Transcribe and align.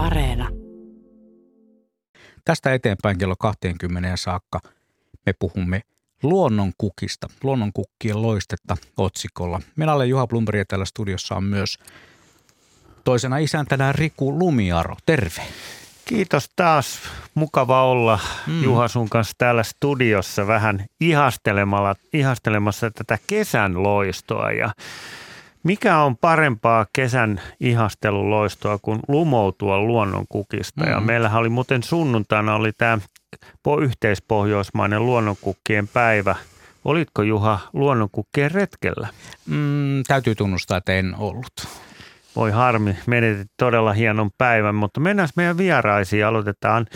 Areena. 0.00 0.48
Tästä 2.44 2.74
eteenpäin 2.74 3.18
kello 3.18 3.34
20 3.38 4.16
saakka 4.16 4.60
me 5.26 5.32
puhumme 5.38 5.82
luonnonkukista, 6.22 7.26
luonnonkukkien 7.42 8.22
loistetta 8.22 8.76
otsikolla. 8.96 9.60
Minä 9.76 9.92
olen 9.94 10.08
Juha 10.08 10.26
Blumberg 10.26 10.58
ja 10.58 10.64
täällä 10.64 10.84
studiossa 10.84 11.34
on 11.34 11.44
myös 11.44 11.78
toisena 13.04 13.38
isäntänä 13.38 13.92
Riku 13.92 14.38
Lumiaro. 14.38 14.96
Terve. 15.06 15.42
Kiitos 16.04 16.50
taas. 16.56 16.98
Mukava 17.34 17.84
olla 17.84 18.18
mm. 18.46 18.62
Juha 18.62 18.88
sun 18.88 19.08
kanssa 19.08 19.34
täällä 19.38 19.62
studiossa 19.62 20.46
vähän 20.46 20.86
ihastelemalla, 21.00 21.94
ihastelemassa 22.12 22.90
tätä 22.90 23.18
kesän 23.26 23.82
loistoa. 23.82 24.52
Ja 24.52 24.72
mikä 25.62 25.98
on 25.98 26.16
parempaa 26.16 26.86
kesän 26.92 27.40
ihasteluloistoa 27.60 28.78
kuin 28.82 29.00
lumoutua 29.08 29.78
luonnonkukista? 29.78 30.84
Mm. 30.84 30.90
Ja 30.90 31.00
meillähän 31.00 31.40
oli 31.40 31.48
muuten 31.48 31.82
sunnuntaina 31.82 32.54
oli 32.54 32.72
tämä 32.72 32.98
yhteispohjoismainen 33.80 35.06
luonnonkukkien 35.06 35.88
päivä. 35.88 36.36
Olitko 36.84 37.22
Juha 37.22 37.58
luonnonkukkien 37.72 38.50
retkellä? 38.50 39.08
Mm, 39.46 40.02
täytyy 40.06 40.34
tunnustaa, 40.34 40.78
että 40.78 40.92
en 40.92 41.14
ollut. 41.18 41.52
Voi 42.36 42.50
harmi, 42.50 42.96
menetit 43.06 43.50
todella 43.56 43.92
hienon 43.92 44.30
päivän, 44.38 44.74
mutta 44.74 45.00
mennään 45.00 45.28
meidän 45.36 45.58
vieraisiin. 45.58 46.26
Aloitetaan 46.26 46.86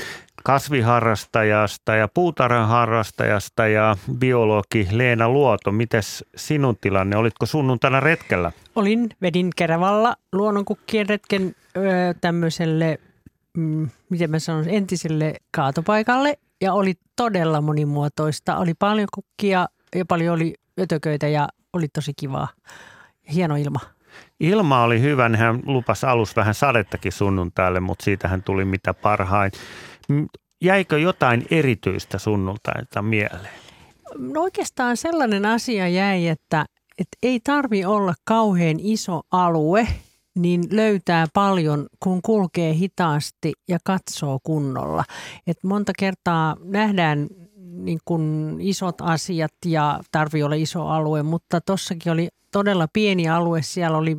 kasviharrastajasta 0.44 1.94
ja 1.94 2.08
puutarhan 2.08 2.68
harrastajasta 2.68 3.66
ja 3.66 3.96
biologi 4.18 4.88
Leena 4.90 5.28
Luoto. 5.28 5.72
Mites 5.72 6.24
sinun 6.36 6.76
tilanne? 6.80 7.16
Olitko 7.16 7.46
sunnuntaina 7.46 8.00
retkellä? 8.00 8.52
Olin, 8.76 9.10
vedin 9.22 9.50
Keravalla 9.56 10.16
luonnonkukkien 10.32 11.08
retken 11.08 11.54
öö, 11.76 12.14
tämmöiselle, 12.20 12.98
mm, 13.56 13.88
miten 14.10 14.30
mä 14.30 14.38
sanon, 14.38 14.68
entiselle 14.68 15.34
kaatopaikalle. 15.50 16.38
Ja 16.60 16.72
oli 16.72 16.94
todella 17.16 17.60
monimuotoista. 17.60 18.56
Oli 18.56 18.74
paljon 18.74 19.08
kukkia 19.14 19.66
ja 19.94 20.04
paljon 20.04 20.34
oli 20.34 20.54
ötököitä 20.80 21.28
ja 21.28 21.48
oli 21.72 21.88
tosi 21.88 22.12
kivaa. 22.16 22.48
Hieno 23.32 23.56
ilma. 23.56 23.80
Ilma 24.41 24.82
oli 24.82 25.00
hyvä, 25.00 25.30
hän 25.36 25.60
lupas 25.66 26.04
alus 26.04 26.36
vähän 26.36 26.54
sadettakin 26.54 27.12
sunnuntaille, 27.12 27.80
mutta 27.80 28.04
siitähän 28.04 28.42
tuli 28.42 28.64
mitä 28.64 28.94
parhain. 28.94 29.52
Jäikö 30.64 30.98
jotain 30.98 31.47
erityistä 31.50 32.19
sunnuntaita 32.19 33.02
mieleen? 33.02 33.55
No 34.19 34.42
oikeastaan 34.42 34.97
sellainen 34.97 35.47
asia 35.47 35.88
jäi, 35.88 36.28
että, 36.28 36.64
että 36.98 37.16
ei 37.22 37.41
tarvi 37.41 37.84
olla 37.84 38.14
kauhean 38.25 38.77
iso 38.80 39.20
alue, 39.30 39.88
niin 40.38 40.64
löytää 40.70 41.27
paljon, 41.34 41.86
kun 42.00 42.22
kulkee 42.22 42.75
hitaasti 42.75 43.52
ja 43.69 43.78
katsoo 43.84 44.38
kunnolla. 44.42 45.05
Et 45.47 45.64
monta 45.64 45.92
kertaa 45.98 46.56
nähdään 46.64 47.28
niin 47.56 47.98
kun 48.05 48.56
isot 48.60 49.00
asiat 49.00 49.52
ja 49.66 50.00
tarvii 50.12 50.42
olla 50.42 50.55
iso 50.55 50.86
alue, 50.86 51.22
mutta 51.22 51.60
tossakin 51.60 52.12
oli 52.12 52.28
todella 52.52 52.88
pieni 52.92 53.28
alue. 53.28 53.62
Siellä 53.62 53.98
oli 53.98 54.16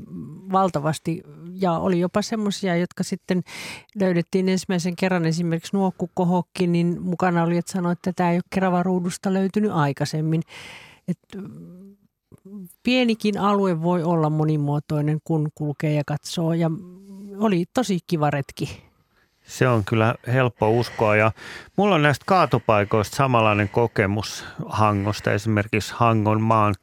valtavasti 0.52 1.23
ja 1.61 1.72
oli 1.72 2.00
jopa 2.00 2.22
semmoisia, 2.22 2.75
jotka 2.75 3.03
sitten 3.03 3.44
löydettiin 4.00 4.50
ensimmäisen 4.50 4.95
kerran 4.95 5.25
esimerkiksi 5.25 5.78
nuokkukohokki, 5.78 6.67
niin 6.67 7.02
mukana 7.02 7.44
oli, 7.44 7.58
että 7.58 7.72
sanoi, 7.72 7.92
että 7.92 8.14
tämä 8.14 8.31
ei 8.31 8.38
ole 8.38 8.44
Keravaruudusta 8.50 9.34
löytynyt 9.34 9.72
aikaisemmin. 9.72 10.42
Et 11.08 11.20
pienikin 12.84 13.38
alue 13.38 13.81
voi 13.81 14.03
olla 14.03 14.30
monimuotoinen, 14.30 15.20
kun 15.23 15.50
kulkee 15.56 15.94
ja 15.94 16.03
katsoo 16.08 16.53
ja 16.53 16.72
oli 17.38 17.66
tosi 17.73 18.00
kiva 18.08 18.30
retki. 18.30 18.84
Se 19.45 19.67
on 19.67 19.84
kyllä 19.86 20.16
helppo 20.28 20.69
uskoa 20.69 21.16
ja 21.16 21.31
mulla 21.78 21.95
on 21.95 22.02
näistä 22.02 22.23
kaatopaikoista 22.28 23.16
samanlainen 23.16 23.69
kokemus 23.69 24.45
Hangosta, 24.66 25.31
esimerkiksi 25.31 25.94
Hangon 25.96 26.41
maan 26.41 26.75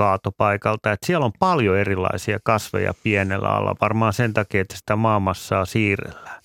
kaatopaikalta, 0.00 0.92
että 0.92 1.06
siellä 1.06 1.26
on 1.26 1.32
paljon 1.38 1.78
erilaisia 1.78 2.38
kasveja 2.44 2.94
pienellä 3.02 3.48
alla, 3.48 3.76
varmaan 3.80 4.12
sen 4.12 4.32
takia, 4.32 4.60
että 4.60 4.76
sitä 4.76 4.96
maamassaa 4.96 5.64
siirrellään. 5.64 6.42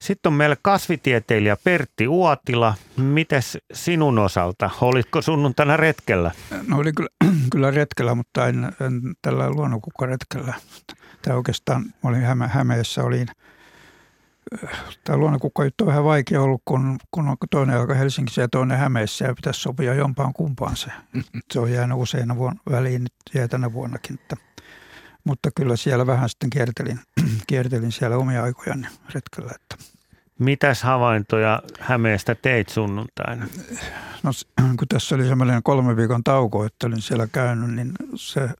Sitten 0.00 0.30
on 0.30 0.36
meillä 0.36 0.56
kasvitieteilijä 0.62 1.56
Pertti 1.64 2.08
Uotila. 2.08 2.74
Mites 2.96 3.58
sinun 3.72 4.18
osalta? 4.18 4.70
Olitko 4.80 5.22
sunnuntaina 5.22 5.76
retkellä? 5.76 6.30
No 6.68 6.78
oli 6.78 6.92
kyllä, 6.92 7.08
kyllä 7.52 7.70
retkellä, 7.70 8.14
mutta 8.14 8.48
en, 8.48 8.64
en 8.64 9.00
tällä 9.22 9.50
luonnonkukkaretkellä. 9.50 10.54
Tämä 11.22 11.36
oikeastaan, 11.36 11.84
olin 12.04 12.22
Häme, 12.22 12.48
Hämeessä, 12.48 13.04
olin– 13.04 13.26
tämä 15.04 15.16
luonnonkukka 15.16 15.62
on 15.62 15.86
vähän 15.86 16.04
vaikea 16.04 16.42
ollut, 16.42 16.62
kun, 16.64 16.98
kun 17.10 17.28
on 17.28 17.36
toinen 17.50 17.76
alkaa 17.76 17.96
Helsingissä 17.96 18.40
ja 18.40 18.48
toinen 18.48 18.78
Hämeessä 18.78 19.24
ja 19.24 19.34
pitäisi 19.34 19.60
sopia 19.60 19.94
jompaan 19.94 20.32
kumpaan 20.32 20.76
se. 20.76 20.90
Se 21.52 21.60
on 21.60 21.72
jäänyt 21.72 21.98
useina 21.98 22.36
vuonna, 22.36 22.60
väliin 22.70 23.02
nyt 23.02 23.12
jää 23.34 23.48
tänä 23.48 23.72
vuonnakin. 23.72 24.14
Että, 24.14 24.36
mutta 25.24 25.50
kyllä 25.56 25.76
siellä 25.76 26.06
vähän 26.06 26.28
sitten 26.28 26.50
kiertelin, 26.50 27.00
kiertelin 27.48 27.92
siellä 27.92 28.16
omia 28.16 28.42
aikojani 28.42 28.86
retkellä. 29.14 29.52
Että. 29.54 29.84
Mitäs 30.38 30.82
havaintoja 30.82 31.62
Hämeestä 31.80 32.34
teit 32.34 32.68
sunnuntaina? 32.68 33.46
No 34.22 34.30
kun 34.78 34.88
tässä 34.88 35.14
oli 35.14 35.28
semmoinen 35.28 35.62
kolme 35.62 35.96
viikon 35.96 36.24
tauko, 36.24 36.64
että 36.64 36.86
olin 36.86 37.02
siellä 37.02 37.26
käynyt, 37.26 37.74
niin 37.74 37.92
se 38.14 38.50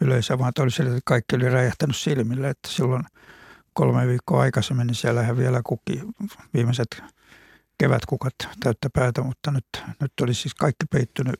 yleisavainto 0.00 0.62
oli 0.62 0.70
sillä, 0.70 0.90
että 0.90 1.02
kaikki 1.04 1.36
oli 1.36 1.48
räjähtänyt 1.48 1.96
silmille, 1.96 2.48
että 2.48 2.68
silloin– 2.68 3.04
kolme 3.76 4.06
viikkoa 4.06 4.40
aikaisemmin, 4.40 4.86
niin 4.86 4.94
siellähän 4.94 5.36
vielä 5.36 5.60
kuki 5.64 6.02
viimeiset 6.54 7.02
kevätkukat 7.78 8.34
täyttä 8.62 8.90
päätä, 8.90 9.22
mutta 9.22 9.50
nyt, 9.50 9.66
nyt 10.00 10.12
oli 10.22 10.34
siis 10.34 10.54
kaikki 10.54 10.86
peittynyt, 10.90 11.34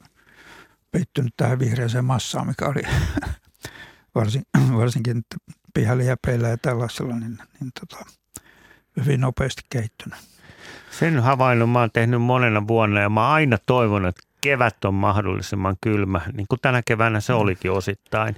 peittynyt 0.91 1.35
tähän 1.37 1.59
vihreäseen 1.59 2.05
massaan, 2.05 2.47
mikä 2.47 2.67
oli 2.67 2.83
varsin, 4.15 4.43
varsinkin 4.77 5.23
pihaliäpeillä 5.75 6.49
ja 6.49 6.57
tällaisella, 6.57 7.19
niin, 7.19 7.39
niin 7.61 7.71
tota, 7.81 8.05
hyvin 8.97 9.21
nopeasti 9.21 9.63
kehittynyt. 9.71 10.19
Sen 10.91 11.21
havainnon 11.21 11.69
mä 11.69 11.81
oon 11.81 11.91
tehnyt 11.93 12.23
monena 12.23 12.69
vuonna 12.69 13.01
ja 13.01 13.11
mä 13.11 13.33
aina 13.33 13.59
toivon, 13.67 14.07
että 14.07 14.26
kevät 14.47 14.85
on 14.85 14.95
mahdollisimman 14.95 15.77
kylmä, 15.81 16.21
niin 16.33 16.47
kuin 16.49 16.59
tänä 16.63 16.83
keväänä 16.87 17.21
se 17.21 17.33
olikin 17.33 17.71
osittain, 17.71 18.37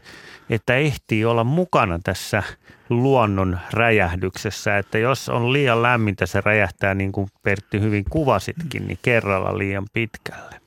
että 0.51 0.77
ehtii 0.77 1.25
olla 1.25 1.45
mukana 1.45 1.99
tässä 2.05 2.43
luonnon 2.89 3.59
räjähdyksessä, 3.73 4.79
että 4.79 4.99
jos 4.99 5.29
on 5.29 5.53
liian 5.53 5.83
lämmintä, 5.83 6.27
se 6.27 6.41
räjähtää 6.41 6.95
niin 6.95 7.13
kuin 7.13 7.29
Pertti 7.43 7.81
hyvin 7.81 8.05
kuvasitkin, 8.11 8.89
niin 8.89 8.99
kerralla 9.03 9.59
liian 9.59 9.87
pitkälle. 9.93 10.61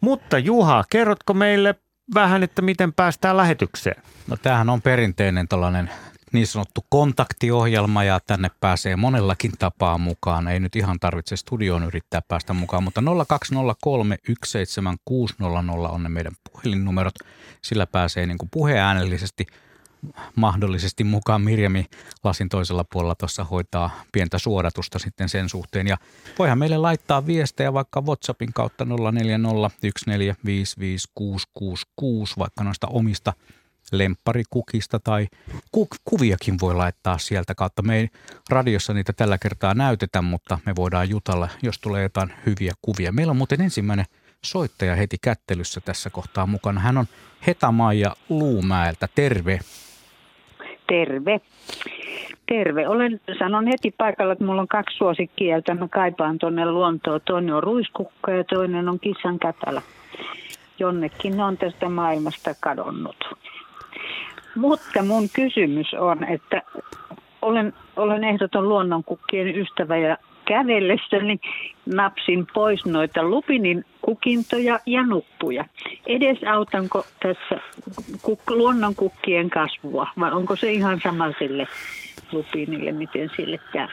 Mutta 0.00 0.38
Juha, 0.38 0.84
kerrotko 0.90 1.34
meille 1.34 1.74
vähän, 2.14 2.42
että 2.42 2.62
miten 2.62 2.92
päästään 2.92 3.36
lähetykseen? 3.36 4.02
No 4.26 4.36
tämähän 4.36 4.70
on 4.70 4.82
perinteinen 4.82 5.48
tällainen 5.48 5.90
niin 6.32 6.46
sanottu 6.46 6.84
kontaktiohjelma 6.88 8.04
ja 8.04 8.20
tänne 8.26 8.50
pääsee 8.60 8.96
monellakin 8.96 9.52
tapaa 9.58 9.98
mukaan. 9.98 10.48
Ei 10.48 10.60
nyt 10.60 10.76
ihan 10.76 11.00
tarvitse 11.00 11.36
studioon 11.36 11.84
yrittää 11.84 12.22
päästä 12.28 12.52
mukaan, 12.52 12.82
mutta 12.82 13.02
0203 13.28 14.16
17600 14.46 15.90
on 15.90 16.02
ne 16.02 16.08
meidän 16.08 16.32
puhelinnumerot. 16.52 17.14
Sillä 17.62 17.86
pääsee 17.86 18.26
niin 18.26 18.38
puheäänellisesti 18.50 19.46
mahdollisesti 20.36 21.04
mukaan 21.04 21.42
Mirjami 21.42 21.86
lasin 22.24 22.48
toisella 22.48 22.84
puolella 22.92 23.14
tuossa 23.14 23.44
hoitaa 23.44 23.90
pientä 24.12 24.38
suodatusta 24.38 24.98
sitten 24.98 25.28
sen 25.28 25.48
suhteen. 25.48 25.86
Ja 25.86 25.96
voihan 26.38 26.58
meille 26.58 26.76
laittaa 26.76 27.26
viestejä 27.26 27.72
vaikka 27.72 28.00
WhatsAppin 28.00 28.52
kautta 28.52 28.84
0401455666 28.84 28.88
vaikka 32.38 32.64
noista 32.64 32.86
omista 32.86 33.32
lempparikukista 33.92 35.00
tai 35.00 35.26
ku- 35.72 35.88
kuviakin 36.04 36.56
voi 36.60 36.74
laittaa 36.74 37.18
sieltä 37.18 37.54
kautta. 37.54 37.82
Me 37.82 37.96
ei 37.96 38.08
radiossa 38.50 38.94
niitä 38.94 39.12
tällä 39.12 39.38
kertaa 39.38 39.74
näytetä, 39.74 40.22
mutta 40.22 40.58
me 40.66 40.72
voidaan 40.76 41.10
jutalla, 41.10 41.48
jos 41.62 41.78
tulee 41.78 42.02
jotain 42.02 42.32
hyviä 42.46 42.72
kuvia. 42.82 43.12
Meillä 43.12 43.30
on 43.30 43.36
muuten 43.36 43.60
ensimmäinen 43.60 44.06
soittaja 44.44 44.94
heti 44.96 45.16
kättelyssä 45.22 45.80
tässä 45.80 46.10
kohtaa 46.10 46.46
mukana. 46.46 46.80
Hän 46.80 46.98
on 46.98 47.06
Hetamaija 47.46 48.16
Luumäeltä. 48.28 49.08
Terve. 49.14 49.58
Terve. 50.88 51.40
Terve. 52.48 52.88
Olen, 52.88 53.20
sanon 53.38 53.66
heti 53.66 53.94
paikalla, 53.98 54.32
että 54.32 54.44
mulla 54.44 54.62
on 54.62 54.68
kaksi 54.68 54.96
suosikkia, 54.96 55.56
mä 55.78 55.88
kaipaan 55.88 56.38
tuonne 56.38 56.70
luontoon. 56.70 57.20
Toinen 57.24 57.54
on 57.54 57.62
ruiskukka 57.62 58.30
ja 58.30 58.44
toinen 58.44 58.88
on 58.88 59.00
kissan 59.00 59.38
kätälä. 59.38 59.82
Jonnekin 60.78 61.36
ne 61.36 61.44
on 61.44 61.58
tästä 61.58 61.88
maailmasta 61.88 62.54
kadonnut. 62.60 63.16
Mutta 64.54 65.02
mun 65.02 65.28
kysymys 65.32 65.94
on, 65.94 66.24
että 66.24 66.62
olen, 67.42 67.72
olen 67.96 68.24
ehdoton 68.24 68.68
luonnonkukkien 68.68 69.56
ystävä 69.56 69.96
ja 69.96 70.16
kävellessäni 70.44 71.40
napsin 71.86 72.46
pois 72.54 72.86
noita 72.86 73.22
lupinin 73.22 73.84
kukintoja 74.02 74.80
ja 74.86 75.06
nuppuja. 75.06 75.64
Edesautanko 76.06 77.06
tässä 77.22 77.60
kuk- 78.16 78.56
luonnonkukkien 78.56 79.50
kasvua 79.50 80.06
vai 80.20 80.32
onko 80.32 80.56
se 80.56 80.72
ihan 80.72 81.00
sama 81.02 81.32
sille 81.38 81.66
lupiinille, 82.32 82.92
miten 82.92 83.30
sille 83.36 83.58
käy. 83.72 83.88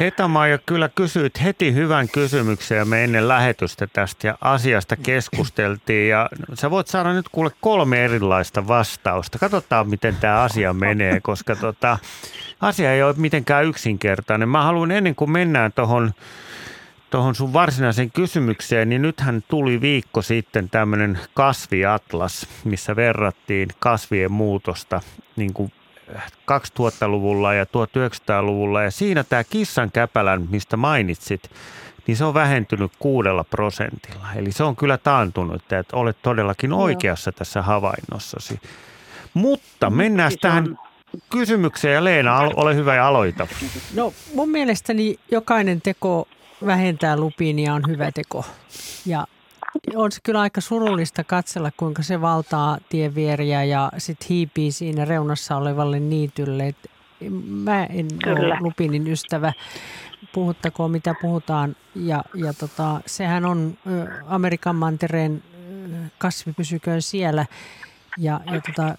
Hetamaja, 0.00 0.58
kyllä 0.58 0.88
kysyit 0.88 1.42
heti 1.42 1.74
hyvän 1.74 2.08
kysymyksen 2.08 2.78
ja 2.78 2.84
me 2.84 3.04
ennen 3.04 3.28
lähetystä 3.28 3.86
tästä 3.86 4.26
ja 4.26 4.38
asiasta 4.40 4.96
keskusteltiin 4.96 6.08
ja 6.08 6.28
sä 6.54 6.70
voit 6.70 6.86
saada 6.86 7.12
nyt 7.12 7.28
kuule 7.32 7.50
kolme 7.60 8.04
erilaista 8.04 8.68
vastausta. 8.68 9.38
Katsotaan, 9.38 9.88
miten 9.88 10.16
tämä 10.16 10.42
asia 10.42 10.72
menee, 10.72 11.20
koska 11.20 11.56
tota, 11.56 11.98
asia 12.60 12.92
ei 12.92 13.02
ole 13.02 13.14
mitenkään 13.18 13.64
yksinkertainen. 13.64 14.48
Mä 14.48 14.62
haluan 14.62 14.90
ennen 14.90 15.14
kuin 15.14 15.30
mennään 15.30 15.72
tuohon 15.72 16.12
tuohon 17.10 17.34
sun 17.34 17.52
varsinaiseen 17.52 18.10
kysymykseen, 18.10 18.88
niin 18.88 19.02
nythän 19.02 19.42
tuli 19.48 19.80
viikko 19.80 20.22
sitten 20.22 20.70
tämmöinen 20.70 21.18
kasviatlas, 21.34 22.46
missä 22.64 22.96
verrattiin 22.96 23.68
kasvien 23.78 24.32
muutosta 24.32 25.00
niin 25.36 25.52
kuin 25.52 25.72
2000-luvulla 26.50 27.54
ja 27.54 27.64
1900-luvulla. 27.64 28.82
Ja 28.82 28.90
siinä 28.90 29.24
tämä 29.24 29.44
kissan 29.44 29.90
käpälän, 29.90 30.46
mistä 30.50 30.76
mainitsit, 30.76 31.50
niin 32.06 32.16
se 32.16 32.24
on 32.24 32.34
vähentynyt 32.34 32.92
kuudella 32.98 33.44
prosentilla. 33.44 34.26
Eli 34.36 34.52
se 34.52 34.64
on 34.64 34.76
kyllä 34.76 34.98
taantunut, 34.98 35.72
että 35.72 35.96
olet 35.96 36.16
todellakin 36.22 36.72
oikeassa 36.72 37.28
Joo. 37.28 37.38
tässä 37.38 37.62
havainnossasi. 37.62 38.60
Mutta 39.34 39.90
mm, 39.90 39.96
mennään 39.96 40.30
siis 40.30 40.40
tähän 40.40 40.64
on... 40.64 40.78
kysymykseen 41.30 41.94
ja 41.94 42.04
Leena, 42.04 42.38
ole 42.38 42.74
hyvä 42.74 42.94
ja 42.94 43.08
aloita. 43.08 43.46
No 43.94 44.12
mun 44.34 44.48
mielestäni 44.48 45.16
jokainen 45.30 45.80
teko 45.80 46.28
vähentää 46.66 47.16
lupiinia 47.16 47.74
on 47.74 47.82
hyvä 47.88 48.12
teko. 48.12 48.44
Ja 49.06 49.26
on 49.94 50.12
se 50.12 50.20
kyllä 50.22 50.40
aika 50.40 50.60
surullista 50.60 51.24
katsella, 51.24 51.70
kuinka 51.76 52.02
se 52.02 52.20
valtaa 52.20 52.78
tievieriä 52.88 53.64
ja 53.64 53.92
sitten 53.98 54.26
hiipii 54.28 54.72
siinä 54.72 55.04
reunassa 55.04 55.56
olevalle 55.56 56.00
niitylle. 56.00 56.66
Et 56.66 56.90
mä 57.46 57.84
en 57.84 58.08
kyllä. 58.24 58.40
ole 58.40 58.56
lupinin 58.60 59.08
ystävä, 59.08 59.52
puhuttakoon 60.32 60.90
mitä 60.90 61.14
puhutaan. 61.22 61.76
Ja, 61.94 62.24
ja 62.34 62.54
tota, 62.54 63.00
sehän 63.06 63.44
on 63.44 63.78
Amerikan 64.26 64.76
mantereen 64.76 65.42
kasvi 66.18 66.52
pysyköön 66.52 67.02
siellä. 67.02 67.46
Ja, 68.18 68.40
ja 68.46 68.60
tota, 68.60 68.94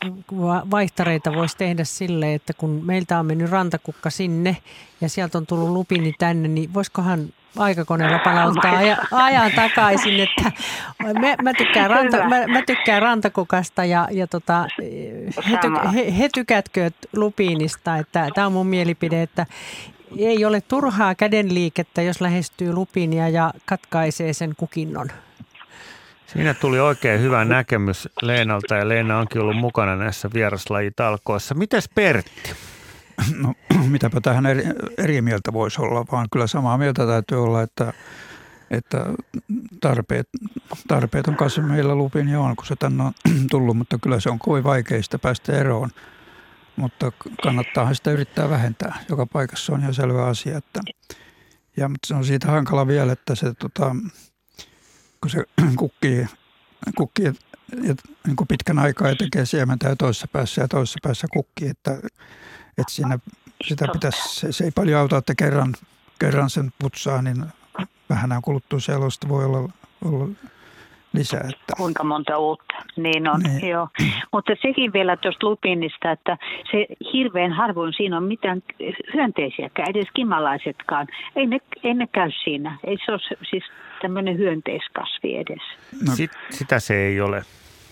vaihtareita 0.72 1.34
voisi 1.34 1.58
tehdä 1.58 1.84
sille, 1.84 2.34
että 2.34 2.54
kun 2.54 2.82
meiltä 2.86 3.20
on 3.20 3.26
mennyt 3.26 3.50
rantakukka 3.50 4.10
sinne 4.10 4.58
ja 5.02 5.10
sieltä 5.10 5.38
on 5.38 5.46
tullut 5.46 5.70
lupini 5.70 6.14
tänne, 6.20 6.48
niin 6.48 6.74
voisikohan 6.74 7.30
aikakoneella 7.58 8.20
palauttaa 8.20 8.78
aja, 8.78 8.98
ajan 9.12 9.52
takaisin. 9.52 10.20
Että 10.20 10.52
mä, 11.04 11.36
mä, 11.42 11.54
tykkään 11.54 11.90
ranta, 11.90 12.18
mä, 12.18 12.48
mä 12.48 12.62
tykkään 12.62 13.02
rantakukasta 13.02 13.86
ja, 13.86 14.08
ja 14.12 14.28
tota, 14.28 14.68
he, 15.50 15.58
ty, 15.62 15.68
he, 15.96 16.18
he 16.18 16.30
tykätkööt 16.34 16.96
lupiinista. 17.14 17.92
Tämä 18.12 18.48
on 18.48 18.54
mun 18.54 18.68
mielipide, 18.68 19.22
että 19.22 19.46
ei 20.18 20.46
ole 20.46 20.62
turhaa 20.62 21.16
kädenliikettä, 21.16 22.02
jos 22.02 22.22
lähestyy 22.22 22.74
lupiinia 22.74 23.30
ja 23.30 23.54
katkaisee 23.66 24.34
sen 24.34 24.54
kukinnon. 24.58 25.10
Siinä 26.28 26.54
tuli 26.54 26.80
oikein 26.80 27.22
hyvä 27.22 27.46
näkemys 27.46 28.10
Leenalta 28.22 28.76
ja 28.76 28.88
Leena 28.88 29.20
onkin 29.20 29.42
ollut 29.42 29.58
mukana 29.58 29.96
näissä 29.96 30.30
vieraslajitalkoissa. 30.34 31.56
Mites 31.56 31.90
Pertti? 31.96 32.54
No 33.44 33.54
mitäpä 33.90 34.22
tähän 34.22 34.46
eri, 34.46 34.64
eri 34.98 35.22
mieltä 35.22 35.54
voisi 35.54 35.82
olla, 35.82 36.06
vaan 36.12 36.28
kyllä 36.32 36.48
samaa 36.48 36.78
mieltä 36.78 37.08
täytyy 37.08 37.44
olla, 37.44 37.62
että, 37.62 37.94
että 38.72 39.06
tarpeet, 39.82 40.30
tarpeet 40.88 41.28
on 41.28 41.36
kasvu 41.36 41.62
meillä 41.62 41.96
lupin 41.96 42.30
jo 42.30 42.44
on, 42.44 42.56
kun 42.56 42.66
se 42.66 42.76
tänne 42.76 43.04
on 43.04 43.14
tullut, 43.52 43.78
mutta 43.78 43.98
kyllä 44.02 44.20
se 44.20 44.30
on 44.30 44.40
kovin 44.40 44.64
vaikeista 44.64 45.20
päästä 45.20 45.54
eroon. 45.54 45.90
Mutta 46.76 47.12
kannattaa 47.44 47.94
sitä 47.94 48.12
yrittää 48.12 48.50
vähentää. 48.50 49.04
Joka 49.10 49.26
paikassa 49.26 49.74
on 49.74 49.80
ihan 49.80 49.94
selvä 49.94 50.26
asia. 50.26 50.58
Että, 50.58 50.82
ja 51.78 51.90
mutta 51.90 52.08
se 52.08 52.16
on 52.16 52.26
siitä 52.26 52.48
hankala 52.48 52.88
vielä, 52.88 53.12
että 53.12 53.36
se, 53.36 53.54
tota, 53.54 53.96
kun 55.22 55.30
se 55.30 55.44
kukkii, 55.76 56.28
kukkii 56.98 57.26
ja, 57.26 57.96
niin 58.28 58.36
kuin 58.36 58.48
pitkän 58.48 58.80
aikaa 58.80 59.08
ja 59.08 59.16
tekee 59.16 59.46
siementä 59.46 59.90
ja 59.90 59.96
toisessa 59.96 60.28
päässä 60.28 60.62
ja 60.62 60.68
toisessa 60.68 61.00
päässä 61.04 61.28
kukkii, 61.34 61.70
että 61.70 62.00
että 62.78 62.94
siinä 62.94 63.20
sitä 63.64 63.88
pitäisi, 63.94 64.40
se, 64.40 64.52
se 64.52 64.64
ei 64.64 64.72
paljon 64.72 65.00
auta, 65.00 65.18
että 65.18 65.36
kerran, 65.36 65.74
kerran 66.20 66.50
sen 66.50 66.74
putsaa, 66.80 67.22
niin 67.22 67.46
vähän 68.10 68.42
kuluttua 68.42 68.80
selosta 68.80 69.30
voi 69.30 69.46
olla, 69.46 69.70
olla 70.06 70.28
lisää. 71.14 71.40
Että. 71.40 71.74
Kuinka 71.78 72.04
monta 72.04 72.38
uutta, 72.38 72.76
niin 72.96 73.28
on, 73.28 73.40
niin. 73.40 73.70
joo. 73.70 73.88
Mutta 74.34 74.52
sekin 74.62 74.94
vielä 74.94 75.18
tuosta 75.18 75.48
lupinista, 75.48 76.12
että 76.12 76.38
se 76.72 76.86
hirveän 77.14 77.54
harvoin 77.54 77.94
siinä 77.94 78.18
on 78.18 78.24
mitään 78.24 78.64
hyönteisiäkään, 79.14 79.90
edes 79.90 80.08
kimalaisetkaan. 80.14 81.08
Ei 81.36 81.48
ne, 81.48 81.60
ei 81.84 81.94
ne 81.94 82.08
käy 82.08 82.32
siinä. 82.44 82.78
Ei 82.84 82.98
se 83.06 83.12
ole 83.12 83.22
siis 83.50 83.64
tämmöinen 84.02 84.38
hyönteiskasvi 84.38 85.36
edes. 85.38 85.64
No. 86.08 86.16
Sit, 86.16 86.32
sitä 86.50 86.80
se 86.80 86.96
ei 86.96 87.22
ole. 87.22 87.44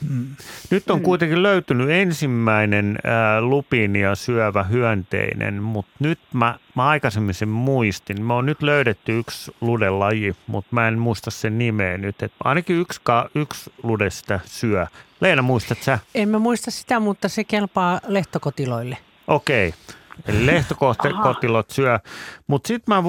Mm. 0.09 0.27
Nyt 0.69 0.89
on 0.89 0.99
mm. 0.99 1.03
kuitenkin 1.03 1.43
löytynyt 1.43 1.89
ensimmäinen 1.89 2.97
ää, 3.03 3.41
lupinia 3.41 4.15
syövä 4.15 4.63
hyönteinen, 4.63 5.63
mutta 5.63 5.91
nyt 5.99 6.19
mä, 6.33 6.59
mä 6.75 6.87
aikaisemmin 6.87 7.35
sen 7.35 7.49
muistin. 7.49 8.25
Me 8.25 8.33
on 8.33 8.45
nyt 8.45 8.61
löydetty 8.61 9.19
yksi 9.19 9.55
ludelaji, 9.61 10.35
mutta 10.47 10.69
mä 10.71 10.87
en 10.87 10.99
muista 10.99 11.31
sen 11.31 11.57
nimeä 11.57 11.97
nyt. 11.97 12.23
Et 12.23 12.33
ainakin 12.43 12.75
yksi, 12.75 13.01
yksi 13.35 13.73
lude 13.83 14.09
sitä 14.09 14.39
syö. 14.45 14.87
Leena, 15.21 15.41
muistat 15.41 15.77
sä? 15.81 15.99
En 16.15 16.29
mä 16.29 16.39
muista 16.39 16.71
sitä, 16.71 16.99
mutta 16.99 17.29
se 17.29 17.43
kelpaa 17.43 17.99
lehtokotiloille. 18.07 18.97
Okei. 19.27 19.67
Okay. 19.67 19.79
Eli 20.27 20.45
lehtokotilot 20.45 21.69
syö. 21.69 21.99
Mutta 22.47 22.73
mä, 22.87 23.03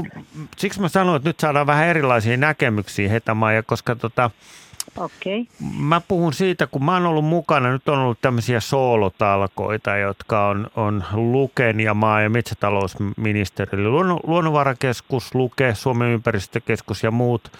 siksi 0.56 0.80
mä 0.80 0.88
sanoin, 0.88 1.16
että 1.16 1.28
nyt 1.28 1.40
saadaan 1.40 1.66
vähän 1.66 1.86
erilaisia 1.86 2.36
näkemyksiä 2.36 3.08
Hetamaja, 3.08 3.62
koska 3.62 3.96
tota, 3.96 4.30
Okay. 4.96 5.44
Mä 5.78 6.00
puhun 6.08 6.32
siitä, 6.32 6.66
kun 6.66 6.84
mä 6.84 6.92
oon 6.92 7.06
ollut 7.06 7.24
mukana, 7.24 7.72
nyt 7.72 7.88
on 7.88 7.98
ollut 7.98 8.18
tämmöisiä 8.20 8.60
soolotalkoita, 8.60 9.96
jotka 9.96 10.48
on, 10.48 10.70
on 10.76 11.04
Luken 11.12 11.80
ja 11.80 11.94
maa- 11.94 12.20
ja 12.20 12.30
metsätalousministeri, 12.30 13.84
Luonnon, 13.84 14.20
Luonnonvarakeskus, 14.26 15.34
Luke, 15.34 15.74
Suomen 15.74 16.08
ympäristökeskus 16.08 17.02
ja 17.02 17.10
muut. 17.10 17.52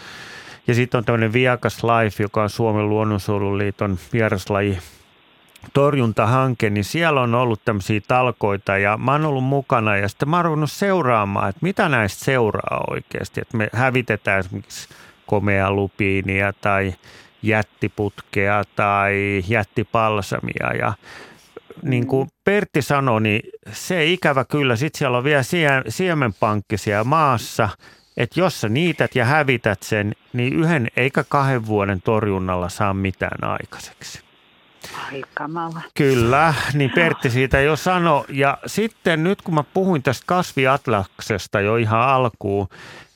Ja 0.67 0.75
sitten 0.75 0.99
on 0.99 1.05
tämmöinen 1.05 1.33
Viakas 1.33 1.83
Life, 1.85 2.23
joka 2.23 2.43
on 2.43 2.51
Suomen 2.51 2.89
luonnonsuojeluliiton 2.89 3.99
vieraslaji 4.13 4.79
torjuntahanke, 5.73 6.71
niin 6.71 6.85
siellä 6.85 7.21
on 7.21 7.35
ollut 7.35 7.61
tämmöisiä 7.65 8.01
talkoita 8.09 8.79
ja 8.79 8.97
mä 8.97 9.13
oon 9.13 9.25
ollut 9.25 9.45
mukana. 9.45 9.97
Ja 9.97 10.09
sitten 10.09 10.29
mä 10.29 10.41
oon 10.41 10.69
seuraamaan, 10.69 11.49
että 11.49 11.59
mitä 11.63 11.89
näistä 11.89 12.25
seuraa 12.25 12.85
oikeasti, 12.91 13.41
että 13.41 13.57
me 13.57 13.69
hävitetään 13.73 14.41
esimerkiksi 14.41 14.89
komea 15.27 15.71
lupiinia 15.71 16.53
tai 16.53 16.95
jättiputkea 17.47 18.63
tai 18.77 19.43
jättipalsamia 19.49 20.73
ja 20.79 20.93
niin 21.83 22.07
kuin 22.07 22.29
Pertti 22.45 22.83
sanoi, 22.83 23.21
niin 23.21 23.41
se 23.73 24.05
ikävä 24.05 24.45
kyllä, 24.45 24.77
sitten 24.77 24.99
siellä 24.99 25.19
on 25.19 25.25
vielä 25.25 25.43
siemenpankkisia 25.89 27.05
maassa, 27.05 27.69
että 28.17 28.41
jos 28.41 28.61
sä 28.61 28.69
niität 28.69 29.15
ja 29.15 29.25
hävität 29.25 29.83
sen, 29.83 30.15
niin 30.33 30.53
yhden 30.53 30.89
eikä 30.97 31.25
kahden 31.29 31.67
vuoden 31.67 32.03
torjunnalla 32.03 32.69
saa 32.69 32.95
mitään 32.95 33.45
aikaiseksi. 33.45 34.25
Ai 35.13 35.23
kamala. 35.35 35.81
Kyllä, 35.95 36.55
niin 36.75 36.91
Pertti 36.95 37.31
siitä 37.31 37.61
jo 37.61 37.77
sanoi. 37.77 38.25
Ja 38.29 38.59
sitten 38.67 39.25
nyt 39.25 39.43
kun 39.43 39.55
mä 39.55 39.65
puhuin 39.75 40.03
tästä 40.03 40.25
kasviatlaksesta 40.27 41.61
jo 41.61 41.77
ihan 41.77 42.01
alkuun, 42.01 42.69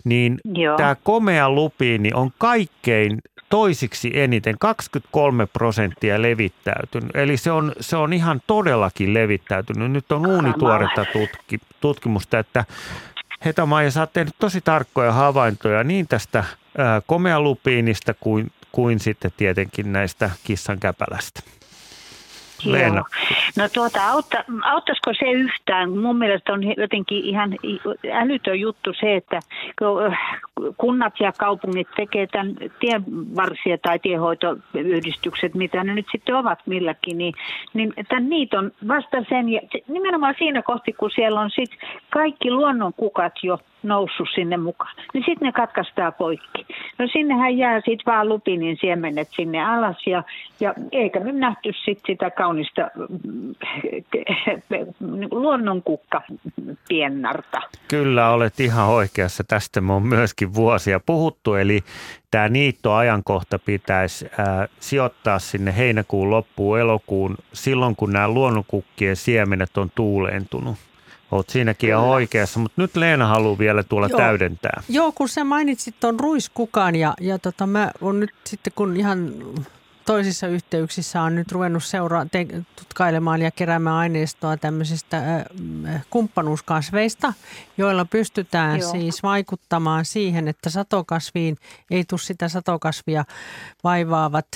niin 0.04 0.40
tämä 0.76 0.94
komea 1.02 1.50
lupiini 1.50 2.10
on 2.14 2.30
kaikkein 2.38 3.18
toisiksi 3.48 4.10
eniten 4.14 4.56
23 4.58 5.46
prosenttia 5.46 6.22
levittäytynyt. 6.22 7.16
Eli 7.16 7.36
se 7.36 7.50
on, 7.50 7.72
se 7.80 7.96
on 7.96 8.12
ihan 8.12 8.42
todellakin 8.46 9.14
levittäytynyt. 9.14 9.90
Nyt 9.92 10.12
on 10.12 10.26
uunituoretta 10.26 11.04
tutki, 11.12 11.58
tutkimusta, 11.80 12.38
että 12.38 12.64
Hetamaja, 13.44 13.90
sä 13.90 14.00
oot 14.00 14.12
tehnyt 14.12 14.34
tosi 14.38 14.60
tarkkoja 14.60 15.12
havaintoja 15.12 15.84
niin 15.84 16.08
tästä 16.08 16.44
komealupiinista 17.06 18.14
kuin, 18.14 18.52
kuin 18.72 19.00
sitten 19.00 19.32
tietenkin 19.36 19.92
näistä 19.92 20.30
kissan 20.44 20.78
käpälästä. 20.78 21.40
Leena. 22.64 23.04
No 23.56 23.68
tuota, 23.74 24.08
autta, 24.10 24.44
auttaisiko 24.62 25.12
se 25.18 25.30
yhtään? 25.30 25.90
Mun 25.90 26.18
mielestä 26.18 26.52
on 26.52 26.76
jotenkin 26.76 27.24
ihan 27.24 27.56
älytön 28.12 28.60
juttu 28.60 28.92
se, 29.00 29.16
että 29.16 29.40
kunnat 30.76 31.14
ja 31.20 31.32
kaupungit 31.38 31.88
tekee 31.96 32.26
tämän 32.26 32.54
tienvarsia 32.80 33.78
tai 33.78 33.98
tiehoitoyhdistykset, 33.98 35.54
mitä 35.54 35.84
ne 35.84 35.94
nyt 35.94 36.06
sitten 36.12 36.34
ovat 36.34 36.58
milläkin, 36.66 37.18
niin, 37.18 37.34
niin 37.74 37.94
tämän 38.08 38.28
niiton 38.28 38.72
vasta 38.88 39.24
sen, 39.28 39.48
ja 39.48 39.60
nimenomaan 39.88 40.34
siinä 40.38 40.62
kohti, 40.62 40.92
kun 40.92 41.10
siellä 41.10 41.40
on 41.40 41.50
sitten 41.50 41.78
kaikki 42.10 42.50
luonnonkukat 42.50 43.32
jo 43.42 43.58
noussut 43.82 44.28
sinne 44.34 44.56
mukaan. 44.56 44.96
Niin 45.14 45.24
sitten 45.26 45.46
ne 45.46 45.52
katkaistaan 45.52 46.14
poikki. 46.14 46.66
No 46.98 47.06
sinnehän 47.12 47.58
jää 47.58 47.76
sitten 47.76 48.06
vaan 48.06 48.28
lupinin 48.28 48.76
siemenet 48.80 49.28
sinne 49.30 49.64
alas 49.64 50.06
ja, 50.06 50.22
ja 50.60 50.74
eikä 50.92 51.20
me 51.20 51.32
nähty 51.32 51.72
sit 51.84 52.00
sitä 52.06 52.30
kaunista 52.30 52.82
niin 55.00 55.28
luonnonkukka 55.30 56.22
piennarta. 56.88 57.60
Kyllä 57.88 58.30
olet 58.30 58.60
ihan 58.60 58.88
oikeassa. 58.88 59.44
Tästä 59.44 59.80
me 59.80 59.92
on 59.92 60.02
myöskin 60.02 60.54
vuosia 60.54 61.00
puhuttu. 61.06 61.54
Eli 61.54 61.80
tämä 62.30 62.48
niittoajankohta 62.48 63.58
pitäisi 63.58 64.26
ää, 64.38 64.68
sijoittaa 64.80 65.38
sinne 65.38 65.76
heinäkuun 65.76 66.30
loppuun, 66.30 66.78
elokuun, 66.78 67.36
silloin 67.52 67.96
kun 67.96 68.12
nämä 68.12 68.28
luonnonkukkien 68.28 69.16
siemenet 69.16 69.76
on 69.76 69.90
tuuleentunut. 69.94 70.76
Olet 71.30 71.50
siinäkin 71.50 71.88
ihan 71.88 72.04
oikeassa, 72.04 72.60
mutta 72.60 72.82
nyt 72.82 72.96
Leena 72.96 73.26
haluaa 73.26 73.58
vielä 73.58 73.82
tuolla 73.82 74.08
Joo. 74.08 74.18
täydentää. 74.18 74.82
Joo, 74.88 75.12
kun 75.12 75.28
sä 75.28 75.44
mainitsit 75.44 76.00
tuon 76.00 76.20
ruiskukan 76.20 76.96
ja, 76.96 77.14
ja 77.20 77.38
tota, 77.38 77.66
mä 77.66 77.90
on 78.00 78.20
nyt 78.20 78.34
sitten 78.44 78.72
kun 78.76 78.96
ihan 78.96 79.32
toisissa 80.08 80.46
yhteyksissä 80.46 81.22
on 81.22 81.34
nyt 81.34 81.52
ruvennut 81.52 81.84
seuraa, 81.84 82.26
te, 82.26 82.46
tutkailemaan 82.76 83.42
ja 83.42 83.50
keräämään 83.50 83.96
aineistoa 83.96 84.56
tämmöisistä 84.56 85.16
äh, 85.16 86.04
kumppanuuskasveista, 86.10 87.32
joilla 87.78 88.04
pystytään 88.04 88.80
Joo. 88.80 88.90
siis 88.90 89.22
vaikuttamaan 89.22 90.04
siihen, 90.04 90.48
että 90.48 90.70
satokasviin 90.70 91.56
ei 91.90 92.04
tule 92.04 92.20
sitä 92.20 92.48
satokasvia 92.48 93.24
vaivaavat 93.84 94.46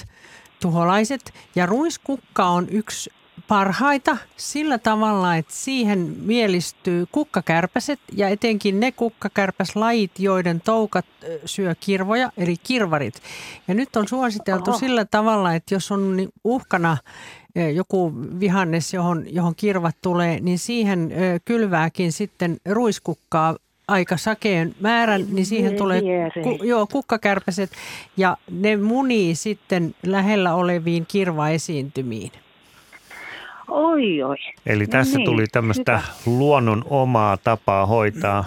tuholaiset. 0.60 1.34
Ja 1.54 1.66
ruiskukka 1.66 2.44
on 2.44 2.68
yksi 2.70 3.10
parhaita 3.48 4.16
sillä 4.36 4.78
tavalla, 4.78 5.36
että 5.36 5.54
siihen 5.54 6.14
mielistyy 6.22 7.06
kukkakärpäset 7.12 8.00
ja 8.12 8.28
etenkin 8.28 8.80
ne 8.80 8.92
kukkakärpäslajit, 8.92 10.10
joiden 10.18 10.60
toukat 10.60 11.06
syö 11.44 11.74
kirvoja, 11.80 12.32
eli 12.36 12.56
kirvarit. 12.62 13.14
Ja 13.68 13.74
nyt 13.74 13.96
on 13.96 14.08
suositeltu 14.08 14.70
Oho. 14.70 14.78
sillä 14.78 15.04
tavalla, 15.04 15.54
että 15.54 15.74
jos 15.74 15.92
on 15.92 16.16
niin 16.16 16.28
uhkana 16.44 16.96
joku 17.74 18.12
vihannes, 18.40 18.94
johon, 18.94 19.24
johon 19.34 19.54
kirvat 19.54 19.96
tulee, 20.02 20.40
niin 20.40 20.58
siihen 20.58 21.12
kylvääkin 21.44 22.12
sitten 22.12 22.56
ruiskukkaa 22.68 23.56
aika 23.88 24.16
sakeen 24.16 24.74
määrän, 24.80 25.26
niin 25.30 25.46
siihen 25.46 25.76
tulee 25.76 26.02
ku, 26.42 26.64
joo, 26.64 26.86
kukkakärpäset 26.86 27.70
ja 28.16 28.36
ne 28.50 28.76
munii 28.76 29.34
sitten 29.34 29.94
lähellä 30.02 30.54
oleviin 30.54 31.06
kirvaesiintymiin. 31.06 32.32
Oi, 33.72 34.22
oi. 34.22 34.36
Eli 34.66 34.86
tässä 34.86 35.16
niin, 35.16 35.24
tuli 35.26 35.46
tämmöistä 35.46 36.02
luonnon 36.26 36.84
omaa 36.90 37.36
tapaa 37.36 37.86
hoitaa 37.86 38.44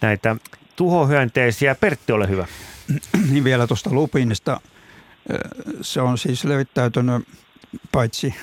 näitä 0.00 0.36
tuhohyönteisiä. 0.76 1.74
Pertti, 1.74 2.12
ole 2.12 2.28
hyvä. 2.28 2.46
Niin 3.30 3.44
vielä 3.44 3.66
tuosta 3.66 3.90
lupinista. 3.90 4.60
Se 5.80 6.00
on 6.00 6.18
siis 6.18 6.44
levittäytynyt 6.44 7.28
paitsi 7.92 8.34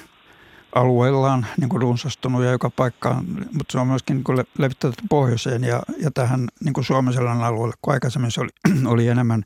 alueellaan 0.76 1.46
niin 1.60 1.70
kuin 1.70 1.82
runsastunut 1.82 2.44
ja 2.44 2.52
joka 2.52 2.70
paikkaan, 2.70 3.26
mutta 3.28 3.72
se 3.72 3.80
on 3.80 3.88
myöskin 3.88 4.16
niin 4.16 4.24
kuin 4.24 4.38
levittäytynyt 4.58 5.10
pohjoiseen 5.10 5.64
ja, 5.64 5.82
ja 5.98 6.12
tähän 6.12 6.48
niin 6.64 6.74
kuin 6.74 6.86
Suomen 6.86 7.28
alueelle, 7.44 7.76
kun 7.82 7.94
aikaisemmin 7.94 8.32
se 8.32 8.42
oli, 8.42 8.50
oli 8.94 9.08
enemmän 9.08 9.44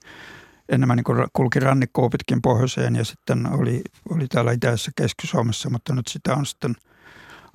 enemmän 0.73 0.97
niin 0.97 1.29
kulki 1.33 1.59
rannikkoa 1.59 2.09
pitkin 2.09 2.41
pohjoiseen 2.41 2.95
ja 2.95 3.05
sitten 3.05 3.53
oli, 3.53 3.81
oli 4.09 4.27
täällä 4.27 4.51
itäisessä 4.51 4.91
Keski-Suomessa, 4.95 5.69
mutta 5.69 5.95
nyt 5.95 6.07
sitä 6.07 6.35
on 6.35 6.45
sitten 6.45 6.75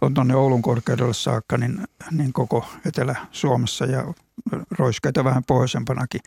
on 0.00 0.14
tuonne 0.14 0.34
Oulun 0.34 0.62
korkeudelle 0.62 1.14
saakka, 1.14 1.58
niin, 1.58 1.84
niin 2.10 2.32
koko 2.32 2.66
Etelä-Suomessa 2.86 3.84
ja 3.84 4.14
roiskeita 4.78 5.24
vähän 5.24 5.44
pohjoisempanakin. 5.44 6.20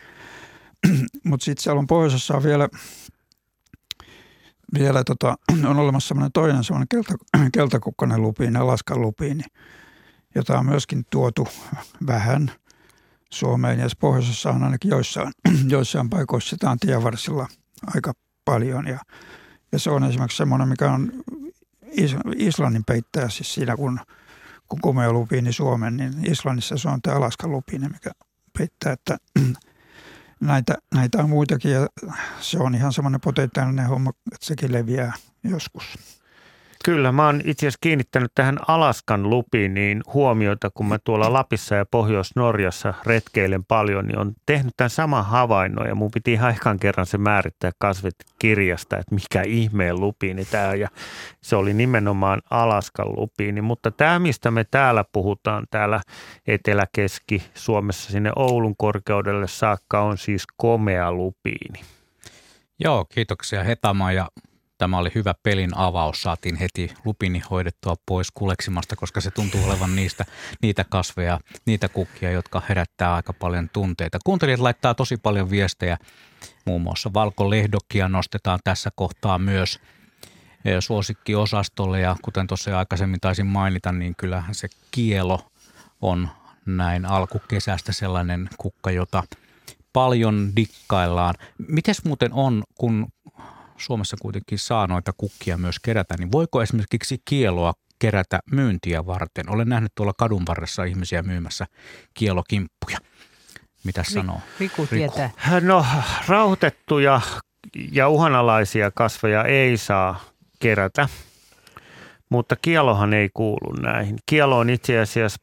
mutta 1.24 1.44
sitten 1.44 1.62
siellä 1.62 1.78
on 1.78 1.86
pohjoisessa 1.86 2.36
on 2.36 2.42
vielä, 2.42 2.68
vielä 4.78 5.04
tota, 5.04 5.36
on 5.70 5.76
olemassa 5.76 6.08
semmoinen 6.08 6.32
toinen 6.32 6.64
semmoinen 6.64 6.88
kelta, 6.88 7.14
keltakukkanen 7.54 8.22
lupiini, 8.22 8.58
Alaskan 8.58 9.00
lupiini, 9.00 9.44
jota 10.34 10.58
on 10.58 10.66
myöskin 10.66 11.04
tuotu 11.10 11.48
vähän– 12.06 12.50
Suomeen 13.32 13.78
ja 13.78 13.88
pohjoisessa 14.00 14.50
on 14.50 14.62
ainakin 14.62 14.90
joissain, 14.90 15.32
joissain 15.68 16.10
paikoissa 16.10 16.50
sitä 16.50 16.70
on 16.70 16.78
tienvarsilla 16.78 17.48
aika 17.94 18.12
paljon 18.44 18.86
ja, 18.86 18.98
ja 19.72 19.78
se 19.78 19.90
on 19.90 20.04
esimerkiksi 20.04 20.36
semmoinen, 20.36 20.68
mikä 20.68 20.90
on 20.90 21.12
Islannin 22.36 22.84
peittäjä 22.84 23.28
siis 23.28 23.54
siinä, 23.54 23.76
kun, 23.76 24.00
kun 24.68 24.80
kumea 24.80 25.12
lupiini 25.12 25.52
Suomen, 25.52 25.96
niin 25.96 26.32
Islannissa 26.32 26.78
se 26.78 26.88
on 26.88 27.02
tämä 27.02 27.16
Alaskan 27.16 27.50
lupiini, 27.50 27.88
mikä 27.88 28.10
peittää, 28.58 28.92
että 28.92 29.18
näitä, 30.40 30.74
näitä 30.94 31.18
on 31.18 31.30
muitakin 31.30 31.70
ja 31.70 31.86
se 32.40 32.58
on 32.58 32.74
ihan 32.74 32.92
semmoinen 32.92 33.20
potentiaalinen 33.20 33.86
homma, 33.86 34.10
että 34.10 34.46
sekin 34.46 34.72
leviää 34.72 35.12
joskus. 35.44 35.84
Kyllä, 36.84 37.12
mä 37.12 37.26
oon 37.26 37.40
itse 37.44 37.66
asiassa 37.66 37.78
kiinnittänyt 37.80 38.32
tähän 38.34 38.58
Alaskan 38.68 39.30
lupiin 39.30 39.74
niin 39.74 40.02
huomioita, 40.14 40.70
kun 40.74 40.86
mä 40.86 40.98
tuolla 41.04 41.32
Lapissa 41.32 41.74
ja 41.74 41.86
Pohjois-Norjassa 41.86 42.94
retkeilen 43.06 43.64
paljon, 43.64 44.06
niin 44.06 44.18
on 44.18 44.32
tehnyt 44.46 44.74
tämän 44.76 44.90
saman 44.90 45.24
havainnon 45.24 45.86
ja 45.88 45.94
mun 45.94 46.10
piti 46.10 46.32
ihan 46.32 46.78
kerran 46.80 47.06
se 47.06 47.18
määrittää 47.18 47.70
kasvit 47.78 48.14
kirjasta, 48.38 48.96
että 48.96 49.14
mikä 49.14 49.42
ihmeen 49.42 50.00
lupiini 50.00 50.44
tämä 50.44 50.74
ja 50.74 50.88
se 51.40 51.56
oli 51.56 51.74
nimenomaan 51.74 52.42
Alaskan 52.50 53.08
lupiini, 53.16 53.60
mutta 53.60 53.90
tämä 53.90 54.18
mistä 54.18 54.50
me 54.50 54.64
täällä 54.70 55.04
puhutaan 55.12 55.66
täällä 55.70 56.00
Etelä-Keski-Suomessa 56.46 58.10
sinne 58.10 58.32
Oulun 58.36 58.74
korkeudelle 58.76 59.48
saakka 59.48 60.00
on 60.00 60.18
siis 60.18 60.44
komea 60.56 61.12
lupiini. 61.12 61.80
Joo, 62.84 63.04
kiitoksia 63.04 63.64
Hetama 63.64 64.12
ja 64.12 64.28
Tämä 64.82 64.98
oli 64.98 65.10
hyvä 65.14 65.34
pelin 65.42 65.76
avaus. 65.76 66.22
Saatiin 66.22 66.56
heti 66.56 66.94
lupini 67.04 67.42
hoidettua 67.50 67.94
pois 68.06 68.30
kuleksimasta, 68.30 68.96
koska 68.96 69.20
se 69.20 69.30
tuntuu 69.30 69.64
olevan 69.64 69.96
niistä, 69.96 70.24
niitä 70.62 70.84
kasveja, 70.88 71.40
niitä 71.66 71.88
kukkia, 71.88 72.30
jotka 72.30 72.62
herättää 72.68 73.14
aika 73.14 73.32
paljon 73.32 73.68
tunteita. 73.72 74.18
Kuuntelijat 74.24 74.60
laittaa 74.60 74.94
tosi 74.94 75.16
paljon 75.16 75.50
viestejä. 75.50 75.98
Muun 76.64 76.82
muassa 76.82 77.10
valkolehdokia 77.14 78.08
nostetaan 78.08 78.58
tässä 78.64 78.90
kohtaa 78.94 79.38
myös 79.38 79.80
eh, 80.64 80.76
suosikkiosastolle. 80.78 82.00
Ja 82.00 82.16
kuten 82.22 82.46
tuossa 82.46 82.78
aikaisemmin 82.78 83.20
taisin 83.20 83.46
mainita, 83.46 83.92
niin 83.92 84.14
kyllähän 84.16 84.54
se 84.54 84.68
kielo 84.90 85.50
on 86.00 86.28
näin 86.66 87.06
alkukesästä 87.06 87.92
sellainen 87.92 88.48
kukka, 88.58 88.90
jota 88.90 89.22
paljon 89.92 90.52
dikkaillaan. 90.56 91.34
Mites 91.68 92.04
muuten 92.04 92.32
on, 92.32 92.62
kun 92.74 93.06
Suomessa 93.82 94.16
kuitenkin 94.22 94.58
saa 94.58 94.86
noita 94.86 95.12
kukkia 95.16 95.58
myös 95.58 95.76
kerätä, 95.78 96.14
niin 96.18 96.32
voiko 96.32 96.62
esimerkiksi 96.62 97.22
kieloa 97.24 97.72
kerätä 97.98 98.40
myyntiä 98.52 99.06
varten? 99.06 99.50
Olen 99.50 99.68
nähnyt 99.68 99.92
tuolla 99.94 100.12
kadun 100.18 100.42
varressa 100.48 100.84
ihmisiä 100.84 101.22
myymässä 101.22 101.66
kielokimppuja. 102.14 102.98
Mitä 103.84 104.04
sanoo? 104.04 104.40
Riku 104.60 104.86
tietää. 104.86 105.30
No 105.60 105.86
rauhoitettuja 106.28 107.20
ja 107.92 108.08
uhanalaisia 108.08 108.90
kasveja 108.90 109.44
ei 109.44 109.76
saa 109.76 110.20
kerätä, 110.58 111.08
mutta 112.28 112.56
kielohan 112.62 113.14
ei 113.14 113.30
kuulu 113.34 113.72
näihin. 113.80 114.16
Kielo 114.26 114.58
on 114.58 114.70
itse 114.70 115.00
asiassa 115.00 115.42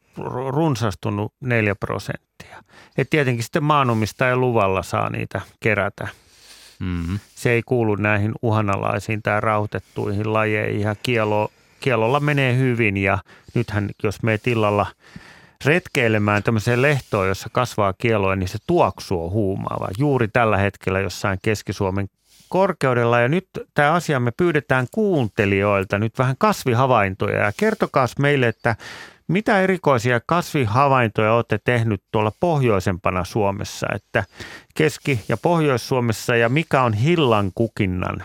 runsastunut 0.50 1.34
4 1.42 1.76
prosenttia. 1.76 2.64
Et 2.98 3.10
tietenkin 3.10 3.44
sitten 3.44 3.64
ja 4.26 4.38
luvalla 4.38 4.84
saa 4.84 5.10
niitä 5.10 5.42
kerätä. 5.60 6.08
Mm-hmm. 6.80 7.20
Se 7.36 7.52
ei 7.52 7.62
kuulu 7.66 7.96
näihin 7.96 8.32
uhanalaisiin 8.42 9.22
tai 9.22 9.42
rauhoitettuihin 9.42 10.34
lajeihin. 10.34 10.82
Ja 10.82 10.96
kielo, 11.04 11.52
kielolla 11.80 12.20
menee 12.20 12.58
hyvin 12.58 12.98
ja 12.98 13.18
nythän 13.54 13.90
jos 14.04 14.24
me 14.24 14.38
tilalla 14.38 14.86
retkeilemään 15.66 16.44
tämmöiseen 16.44 16.82
lehtoon, 16.82 17.28
jossa 17.28 17.50
kasvaa 17.52 17.94
kieloa, 17.98 18.36
niin 18.36 18.50
se 18.50 18.58
tuoksu 18.68 19.24
on 19.24 19.32
huumaava. 19.32 19.88
Juuri 19.98 20.28
tällä 20.28 20.58
hetkellä 20.58 21.00
jossain 21.00 21.40
Keski-Suomen 21.42 22.08
korkeudella. 22.50 23.20
Ja 23.20 23.28
nyt 23.28 23.48
tämä 23.74 23.94
asia 23.94 24.20
me 24.20 24.32
pyydetään 24.38 24.88
kuuntelijoilta 24.92 26.00
nyt 26.00 26.18
vähän 26.18 26.36
kasvihavaintoja 26.38 27.40
ja 27.40 27.52
kertokaa 27.58 28.08
meille, 28.20 28.48
että 28.48 28.76
mitä 29.30 29.62
erikoisia 29.62 30.20
kasvihavaintoja 30.26 31.34
olette 31.34 31.60
tehnyt 31.64 32.04
tuolla 32.12 32.32
pohjoisempana 32.40 33.26
Suomessa, 33.26 33.88
että 33.96 34.24
Keski- 34.76 35.20
ja 35.30 35.38
Pohjois-Suomessa 35.38 36.36
ja 36.36 36.50
mikä 36.50 36.82
on 36.82 36.94
hillan 36.94 37.52
kukinnan, 37.56 38.24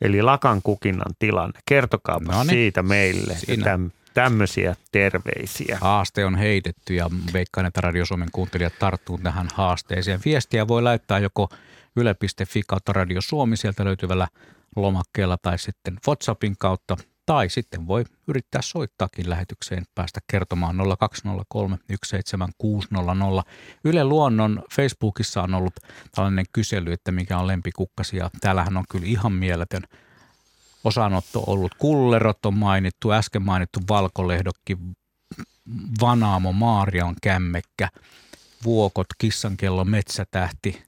eli 0.00 0.22
lakan 0.22 0.60
kukinnan 0.62 1.14
tilanne? 1.18 1.60
Kertokaa 1.66 2.18
no 2.20 2.42
niin. 2.42 2.50
siitä 2.50 2.82
meille. 2.82 3.36
Täm, 3.64 3.90
tämmöisiä 4.14 4.76
terveisiä. 4.92 5.78
Haaste 5.80 6.24
on 6.24 6.36
heitetty 6.36 6.94
ja 6.94 7.10
veikkaan, 7.32 7.66
että 7.66 7.80
Radio 7.80 8.06
Suomen 8.06 8.28
kuuntelijat 8.32 8.78
tarttuu 8.78 9.18
tähän 9.18 9.48
haasteeseen. 9.54 10.20
Viestiä 10.24 10.68
voi 10.68 10.82
laittaa 10.82 11.18
joko 11.18 11.48
yle.fi 11.96 12.62
kautta 12.66 12.92
Radio 12.92 13.20
Suomi 13.20 13.56
sieltä 13.56 13.84
löytyvällä 13.84 14.28
lomakkeella 14.76 15.36
tai 15.42 15.58
sitten 15.58 15.98
WhatsAppin 16.08 16.56
kautta 16.58 16.96
Tai 17.28 17.48
sitten 17.48 17.86
voi 17.86 18.04
yrittää 18.28 18.62
soittaakin 18.62 19.30
lähetykseen, 19.30 19.84
päästä 19.94 20.20
kertomaan 20.30 20.76
0203 20.98 21.78
17600. 22.06 23.44
Yle 23.84 24.04
Luonnon 24.04 24.62
Facebookissa 24.74 25.42
on 25.42 25.54
ollut 25.54 25.72
tällainen 26.14 26.44
kysely, 26.52 26.92
että 26.92 27.12
mikä 27.12 27.38
on 27.38 27.46
lempikukkasi 27.46 28.16
ja 28.16 28.30
täällähän 28.40 28.76
on 28.76 28.84
kyllä 28.90 29.06
ihan 29.06 29.32
mieletön 29.32 29.82
osanotto 30.84 31.44
ollut. 31.46 31.74
Kullerot 31.74 32.46
on 32.46 32.54
mainittu, 32.54 33.12
äsken 33.12 33.42
mainittu 33.42 33.80
valkolehdokki, 33.88 34.78
Vanaamo, 36.00 36.52
Maarian 36.52 37.16
kämmekkä, 37.22 37.88
Vuokot, 38.64 39.06
Kissankello, 39.18 39.84
Metsätähti, 39.84 40.82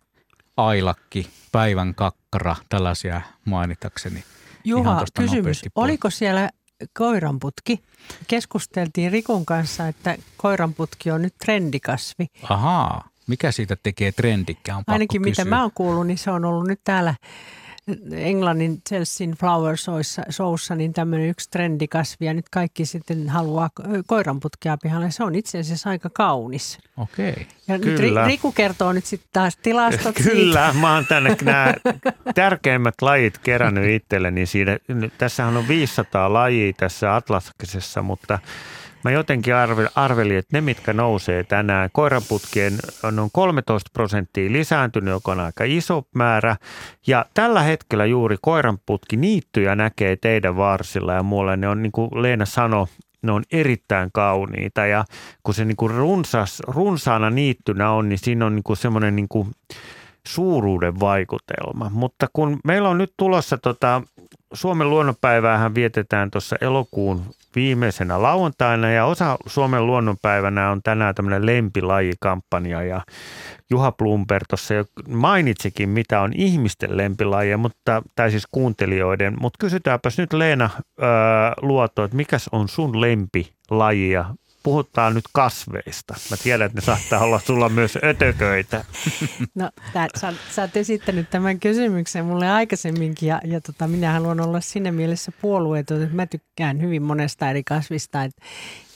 Ailakki, 0.56 1.30
Päivän 1.52 1.94
kakkara, 1.94 2.56
tällaisia 2.68 3.20
mainitakseni. 3.44 4.24
Juha, 4.64 5.04
kysymys. 5.16 5.62
Oliko 5.74 6.10
siellä 6.10 6.50
koiranputki? 6.98 7.82
Keskusteltiin 8.26 9.12
Rikun 9.12 9.46
kanssa, 9.46 9.88
että 9.88 10.16
koiranputki 10.36 11.10
on 11.10 11.22
nyt 11.22 11.34
trendikasvi. 11.44 12.26
Ahaa, 12.48 13.08
mikä 13.26 13.52
siitä 13.52 13.76
tekee 13.82 14.12
trendikkään? 14.12 14.82
Ainakin 14.86 15.22
kysyä. 15.22 15.44
mitä 15.44 15.50
mä 15.56 15.62
oon 15.62 15.70
kuullut, 15.74 16.06
niin 16.06 16.18
se 16.18 16.30
on 16.30 16.44
ollut 16.44 16.66
nyt 16.66 16.80
täällä 16.84 17.14
Englannin 18.12 18.82
Chelsean 18.88 19.30
Flower 19.30 19.76
Showssa 20.30 20.74
niin 20.74 20.92
tämmöinen 20.92 21.28
yksi 21.28 21.50
trendikasvi 21.50 22.26
ja 22.26 22.34
nyt 22.34 22.48
kaikki 22.48 22.86
sitten 22.86 23.28
haluaa 23.28 23.70
koiranputkia 24.06 24.76
pihalle. 24.82 25.10
Se 25.10 25.24
on 25.24 25.34
itse 25.34 25.58
asiassa 25.58 25.90
aika 25.90 26.10
kaunis. 26.10 26.78
Okei. 26.96 27.46
Ja 27.68 27.78
Kyllä. 27.78 28.20
nyt 28.20 28.30
Riku 28.30 28.52
kertoo 28.52 28.92
nyt 28.92 29.06
sitten 29.06 29.28
taas 29.32 29.56
tilastot 29.56 30.14
Kyllä, 30.14 30.66
siitä. 30.66 30.80
mä 30.80 30.94
oon 30.94 31.06
tänne 31.06 31.36
nämä 31.42 31.74
tärkeimmät 32.34 33.02
lajit 33.02 33.38
kerännyt 33.38 33.90
itselleni. 33.90 34.46
Siinä, 34.46 34.78
tässähän 35.18 35.56
on 35.56 35.68
500 35.68 36.32
lajia 36.32 36.72
tässä 36.72 37.16
atlaskisessa, 37.16 38.02
mutta– 38.02 38.38
Mä 39.04 39.10
jotenkin 39.10 39.54
arvelin, 39.94 40.38
että 40.38 40.56
ne, 40.56 40.60
mitkä 40.60 40.92
nousee 40.92 41.44
tänään, 41.44 41.90
koiraputkien 41.92 42.72
on 43.02 43.16
noin 43.16 43.30
13 43.32 43.90
prosenttia 43.92 44.52
lisääntynyt, 44.52 45.12
joka 45.12 45.32
on 45.32 45.40
aika 45.40 45.64
iso 45.66 46.06
määrä. 46.14 46.56
Ja 47.06 47.24
tällä 47.34 47.62
hetkellä 47.62 48.06
juuri 48.06 48.36
koiranputki 48.42 49.16
niittyjä 49.16 49.74
näkee 49.74 50.16
teidän 50.16 50.56
varsilla 50.56 51.14
ja 51.14 51.22
muualla. 51.22 51.56
Ne 51.56 51.68
on, 51.68 51.82
niin 51.82 51.92
kuin 51.92 52.10
Leena 52.22 52.46
sanoi, 52.46 52.86
ne 53.22 53.32
on 53.32 53.42
erittäin 53.52 54.10
kauniita 54.12 54.86
ja 54.86 55.04
kun 55.42 55.54
se 55.54 55.64
niin 55.64 55.76
kuin 55.76 55.94
runsas, 55.94 56.62
runsaana 56.66 57.30
niittynä 57.30 57.90
on, 57.90 58.08
niin 58.08 58.18
siinä 58.18 58.46
on 58.46 58.54
niin 58.54 58.64
kuin 58.64 58.76
semmoinen 58.76 59.16
niin 59.16 59.28
kuin 59.28 59.48
suuruuden 60.26 61.00
vaikutelma. 61.00 61.90
Mutta 61.92 62.26
kun 62.32 62.60
meillä 62.64 62.88
on 62.88 62.98
nyt 62.98 63.14
tulossa 63.16 63.58
tota, 63.58 64.02
Suomen 64.52 64.90
luonnonpäiväähän 64.90 65.74
vietetään 65.74 66.30
tuossa 66.30 66.56
elokuun 66.60 67.22
viimeisenä 67.54 68.22
lauantaina 68.22 68.90
ja 68.90 69.04
osa 69.04 69.36
Suomen 69.46 69.86
luonnonpäivänä 69.86 70.70
on 70.70 70.82
tänään 70.82 71.14
tämmöinen 71.14 71.46
lempilajikampanja 71.46 72.82
ja 72.82 73.00
Juha 73.70 73.92
Plumper 73.92 74.42
tuossa 74.48 74.74
jo 74.74 74.84
mainitsikin, 75.08 75.88
mitä 75.88 76.20
on 76.20 76.32
ihmisten 76.34 76.96
lempilajeja, 76.96 77.58
mutta, 77.58 78.02
tai 78.16 78.30
siis 78.30 78.46
kuuntelijoiden, 78.50 79.36
mutta 79.40 79.56
kysytäänpäs 79.58 80.18
nyt 80.18 80.32
Leena 80.32 80.70
ää, 81.00 81.52
Luoto, 81.62 82.04
että 82.04 82.16
mikä 82.16 82.36
on 82.52 82.68
sun 82.68 83.00
lempilaji 83.00 84.10
ja 84.10 84.24
puhutaan 84.62 85.14
nyt 85.14 85.24
kasveista. 85.32 86.14
Mä 86.30 86.36
tiedän, 86.36 86.66
että 86.66 86.78
ne 86.78 86.84
saattaa 86.84 87.20
olla 87.20 87.40
sulla 87.40 87.68
myös 87.68 87.98
ötököitä. 88.04 88.84
No, 89.54 89.70
tää, 89.92 90.06
sä, 90.16 90.32
sä 90.50 90.62
oot 90.62 90.76
esittänyt 90.76 91.30
tämän 91.30 91.60
kysymyksen 91.60 92.24
mulle 92.24 92.50
aikaisemminkin 92.50 93.28
ja, 93.28 93.40
ja 93.44 93.60
tota, 93.60 93.88
minä 93.88 94.12
haluan 94.12 94.40
olla 94.40 94.60
siinä 94.60 94.92
mielessä 94.92 95.32
puolueeton, 95.40 96.02
että 96.02 96.16
mä 96.16 96.26
tykkään 96.26 96.80
hyvin 96.80 97.02
monesta 97.02 97.50
eri 97.50 97.64
kasvista. 97.64 98.24
Et, 98.24 98.32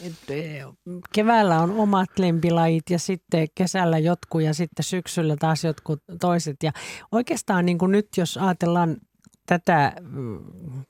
et, 0.01 0.31
e, 0.31 0.65
keväällä 1.13 1.61
on 1.61 1.71
omat 1.71 2.19
lempilajit 2.19 2.91
ja 2.91 2.99
sitten 2.99 3.49
kesällä 3.55 3.99
jotkut 3.99 4.43
ja 4.43 4.55
sitten 4.55 4.85
syksyllä 4.85 5.37
taas 5.37 5.65
jotkut 5.65 6.03
toiset. 6.21 6.57
Ja 6.63 6.73
oikeastaan 7.13 7.67
niin 7.67 7.79
kuin 7.79 7.93
nyt, 7.93 8.09
jos 8.17 8.37
ajatellaan 8.37 8.97
tätä, 9.47 9.93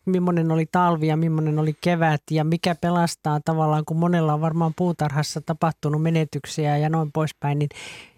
millainen 0.04 0.50
oli 0.50 0.66
talvi 0.72 1.06
ja 1.06 1.16
millainen 1.16 1.58
oli 1.58 1.76
kevät 1.80 2.22
ja 2.30 2.44
mikä 2.44 2.74
pelastaa 2.74 3.40
tavallaan, 3.44 3.84
kun 3.84 3.96
monella 3.96 4.34
on 4.34 4.40
varmaan 4.40 4.72
puutarhassa 4.76 5.40
tapahtunut 5.40 6.02
menetyksiä 6.02 6.78
ja 6.78 6.88
noin 6.88 7.12
poispäin, 7.12 7.58
niin 7.58 7.68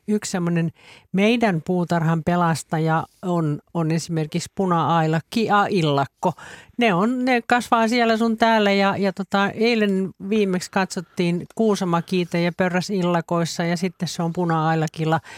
yksi 0.09 0.31
semmoinen 0.31 0.71
meidän 1.13 1.63
puutarhan 1.67 2.23
pelastaja 2.25 3.07
on, 3.23 3.59
on 3.75 3.91
esimerkiksi 3.91 4.53
puna-ailakki 4.55 5.45
ja 5.45 5.67
illakko. 5.71 6.33
Ne, 6.79 6.95
on, 6.95 7.25
ne 7.25 7.43
kasvaa 7.47 7.89
siellä 7.89 8.17
sun 8.17 8.37
täällä 8.37 8.73
ja, 8.73 8.97
ja 8.97 9.13
tota, 9.13 9.51
eilen 9.51 10.11
viimeksi 10.29 10.71
katsottiin 10.71 11.47
kuusamakiite 11.55 12.43
ja 12.43 12.53
pörräs 12.57 12.91
illakoissa 12.91 13.65
ja 13.65 13.77
sitten 13.77 14.09
se 14.09 14.23
on 14.23 14.33
puna-ailakilla– 14.33 15.21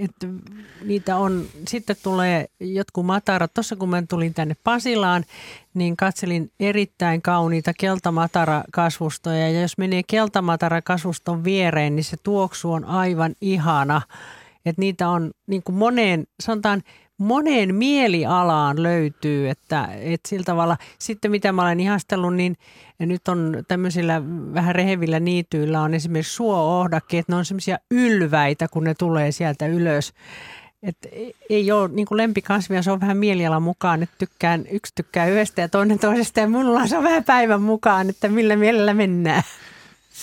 että 0.00 0.26
niitä 0.84 1.16
on, 1.16 1.44
sitten 1.68 1.96
tulee 2.02 2.46
jotkut 2.60 3.06
matarat. 3.06 3.54
Tuossa 3.54 3.76
kun 3.76 3.88
mä 3.88 4.02
tulin 4.08 4.34
tänne 4.34 4.56
Pasilaan, 4.64 5.24
niin 5.74 5.96
katselin 5.96 6.50
erittäin 6.60 7.22
kauniita 7.22 7.72
keltamatara-kasvustoja. 7.72 9.48
Ja 9.48 9.60
jos 9.60 9.78
menee 9.78 10.02
keltamatara-kasvuston 10.06 11.44
viereen, 11.44 11.96
niin 11.96 12.04
se 12.04 12.16
tuoksu 12.22 12.72
on 12.72 12.84
aivan 12.84 13.34
ihana. 13.40 14.02
Että 14.66 14.80
niitä 14.80 15.08
on 15.08 15.30
niin 15.46 15.62
kuin 15.62 15.76
moneen, 15.76 16.26
sanotaan 16.42 16.82
moneen 17.20 17.74
mielialaan 17.74 18.82
löytyy, 18.82 19.48
että, 19.48 19.88
että 20.00 20.28
sillä 20.28 20.44
tavalla, 20.44 20.76
sitten 20.98 21.30
mitä 21.30 21.52
mä 21.52 21.62
olen 21.62 21.80
ihastellut, 21.80 22.34
niin 22.34 22.56
nyt 22.98 23.28
on 23.28 23.64
tämmöisillä 23.68 24.22
vähän 24.54 24.74
rehevillä 24.74 25.20
niityillä 25.20 25.80
on 25.80 25.94
esimerkiksi 25.94 26.34
suo-ohdakkeet, 26.34 27.28
ne 27.28 27.36
on 27.36 27.44
semmoisia 27.44 27.78
ylväitä, 27.90 28.68
kun 28.68 28.84
ne 28.84 28.94
tulee 28.94 29.32
sieltä 29.32 29.66
ylös. 29.66 30.12
Et 30.82 30.96
ei 31.50 31.72
ole 31.72 31.88
niin 31.88 32.06
lempikasvia, 32.10 32.82
se 32.82 32.90
on 32.90 33.00
vähän 33.00 33.16
mielialan 33.16 33.62
mukaan, 33.62 34.02
että 34.02 34.14
tykkään, 34.18 34.64
yksi 34.70 34.92
tykkää 34.94 35.26
yhdestä 35.26 35.60
ja 35.60 35.68
toinen 35.68 35.98
toisesta 35.98 36.40
ja 36.40 36.48
mulla 36.48 36.86
se 36.86 36.96
on 36.96 37.04
vähän 37.04 37.24
päivän 37.24 37.62
mukaan, 37.62 38.08
että 38.08 38.28
millä 38.28 38.56
mielellä 38.56 38.94
mennään. 38.94 39.42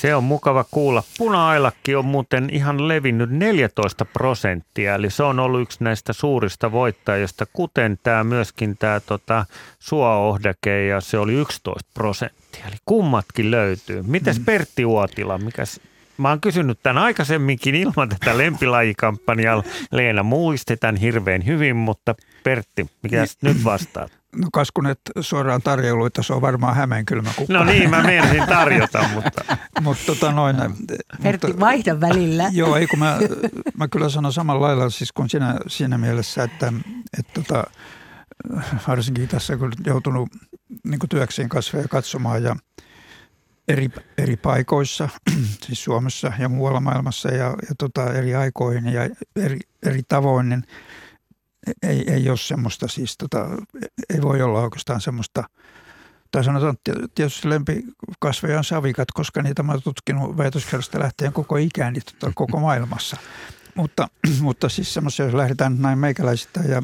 Se 0.01 0.15
on 0.15 0.23
mukava 0.23 0.65
kuulla. 0.71 1.03
Puna-ailakki 1.17 1.95
on 1.95 2.05
muuten 2.05 2.49
ihan 2.51 2.87
levinnyt 2.87 3.29
14 3.29 4.05
prosenttia, 4.05 4.95
eli 4.95 5.09
se 5.09 5.23
on 5.23 5.39
ollut 5.39 5.61
yksi 5.61 5.83
näistä 5.83 6.13
suurista 6.13 6.71
voittajista, 6.71 7.45
kuten 7.53 7.99
tämä 8.03 8.23
myöskin 8.23 8.77
tämä 8.77 8.99
tota, 8.99 9.45
suoaohdake, 9.79 10.85
ja 10.85 11.01
se 11.01 11.17
oli 11.17 11.33
11 11.33 11.89
prosenttia. 11.93 12.65
Eli 12.67 12.75
kummatkin 12.85 13.51
löytyy. 13.51 14.03
Mites 14.03 14.39
mm. 14.39 14.45
Pertti 14.45 14.85
Uotila, 14.85 15.37
mikäs 15.37 15.81
Mä 16.17 16.29
oon 16.29 16.41
kysynyt 16.41 16.79
tämän 16.83 17.03
aikaisemminkin 17.03 17.75
ilman 17.75 18.09
tätä 18.09 18.37
lempilajikampanjaa. 18.37 19.63
Leena 19.91 20.23
muisti 20.23 20.77
tämän 20.77 20.95
hirveän 20.95 21.45
hyvin, 21.45 21.75
mutta 21.75 22.15
Pertti, 22.43 22.87
mikä 23.03 23.17
niin. 23.17 23.27
nyt 23.41 23.63
vastaat? 23.63 24.11
No 24.35 24.47
kas 24.53 24.71
kun 24.71 24.87
et 24.87 24.99
suoraan 25.19 25.61
tarjouluita, 25.61 26.23
se 26.23 26.33
on 26.33 26.41
varmaan 26.41 26.75
hämeenkylmä 26.75 27.29
kukka. 27.35 27.53
No 27.53 27.63
niin, 27.63 27.89
mä 27.89 28.03
meinasin 28.03 28.43
tarjota, 28.47 29.09
mutta... 29.13 29.57
mutta 29.81 30.03
tota 30.05 30.31
noin... 30.31 30.55
Pertti, 31.23 31.47
mutta, 31.47 31.59
vaihda 31.59 32.01
välillä. 32.01 32.49
Joo, 32.53 32.75
ei 32.75 32.87
kun 32.87 32.99
mä, 32.99 33.19
mä 33.77 33.87
kyllä 33.87 34.09
sanon 34.09 34.33
samalla 34.33 34.67
lailla 34.67 34.89
siis 34.89 35.11
kuin 35.11 35.29
sinä, 35.29 35.55
siinä 35.67 35.97
mielessä, 35.97 36.43
että, 36.43 36.73
että 37.19 37.33
tota, 37.33 37.63
varsinkin 38.87 39.27
tässä 39.27 39.57
kun 39.57 39.71
joutunut 39.85 40.29
niin 40.83 40.99
työkseen 41.09 41.49
kasveja 41.49 41.87
katsomaan 41.87 42.43
ja 42.43 42.55
eri, 43.67 43.89
eri 44.17 44.37
paikoissa, 44.37 45.09
siis 45.65 45.83
Suomessa 45.83 46.31
ja 46.39 46.49
muualla 46.49 46.79
maailmassa 46.79 47.29
ja, 47.29 47.45
ja 47.45 47.75
tota, 47.77 48.13
eri 48.13 48.35
aikoihin 48.35 48.93
ja 48.93 49.09
eri, 49.35 49.59
eri 49.85 50.01
tavoin, 50.07 50.49
niin 50.49 50.63
ei, 51.83 52.11
ei 52.11 52.29
ole 52.29 52.37
semmoista 52.37 52.87
siis, 52.87 53.17
tota, 53.17 53.47
ei 54.09 54.21
voi 54.21 54.41
olla 54.41 54.61
oikeastaan 54.61 55.01
semmoista, 55.01 55.43
tai 56.31 56.43
sanotaan 56.43 56.77
tietysti 57.15 57.49
lempikasveja 57.49 58.57
on 58.57 58.63
savikat, 58.63 59.11
koska 59.11 59.41
niitä 59.41 59.63
mä 59.63 59.71
oon 59.71 59.81
tutkinut 59.81 60.37
väitöskerrasta 60.37 60.99
lähtien 60.99 61.33
koko 61.33 61.57
ikäni 61.57 61.99
tota, 62.01 62.31
koko 62.35 62.59
maailmassa. 62.59 63.17
Mutta, 63.75 64.07
mutta 64.41 64.69
siis 64.69 64.93
semmoisia, 64.93 65.25
jos 65.25 65.33
lähdetään 65.33 65.81
näin 65.81 65.99
meikäläisistä 65.99 66.59
ja, 66.59 66.81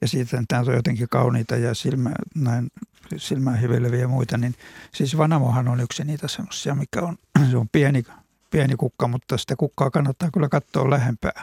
ja 0.00 0.08
siitä, 0.08 0.38
että 0.38 0.60
on 0.60 0.74
jotenkin 0.74 1.08
kauniita 1.08 1.56
ja 1.56 1.74
silmä, 1.74 2.10
näin 2.34 2.70
silmään 3.16 3.58
hiveleviä 3.58 4.08
muita, 4.08 4.38
niin 4.38 4.54
siis 4.94 5.16
vanamohan 5.16 5.68
on 5.68 5.80
yksi 5.80 6.04
niitä 6.04 6.28
semmoisia, 6.28 6.74
mikä 6.74 7.02
on, 7.02 7.16
se 7.50 7.56
on 7.56 7.68
pieni, 7.68 8.04
pieni 8.50 8.76
kukka, 8.76 9.08
mutta 9.08 9.38
sitä 9.38 9.56
kukkaa 9.56 9.90
kannattaa 9.90 10.30
kyllä 10.30 10.48
katsoa 10.48 10.90
lähempää. 10.90 11.42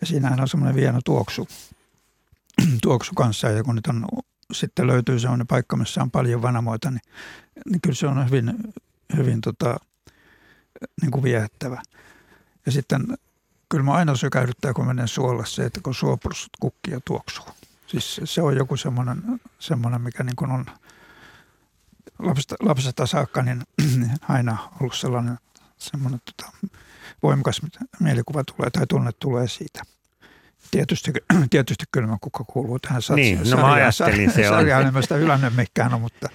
Ja 0.00 0.06
siinähän 0.06 0.40
on 0.40 0.48
semmoinen 0.48 0.76
vieno 0.76 1.00
tuoksu, 1.04 1.48
tuoksu 2.82 3.14
kanssa 3.14 3.48
ja 3.48 3.64
kun 3.64 3.74
nyt 3.74 3.86
on, 3.86 4.06
sitten 4.52 4.86
löytyy 4.86 5.18
semmoinen 5.18 5.46
paikka, 5.46 5.76
missä 5.76 6.02
on 6.02 6.10
paljon 6.10 6.42
vanamoita, 6.42 6.90
niin, 6.90 7.02
niin 7.70 7.80
kyllä 7.80 7.96
se 7.96 8.06
on 8.06 8.26
hyvin, 8.26 8.54
hyvin 9.16 9.40
tota, 9.40 9.76
niin 11.02 11.10
kuin 11.10 11.22
viehättävä. 11.22 11.82
Ja 12.66 12.72
sitten 12.72 13.06
kyllä 13.68 13.84
mä 13.84 13.92
aina 13.92 14.16
sykähdyttää, 14.16 14.72
kun 14.72 14.86
menen 14.86 15.08
suolla 15.08 15.44
se, 15.44 15.64
että 15.64 15.80
kun 15.82 15.94
suoprusut 15.94 16.50
kukkia 16.60 17.00
tuoksuu. 17.04 17.46
Siis 17.88 18.20
se 18.24 18.42
on 18.42 18.56
joku 18.56 18.76
semmoinen, 18.76 19.22
semmoinen 19.58 20.00
mikä 20.00 20.24
niin 20.24 20.36
kuin 20.36 20.50
on 20.50 20.66
lapsesta, 22.18 22.56
lapsesta 22.60 23.06
saakka, 23.06 23.42
niin 23.42 23.62
aina 24.28 24.58
ollut 24.80 24.94
sellainen 24.94 25.38
semmoinen 25.78 26.20
tota, 26.24 26.52
voimakas 27.22 27.60
mielikuva 28.00 28.44
tulee 28.44 28.70
tai 28.70 28.86
tunne 28.86 29.10
tulee 29.18 29.48
siitä. 29.48 29.82
Tietysti, 30.70 31.12
tietysti 31.50 31.84
kukka 32.20 32.44
kuuluu 32.44 32.78
tähän 32.78 33.02
niin, 33.14 33.50
no 33.50 33.56
mä 33.56 33.72
ajattelin 33.72 34.32
se 34.32 34.50
on. 34.50 34.54
Sarjaan 34.58 34.86
en 34.86 34.94
mä 34.94 35.02
sitä 35.02 35.14
hylännyt 35.14 35.56
mikään, 35.56 36.00
mutta... 36.00 36.28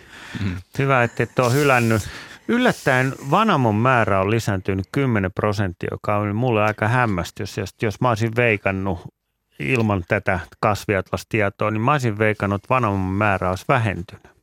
Mm. 0.43 0.55
Hyvä, 0.79 1.03
että 1.03 1.23
et 1.23 1.39
ole 1.39 1.53
hylännyt. 1.53 2.09
Yllättäen 2.47 3.13
vanamon 3.31 3.75
määrä 3.75 4.21
on 4.21 4.31
lisääntynyt 4.31 4.85
10 4.91 5.31
prosenttia, 5.31 5.89
joka 5.91 6.17
on 6.17 6.35
mulle 6.35 6.63
aika 6.63 6.87
hämmästys. 6.87 7.57
Jos, 7.57 7.75
jos 7.81 8.01
mä 8.01 8.09
olisin 8.09 8.35
veikannut 8.35 8.99
ilman 9.59 10.03
tätä 10.07 10.39
kasviatlastietoa, 10.59 11.71
niin 11.71 11.81
mä 11.81 11.91
olisin 11.91 12.17
veikannut, 12.17 12.63
että 12.63 12.69
vanamon 12.69 12.99
määrä 12.99 13.49
olisi 13.49 13.65
vähentynyt. 13.67 14.33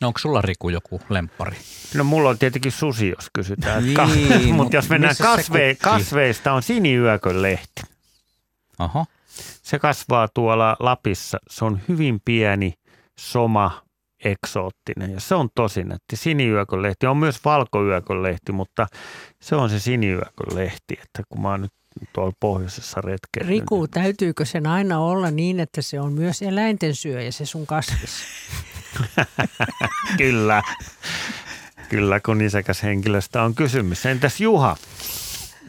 No 0.00 0.06
onko 0.08 0.18
sulla 0.18 0.42
Riku 0.42 0.68
joku 0.68 1.00
lempari? 1.08 1.56
No 1.94 2.04
mulla 2.04 2.30
on 2.30 2.38
tietenkin 2.38 2.72
susi, 2.72 3.08
jos 3.08 3.30
kysytään. 3.32 3.84
Niin, 3.84 4.54
mutta 4.56 4.76
jos 4.76 4.88
mennään 4.88 5.16
kasve, 5.22 5.76
kasveista, 5.82 6.52
on 6.52 6.62
siniyökön 6.62 7.42
lehti. 7.42 7.82
Aha. 8.78 9.06
Se 9.62 9.78
kasvaa 9.78 10.28
tuolla 10.28 10.76
Lapissa. 10.80 11.38
Se 11.50 11.64
on 11.64 11.80
hyvin 11.88 12.20
pieni, 12.24 12.74
soma, 13.18 13.82
eksoottinen 14.24 15.12
ja 15.12 15.20
se 15.20 15.34
on 15.34 15.48
tosi 15.54 15.84
nätti. 15.84 16.16
Siniyökölehti 16.16 17.06
on 17.06 17.16
myös 17.16 17.44
valkoyökölehti, 17.44 18.52
mutta 18.52 18.86
se 19.42 19.56
on 19.56 19.70
se 19.70 19.78
siniyökölehti, 19.78 20.98
että 21.02 21.22
kun 21.28 21.42
mä 21.42 21.48
oon 21.48 21.60
nyt 21.60 21.72
tuolla 22.12 22.32
pohjoisessa 22.40 23.00
retkeillä. 23.00 23.50
Riku, 23.50 23.88
täytyykö 23.88 24.44
sen 24.44 24.66
aina 24.66 24.98
olla 24.98 25.30
niin, 25.30 25.60
että 25.60 25.82
se 25.82 26.00
on 26.00 26.12
myös 26.12 26.42
eläinten 26.42 26.94
syöjä 26.94 27.30
se 27.30 27.46
sun 27.46 27.66
kasvis? 27.66 28.12
Kyllä. 30.18 30.62
Kyllä, 31.88 32.20
kun 32.20 32.40
isäkäs 32.40 32.82
henkilöstä 32.82 33.42
on 33.42 33.54
kysymys. 33.54 34.06
Entäs 34.06 34.40
Juha? 34.40 34.76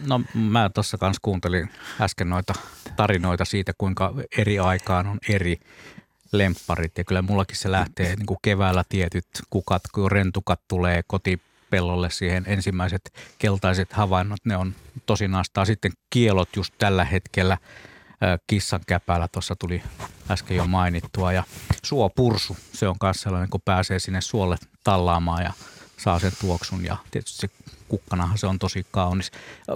No 0.08 0.22
mä 0.34 0.70
tuossa 0.74 0.98
kanssa 0.98 1.20
kuuntelin 1.22 1.70
äsken 2.02 2.30
noita 2.30 2.54
tarinoita 2.96 3.46
siitä, 3.46 3.74
kuinka 3.78 4.14
eri 4.38 4.60
aikaan 4.60 5.08
on 5.08 5.18
eri 5.30 5.60
lempparit. 6.32 6.98
Ja 6.98 7.04
kyllä 7.04 7.22
mullakin 7.22 7.58
se 7.58 7.72
lähtee 7.72 8.16
niin 8.16 8.26
kuin 8.26 8.40
keväällä 8.42 8.84
tietyt 8.90 9.28
kukat, 9.50 9.84
kun 9.94 10.12
rentukat 10.12 10.62
tulee 10.68 11.04
kotipellolle 11.72 12.10
siihen 12.10 12.44
ensimmäiset 12.48 13.14
keltaiset 13.40 13.94
havainnot. 13.94 14.40
Ne 14.46 14.58
on 14.58 14.76
tosi 15.06 15.28
nastaa. 15.28 15.66
Sitten 15.66 15.92
kielot 16.10 16.50
just 16.56 16.74
tällä 16.78 17.06
hetkellä 17.06 17.58
kissan 18.48 18.82
käpäällä 18.88 19.28
tuossa 19.28 19.56
tuli 19.56 19.84
äsken 20.32 20.58
jo 20.58 20.68
mainittua. 20.68 21.34
Ja 21.34 21.44
suopursu, 21.84 22.58
se 22.74 22.88
on 22.88 22.96
myös 23.04 23.22
sellainen, 23.22 23.50
kun 23.50 23.62
pääsee 23.66 24.00
sinne 24.00 24.22
suolle 24.22 24.58
tallaamaan 24.84 25.44
ja 25.44 25.54
saa 25.98 26.20
sen 26.20 26.32
tuoksun. 26.42 26.86
Ja 26.86 26.98
tietysti 27.12 27.42
se 27.42 27.50
kukkanahan 27.88 28.38
se 28.38 28.48
on 28.48 28.60
tosi 28.60 28.86
kaunis. 28.92 29.32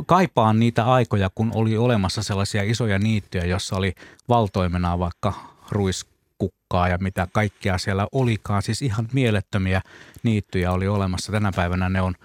Kaipaan 0.05 0.59
niitä 0.59 0.85
aikoja, 0.85 1.29
kun 1.35 1.51
oli 1.55 1.77
olemassa 1.77 2.23
sellaisia 2.23 2.63
isoja 2.63 2.99
niittyjä, 2.99 3.45
jossa 3.45 3.75
oli 3.75 3.93
valtoimena 4.29 4.99
vaikka 4.99 5.33
ruiskukkaa 6.39 6.87
ja 6.87 6.97
mitä 6.97 7.27
kaikkea 7.31 7.77
siellä 7.77 8.07
olikaan. 8.11 8.61
Siis 8.61 8.81
ihan 8.81 9.07
mielettömiä 9.13 9.81
niittyjä 10.23 10.71
oli 10.71 10.87
olemassa. 10.87 11.31
Tänä 11.31 11.51
päivänä 11.55 11.89
ne 11.89 12.01
on 12.01 12.15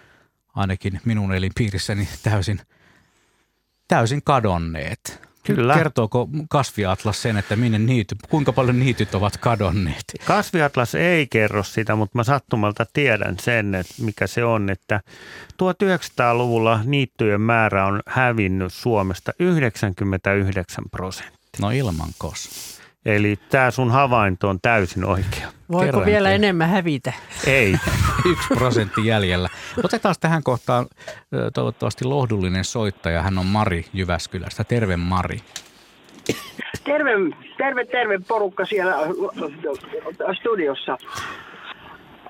ainakin 0.54 1.00
minun 1.04 1.34
elinpiirissäni 1.34 2.08
täysin, 2.22 2.60
täysin 3.88 4.22
kadonneet. 4.24 5.30
Kyllä. 5.46 5.74
Kertooko 5.74 6.28
kasviatlas 6.48 7.22
sen, 7.22 7.36
että 7.36 7.56
minne 7.56 7.78
niity, 7.78 8.16
kuinka 8.30 8.52
paljon 8.52 8.80
niityt 8.80 9.14
ovat 9.14 9.36
kadonneet? 9.36 10.04
Kasviatlas 10.24 10.94
ei 10.94 11.26
kerro 11.26 11.62
sitä, 11.62 11.96
mutta 11.96 12.18
mä 12.18 12.24
sattumalta 12.24 12.86
tiedän 12.92 13.36
sen, 13.38 13.74
että 13.74 13.94
mikä 14.02 14.26
se 14.26 14.44
on, 14.44 14.70
että 14.70 15.00
1900-luvulla 15.52 16.80
niittyjen 16.84 17.40
määrä 17.40 17.86
on 17.86 18.02
hävinnyt 18.06 18.72
Suomesta 18.72 19.32
99 19.38 20.84
prosenttia. 20.90 21.40
No 21.60 21.70
ilman 21.70 22.10
kos. 22.18 22.79
Eli 23.06 23.38
tämä 23.48 23.70
sun 23.70 23.90
havainto 23.90 24.48
on 24.48 24.60
täysin 24.62 25.04
oikea. 25.04 25.48
Voiko 25.72 25.84
Kerran 25.84 26.06
vielä 26.06 26.30
enemmän 26.30 26.68
hävitä? 26.68 27.12
Ei. 27.46 27.74
Yksi 28.30 28.48
prosentti 28.54 29.06
jäljellä. 29.06 29.48
Otetaan 29.84 30.14
tähän 30.20 30.42
kohtaan 30.42 30.86
toivottavasti 31.54 32.04
lohdullinen 32.04 32.64
soittaja. 32.64 33.22
Hän 33.22 33.38
on 33.38 33.46
Mari 33.46 33.84
Jyväskylästä. 33.92 34.64
Terve 34.64 34.96
Mari. 34.96 35.38
Terve, 36.84 37.10
terve, 37.56 37.84
terve 37.84 38.18
porukka 38.28 38.64
siellä 38.64 38.94
studiossa. 40.40 40.98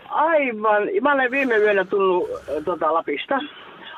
Aivan. 0.09 0.83
Mä 1.03 1.13
olen 1.13 1.31
viime 1.31 1.57
yönä 1.57 1.85
tullut 1.85 2.31
tuota, 2.65 2.95
Lapista 2.95 3.39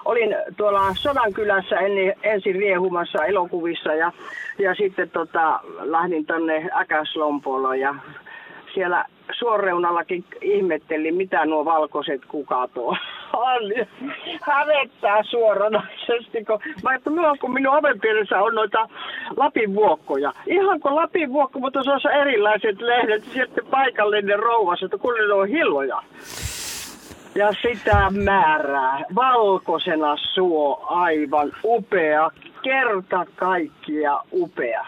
olin 0.05 0.37
tuolla 0.57 0.95
Sodankylässä 0.95 1.77
en, 1.77 2.15
ensin 2.23 2.55
riehumassa 2.55 3.25
elokuvissa 3.25 3.95
ja, 3.95 4.13
ja 4.59 4.75
sitten 4.75 5.11
tota, 5.11 5.61
lähdin 5.81 6.27
tonne 6.27 6.69
Äkäslompoloon 6.81 7.81
ja 7.81 7.95
siellä 8.75 9.05
suoreunallakin 9.33 10.25
ihmettelin, 10.41 11.15
mitä 11.15 11.47
nuo 11.47 11.65
valkoiset 11.65 12.25
kukat 12.29 12.71
on. 12.77 12.97
Hävettää 14.51 15.23
suoranaisesti, 15.23 16.45
kun 16.45 16.61
mä 16.83 16.91
ajattelin, 16.91 17.39
kun 17.41 17.53
minun 17.53 17.77
ovenpielessä 17.77 18.43
on 18.43 18.55
noita 18.55 18.89
Lapin 19.37 19.75
vuokkoja. 19.75 20.33
Ihan 20.47 20.81
kuin 20.81 20.95
Lapin 20.95 21.33
vuokko, 21.33 21.59
mutta 21.59 21.85
se 21.85 21.91
on 21.91 22.15
erilaiset 22.21 22.81
lehdet, 22.81 23.25
sitten 23.25 23.67
paikallinen 23.71 24.39
rouvas, 24.39 24.83
että 24.83 24.99
kun 24.99 25.15
ne 25.15 25.35
on 25.35 25.49
hilloja 25.49 26.03
ja 27.35 27.53
sitä 27.63 28.11
määrää. 28.11 29.05
Valkoisena 29.15 30.17
suo, 30.17 30.87
aivan 30.89 31.53
upea, 31.65 32.31
kerta 32.63 33.27
kaikkia 33.37 34.21
upea. 34.33 34.87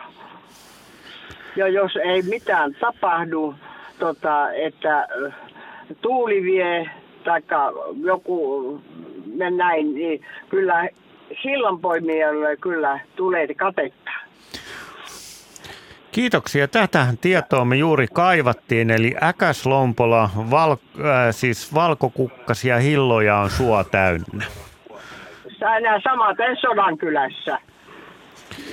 Ja 1.57 1.69
jos 1.69 1.97
ei 1.97 2.23
mitään 2.23 2.77
tapahdu, 2.81 3.55
tota, 3.99 4.53
että 4.53 5.09
tuuli 6.03 6.43
vie 6.43 6.91
tai 7.25 7.43
joku 8.03 8.81
näin, 9.57 9.95
niin 9.95 10.21
kyllä 10.49 10.89
sillanpoimijalle 11.43 12.57
kyllä 12.57 13.01
tulee 13.17 13.55
katetta. 13.55 14.11
Kiitoksia. 16.15 16.69
Tätähän 16.69 17.19
tietoa 17.19 17.65
me 17.65 17.77
juuri 17.77 18.07
kaivattiin, 18.13 18.91
eli 18.91 19.15
äkäslompola, 19.23 20.31
val, 20.51 20.71
äh, 20.71 20.77
siis 21.31 21.75
valkokukkasia 21.75 22.79
hilloja 22.79 23.37
on 23.37 23.51
suo 23.51 23.85
täynnä. 23.85 24.45
Nämä 25.81 26.01
samaten 26.05 26.57
Sodankylässä. 26.61 27.59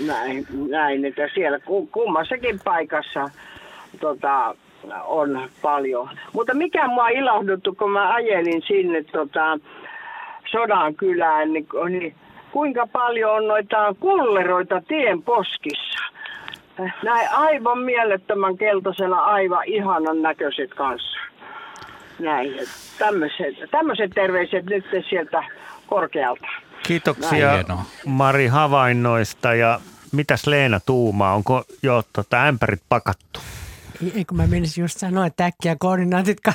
Näin, 0.05 0.45
näin, 0.69 1.05
että 1.05 1.21
siellä 1.33 1.59
kummassakin 1.91 2.59
paikassa 2.63 3.29
tota, 3.99 4.55
on 5.03 5.49
paljon. 5.61 6.09
Mutta 6.33 6.53
mikä 6.53 6.87
mua 6.87 7.09
ilahduttu, 7.09 7.75
kun 7.75 7.91
mä 7.91 8.13
ajelin 8.13 8.61
sinne 8.67 9.03
tota, 9.03 9.59
Sodankylään, 10.51 11.53
niin, 11.53 11.67
niin 11.89 12.15
kuinka 12.51 12.87
paljon 12.87 13.31
on 13.35 13.47
noita 13.47 13.95
kulleroita 13.99 14.81
tien 14.87 15.23
poskissa 15.23 16.11
näin 17.03 17.29
aivan 17.31 17.79
mielettömän 17.79 18.57
keltaisena, 18.57 19.15
aivan 19.15 19.63
ihanan 19.65 20.21
näköiset 20.21 20.73
kanssa. 20.73 21.19
Näin, 22.19 22.53
tämmöiset, 22.97 23.71
tämmöiset 23.71 24.11
terveiset 24.15 24.65
nyt 24.65 24.85
sieltä 25.09 25.43
korkealta. 25.87 26.47
Kiitoksia 26.83 27.47
Näin. 27.47 27.65
Mari 28.05 28.47
havainnoista 28.47 29.53
ja 29.53 29.79
mitäs 30.11 30.47
Leena 30.47 30.79
tuumaa, 30.79 31.33
onko 31.35 31.63
jo 31.83 32.03
tota, 32.13 32.43
ämpärit 32.43 32.81
pakattu? 32.89 33.39
Ei, 34.15 34.25
kun 34.25 34.37
mä 34.37 34.47
menisin 34.47 34.81
just 34.81 34.99
sanoa, 34.99 35.25
että 35.25 35.45
äkkiä 35.45 35.75
koordinaatit 35.79 36.37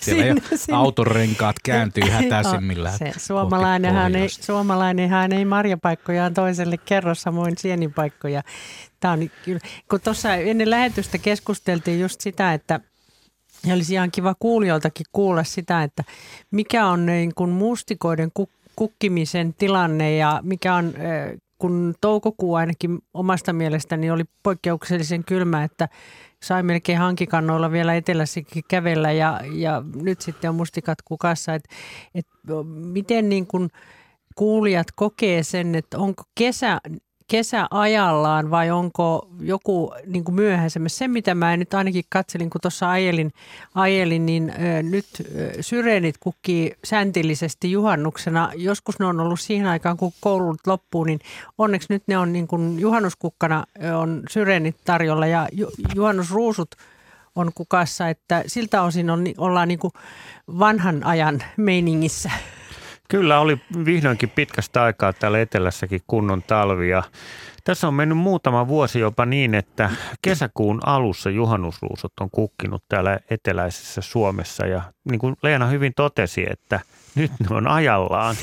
sinne, 0.00 0.34
sinne. 0.56 0.78
autorenkaat 0.78 1.56
kääntyy 1.64 2.04
hätäisimmillään. 2.10 2.98
Se, 3.12 3.12
suomalainenhan 3.16 4.16
ei, 4.16 4.28
suomalainenhan 4.28 5.32
ei 5.32 5.44
marjapaikkojaan 5.44 6.34
toiselle 6.34 6.76
kerro 6.76 7.14
samoin 7.14 7.58
sienipaikkoja. 7.58 8.42
Tämä 9.00 9.12
on, 9.12 9.30
kun 9.90 10.00
tuossa 10.00 10.34
ennen 10.34 10.70
lähetystä 10.70 11.18
keskusteltiin 11.18 12.00
just 12.00 12.20
sitä, 12.20 12.52
että 12.54 12.80
ja 13.66 13.74
olisi 13.74 13.94
ihan 13.94 14.10
kiva 14.10 14.34
kuulijoiltakin 14.38 15.06
kuulla 15.12 15.44
sitä, 15.44 15.82
että 15.82 16.04
mikä 16.50 16.86
on 16.86 17.06
niin 17.06 17.34
kuin 17.34 17.50
mustikoiden 17.50 18.30
kukkimisen 18.76 19.54
tilanne 19.54 20.16
ja 20.16 20.40
mikä 20.42 20.74
on 20.74 20.94
kun 21.58 21.94
toukokuu 22.00 22.54
ainakin 22.54 22.98
omasta 23.14 23.52
mielestäni 23.52 24.10
oli 24.10 24.24
poikkeuksellisen 24.42 25.24
kylmä, 25.24 25.64
että 25.64 25.88
sai 26.42 26.62
melkein 26.62 26.98
hankikannoilla 26.98 27.72
vielä 27.72 27.94
etelässäkin 27.94 28.62
kävellä 28.68 29.12
ja, 29.12 29.40
ja 29.52 29.82
nyt 30.02 30.20
sitten 30.20 30.50
on 30.50 30.54
mustikat 30.54 31.02
kukassa. 31.02 31.54
Et, 31.54 31.64
et 32.14 32.26
miten 32.64 33.28
niin 33.28 33.46
kuin 33.46 33.68
kuulijat 34.34 34.86
kokee 34.94 35.42
sen, 35.42 35.74
että 35.74 35.98
onko 35.98 36.22
kesä, 36.34 36.80
kesäajallaan 37.26 38.50
vai 38.50 38.70
onko 38.70 39.28
joku 39.40 39.94
niin 40.06 40.24
kuin 40.24 40.34
myöhäisemmässä? 40.34 40.98
Se, 40.98 41.08
mitä 41.08 41.34
mä 41.34 41.56
nyt 41.56 41.74
ainakin 41.74 42.04
katselin, 42.08 42.50
kun 42.50 42.60
tuossa 42.60 42.90
ajelin, 42.90 43.32
ajelin, 43.74 44.26
niin 44.26 44.50
ö, 44.50 44.82
nyt 44.82 45.06
ö, 45.20 45.52
syreenit 45.60 46.18
kukkii 46.20 46.72
säntillisesti 46.84 47.72
juhannuksena. 47.72 48.50
Joskus 48.56 48.98
ne 48.98 49.06
on 49.06 49.20
ollut 49.20 49.40
siihen 49.40 49.66
aikaan, 49.66 49.96
kun 49.96 50.12
koulut 50.20 50.66
loppuu, 50.66 51.04
niin 51.04 51.20
onneksi 51.58 51.86
nyt 51.90 52.02
ne 52.06 52.18
on 52.18 52.32
niin 52.32 52.46
kuin 52.46 52.80
juhannuskukkana 52.80 53.64
on 54.00 54.22
syreenit 54.30 54.76
tarjolla 54.84 55.26
ja 55.26 55.48
ju, 55.52 55.70
juhannusruusut 55.94 56.70
on 57.36 57.50
kukassa, 57.54 58.08
että 58.08 58.44
siltä 58.46 58.82
osin 58.82 59.10
on, 59.10 59.24
ollaan 59.38 59.68
niin 59.68 59.78
kuin 59.78 59.92
vanhan 60.58 61.04
ajan 61.04 61.42
meiningissä. 61.56 62.30
Kyllä 63.08 63.40
oli 63.40 63.60
vihdoinkin 63.84 64.30
pitkästä 64.30 64.82
aikaa 64.82 65.12
täällä 65.12 65.40
etelässäkin 65.40 66.00
kunnon 66.06 66.42
talvia. 66.42 67.02
Tässä 67.64 67.88
on 67.88 67.94
mennyt 67.94 68.18
muutama 68.18 68.68
vuosi 68.68 69.00
jopa 69.00 69.26
niin, 69.26 69.54
että 69.54 69.90
kesäkuun 70.22 70.80
alussa 70.86 71.30
juhannusruusut 71.30 72.12
on 72.20 72.30
kukkinut 72.30 72.84
täällä 72.88 73.18
eteläisessä 73.30 74.00
Suomessa. 74.00 74.66
Ja 74.66 74.82
niin 75.10 75.18
kuin 75.18 75.36
Leena 75.42 75.66
hyvin 75.66 75.92
totesi, 75.96 76.46
että 76.50 76.80
nyt 77.14 77.30
ne 77.40 77.56
on 77.56 77.68
ajallaan. 77.68 78.36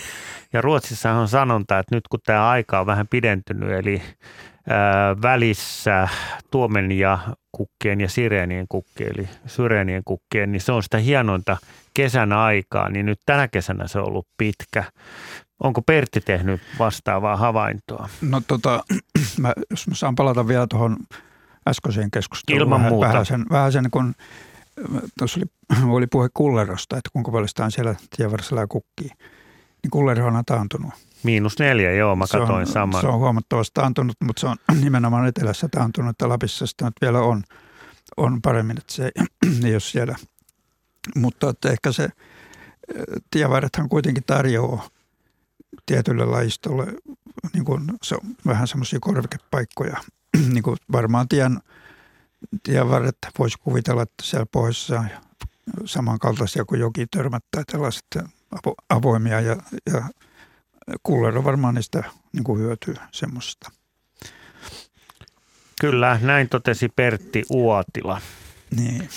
Ja 0.54 0.62
Ruotsissa 0.62 1.12
on 1.12 1.28
sanonta, 1.28 1.80
että 1.80 1.96
nyt 1.96 2.08
kun 2.08 2.20
tämä 2.26 2.50
aika 2.50 2.80
on 2.80 2.86
vähän 2.86 3.08
pidentynyt, 3.08 3.72
eli 3.72 4.02
välissä 5.22 6.08
tuomen 6.52 6.92
ja 6.92 7.20
kukkien 7.52 8.02
ja 8.02 8.10
sireenien 8.10 8.66
kukkien, 8.70 9.12
eli 9.18 9.30
syreenien 9.46 10.02
kukkien, 10.06 10.52
niin 10.52 10.62
se 10.62 10.72
on 10.72 10.84
sitä 10.84 10.98
hienointa 10.98 11.58
kesän 11.94 12.34
aikaa, 12.34 12.90
niin 12.90 13.06
nyt 13.06 13.20
tänä 13.26 13.48
kesänä 13.48 13.88
se 13.88 14.00
on 14.00 14.08
ollut 14.08 14.28
pitkä. 14.38 14.84
Onko 15.64 15.82
Pertti 15.82 16.22
tehnyt 16.22 16.62
vastaavaa 16.80 17.38
havaintoa? 17.38 18.10
No 18.22 18.42
tota, 18.48 18.84
mä, 19.40 19.54
jos 19.70 19.88
mä 19.88 19.96
saan 19.96 20.16
palata 20.16 20.48
vielä 20.48 20.68
tuohon 20.68 20.98
äskeiseen 21.68 22.12
keskusteluun. 22.12 22.62
Ilman 22.62 22.80
vähän, 22.80 22.92
muuta. 22.92 23.08
Vähän 23.08 23.26
sen, 23.26 23.46
vähän 23.52 23.72
sen 23.72 23.92
kun 23.92 24.14
tuossa 25.18 25.40
oli, 25.40 25.46
oli 25.98 26.08
puhe 26.08 26.30
kullerosta, 26.34 26.98
että 26.98 27.10
kuinka 27.14 27.32
paljon 27.32 27.50
sitä 27.50 27.66
on 27.66 27.72
siellä 27.72 27.96
tienvarsilla 28.18 28.68
kukkii. 28.68 29.10
Niin 29.84 29.92
kullero 29.92 30.28
on 30.28 30.44
taantunut. 30.46 30.94
Miinus 31.24 31.60
neljä, 31.60 31.92
joo, 31.92 32.16
mä 32.16 32.26
katsoin 32.32 32.48
se 32.48 32.54
on, 32.54 32.74
saman. 32.74 33.02
Se 33.02 33.08
on 33.08 33.20
huomattavasti 33.20 33.74
taantunut, 33.74 34.16
mutta 34.24 34.40
se 34.40 34.48
on 34.48 34.58
nimenomaan 34.84 35.28
etelässä 35.28 35.70
taantunut, 35.70 36.10
että 36.10 36.30
Lapissa 36.30 36.68
sitä 36.68 36.86
nyt 36.86 36.94
vielä 37.02 37.20
on, 37.20 37.44
on 38.18 38.42
paremmin, 38.42 38.78
että 38.78 38.94
se 38.94 39.12
ei, 39.66 39.74
ole 39.74 39.80
siellä. 39.80 40.16
Mutta 41.16 41.50
että 41.50 41.70
ehkä 41.70 41.92
se 41.92 42.10
tievarrethan 43.32 43.90
kuitenkin 43.90 44.24
tarjoaa 44.28 44.88
tietylle 45.86 46.26
lajistolle 46.26 46.88
niin 47.54 47.66
kuin 47.66 47.92
se 48.04 48.16
on 48.16 48.22
vähän 48.46 48.68
semmoisia 48.68 49.00
korvikepaikkoja. 49.02 49.98
niin 50.54 50.64
kuin 50.64 50.78
varmaan 50.92 51.28
tien, 51.28 51.60
tienvarret 52.64 53.18
voisi 53.40 53.58
kuvitella, 53.60 54.02
että 54.02 54.24
siellä 54.24 54.46
pohjoisessa 54.46 55.00
on 55.00 55.10
samankaltaisia 55.86 56.66
kuin 56.66 56.82
joki 56.82 57.08
törmättää 57.08 57.64
tällaiset 57.72 58.06
avo, 58.52 58.76
avoimia 58.90 59.42
ja, 59.42 59.56
ja 59.94 60.04
kullero 61.04 61.44
varmaan 61.44 61.76
niistä 61.76 62.04
niin 62.34 62.44
kuin 62.44 62.60
hyötyy 62.60 62.96
semmoisesta. 63.12 63.72
Kyllä, 65.82 66.20
näin 66.22 66.50
totesi 66.50 66.90
Pertti 66.96 67.44
Uotila. 67.50 68.22
Niin. 68.76 69.10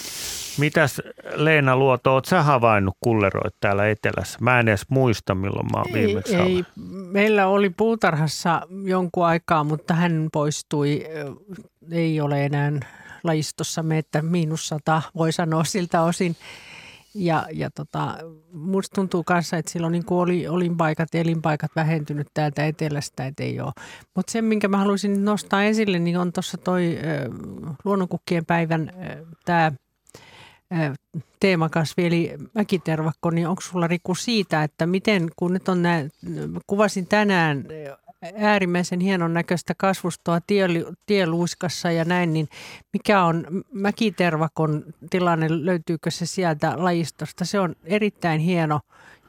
Mitäs 0.59 1.03
Leena 1.35 1.77
Luoto, 1.77 2.13
oot 2.13 2.25
sä 2.25 2.43
havainnut 2.43 2.97
kulleroit 3.01 3.55
täällä 3.61 3.89
etelässä? 3.89 4.39
Mä 4.41 4.61
en 4.61 4.69
edes 4.69 4.87
muista, 4.89 5.35
milloin 5.35 5.67
mä 5.73 5.79
oon 5.79 5.93
viimeksi 5.93 6.35
ei, 6.35 6.43
ei, 6.43 6.65
meillä 7.11 7.47
oli 7.47 7.71
puutarhassa 7.71 8.63
jonkun 8.85 9.27
aikaa, 9.27 9.65
mutta 9.65 9.95
hän 9.95 10.29
poistui. 10.33 11.05
Ei 11.91 12.21
ole 12.21 12.45
enää 12.45 12.73
lajistossamme, 13.25 13.99
että 13.99 14.23
miinus 14.23 14.69
sata 14.69 15.03
voi 15.17 15.33
sanoa 15.33 15.65
siltä 15.65 16.03
osin. 16.03 16.37
Ja, 17.15 17.47
ja 17.53 17.71
tota, 17.71 18.19
musta 18.53 18.95
tuntuu 18.95 19.25
kanssa, 19.25 19.57
että 19.57 19.71
silloin 19.71 19.93
niin 19.93 20.05
oli 20.09 20.49
olinpaikat 20.49 21.09
ja 21.15 21.21
elinpaikat 21.21 21.71
vähentynyt 21.77 22.27
täältä 22.35 22.67
etelästä, 22.67 23.27
että 23.27 23.43
ei 23.43 23.61
ole. 23.61 23.73
Mutta 24.15 24.33
se, 24.33 24.43
minkä 24.43 24.69
mä 24.69 24.79
haluaisin 24.79 25.25
nostaa 25.25 25.65
esille, 25.65 25.99
niin 25.99 26.19
on 26.19 26.33
tuossa 26.33 26.59
toi 26.59 26.99
äh, 26.99 27.77
luonnonkukkien 27.85 28.47
päivän 28.47 28.93
tämä 29.45 29.73
teemakasvi 31.41 32.07
eli 32.07 32.33
mäkitervakko, 32.55 33.31
niin 33.31 33.49
onko 33.49 33.61
sulla 33.61 33.87
Riku 33.87 34.15
siitä, 34.15 34.63
että 34.63 34.87
miten, 34.87 35.29
kun 35.37 35.53
nyt 35.53 35.69
on 35.69 35.83
nää, 35.83 36.09
kuvasin 36.67 37.07
tänään 37.07 37.65
äärimmäisen 38.37 39.01
hienon 39.01 39.35
näköistä 39.35 39.75
kasvustoa 39.77 40.41
tie, 40.47 40.69
tieluiskassa 41.07 41.91
ja 41.91 42.05
näin, 42.05 42.33
niin 42.33 42.49
mikä 42.93 43.25
on 43.25 43.47
mäkitervakon 43.73 44.85
tilanne, 45.11 45.47
löytyykö 45.51 46.11
se 46.11 46.27
sieltä 46.27 46.73
lajistosta? 46.77 47.45
Se 47.45 47.61
on 47.61 47.75
erittäin 47.85 48.41
hieno 48.41 48.81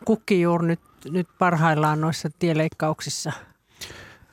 kukki 0.06 0.42
juuri 0.42 0.68
nyt, 0.68 0.80
nyt 1.10 1.28
parhaillaan 1.40 2.02
noissa 2.02 2.30
tieleikkauksissa. 2.40 3.32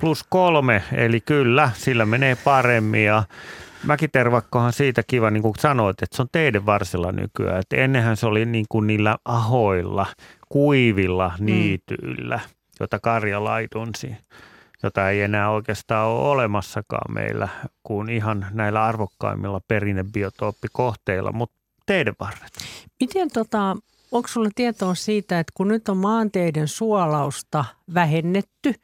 Plus 0.00 0.24
kolme, 0.28 0.82
eli 0.92 1.20
kyllä, 1.20 1.70
sillä 1.74 2.06
menee 2.06 2.36
paremmin 2.44 3.04
ja 3.04 3.22
Mäkitervakkohan 3.84 4.72
siitä 4.72 5.02
kiva, 5.06 5.30
niin 5.30 5.42
kuin 5.42 5.54
sanoit, 5.58 6.02
että 6.02 6.16
se 6.16 6.22
on 6.22 6.28
teidän 6.32 6.66
varsilla 6.66 7.12
nykyään. 7.12 7.58
Että 7.58 7.76
ennenhän 7.76 8.16
se 8.16 8.26
oli 8.26 8.46
niin 8.46 8.66
kuin 8.68 8.86
niillä 8.86 9.18
ahoilla, 9.24 10.06
kuivilla 10.48 11.32
niityillä, 11.38 12.36
mm. 12.36 12.54
jota 12.80 12.98
Karja 12.98 13.44
laidunsi, 13.44 14.16
jota 14.82 15.10
ei 15.10 15.20
enää 15.20 15.50
oikeastaan 15.50 16.08
ole 16.08 16.28
olemassakaan 16.28 17.14
meillä 17.14 17.48
kuin 17.82 18.08
ihan 18.08 18.46
näillä 18.50 18.84
arvokkaimmilla 18.84 19.60
perinnebiotooppikohteilla, 19.68 21.32
mutta 21.32 21.56
teidän 21.86 22.14
varret. 22.20 22.52
Miten 23.00 23.30
tota, 23.30 23.76
onko 24.12 24.28
sulla 24.28 24.50
tietoa 24.54 24.94
siitä, 24.94 25.40
että 25.40 25.52
kun 25.56 25.68
nyt 25.68 25.88
on 25.88 25.96
maanteiden 25.96 26.68
suolausta 26.68 27.64
vähennetty, 27.94 28.74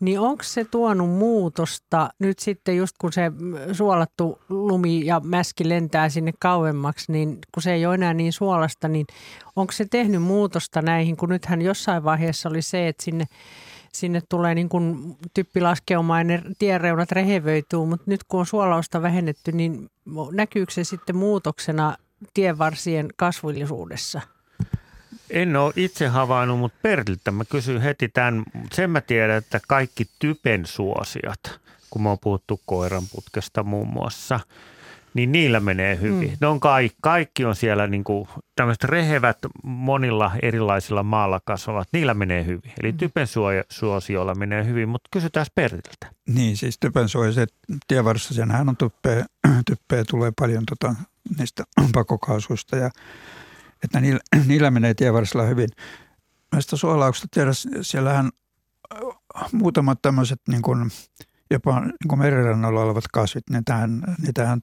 niin 0.00 0.20
onko 0.20 0.42
se 0.42 0.64
tuonut 0.64 1.10
muutosta 1.10 2.10
nyt 2.18 2.38
sitten 2.38 2.76
just 2.76 2.94
kun 3.00 3.12
se 3.12 3.32
suolattu 3.72 4.38
lumi 4.48 5.06
ja 5.06 5.20
mäski 5.24 5.68
lentää 5.68 6.08
sinne 6.08 6.32
kauemmaksi, 6.38 7.12
niin 7.12 7.38
kun 7.54 7.62
se 7.62 7.72
ei 7.72 7.86
ole 7.86 7.94
enää 7.94 8.14
niin 8.14 8.32
suolasta, 8.32 8.88
niin 8.88 9.06
onko 9.56 9.72
se 9.72 9.84
tehnyt 9.84 10.22
muutosta 10.22 10.82
näihin, 10.82 11.16
kun 11.16 11.28
nythän 11.28 11.62
jossain 11.62 12.04
vaiheessa 12.04 12.48
oli 12.48 12.62
se, 12.62 12.88
että 12.88 13.04
sinne 13.04 13.24
sinne 14.00 14.22
tulee 14.28 14.54
niin 14.54 14.68
kuin 14.68 15.16
typpilaskeuma 15.34 16.18
ja 16.18 16.24
ne 16.24 16.42
tiereunat 16.58 17.12
rehevöityy, 17.12 17.84
mutta 17.86 18.04
nyt 18.06 18.24
kun 18.24 18.40
on 18.40 18.46
suolausta 18.46 19.02
vähennetty, 19.02 19.52
niin 19.52 19.90
näkyykö 20.32 20.72
se 20.72 20.84
sitten 20.84 21.16
muutoksena 21.16 21.96
tienvarsien 22.34 23.08
kasvillisuudessa? 23.16 24.20
En 25.30 25.56
ole 25.56 25.72
itse 25.76 26.06
havainnut, 26.06 26.58
mutta 26.58 26.78
Pertiltä 26.82 27.30
mä 27.30 27.44
kysyn 27.44 27.80
heti 27.80 28.08
tämän. 28.08 28.42
Sen 28.72 28.90
mä 28.90 29.00
tiedän, 29.00 29.36
että 29.36 29.60
kaikki 29.68 30.06
typen 30.18 30.66
suosiat, 30.66 31.60
kun 31.90 32.02
me 32.02 32.08
on 32.08 32.18
puhuttu 32.18 32.60
koiranputkesta 32.66 33.62
muun 33.62 33.88
muassa, 33.88 34.40
niin 35.14 35.32
niillä 35.32 35.60
menee 35.60 36.00
hyvin. 36.00 36.30
Mm. 36.30 36.36
Ne 36.40 36.46
on 36.46 36.60
kaikki, 36.60 36.98
kaikki 37.02 37.44
on 37.44 37.56
siellä 37.56 37.86
niin 37.86 38.04
kuin 38.04 38.28
tämmöiset 38.56 38.84
rehevät 38.84 39.38
monilla 39.62 40.32
erilaisilla 40.42 41.02
maalla 41.02 41.40
kasvavat, 41.44 41.88
niillä 41.92 42.14
menee 42.14 42.44
hyvin. 42.44 42.72
Eli 42.80 42.92
mm. 42.92 42.98
typen 42.98 43.26
suosioilla 43.70 44.34
menee 44.34 44.64
hyvin, 44.64 44.88
mutta 44.88 45.08
kysytään 45.12 45.46
Pertiltä. 45.54 46.10
Niin, 46.28 46.56
siis 46.56 46.78
typen 46.80 47.08
suojaset 47.08 47.54
tienvarressa, 47.88 48.34
senhän 48.34 48.68
on 48.68 48.76
typpeä, 48.76 49.26
typpeä 49.66 50.04
tulee 50.04 50.32
paljon 50.38 50.64
tota, 50.66 50.94
niistä 51.38 51.64
pakokaasuista 51.94 52.76
ja 52.76 52.90
että 53.84 54.00
niillä, 54.00 54.20
niillä 54.48 54.70
menee 54.70 54.94
tienvarsilla 54.94 55.44
hyvin. 55.44 55.68
Näistä 56.52 56.76
suolauksista 56.76 57.28
tiedä, 57.30 57.50
siellähän 57.82 58.30
muutamat 59.52 59.98
tämmöiset 60.02 60.40
niin 60.48 60.62
kuin, 60.62 60.90
jopa 61.50 61.80
niin 61.80 62.08
kuin 62.08 62.18
merirannalla 62.18 62.82
olevat 62.82 63.04
kasvit, 63.12 63.50
ne 63.50 63.62
tähän, 63.64 64.02
niitähän 64.22 64.60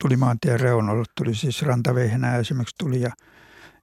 tuli 0.00 0.16
maantien 0.16 0.60
reunoille, 0.60 1.04
tuli 1.16 1.34
siis 1.34 1.62
rantavehnää 1.62 2.36
esimerkiksi 2.36 2.74
tuli 2.78 3.00
ja, 3.00 3.10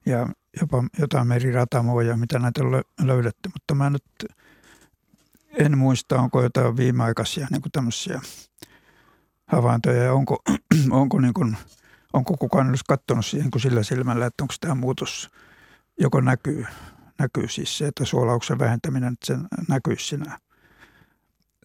ja 0.06 0.26
jopa 0.60 0.84
jotain 0.98 1.26
meriratamoja, 1.26 2.16
mitä 2.16 2.38
näitä 2.38 2.60
löydetty, 3.02 3.48
mutta 3.54 3.74
mä 3.74 3.90
nyt 3.90 4.04
en 5.58 5.78
muista, 5.78 6.20
onko 6.20 6.42
jotain 6.42 6.76
viimeaikaisia 6.76 7.46
niin 7.50 7.62
kuin 7.62 7.72
tämmöisiä 7.72 8.20
havaintoja 9.46 10.02
ja 10.02 10.12
onko, 10.12 10.42
onko 10.90 11.20
niin 11.20 11.34
kuin– 11.34 11.56
onko 12.12 12.36
kukaan 12.36 12.68
edes 12.68 12.82
katsonut 12.82 13.26
siihen 13.26 13.50
kuin 13.50 13.62
sillä 13.62 13.82
silmällä, 13.82 14.26
että 14.26 14.44
onko 14.44 14.54
tämä 14.60 14.74
muutos, 14.74 15.30
joko 16.00 16.20
näkyy, 16.20 16.66
näkyy 17.18 17.48
siis 17.48 17.78
se, 17.78 17.86
että 17.86 18.04
suolauksen 18.04 18.58
vähentäminen, 18.58 19.12
että 19.12 19.26
se 19.26 19.38
näkyy 19.68 19.96
siinä, 19.98 20.38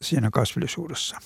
siinä 0.01 0.29
kasvillisuudessa. 0.31 1.17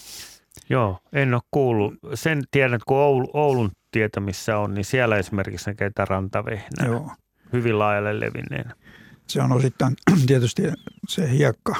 Joo, 0.70 1.00
en 1.14 1.34
ole 1.34 1.42
kuullut. 1.52 1.94
Sen 2.14 2.44
tiedän, 2.52 2.74
että 2.74 2.86
kun 2.88 2.98
Oulu, 2.98 3.30
Oulun 3.34 3.72
tietämissä 3.92 4.58
on, 4.58 4.74
niin 4.74 4.86
siellä 4.86 5.18
esimerkiksi 5.18 5.70
näkee 5.70 5.92
rantavehnää 5.98 6.86
Joo. 6.86 7.12
hyvin 7.54 7.80
laajalle 7.80 8.20
levinneen. 8.20 8.76
Se 9.28 9.42
on 9.42 9.52
osittain 9.52 9.96
tietysti 10.28 10.64
se 11.10 11.32
hiekka 11.32 11.76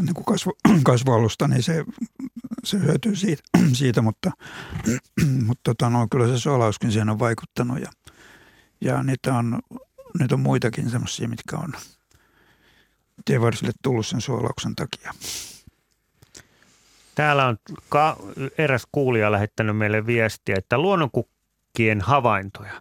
niin 0.00 0.14
kuin 0.14 0.24
kasvu, 0.24 0.52
kasvualusta, 0.84 1.48
niin 1.48 1.62
se, 1.62 1.84
se 2.64 2.78
hyötyy 2.78 3.16
siitä, 3.16 3.42
siitä 3.72 4.02
mutta, 4.02 4.30
mutta 5.46 5.60
tota, 5.64 5.90
no, 5.90 6.06
kyllä 6.10 6.26
se 6.26 6.38
suolauskin 6.38 6.92
siihen 6.92 7.10
on 7.10 7.18
vaikuttanut 7.18 7.80
ja, 7.80 7.90
ja 8.80 9.02
niitä 9.02 9.34
on, 9.34 9.58
niitä 10.18 10.34
on 10.34 10.40
muitakin 10.40 10.90
semmoisia, 10.90 11.28
mitkä 11.28 11.56
on 11.56 11.72
tievarsille 13.24 13.72
tullut 13.82 14.06
sen 14.06 14.20
suolauksen 14.20 14.74
takia. 14.76 15.12
Täällä 17.14 17.46
on 17.46 17.56
ka- 17.88 18.16
eräs 18.58 18.86
kuulija 18.92 19.32
lähettänyt 19.32 19.76
meille 19.76 20.06
viestiä, 20.06 20.54
että 20.58 20.78
luonnonkukkien 20.78 22.00
havaintoja. 22.00 22.72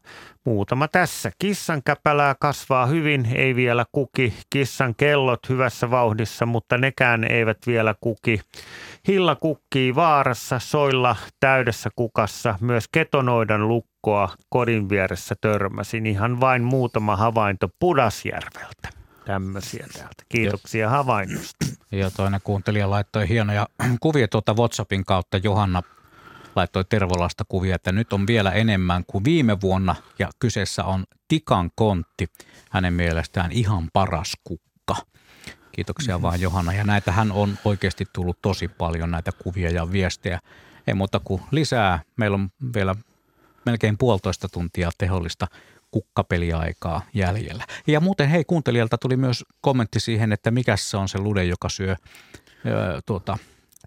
Muutama 0.46 0.88
tässä. 0.88 1.32
Kissan 1.40 1.84
käpälää 1.84 2.36
kasvaa 2.40 2.86
hyvin, 2.86 3.28
ei 3.36 3.56
vielä 3.56 3.86
kuki. 3.92 4.34
Kissan 4.50 4.96
kellot 4.96 5.50
hyvässä 5.50 5.92
vauhdissa, 5.92 6.46
mutta 6.46 6.78
nekään 6.78 7.32
eivät 7.32 7.58
vielä 7.68 7.96
kuki. 8.02 8.42
Hilla 9.08 9.36
kukkii 9.36 9.96
vaarassa, 9.96 10.60
soilla 10.60 11.16
täydessä 11.40 11.90
kukassa. 11.96 12.56
Myös 12.62 12.86
ketonoidan 12.92 13.68
lukkoa 13.68 14.30
kodin 14.50 14.90
vieressä 14.90 15.36
törmäsin. 15.42 16.06
Ihan 16.06 16.40
vain 16.40 16.64
muutama 16.64 17.16
havainto 17.16 17.70
Pudasjärveltä. 17.80 18.90
Tämmöisiä 19.26 19.88
täältä. 19.94 20.24
Kiitoksia 20.30 20.90
havainnosta. 20.90 21.66
Ja 21.92 22.12
toinen 22.12 22.42
kuuntelija 22.44 22.90
laittoi 22.90 23.30
hienoja 23.30 23.68
kuvia 24.00 24.28
tuota 24.28 24.54
WhatsAppin 24.54 25.06
kautta. 25.06 25.38
Johanna 25.38 25.84
laittoi 26.56 26.86
Tervolasta 26.86 27.46
kuvia, 27.50 27.76
että 27.76 27.92
nyt 27.92 28.14
on 28.14 28.28
vielä 28.28 28.52
enemmän 28.52 29.04
kuin 29.08 29.24
viime 29.24 29.62
vuonna 29.62 29.96
ja 30.20 30.30
kyseessä 30.40 30.84
on 30.84 31.04
Tikan 31.28 31.72
kontti. 31.76 32.28
Hänen 32.70 32.94
mielestään 32.94 33.52
ihan 33.52 33.90
paras 33.94 34.38
kukka. 34.44 34.96
Kiitoksia 35.72 36.16
mm-hmm. 36.16 36.24
vaan 36.24 36.42
Johanna. 36.42 36.74
Ja 36.74 36.84
näitähän 36.84 37.32
on 37.32 37.58
oikeasti 37.66 38.06
tullut 38.14 38.42
tosi 38.42 38.68
paljon 38.68 39.12
näitä 39.12 39.32
kuvia 39.32 39.70
ja 39.70 39.92
viestejä. 39.92 40.40
Ei 40.88 40.94
muuta 40.94 41.22
kuin 41.24 41.42
lisää. 41.52 42.00
Meillä 42.18 42.36
on 42.36 42.50
vielä 42.76 42.96
melkein 43.66 43.98
puolitoista 43.98 44.50
tuntia 44.50 44.90
tehollista 44.98 45.48
kukkapeliaikaa 45.92 47.02
jäljellä. 47.14 47.66
Ja 47.88 48.00
muuten 48.00 48.30
hei, 48.30 48.44
kuuntelijalta 48.44 48.98
tuli 48.98 49.18
myös 49.18 49.46
kommentti 49.62 50.00
siihen, 50.00 50.32
että 50.32 50.52
mikä 50.52 50.78
se 50.78 50.98
on 50.98 51.10
se 51.10 51.20
lude, 51.20 51.44
joka 51.44 51.70
syö 51.70 51.92
ö, 51.92 53.02
tuota, 53.06 53.38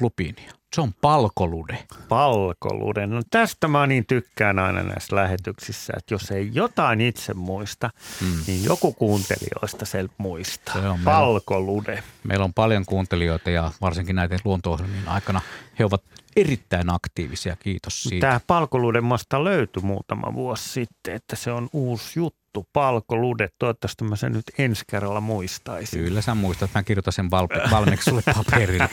lupiinia. 0.00 0.52
Se 0.74 0.80
on 0.80 0.94
palkolude. 1.00 1.84
Palkolude. 2.08 3.06
No 3.06 3.22
tästä 3.30 3.68
mä 3.68 3.86
niin 3.86 4.06
tykkään 4.06 4.58
aina 4.58 4.82
näissä 4.82 5.16
lähetyksissä, 5.16 5.92
että 5.96 6.14
jos 6.14 6.30
ei 6.30 6.50
jotain 6.52 7.00
itse 7.00 7.34
muista, 7.34 7.90
hmm. 8.20 8.38
niin 8.46 8.64
joku 8.64 8.92
kuuntelijoista 8.92 9.84
sen 9.84 10.08
muistaa. 10.18 10.74
Se 10.74 10.88
on 10.88 11.00
palkolude. 11.04 11.92
Meillä 11.92 12.02
on, 12.02 12.28
meillä 12.28 12.44
on 12.44 12.54
paljon 12.54 12.84
kuuntelijoita 12.86 13.50
ja 13.50 13.72
varsinkin 13.80 14.16
näiden 14.16 14.38
luonto 14.44 14.78
aikana 15.06 15.40
he 15.78 15.84
ovat 15.84 16.02
erittäin 16.36 16.90
aktiivisia. 16.90 17.56
Kiitos 17.56 18.02
siitä. 18.02 18.26
Tämä 18.26 18.40
palkoluden 18.46 19.04
masta 19.04 19.44
löytyi 19.44 19.82
muutama 19.82 20.34
vuosi 20.34 20.68
sitten, 20.68 21.14
että 21.14 21.36
se 21.36 21.52
on 21.52 21.68
uusi 21.72 22.18
juttu. 22.18 22.43
Palkolude. 22.72 23.48
Toivottavasti 23.58 24.04
mä 24.04 24.16
sen 24.16 24.32
nyt 24.32 24.44
ensi 24.58 24.84
kerralla 24.90 25.20
muistaisin. 25.20 26.04
Kyllä 26.04 26.20
sä 26.20 26.34
muistat. 26.34 26.70
Mä 26.74 26.82
kirjoitan 26.82 27.12
sen 27.12 27.30
val- 27.30 27.70
valmiiksi 27.70 28.10
sulle 28.10 28.22
paperille. 28.34 28.88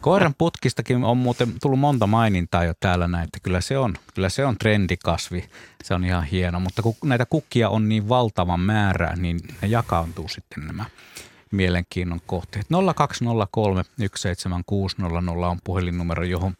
Koiran 0.00 0.34
putkistakin 0.38 1.04
on 1.04 1.16
muuten 1.16 1.52
tullut 1.62 1.78
monta 1.78 2.06
mainintaa 2.06 2.64
jo 2.64 2.72
täällä 2.80 3.08
näin, 3.08 3.24
että 3.24 3.38
kyllä 3.42 3.60
se 3.60 3.78
on, 3.78 3.94
kyllä 4.14 4.28
se 4.28 4.44
on 4.44 4.58
trendikasvi. 4.58 5.44
Se 5.84 5.94
on 5.94 6.04
ihan 6.04 6.24
hieno, 6.24 6.60
mutta 6.60 6.82
kun 6.82 6.94
näitä 7.04 7.26
kukkia 7.26 7.68
on 7.68 7.88
niin 7.88 8.08
valtavan 8.08 8.60
määrä, 8.60 9.16
niin 9.16 9.40
ne 9.62 9.68
jakaantuu 9.68 10.28
sitten 10.28 10.66
nämä 10.66 10.84
mielenkiinnon 11.52 12.20
kohteet. 12.26 12.66
0203 12.96 13.82
17600 14.16 15.50
on 15.50 15.58
puhelinnumero, 15.64 16.24
johon 16.24 16.54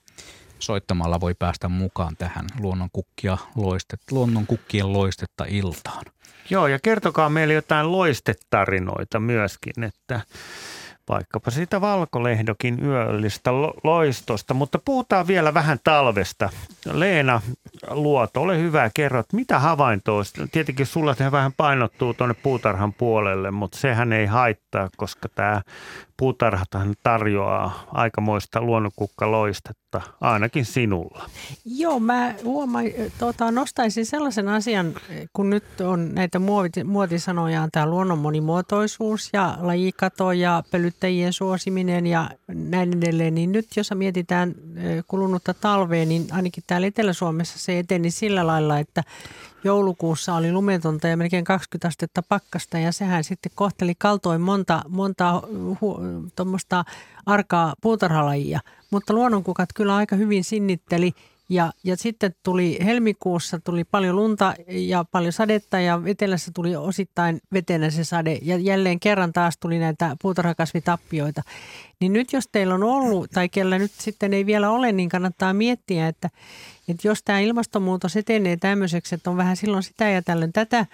soittamalla 0.59 1.21
voi 1.21 1.35
päästä 1.35 1.69
mukaan 1.69 2.17
tähän 2.17 2.47
luonnonkukkia 2.61 3.39
loistet, 3.55 4.01
luonnonkukkien 4.11 4.93
loistetta 4.93 5.45
iltaan. 5.49 6.05
Joo, 6.51 6.67
ja 6.67 6.79
kertokaa 6.83 7.29
meille 7.29 7.55
jotain 7.55 7.93
loistetarinoita 7.93 9.21
myöskin, 9.21 9.85
että 9.85 10.21
vaikkapa 11.09 11.51
siitä 11.51 11.81
valkolehdokin 11.81 12.85
yöllistä 12.85 13.51
loistosta, 13.85 14.55
mutta 14.55 14.79
puhutaan 14.85 15.27
vielä 15.27 15.55
vähän 15.55 15.79
talvesta. 15.85 16.51
Leena 16.93 17.41
Luoto, 17.91 18.43
ole 18.43 18.59
hyvä, 18.59 18.91
kerrot, 18.95 19.33
mitä 19.33 19.59
havaintoa, 19.59 20.23
tietenkin 20.53 20.87
sulla 20.87 21.15
se 21.15 21.33
vähän 21.33 21.53
painottuu 21.57 22.15
tuonne 22.15 22.35
puutarhan 22.43 22.93
puolelle, 22.93 23.51
mutta 23.51 23.79
sehän 23.79 24.13
ei 24.13 24.27
haittaa, 24.27 24.89
koska 24.97 25.29
tämä 25.29 25.63
puutarhathan 26.17 26.95
tarjoaa 27.03 27.85
aikamoista 27.93 28.61
luonnonkukkaloistetta, 28.61 30.01
ainakin 30.21 30.65
sinulla. 30.65 31.31
Joo, 31.65 32.01
mä 32.01 32.35
huomaan, 32.45 32.85
tota, 33.19 33.51
nostaisin 33.51 34.07
sellaisen 34.07 34.49
asian, 34.49 34.95
kun 35.33 35.51
nyt 35.51 35.81
on 35.81 36.15
näitä 36.15 36.39
muotisanoja, 36.85 37.69
tämä 37.73 37.87
luonnon 37.87 38.19
monimuotoisuus 38.19 39.31
ja 39.33 39.59
lajikato 39.61 40.33
ja 40.33 40.63
pölyttäjien 40.71 41.33
suosiminen 41.33 42.07
ja 42.07 42.31
näin 42.49 42.99
edelleen, 42.99 43.35
niin 43.35 43.53
nyt 43.53 43.67
jos 43.77 43.91
mietitään 43.95 44.55
kulunutta 45.09 45.55
talvea, 45.55 46.07
niin 46.07 46.27
ainakin 46.31 46.65
täällä 46.67 46.87
Etelä-Suomessa 46.87 47.59
se 47.59 47.79
eteni 47.79 48.11
sillä 48.11 48.47
lailla, 48.47 48.79
että 48.79 49.03
joulukuussa 49.67 50.35
oli 50.35 50.53
lumetonta 50.53 51.09
ja 51.09 51.17
melkein 51.17 51.45
20 51.45 51.89
astetta 51.89 52.23
pakkasta 52.23 52.79
ja 52.79 52.93
sehän 52.93 53.25
sitten 53.25 53.53
kohteli 53.55 53.95
kaltoin 53.99 54.41
monta, 54.41 54.83
monta 54.89 55.43
hu, 55.81 55.99
arkaa 57.27 57.75
puutarhalajia. 57.81 58.61
Mutta 58.91 59.13
luonnonkukat 59.13 59.69
kyllä 59.75 59.97
aika 59.97 60.17
hyvin 60.17 60.45
sinnitteli 60.45 61.15
ja, 61.49 61.73
ja 61.85 61.97
sitten 61.97 62.35
tuli 62.43 62.79
helmikuussa 62.85 63.59
tuli 63.59 63.85
paljon 63.85 64.17
lunta 64.17 64.55
ja 64.69 65.05
paljon 65.13 65.33
sadetta 65.33 65.81
ja 65.81 66.01
etelässä 66.07 66.51
tuli 66.55 66.77
osittain 66.77 67.41
vetenä 67.53 67.91
se 67.91 68.05
sade 68.05 68.39
ja 68.43 68.59
jälleen 68.59 69.01
kerran 69.01 69.33
taas 69.33 69.59
tuli 69.59 69.79
näitä 69.79 70.17
puutarhakasvitappioita. 70.23 71.43
Niin 72.01 72.13
nyt 72.13 72.33
jos 72.33 72.49
teillä 72.53 72.75
on 72.75 72.83
ollut 72.83 73.31
tai 73.31 73.49
kellä 73.49 73.79
nyt 73.79 73.93
sitten 73.93 74.35
ei 74.35 74.47
vielä 74.47 74.71
ole, 74.71 74.93
niin 74.93 75.09
kannattaa 75.09 75.53
miettiä, 75.53 76.09
että, 76.09 76.31
että 76.89 77.09
jos 77.09 77.23
tämä 77.23 77.39
ilmastonmuutos 77.41 78.17
etenee 78.17 78.57
tämmöiseksi, 78.57 79.15
että 79.15 79.31
on 79.31 79.37
vähän 79.37 79.57
silloin 79.57 79.83
sitä 79.83 80.09
ja 80.09 80.23
tällöin 80.23 80.53
tätä, 80.53 80.87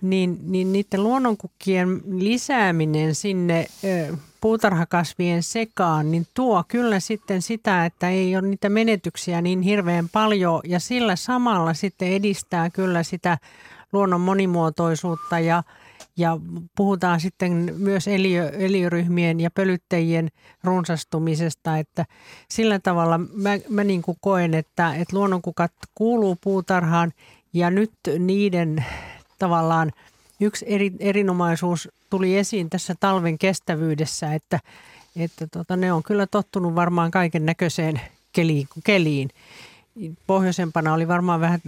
niin, 0.00 0.38
niin 0.42 0.72
niiden 0.72 1.02
luonnonkukkien 1.02 2.00
lisääminen 2.10 3.14
sinne 3.14 3.66
ö, 3.84 4.16
puutarhakasvien 4.40 5.42
sekaan, 5.42 6.10
niin 6.10 6.26
tuo 6.34 6.64
kyllä 6.68 7.00
sitten 7.00 7.42
sitä, 7.42 7.84
että 7.84 8.10
ei 8.10 8.36
ole 8.36 8.48
niitä 8.48 8.68
menetyksiä 8.68 9.42
niin 9.42 9.62
hirveän 9.62 10.08
paljon. 10.08 10.60
Ja 10.64 10.80
sillä 10.80 11.16
samalla 11.16 11.74
sitten 11.74 12.08
edistää 12.08 12.70
kyllä 12.70 13.02
sitä 13.02 13.38
luonnon 13.92 14.20
monimuotoisuutta 14.20 15.38
ja, 15.38 15.62
ja 16.16 16.38
puhutaan 16.76 17.20
sitten 17.20 17.74
myös 17.76 18.08
eliö, 18.08 18.48
eliöryhmien 18.48 19.40
ja 19.40 19.50
pölyttäjien 19.50 20.28
runsastumisesta, 20.64 21.78
että 21.78 22.04
sillä 22.48 22.78
tavalla 22.78 23.18
mä, 23.18 23.50
mä 23.68 23.84
niin 23.84 24.02
kuin 24.02 24.16
koen, 24.20 24.54
että, 24.54 24.94
että 24.94 25.16
luonnonkukat 25.16 25.72
kuuluu 25.94 26.36
puutarhaan 26.40 27.12
ja 27.52 27.70
nyt 27.70 27.92
niiden 28.18 28.84
tavallaan 29.38 29.92
yksi 30.40 30.64
eri, 30.68 30.92
erinomaisuus 31.00 31.88
tuli 32.10 32.38
esiin 32.38 32.70
tässä 32.70 32.94
talven 33.00 33.38
kestävyydessä, 33.38 34.34
että, 34.34 34.60
että 35.16 35.46
tota, 35.46 35.76
ne 35.76 35.92
on 35.92 36.02
kyllä 36.02 36.26
tottunut 36.26 36.74
varmaan 36.74 37.10
kaiken 37.10 37.46
näköiseen 37.46 38.00
keliin, 38.32 38.68
keliin. 38.84 39.28
Pohjoisempana 40.26 40.94
oli 40.94 41.08
varmaan 41.08 41.40
vähän 41.40 41.60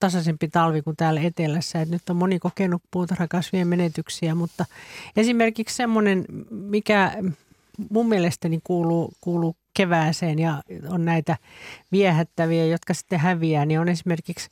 tasaisempi 0.00 0.48
talvi 0.48 0.82
kuin 0.82 0.96
täällä 0.96 1.20
etelässä. 1.20 1.80
että 1.80 1.94
nyt 1.94 2.10
on 2.10 2.16
moni 2.16 2.38
kokenut 2.38 2.82
puutarhakasvien 2.90 3.68
menetyksiä, 3.68 4.34
mutta 4.34 4.64
esimerkiksi 5.16 5.76
semmoinen, 5.76 6.24
mikä 6.50 7.12
mun 7.90 8.08
mielestäni 8.08 8.60
kuuluu, 8.64 9.12
kuuluu 9.20 9.56
kevääseen 9.74 10.38
ja 10.38 10.62
on 10.88 11.04
näitä 11.04 11.36
viehättäviä, 11.92 12.66
jotka 12.66 12.94
sitten 12.94 13.20
häviää, 13.20 13.66
niin 13.66 13.80
on 13.80 13.88
esimerkiksi 13.88 14.48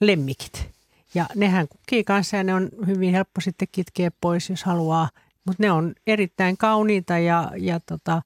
lemmikit. 0.00 0.68
Ja 1.14 1.26
nehän 1.34 1.68
kukkii 1.68 2.04
kanssa 2.04 2.36
ja 2.36 2.44
ne 2.44 2.54
on 2.54 2.68
hyvin 2.86 3.12
helppo 3.12 3.40
sitten 3.40 3.68
kitkeä 3.72 4.10
pois, 4.20 4.50
jos 4.50 4.64
haluaa. 4.64 5.08
Mutta 5.46 5.62
ne 5.62 5.72
on 5.72 5.94
erittäin 6.06 6.56
kauniita 6.56 7.18
ja, 7.18 7.50
ja 7.56 7.80
tota, 7.80 8.22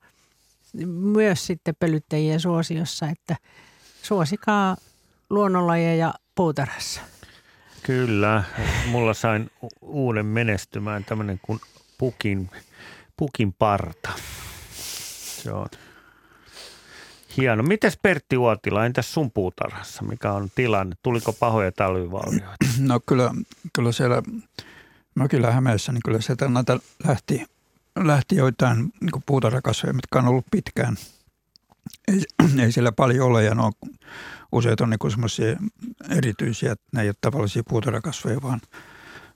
myös 0.87 1.47
sitten 1.47 1.75
pölyttäjien 1.79 2.41
suosiossa, 2.41 3.09
että 3.09 3.37
suosikaa 4.05 4.77
luonnonlajeja 5.31 6.15
puutarhassa. 6.35 7.01
Kyllä, 7.83 8.45
mulla 8.87 9.15
sain 9.15 9.51
uuden 9.83 10.27
menestymään 10.27 11.05
tämmöinen 11.05 11.41
kuin 11.43 11.61
pukin, 11.99 12.51
pukin 13.17 13.53
parta. 13.53 14.11
Se 15.43 15.53
on 15.53 15.67
Hieno. 17.37 17.63
Mites 17.63 17.99
Pertti 18.03 18.37
Uotila, 18.37 18.87
entäs 18.87 19.15
sun 19.15 19.31
puutarhassa? 19.31 20.03
Mikä 20.03 20.33
on 20.33 20.49
tilanne? 20.55 20.97
Tuliko 21.03 21.33
pahoja 21.33 21.73
talvivaurioita? 21.73 22.57
No 22.79 23.01
kyllä, 23.07 23.31
kyllä 23.73 23.93
siellä 23.93 24.23
mökillä 25.15 25.51
Hämeessä, 25.53 25.93
niin 25.93 26.03
kyllä 26.05 26.21
sieltä 26.21 26.49
näitä 26.49 26.79
lähti 27.07 27.47
lähti 27.97 28.37
joitain 28.37 28.93
niin 29.01 29.23
puutarhakasveja, 29.27 29.93
mitkä 29.93 30.19
on 30.19 30.29
ollut 30.29 30.47
pitkään. 30.51 30.97
Ei, 32.09 32.23
ei 32.65 32.73
siellä 32.73 32.93
paljon 32.93 33.27
ole 33.27 33.45
ja 33.45 33.55
ne 33.55 33.63
on, 33.63 33.73
useat 34.53 34.81
on 34.81 34.91
niin 34.91 35.11
semmoisia 35.11 35.57
erityisiä, 36.11 36.75
ne 36.93 37.03
ei 37.03 37.09
ole 37.09 37.15
tavallisia 37.21 37.63
puutarhakasveja, 37.69 38.43
vaan 38.43 38.61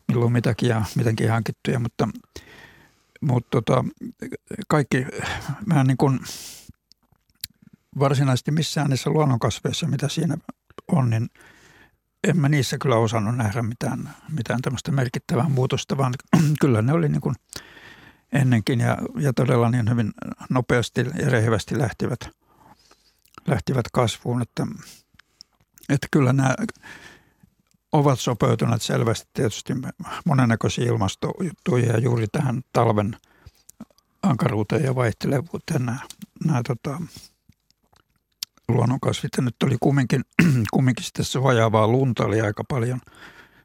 milloin 0.08 0.32
mitäkin 0.32 0.68
ja 0.68 0.82
mitenkin 0.96 1.30
hankittuja, 1.30 1.78
mutta, 1.78 2.08
mutta 3.20 3.48
tota, 3.50 3.84
kaikki, 4.68 5.06
mä 5.66 5.84
niin 5.84 5.96
kuin 5.96 6.20
varsinaisesti 7.98 8.50
missään 8.50 8.90
niissä 8.90 9.10
luonnonkasveissa, 9.10 9.88
mitä 9.88 10.08
siinä 10.08 10.36
on, 10.92 11.10
niin 11.10 11.30
en 12.28 12.40
mä 12.40 12.48
niissä 12.48 12.78
kyllä 12.78 12.96
osannut 12.96 13.36
nähdä 13.36 13.62
mitään, 13.62 14.10
mitään 14.28 14.62
tämmöistä 14.62 14.92
merkittävää 14.92 15.48
muutosta, 15.48 15.96
vaan 15.96 16.14
kyllä 16.60 16.82
ne 16.82 16.92
oli 16.92 17.08
niin 17.08 17.20
kuin 17.20 17.34
ennenkin 18.32 18.80
ja, 18.80 18.98
ja 19.20 19.32
todella 19.32 19.70
niin 19.70 19.90
hyvin 19.90 20.12
nopeasti 20.50 21.00
ja 21.00 21.30
rehevästi 21.30 21.78
lähtivät, 21.78 22.20
lähtivät 23.46 23.86
kasvuun, 23.92 24.42
että, 24.42 24.66
että 25.88 26.08
kyllä 26.10 26.32
nämä 26.32 26.54
ovat 27.92 28.20
sopeutuneet 28.20 28.82
selvästi 28.82 29.28
tietysti 29.32 29.72
monennäköisiin 30.24 30.88
ilmastojuttuihin 30.88 31.88
ja 31.88 31.98
juuri 31.98 32.26
tähän 32.32 32.62
talven 32.72 33.16
ankaruuteen 34.22 34.84
ja 34.84 34.94
vaihtelevuuteen 34.94 35.86
nämä, 35.86 35.98
nämä 36.44 36.62
tota, 36.66 37.00
luonnonkasvit. 38.68 39.32
Ja 39.36 39.42
nyt 39.42 39.62
oli 39.64 39.76
kumminkin, 39.80 40.24
kumminkin 40.72 41.06
tässä 41.12 41.42
vajaavaa 41.42 41.88
lunta 41.88 42.24
oli 42.24 42.40
aika 42.40 42.64
paljon, 42.68 43.00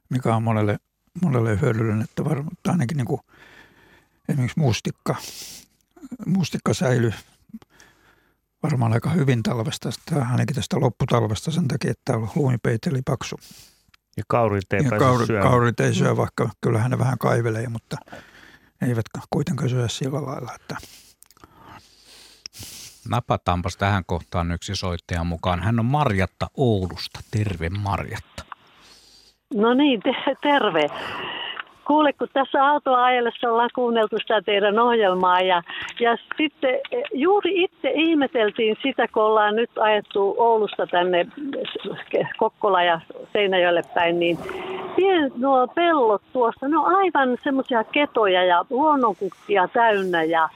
mikä 0.10 0.36
on 0.36 0.44
monelle, 0.44 0.80
monelle 1.22 1.62
hyödyllinen, 1.62 2.02
että 2.02 2.26
varmaan 2.26 2.58
ainakin 2.68 2.98
niin 2.98 3.08
kuin 3.08 3.22
esimerkiksi 4.30 4.60
mustikka, 4.60 5.16
mustikka 6.26 6.74
säilyi 6.74 7.14
varmaan 8.64 8.94
aika 8.94 9.10
hyvin 9.10 9.44
talvesta, 9.44 9.90
ainakin 10.32 10.56
tästä 10.56 10.80
lopputalvesta 10.80 11.52
sen 11.52 11.68
takia, 11.68 11.92
että 11.92 12.14
lumipeite 12.36 12.90
oli 12.90 13.02
paksu. 13.06 13.40
Ja 14.18 14.24
kaurit 14.28 14.74
ei 14.74 14.84
ja 14.84 15.00
kaurit, 15.00 15.30
kaurit 15.42 15.80
ei 15.80 15.94
syö, 15.94 16.18
vaikka 16.18 16.50
kyllähän 16.62 16.92
ne 16.92 17.00
vähän 17.00 17.18
kaivelee, 17.18 17.70
mutta 17.70 17.98
eivät 18.82 19.06
kuitenkaan 19.30 19.70
syö 19.70 19.88
sillä 19.90 20.26
lailla, 20.26 20.56
että– 20.56 20.78
Napataanpas 23.10 23.78
tähän 23.78 24.04
kohtaan 24.06 24.52
yksi 24.52 24.76
soittaja 24.76 25.24
mukaan. 25.24 25.64
Hän 25.64 25.80
on 25.80 25.86
Marjatta 25.86 26.48
Oulusta. 26.58 27.20
Terve 27.32 27.70
Marjatta. 27.70 28.44
No 29.54 29.74
niin, 29.74 30.02
te- 30.02 30.36
terve. 30.42 30.90
Kuule, 31.88 32.14
kun 32.14 32.28
tässä 32.34 32.66
autoa 32.66 33.04
ajellessa 33.04 33.50
ollaan 33.50 33.70
kuunneltu 33.76 34.18
sitä 34.20 34.42
teidän 34.42 34.80
ohjelmaa 34.80 35.42
ja, 35.42 35.64
ja 36.00 36.18
sitten 36.38 36.80
juuri 37.14 37.64
itse 37.64 37.92
ihmeteltiin 37.94 38.78
sitä, 38.84 39.08
kun 39.08 39.24
ollaan 39.24 39.56
nyt 39.56 39.70
ajettu 39.78 40.36
Oulusta 40.38 40.88
tänne 40.88 41.28
Kokkola 42.38 42.84
ja 42.84 43.00
Seinäjoelle 43.34 43.82
päin, 43.94 44.20
niin 44.20 44.38
pien, 44.96 45.32
nuo 45.38 45.68
pellot 45.68 46.22
tuosta, 46.34 46.68
ne 46.68 46.78
on 46.78 46.96
aivan 46.96 47.38
semmoisia 47.44 47.84
ketoja 47.84 48.44
ja 48.44 48.66
luonnonkukkia 48.70 49.68
täynnä 49.68 50.24
ja 50.24 50.50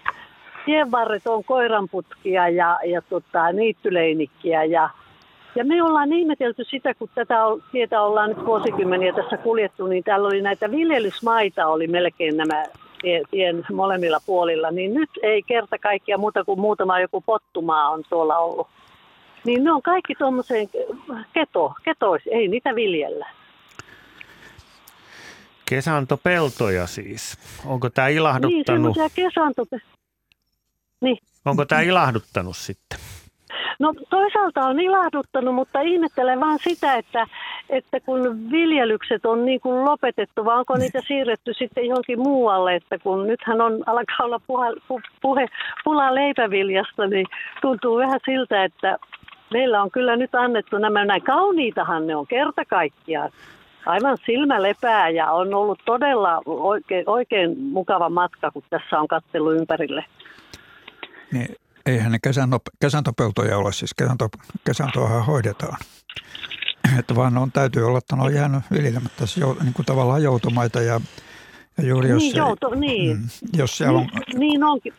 tienvarret 0.66 1.28
on 1.28 1.44
koiranputkia 1.44 2.50
ja, 2.50 2.80
ja 2.86 3.02
tota, 3.02 3.52
niittyleinikkiä 3.52 4.64
ja 4.64 4.90
ja 5.58 5.66
me 5.66 5.84
ollaan 5.84 6.14
ihmetelty 6.14 6.64
sitä, 6.64 6.94
kun 6.94 7.10
tätä 7.16 7.36
tietä 7.72 8.02
ollaan 8.02 8.30
nyt 8.30 8.46
vuosikymmeniä 8.46 9.14
tässä 9.14 9.38
kuljettu, 9.38 9.88
niin 9.88 10.04
täällä 10.04 10.28
oli 10.28 10.42
näitä 10.42 10.72
viljelysmaita, 10.72 11.68
oli 11.68 11.88
melkein 11.88 12.38
nämä 12.38 12.64
tien 13.32 13.66
molemmilla 13.74 14.20
puolilla, 14.26 14.72
niin 14.72 14.94
nyt 14.94 15.10
ei 15.24 15.44
kerta 15.44 15.78
kaikkia 15.78 16.18
muuta 16.18 16.44
kuin 16.44 16.60
muutama 16.60 17.00
joku 17.00 17.22
pottumaa 17.22 17.90
on 17.90 18.04
tuolla 18.10 18.38
ollut. 18.38 18.68
Niin 19.46 19.64
ne 19.64 19.72
on 19.72 19.82
kaikki 19.82 20.16
tuommoiseen 20.16 20.70
keto, 21.34 21.74
ketois, 21.84 22.24
ei 22.32 22.48
niitä 22.48 22.76
viljellä. 22.76 23.30
Kesantopeltoja 25.70 26.88
siis. 26.88 27.38
Onko 27.66 27.90
tämä 27.90 28.08
ilahduttanut? 28.08 28.54
Niin, 28.54 28.66
semmoisia 28.68 29.10
niin. 31.02 31.18
Onko 31.46 31.66
tämä 31.66 31.82
ilahduttanut 31.82 32.58
sitten? 32.58 33.00
No 33.80 33.94
toisaalta 34.10 34.62
on 34.62 34.80
ilahduttanut, 34.80 35.56
mutta 35.56 35.82
ihmettelen 35.82 36.40
vaan 36.40 36.60
sitä, 36.62 36.96
että, 36.96 37.28
että 37.70 38.00
kun 38.00 38.52
viljelykset 38.52 39.26
on 39.26 39.46
niin 39.46 39.62
kuin 39.62 39.86
lopetettu, 39.86 40.46
vai 40.46 40.58
onko 40.58 40.78
niitä 40.78 41.02
siirretty 41.08 41.54
sitten 41.54 41.86
johonkin 41.86 42.20
muualle, 42.20 42.76
että 42.76 42.98
kun 43.00 43.28
nythän 43.28 43.62
on, 43.62 43.84
alkaa 43.86 44.26
olla 44.26 44.40
puhe, 44.48 44.68
puhe, 45.22 45.46
pula 45.84 46.16
leipäviljasta, 46.16 47.08
niin 47.08 47.26
tuntuu 47.62 47.98
vähän 47.98 48.20
siltä, 48.26 48.64
että 48.64 48.98
meillä 49.54 49.82
on 49.82 49.92
kyllä 49.92 50.16
nyt 50.16 50.36
annettu 50.36 50.78
nämä, 50.78 51.06
näin 51.06 51.24
kauniitahan 51.24 52.08
ne 52.08 52.16
on 52.16 52.28
kerta 52.28 52.66
kaikkiaan. 52.66 53.30
Aivan 53.86 54.18
silmä 54.26 54.62
lepää 54.62 55.10
ja 55.10 55.32
on 55.32 55.54
ollut 55.54 55.80
todella 55.86 56.42
oikein, 56.46 57.04
oikein 57.10 57.60
mukava 57.60 58.10
matka, 58.10 58.52
kun 58.52 58.64
tässä 58.70 59.00
on 59.00 59.08
kattelu 59.08 59.52
ympärille 59.52 60.06
niin 61.32 61.56
eihän 61.88 62.12
ne 62.12 62.20
kesantopeltoja 62.80 63.58
ole, 63.58 63.74
siis 63.74 63.94
kesänto, 63.94 64.30
kesäntoahan 64.66 65.26
hoidetaan. 65.26 65.78
Että 67.00 67.16
vaan 67.16 67.38
on, 67.38 67.52
täytyy 67.52 67.88
olla, 67.88 67.98
että 67.98 68.16
ne 68.16 68.24
on 68.24 68.34
jäänyt 68.34 68.64
viljelemättä 68.72 69.26
niin 69.64 69.74
kuin 69.74 69.86
tavallaan 69.86 70.24
joutomaita 70.24 70.82
ja, 70.82 71.02
ja 71.78 71.88
juuri 71.88 72.10
jos, 72.10 72.24
niin, 72.24 72.36
jouto, 72.36 72.70
niin. 72.76 73.18
Mm, 73.18 73.28
jos 73.54 73.78
siellä 73.78 74.00
niin, 74.00 74.12
on... 74.16 74.40
Niin 74.40 74.64
onkin. 74.64 74.94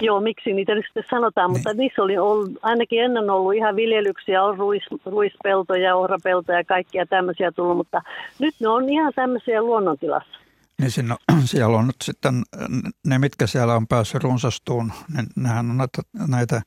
Joo, 0.00 0.20
miksi 0.20 0.52
niitä 0.52 0.74
nyt 0.74 0.84
sitten 0.86 1.04
sanotaan, 1.10 1.50
niin. 1.50 1.58
mutta 1.58 1.74
niissä 1.74 2.02
oli 2.02 2.18
ollut, 2.18 2.50
ainakin 2.62 3.02
ennen 3.02 3.30
ollut 3.30 3.54
ihan 3.54 3.76
viljelyksiä, 3.76 4.42
on 4.42 4.58
ruis, 4.58 4.82
ruispeltoja, 5.06 5.96
ohrapeltoja 5.96 6.58
ja 6.58 6.64
kaikkia 6.64 7.06
tämmöisiä 7.06 7.52
tullut, 7.52 7.76
mutta 7.76 8.02
nyt 8.38 8.54
ne 8.60 8.68
on 8.68 8.88
ihan 8.88 9.12
tämmöisiä 9.16 9.62
luonnontilassa. 9.62 10.38
Niin 10.80 10.90
siinä, 10.90 11.16
siellä 11.44 11.78
on 11.78 11.86
nyt 11.86 11.96
sitten 12.04 12.42
ne, 13.06 13.18
mitkä 13.18 13.46
siellä 13.46 13.74
on 13.74 13.86
päässyt 13.86 14.22
runsastuun, 14.22 14.92
niin 15.14 15.26
nehän 15.36 15.70
on 15.70 15.76
näitä, 15.76 16.02
näitä 16.28 16.62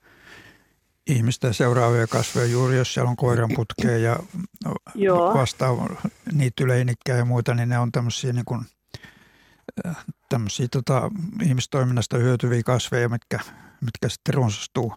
ihmisten 1.07 1.53
seuraavia 1.53 2.07
kasveja 2.07 2.47
juuri, 2.47 2.77
jos 2.77 2.93
siellä 2.93 3.09
on 3.09 3.15
koiranputkea 3.15 3.97
ja 3.97 4.19
vastaava 5.39 5.89
niittyleinikkää 6.33 7.17
ja 7.17 7.25
muita, 7.25 7.53
niin 7.53 7.69
ne 7.69 7.79
on 7.79 7.91
tämmöisiä, 7.91 8.33
niin 8.33 8.45
kuin, 8.45 8.65
tämmöisiä 10.29 10.67
tota, 10.71 11.11
ihmistoiminnasta 11.43 12.17
hyötyviä 12.17 12.63
kasveja, 12.65 13.09
mitkä, 13.09 13.39
mitkä 13.81 14.09
sitten 14.09 14.33
runsastuu. 14.33 14.93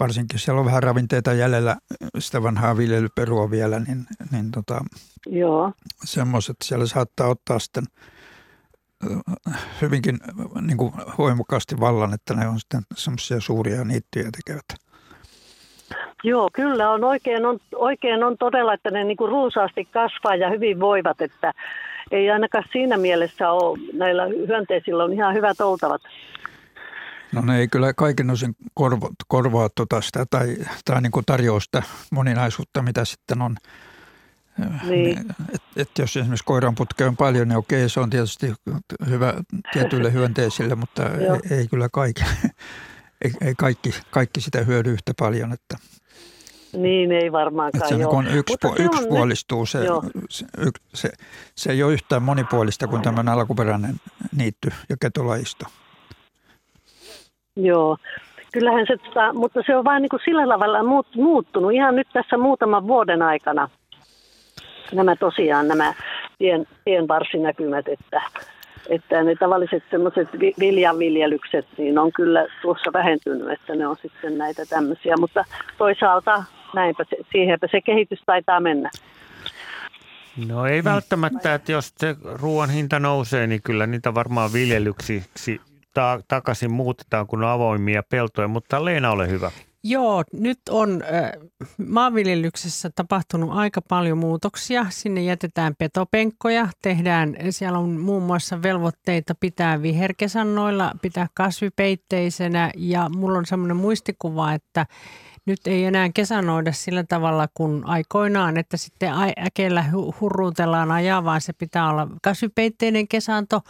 Varsinkin 0.00 0.38
siellä 0.38 0.60
on 0.60 0.66
vähän 0.66 0.82
ravinteita 0.82 1.32
jäljellä, 1.32 1.76
sitä 2.18 2.42
vanhaa 2.42 2.76
viljelyperua 2.76 3.50
vielä, 3.50 3.80
niin, 3.80 4.06
niin 4.30 4.50
tota, 4.50 4.84
Joo. 5.26 5.72
semmoiset 6.04 6.56
siellä 6.64 6.86
saattaa 6.86 7.28
ottaa 7.28 7.58
sitten– 7.58 7.84
hyvinkin 9.82 10.18
niin 10.60 10.76
kuin 10.76 10.92
voimakkaasti 11.18 11.80
vallan, 11.80 12.14
että 12.14 12.34
ne 12.34 12.48
on 12.48 12.60
sitten 12.60 12.82
semmoisia 12.94 13.40
suuria 13.40 13.84
niittyjä 13.84 14.30
tekevät. 14.32 14.64
Joo, 16.24 16.50
kyllä 16.52 16.90
on 16.90 17.04
oikein, 17.04 17.46
on 17.46 17.60
oikein 17.74 18.24
on 18.24 18.38
todella, 18.38 18.74
että 18.74 18.90
ne 18.90 19.04
niin 19.04 19.16
kuin 19.16 19.30
runsaasti 19.30 19.84
kasvaa 19.84 20.36
ja 20.36 20.50
hyvin 20.50 20.80
voivat, 20.80 21.20
että 21.20 21.52
ei 22.10 22.30
ainakaan 22.30 22.64
siinä 22.72 22.96
mielessä 22.96 23.50
ole, 23.50 23.78
näillä 23.92 24.22
hyönteisillä 24.48 25.04
on 25.04 25.12
ihan 25.12 25.34
hyvät 25.34 25.60
oltavat. 25.60 26.02
No 27.32 27.40
ne 27.40 27.58
ei 27.58 27.68
kyllä 27.68 27.92
kaiken 27.92 28.30
osin 28.30 28.56
korva, 28.74 29.08
korvaa 29.28 29.68
tuota 29.74 30.00
sitä 30.00 30.24
tai, 30.30 30.56
tai 30.84 31.02
niin 31.02 31.12
kuin 31.12 31.26
tarjoa 31.26 31.60
sitä 31.60 31.82
moninaisuutta, 32.12 32.82
mitä 32.82 33.04
sitten 33.04 33.42
on 33.42 33.56
niin. 34.88 35.18
Et, 35.54 35.62
et 35.76 35.90
jos 35.98 36.16
esimerkiksi 36.16 36.44
koiranputke 36.44 37.04
on 37.04 37.16
paljon, 37.16 37.48
niin 37.48 37.56
okei, 37.56 37.88
se 37.88 38.00
on 38.00 38.10
tietysti 38.10 38.52
hyvä 39.08 39.34
tietyille 39.72 40.12
hyönteisille, 40.18 40.74
mutta 40.74 41.02
ei, 41.04 41.58
ei 41.58 41.68
kyllä 41.68 41.88
kaikki, 41.92 42.22
ei, 43.24 43.30
ei 43.40 43.54
kaikki, 43.58 43.90
kaikki 44.10 44.40
sitä 44.40 44.60
hyödy 44.60 44.92
yhtä 44.92 45.12
paljon. 45.18 45.52
Että, 45.52 45.76
niin, 46.76 47.12
ei 47.12 47.32
varmaankaan 47.32 47.84
että 47.84 47.94
se 47.96 48.02
joo. 48.02 48.22
Niin 48.22 48.36
yksi, 48.36 48.56
se 48.76 48.82
yksipuolistuu, 48.82 49.66
se, 49.66 49.78
se, 50.30 50.46
se, 50.94 51.10
se 51.56 51.72
ei 51.72 51.82
ole 51.82 51.92
yhtään 51.92 52.22
monipuolista 52.22 52.86
kuin 52.86 53.02
tämän 53.02 53.28
alkuperäinen 53.28 53.94
niitty 54.36 54.70
ja 54.88 54.96
ketolajisto. 55.00 55.66
Joo, 57.56 57.96
kyllähän 58.52 58.86
se, 58.86 58.96
tota, 58.96 59.32
mutta 59.32 59.60
se 59.66 59.76
on 59.76 59.84
vain 59.84 60.02
niin 60.02 60.10
kuin 60.10 60.20
sillä 60.24 60.54
tavalla 60.54 60.82
muuttunut 61.16 61.72
ihan 61.72 61.96
nyt 61.96 62.08
tässä 62.12 62.38
muutaman 62.38 62.86
vuoden 62.86 63.22
aikana– 63.22 63.68
nämä 64.92 65.16
tosiaan 65.16 65.68
nämä 65.68 65.94
tien, 66.38 66.66
tienvarsinäkymät, 66.84 67.88
että, 67.88 68.22
että 68.88 69.22
ne 69.22 69.34
tavalliset 69.34 69.82
semmoiset 69.90 70.28
viljanviljelykset, 70.58 71.66
niin 71.78 71.98
on 71.98 72.12
kyllä 72.12 72.46
tuossa 72.62 72.92
vähentynyt, 72.92 73.50
että 73.50 73.74
ne 73.74 73.86
on 73.86 73.96
sitten 74.02 74.38
näitä 74.38 74.66
tämmöisiä, 74.66 75.16
mutta 75.16 75.44
toisaalta 75.78 76.44
näinpä 76.74 77.04
se, 77.10 77.16
siihenpä 77.32 77.68
se 77.70 77.80
kehitys 77.80 78.22
taitaa 78.26 78.60
mennä. 78.60 78.90
No 80.48 80.66
ei 80.66 80.84
välttämättä, 80.84 81.54
että 81.54 81.72
jos 81.72 81.92
se 81.96 82.16
ruoan 82.34 82.70
hinta 82.70 82.98
nousee, 82.98 83.46
niin 83.46 83.62
kyllä 83.62 83.86
niitä 83.86 84.14
varmaan 84.14 84.52
viljelyksiksi 84.52 85.60
ta- 85.94 86.20
takaisin 86.28 86.72
muutetaan, 86.72 87.26
kun 87.26 87.44
on 87.44 87.50
avoimia 87.50 88.02
peltoja. 88.02 88.48
Mutta 88.48 88.84
Leena, 88.84 89.10
ole 89.10 89.28
hyvä. 89.28 89.50
Joo, 89.84 90.24
nyt 90.32 90.58
on 90.70 91.02
äh, 91.02 91.32
maanviljelyksessä 91.88 92.90
tapahtunut 92.94 93.50
aika 93.52 93.80
paljon 93.88 94.18
muutoksia. 94.18 94.86
Sinne 94.90 95.22
jätetään 95.22 95.74
petopenkkoja, 95.78 96.68
tehdään, 96.82 97.36
siellä 97.50 97.78
on 97.78 98.00
muun 98.00 98.22
muassa 98.22 98.62
velvoitteita 98.62 99.34
pitää 99.40 99.82
viherkesannoilla, 99.82 100.92
pitää 101.02 101.26
kasvipeitteisenä 101.34 102.70
ja 102.76 103.08
mulla 103.16 103.38
on 103.38 103.46
semmoinen 103.46 103.76
muistikuva, 103.76 104.52
että 104.52 104.86
nyt 105.46 105.66
ei 105.66 105.84
enää 105.84 106.10
kesänoida 106.14 106.72
sillä 106.72 107.04
tavalla 107.04 107.48
kuin 107.54 107.86
aikoinaan, 107.86 108.56
että 108.56 108.76
sitten 108.76 109.12
äkellä 109.46 109.84
hurruutellaan 110.20 110.90
ajaa, 110.90 111.24
vaan 111.24 111.40
se 111.40 111.52
pitää 111.52 111.90
olla 111.90 112.08
kasvipeitteinen 112.22 113.08
kesanto 113.08 113.60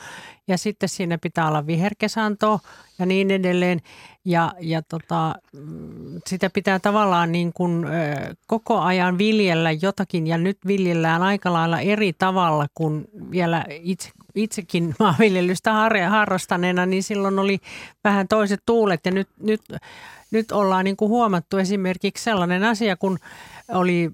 ja 0.48 0.58
sitten 0.58 0.88
siinä 0.88 1.18
pitää 1.18 1.48
olla 1.48 1.66
viherkesanto 1.66 2.60
ja 2.98 3.06
niin 3.06 3.30
edelleen. 3.30 3.80
Ja, 4.24 4.52
ja 4.60 4.82
tota, 4.82 5.34
mm, 5.52 6.20
sitä 6.26 6.50
pitää 6.50 6.78
tavallaan 6.78 7.32
niin 7.32 7.52
kuin, 7.52 7.86
koko 8.46 8.80
ajan 8.80 9.18
viljellä 9.18 9.70
jotakin 9.70 10.26
ja 10.26 10.38
nyt 10.38 10.58
viljellään 10.66 11.22
aika 11.22 11.52
lailla 11.52 11.80
eri 11.80 12.12
tavalla 12.12 12.66
kuin 12.74 13.04
vielä 13.30 13.64
itse, 13.68 14.10
itsekin 14.34 14.94
maanviljelystä 14.98 15.72
harrastaneena, 16.08 16.86
niin 16.86 17.02
silloin 17.02 17.38
oli 17.38 17.58
vähän 18.04 18.28
toiset 18.28 18.60
tuulet 18.66 19.00
ja 19.06 19.12
nyt, 19.12 19.28
nyt 19.40 19.60
nyt 20.32 20.52
ollaan 20.52 20.84
niin 20.84 20.96
kuin 20.96 21.08
huomattu 21.08 21.58
esimerkiksi 21.58 22.24
sellainen 22.24 22.64
asia, 22.64 22.96
kun 22.96 23.18
oli 23.68 24.10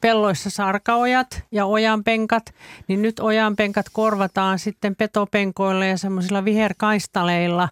pelloissa 0.00 0.50
sarkaojat 0.50 1.42
ja 1.52 1.66
ojanpenkat, 1.66 2.54
niin 2.88 3.02
nyt 3.02 3.20
ojanpenkat 3.20 3.86
korvataan 3.92 4.58
sitten 4.58 4.96
petopenkoilla 4.96 5.86
ja 5.86 5.98
semmoisilla 5.98 6.44
viherkaistaleilla 6.44 7.68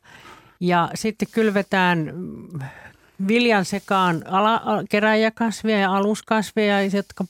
ja 0.60 0.90
sitten 0.94 1.28
kylvetään 1.32 2.12
viljan 3.28 3.64
sekaan 3.64 4.22
ala, 4.26 4.62
keräjäkasveja 4.90 5.78
ja 5.78 5.96
aluskasveja, 5.96 6.82
jotka 6.82 7.24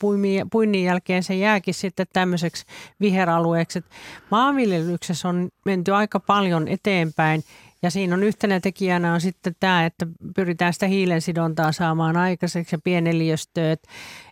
puinnin 0.51 0.85
jälkeen 0.85 1.23
se 1.23 1.35
jääkin 1.35 1.75
sitten 1.75 2.07
tämmöiseksi 2.13 2.65
viheralueeksi. 3.01 3.85
Maanviljelyksessä 4.31 5.29
on 5.29 5.49
menty 5.65 5.93
aika 5.93 6.21
paljon 6.21 6.69
eteenpäin 6.69 7.45
ja 7.83 7.91
siinä 7.91 8.15
on 8.15 8.23
yhtenä 8.23 8.61
tekijänä 8.61 9.15
on 9.15 9.21
sitten 9.21 9.57
tämä, 9.61 9.87
että 9.87 10.07
pyritään 10.37 10.73
sitä 10.73 10.87
hiilensidontaa 10.87 11.73
saamaan 11.73 12.17
aikaiseksi 12.17 12.75
ja 12.75 12.81
pieneliöstöä. 12.85 13.73
Et, 13.73 13.83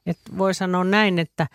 et 0.07 0.19
voi 0.39 0.55
sanoa 0.55 0.85
näin, 0.85 1.19
että, 1.19 1.47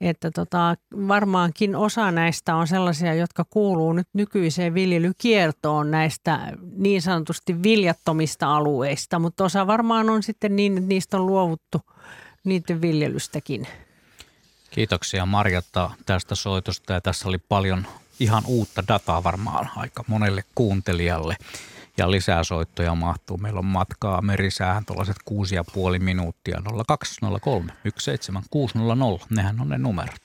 että 0.00 0.30
tota, 0.30 0.76
varmaankin 1.08 1.76
osa 1.76 2.10
näistä 2.10 2.56
on 2.56 2.66
sellaisia, 2.66 3.14
jotka 3.14 3.44
kuuluu 3.50 3.92
nyt 3.92 4.08
nykyiseen 4.12 4.74
viljelykiertoon 4.74 5.90
näistä 5.90 6.52
niin 6.76 7.02
sanotusti 7.02 7.62
viljattomista 7.62 8.56
alueista, 8.56 9.18
mutta 9.18 9.44
osa 9.44 9.66
varmaan 9.66 10.10
on 10.10 10.22
sitten 10.22 10.56
niin, 10.56 10.78
että 10.78 10.88
niistä 10.88 11.16
on 11.16 11.26
luovuttu 11.26 11.80
niiden 12.44 12.80
viljelystäkin. 12.80 13.66
Kiitoksia 14.70 15.26
Marjatta 15.26 15.90
tästä 16.06 16.34
soitosta 16.34 16.92
ja 16.92 17.00
tässä 17.00 17.28
oli 17.28 17.38
paljon 17.38 17.86
ihan 18.20 18.42
uutta 18.46 18.82
dataa 18.88 19.24
varmaan 19.24 19.70
aika 19.76 20.04
monelle 20.06 20.44
kuuntelijalle. 20.54 21.36
Ja 21.98 22.10
lisää 22.10 22.44
soittoja 22.44 22.94
mahtuu. 22.94 23.36
Meillä 23.36 23.58
on 23.58 23.64
matkaa 23.64 24.22
merisäähän 24.22 24.84
tuollaiset 24.84 25.16
6,5 25.30 25.98
minuuttia 25.98 26.62
0203 26.86 27.72
17600. 27.98 29.26
Nehän 29.30 29.60
on 29.60 29.68
ne 29.68 29.78
numerot. 29.78 30.20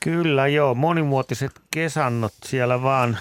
Kyllä 0.00 0.46
joo, 0.46 0.74
monimuotiset 0.74 1.52
kesannot 1.70 2.32
siellä 2.44 2.82
vaan 2.82 3.18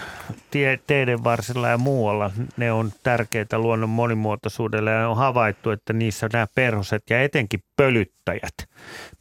tie, 0.51 0.79
teiden 0.87 1.23
varsilla 1.23 1.67
ja 1.67 1.77
muualla, 1.77 2.31
ne 2.57 2.71
on 2.71 2.91
tärkeitä 3.03 3.59
luonnon 3.59 3.89
monimuotoisuudelle 3.89 4.91
ja 4.91 5.09
on 5.09 5.17
havaittu, 5.17 5.71
että 5.71 5.93
niissä 5.93 6.29
nämä 6.33 6.47
perhoset 6.55 7.03
ja 7.09 7.23
etenkin 7.23 7.63
pölyttäjät 7.75 8.53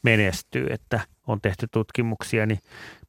menestyy, 0.03 0.67
että 0.69 0.99
on 1.27 1.41
tehty 1.41 1.67
tutkimuksia, 1.71 2.45
niin 2.45 2.59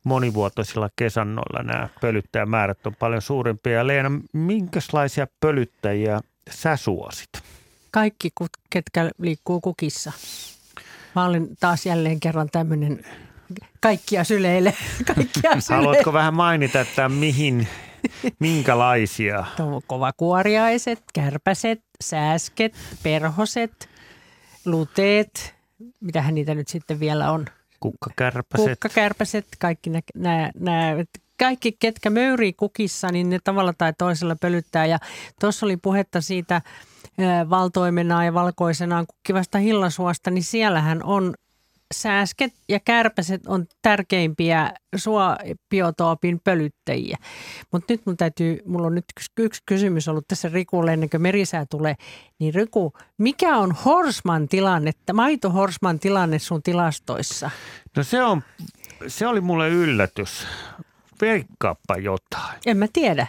monivuotoisilla 0.09 0.89
kesannoilla 0.97 1.63
nämä 1.63 1.89
pölyttäjämäärät 2.01 2.87
on 2.87 2.95
paljon 2.95 3.23
suurempia. 3.23 3.73
Ja 3.73 3.87
Leena, 3.87 4.11
minkälaisia 4.33 5.27
pölyttäjiä 5.41 6.21
sä 6.51 6.77
suosit? 6.77 7.29
Kaikki, 7.91 8.31
ketkä 8.71 9.11
liikkuu 9.19 9.61
kukissa. 9.61 10.13
Mä 11.15 11.25
olin 11.25 11.57
taas 11.61 11.87
jälleen 11.87 12.21
kerran 12.21 12.49
tämmöinen 12.53 13.05
kaikkia 13.81 14.25
syleille. 14.25 14.75
Kaikkia 15.15 15.61
syleille. 15.61 15.87
Haluatko 15.87 16.13
vähän 16.13 16.35
mainita, 16.35 16.81
että 16.81 17.09
mihin, 17.09 17.69
minkälaisia? 18.39 19.45
Kovakuoriaiset, 19.87 21.03
kärpäset, 21.15 21.81
sääsket, 22.05 22.75
perhoset, 23.03 23.89
luteet, 24.65 25.55
mitähän 26.01 26.35
niitä 26.35 26.55
nyt 26.55 26.69
sitten 26.69 27.01
vielä 27.01 27.31
on– 27.31 27.47
Kukkakärpäset. 27.81 28.66
Kukkakärpäset, 28.66 29.47
kaikki 29.59 29.91
nämä, 29.91 30.51
nämä, 30.55 31.05
kaikki 31.39 31.76
ketkä 31.79 32.11
möyrii 32.11 32.53
kukissa, 32.53 33.12
niin 33.12 33.31
ne 33.31 33.39
tavalla 33.45 33.72
tai 33.72 33.93
toisella 33.99 34.37
pölyttää. 34.37 34.87
Ja 34.87 34.99
tuossa 35.41 35.66
oli 35.66 35.76
puhetta 35.76 36.20
siitä 36.20 36.62
valtoimenaan 37.51 38.26
ja 38.26 38.35
valkoisenaan 38.35 39.07
kukkivasta 39.07 39.59
hillasuosta, 39.59 40.31
niin 40.31 40.45
siellähän 40.45 41.03
on 41.03 41.35
sääsket 41.95 42.53
ja 42.68 42.80
kärpäset 42.80 43.47
on 43.47 43.66
tärkeimpiä 43.82 44.72
suobiotoopin 44.97 46.41
pölyttäjiä. 46.45 47.16
Mutta 47.72 47.93
nyt 47.93 48.07
mun 48.07 48.16
täytyy, 48.16 48.59
mulla 48.66 48.86
on 48.86 48.95
nyt 48.95 49.05
yksi 49.39 49.62
kysymys 49.66 50.09
ollut 50.09 50.28
tässä 50.28 50.49
Rikulle 50.49 50.93
ennen 50.93 51.11
kuin 51.11 51.22
merisää 51.22 51.66
tulee. 51.70 51.95
Niin 52.39 52.55
Riku, 52.55 52.93
mikä 53.18 53.57
on 53.57 53.72
Horsman 53.72 54.49
tilanne, 54.49 54.93
maito 55.12 55.51
Horsman 55.51 55.99
tilanne 55.99 56.39
sun 56.39 56.62
tilastoissa? 56.62 57.51
No 57.97 58.03
se 58.03 58.22
on, 58.22 58.43
se 59.07 59.26
oli 59.26 59.41
mulle 59.41 59.68
yllätys. 59.68 60.47
Veikkaappa 61.21 61.97
jotain. 61.97 62.59
En 62.66 62.77
mä 62.77 62.87
tiedä. 62.93 63.27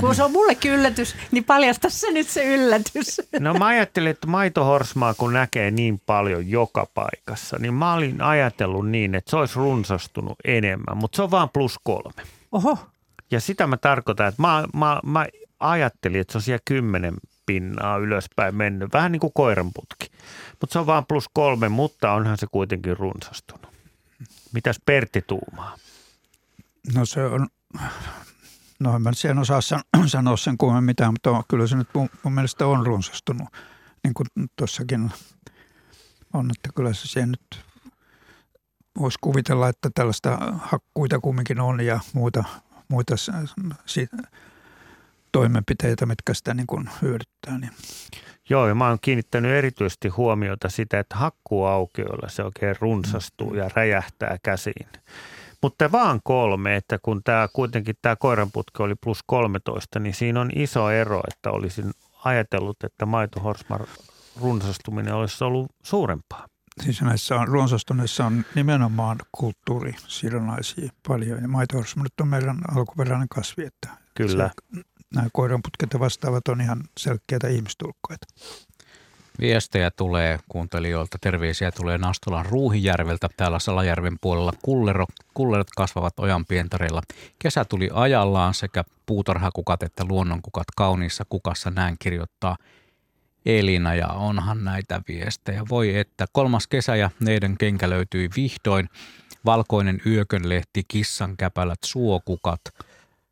Kun 0.00 0.14
se 0.14 0.22
on 0.22 0.32
mullekin 0.32 0.72
yllätys, 0.72 1.16
niin 1.30 1.44
paljasta 1.44 1.90
se 1.90 2.10
nyt 2.10 2.28
se 2.28 2.44
yllätys. 2.44 3.20
No 3.40 3.54
mä 3.54 3.66
ajattelin, 3.66 4.10
että 4.10 4.26
maitohorsmaa 4.26 5.14
kun 5.14 5.32
näkee 5.32 5.70
niin 5.70 6.02
paljon 6.06 6.48
joka 6.48 6.86
paikassa, 6.94 7.56
niin 7.58 7.74
mä 7.74 7.94
olin 7.94 8.22
ajatellut 8.22 8.88
niin, 8.88 9.14
että 9.14 9.30
se 9.30 9.36
olisi 9.36 9.56
runsastunut 9.56 10.38
enemmän, 10.44 10.96
mutta 10.96 11.16
se 11.16 11.22
on 11.22 11.30
vaan 11.30 11.50
plus 11.50 11.78
kolme. 11.82 12.22
Oho. 12.52 12.78
Ja 13.30 13.40
sitä 13.40 13.66
mä 13.66 13.76
tarkoitan, 13.76 14.28
että 14.28 14.42
mä, 14.42 14.64
mä, 14.74 15.00
mä 15.04 15.26
ajattelin, 15.60 16.20
että 16.20 16.32
se 16.32 16.38
on 16.38 16.42
siellä 16.42 16.62
kymmenen 16.64 17.14
pinnaa 17.46 17.96
ylöspäin 17.96 18.54
mennyt, 18.54 18.92
vähän 18.92 19.12
niin 19.12 19.20
kuin 19.20 19.32
koiranputki. 19.34 20.06
Mutta 20.60 20.72
se 20.72 20.78
on 20.78 20.86
vaan 20.86 21.06
plus 21.06 21.28
kolme, 21.32 21.68
mutta 21.68 22.12
onhan 22.12 22.38
se 22.38 22.46
kuitenkin 22.50 22.96
runsastunut. 22.96 23.66
Mitäs 24.52 24.80
Pertti 24.86 25.22
tuumaa? 25.26 25.76
No 26.94 27.06
se 27.06 27.24
on, 27.24 27.48
no 28.80 28.96
en 28.96 29.02
mä 29.02 29.12
sen 29.12 29.38
osaa 29.38 29.60
sanoa 30.06 30.36
sen 30.36 30.58
kummemmin 30.58 30.84
mitään, 30.84 31.12
mutta 31.12 31.42
kyllä 31.48 31.66
se 31.66 31.76
nyt 31.76 31.88
mun, 31.94 32.08
mun 32.22 32.32
mielestä 32.32 32.66
on 32.66 32.86
runsastunut. 32.86 33.48
Niin 34.04 34.14
kuin 34.14 34.26
tuossakin 34.56 35.12
on, 36.32 36.50
että 36.50 36.68
kyllä 36.74 36.92
se 36.92 37.08
siihen 37.08 37.30
nyt 37.30 37.64
voisi 38.98 39.18
kuvitella, 39.20 39.68
että 39.68 39.90
tällaista 39.94 40.38
hakkuita 40.58 41.20
kumminkin 41.20 41.60
on 41.60 41.80
ja 41.80 42.00
muita, 42.12 42.44
muita 42.88 43.14
toimenpiteitä, 45.32 46.06
mitkä 46.06 46.34
sitä 46.34 46.54
niin 46.54 46.66
kuin 46.66 46.90
hyödyttää. 47.02 47.58
Niin. 47.58 47.72
Joo, 48.50 48.68
ja 48.68 48.74
mä 48.74 48.88
oon 48.88 48.98
kiinnittänyt 49.00 49.52
erityisesti 49.52 50.08
huomiota 50.08 50.68
sitä, 50.68 50.98
että 50.98 51.16
hakkuaukioilla 51.16 52.28
se 52.28 52.42
oikein 52.42 52.76
runsastuu 52.80 53.54
ja 53.54 53.70
räjähtää 53.74 54.36
käsiin. 54.42 54.88
Mutta 55.62 55.92
vaan 55.92 56.20
kolme, 56.24 56.76
että 56.76 56.98
kun 57.02 57.20
tämä 57.24 57.48
kuitenkin 57.52 57.94
tämä 58.02 58.16
koiranputki 58.16 58.82
oli 58.82 58.94
plus 58.94 59.18
13, 59.26 59.98
niin 59.98 60.14
siinä 60.14 60.40
on 60.40 60.50
iso 60.54 60.90
ero, 60.90 61.20
että 61.30 61.50
olisin 61.50 61.90
ajatellut, 62.24 62.84
että 62.84 63.06
maitohorsmar 63.06 63.86
runsastuminen 64.40 65.14
olisi 65.14 65.44
ollut 65.44 65.70
suurempaa. 65.82 66.46
Siis 66.84 67.02
näissä 67.02 67.36
on, 67.36 67.48
runsastuneissa 67.48 68.26
on 68.26 68.44
nimenomaan 68.54 69.18
kulttuurisidonnaisia 69.32 70.90
paljon 71.08 71.42
ja 71.42 71.48
maitohorsmarit 71.48 72.20
on 72.20 72.28
meidän 72.28 72.58
alkuperäinen 72.76 73.28
kasvi, 73.28 73.64
että 73.64 73.88
Kyllä. 74.14 74.50
Se, 74.74 74.82
nämä 75.14 75.28
koiranputket 75.32 75.92
ja 75.92 76.00
vastaavat 76.00 76.48
on 76.48 76.60
ihan 76.60 76.84
selkeitä 77.00 77.48
ihmistulkkoita. 77.48 78.26
Viestejä 79.40 79.90
tulee 79.90 80.38
kuuntelijoilta, 80.48 81.18
terveisiä 81.20 81.72
tulee 81.72 81.98
Nastolan 81.98 82.46
Ruuhijärveltä, 82.46 83.28
täällä 83.36 83.58
Salajärven 83.58 84.16
puolella 84.20 84.52
kullero, 84.62 85.06
kullerot 85.34 85.70
kasvavat 85.76 86.18
ojan 86.18 86.46
pientareilla. 86.46 87.02
Kesä 87.38 87.64
tuli 87.64 87.90
ajallaan 87.92 88.54
sekä 88.54 88.84
puutarhakukat 89.06 89.82
että 89.82 90.04
luonnonkukat 90.08 90.66
kauniissa 90.76 91.24
kukassa, 91.28 91.70
näin 91.70 91.96
kirjoittaa 91.98 92.56
Elina 93.46 93.94
ja 93.94 94.08
onhan 94.08 94.64
näitä 94.64 95.00
viestejä. 95.08 95.62
Voi 95.70 95.98
että 95.98 96.26
kolmas 96.32 96.66
kesä 96.66 96.96
ja 96.96 97.10
neiden 97.20 97.58
kenkä 97.58 97.90
löytyi 97.90 98.30
vihdoin. 98.36 98.88
valkoinen 99.44 100.00
yökönlehti, 100.06 100.82
kissankäpälät, 100.88 101.78
suokukat, 101.84 102.60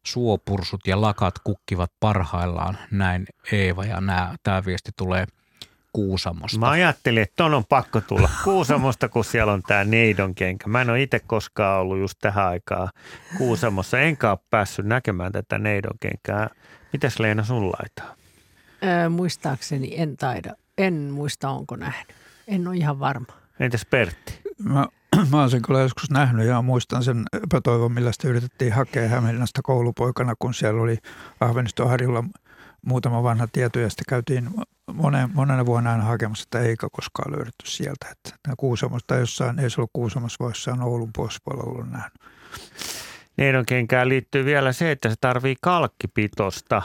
suopursut 0.03 0.87
ja 0.87 1.01
lakat 1.01 1.35
kukkivat 1.45 1.93
parhaillaan. 2.01 2.79
Näin 2.91 3.27
Eeva 3.53 3.85
ja 3.85 3.99
tämä 4.43 4.65
viesti 4.65 4.91
tulee 4.97 5.27
Kuusamosta. 5.93 6.59
Mä 6.59 6.71
ajattelin, 6.71 7.23
että 7.23 7.37
ton 7.37 7.55
on 7.55 7.65
pakko 7.69 8.01
tulla 8.01 8.31
Kuusamosta, 8.45 9.09
kun 9.09 9.25
siellä 9.25 9.53
on 9.53 9.63
tämä 9.63 9.85
neidon 9.85 10.35
kenkä. 10.35 10.69
Mä 10.69 10.81
en 10.81 10.91
ole 10.91 11.03
itse 11.03 11.21
koskaan 11.21 11.81
ollut 11.81 11.99
just 11.99 12.19
tähän 12.21 12.47
aikaan 12.47 12.89
Kuusamossa, 13.39 14.01
enkä 14.01 14.31
ole 14.31 14.39
päässyt 14.51 14.87
näkemään 14.87 15.33
tätä 15.33 15.59
neidon 15.59 15.99
kenkää. 16.01 16.51
Mitäs 16.93 17.19
Leena 17.19 17.45
sun 17.45 17.67
laitaa? 17.67 18.15
Öö, 18.85 19.09
muistaakseni 19.09 19.95
en 19.97 20.17
taida. 20.17 20.55
En 20.79 20.95
muista, 20.95 21.51
onko 21.51 21.77
nähnyt. 21.77 22.15
En 22.49 22.69
ole 22.69 22.77
ihan 22.77 23.01
varma. 23.01 23.27
Entäs 23.61 23.87
Pertti? 23.91 24.41
Mä, 24.65 24.87
mä 25.31 25.39
olen 25.39 25.51
sen 25.51 25.63
kyllä 25.63 25.81
joskus 25.81 26.11
nähnyt 26.11 26.47
ja 26.47 26.63
muistan 26.63 27.05
sen 27.05 27.25
epätoivon, 27.43 27.93
millä 27.93 28.13
sitä 28.13 28.29
yritettiin 28.29 28.73
hakea 28.73 29.09
Hämeenlinnasta 29.09 29.63
koulupoikana, 29.63 30.35
kun 30.39 30.55
siellä 30.55 30.83
oli 30.83 30.99
Ahvenistoharjulla 31.41 32.25
muutama 32.87 33.23
vanha 33.23 33.49
tieto 33.53 33.81
ja 33.81 33.91
sitten 33.91 34.05
käytiin 34.09 34.51
monen, 34.95 35.31
monena 35.35 35.67
vuonna 35.67 35.93
aina 35.93 36.05
hakemassa, 36.05 36.43
että 36.43 36.61
eikä 36.61 36.89
koskaan 36.93 37.33
löydetty 37.33 37.67
sieltä. 37.67 38.07
Että 38.11 38.55
Kuusamosta 38.57 39.15
jossain, 39.15 39.59
ei 39.59 39.71
se 39.71 39.81
ollut 39.81 39.91
Kuusamossa, 39.93 40.37
vaan 40.41 40.51
jossain 40.51 40.83
Oulun 40.83 41.11
puolella 41.45 41.71
ollut 41.71 41.91
nähnyt. 41.91 42.13
Neidon 43.37 43.67
kenkään 43.67 44.09
liittyy 44.09 44.45
vielä 44.45 44.73
se, 44.73 44.91
että 44.91 45.09
se 45.09 45.15
tarvii 45.21 45.57
kalkkipitosta 45.61 46.77
äh, 46.77 46.85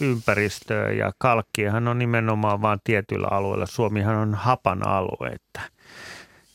ympäristöä 0.00 0.92
ja 0.92 1.12
kalkkiahan 1.18 1.88
on 1.88 1.98
nimenomaan 1.98 2.62
vain 2.62 2.78
tietyillä 2.84 3.28
alueilla. 3.30 3.66
Suomihan 3.66 4.16
on 4.16 4.34
hapan 4.34 4.88
alue, 4.88 5.28
että 5.28 5.60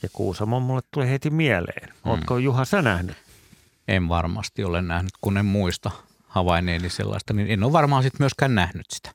ja 0.03 0.09
Kuusamo 0.13 0.59
mulle 0.59 0.81
tuli 0.91 1.09
heti 1.09 1.29
mieleen. 1.29 1.89
Mm. 1.89 2.11
Oletko 2.11 2.37
Juha 2.37 2.65
sä 2.65 2.81
nähnyt? 2.81 3.17
En 3.87 4.09
varmasti 4.09 4.63
ole 4.63 4.81
nähnyt, 4.81 5.11
kun 5.21 5.37
en 5.37 5.45
muista 5.45 5.91
havainneeni 6.33 6.89
sellaista, 6.89 7.33
niin 7.33 7.47
en 7.51 7.63
ole 7.63 7.71
varmaan 7.71 8.03
sitten 8.03 8.21
myöskään 8.21 8.55
nähnyt 8.55 8.85
sitä. 8.91 9.11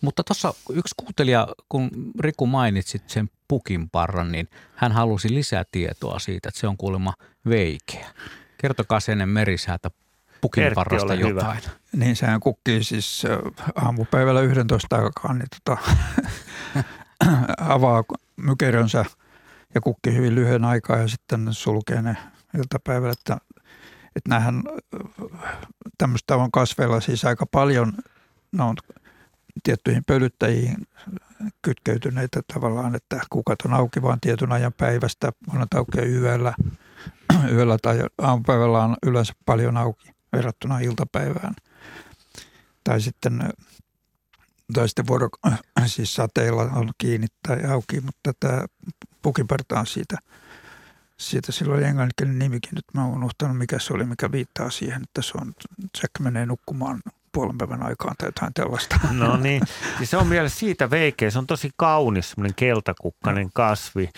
Mutta 0.00 0.24
tuossa 0.24 0.54
yksi 0.72 0.94
kuuntelija, 0.96 1.48
kun 1.68 1.90
Riku 2.20 2.46
mainitsit 2.46 3.02
sen 3.06 3.30
pukinparran, 3.48 4.32
niin 4.32 4.48
hän 4.74 4.92
halusi 4.92 5.34
lisää 5.34 5.64
tietoa 5.72 6.18
siitä, 6.18 6.48
että 6.48 6.60
se 6.60 6.68
on 6.68 6.76
kuulemma 6.76 7.14
veikeä. 7.48 8.06
Kertokaa 8.58 9.00
sen 9.00 9.12
ennen 9.12 9.28
merisäätä 9.28 9.90
pukinparrasta 10.40 11.14
jotain. 11.14 11.56
Hyvä. 11.56 11.70
Niin 11.96 12.16
sehän 12.16 12.40
kukkii 12.40 12.84
siis 12.84 13.22
aamupäivällä 13.74 14.40
11 14.40 14.96
aikaan, 14.96 15.38
niin 15.38 15.48
tota, 15.64 15.82
avaa 17.74 18.04
mykerönsä 18.36 19.04
ja 19.74 19.80
kukki 19.80 20.14
hyvin 20.14 20.34
lyhyen 20.34 20.64
aikaa 20.64 20.96
ja 20.96 21.08
sitten 21.08 21.48
sulkee 21.54 22.02
ne 22.02 22.16
iltapäivällä. 22.58 23.12
Että, 23.12 23.38
että 24.18 24.30
näähän 24.30 24.62
tämmöistä 25.98 26.36
on 26.36 26.50
kasveilla 26.52 27.00
siis 27.00 27.24
aika 27.24 27.46
paljon, 27.46 27.92
ne 28.52 28.62
on 28.62 28.76
tiettyihin 29.62 30.04
pölyttäjiin 30.04 30.76
kytkeytyneitä 31.62 32.40
tavallaan, 32.52 32.94
että 32.94 33.20
kukat 33.30 33.58
on 33.64 33.74
auki 33.74 34.02
vain 34.02 34.20
tietyn 34.20 34.52
ajan 34.52 34.72
päivästä, 34.72 35.32
on 35.54 35.66
auki 35.74 35.98
yöllä, 35.98 36.54
yöllä 37.54 37.76
tai 37.82 38.00
aamupäivällä 38.18 38.84
on 38.84 38.96
yleensä 39.06 39.32
paljon 39.46 39.76
auki 39.76 40.10
verrattuna 40.32 40.78
iltapäivään. 40.78 41.54
Tai 42.84 43.00
sitten, 43.00 43.52
tai 44.72 44.88
sitten 44.88 45.06
vuoro, 45.06 45.28
siis 45.86 46.14
sateilla 46.14 46.62
on 46.62 46.90
kiinni 46.98 47.26
tai 47.48 47.64
auki, 47.64 48.00
mutta 48.00 48.32
tämä 48.40 48.64
pukiparta 49.22 49.80
on 49.80 49.86
siitä, 49.86 50.18
siitä 51.20 51.52
silloin 51.52 51.84
englanninkielinen 51.84 52.38
nimikin. 52.38 52.74
Nyt 52.74 52.84
mä 52.94 53.04
oon 53.04 53.14
unohtanut, 53.14 53.58
mikä 53.58 53.78
se 53.78 53.94
oli, 53.94 54.04
mikä 54.04 54.32
viittaa 54.32 54.70
siihen, 54.70 55.02
että 55.02 55.22
se 55.22 55.32
on, 55.40 55.54
Jack 56.02 56.10
menee 56.20 56.46
nukkumaan 56.46 57.00
puolen 57.32 57.58
päivän 57.58 57.82
aikaan 57.82 58.14
tai 58.18 58.28
jotain 58.28 58.54
tällaista. 58.54 59.00
No 59.12 59.36
niin, 59.36 59.62
siis 59.96 60.10
se 60.10 60.16
on 60.16 60.30
vielä 60.30 60.48
siitä 60.48 60.90
veikeä. 60.90 61.30
Se 61.30 61.38
on 61.38 61.46
tosi 61.46 61.70
kaunis, 61.76 62.30
semmoinen 62.30 62.54
keltakukkainen 62.54 63.50
kasvi, 63.54 64.08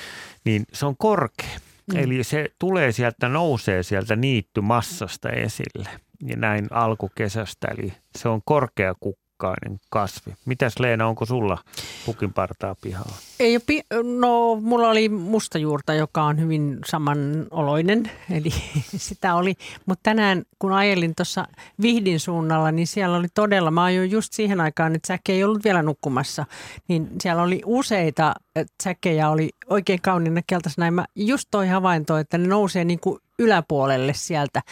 niin 0.45 0.65
se 0.73 0.87
on 0.87 0.97
korkea. 0.97 1.59
Mm. 1.93 1.99
Eli 1.99 2.25
se 2.25 2.49
tulee 2.59 2.93
sieltä, 2.93 3.29
nousee 3.29 3.83
sieltä 3.83 4.17
niittymassasta 4.17 5.31
esille 5.31 5.89
ja 6.27 6.37
näin 6.37 6.67
alkukesästä. 6.71 7.69
Eli 7.79 7.93
se 8.19 8.29
on 8.29 8.41
korkea 8.45 8.95
kukkainen 9.41 9.81
kasvi. 9.91 10.35
Mitäs 10.45 10.79
Leena, 10.79 11.09
onko 11.09 11.27
sulla 11.27 11.59
pukin 12.07 12.33
partaa 12.33 12.75
pihalla? 12.81 13.13
Ei 13.41 13.59
pi- 13.59 13.85
no 14.19 14.55
mulla 14.61 14.89
oli 14.89 15.09
mustajuurta, 15.09 15.95
joka 15.95 16.23
on 16.23 16.41
hyvin 16.41 16.79
samanoloinen, 16.87 18.11
eli 18.37 18.51
sitä 18.97 19.35
oli. 19.35 19.55
Mutta 19.87 20.03
tänään 20.03 20.43
kun 20.59 20.73
ajelin 20.73 21.15
tuossa 21.15 21.47
Vihdin 21.83 22.21
suunnalla, 22.21 22.73
niin 22.73 22.87
siellä 22.87 23.17
oli 23.17 23.29
todella, 23.35 23.71
mä 23.71 23.85
ajoin 23.85 24.11
just 24.11 24.33
siihen 24.33 24.61
aikaan, 24.61 24.95
että 24.95 25.07
säkki 25.07 25.33
ei 25.33 25.45
ollut 25.45 25.65
vielä 25.65 25.83
nukkumassa, 25.83 26.47
niin 26.89 27.09
siellä 27.21 27.43
oli 27.43 27.63
useita 27.67 28.35
säkkejä, 28.83 29.31
oli 29.31 29.51
oikein 29.67 30.03
kauniina 30.03 30.41
keltaisena. 30.47 30.91
Mä 30.91 31.05
just 31.15 31.49
toi 31.51 31.69
havainto, 31.69 32.17
että 32.17 32.39
ne 32.39 32.49
nousee 32.49 32.85
niin 32.85 33.01
kuin 33.01 33.21
yläpuolelle 33.39 34.15
sieltä 34.15 34.63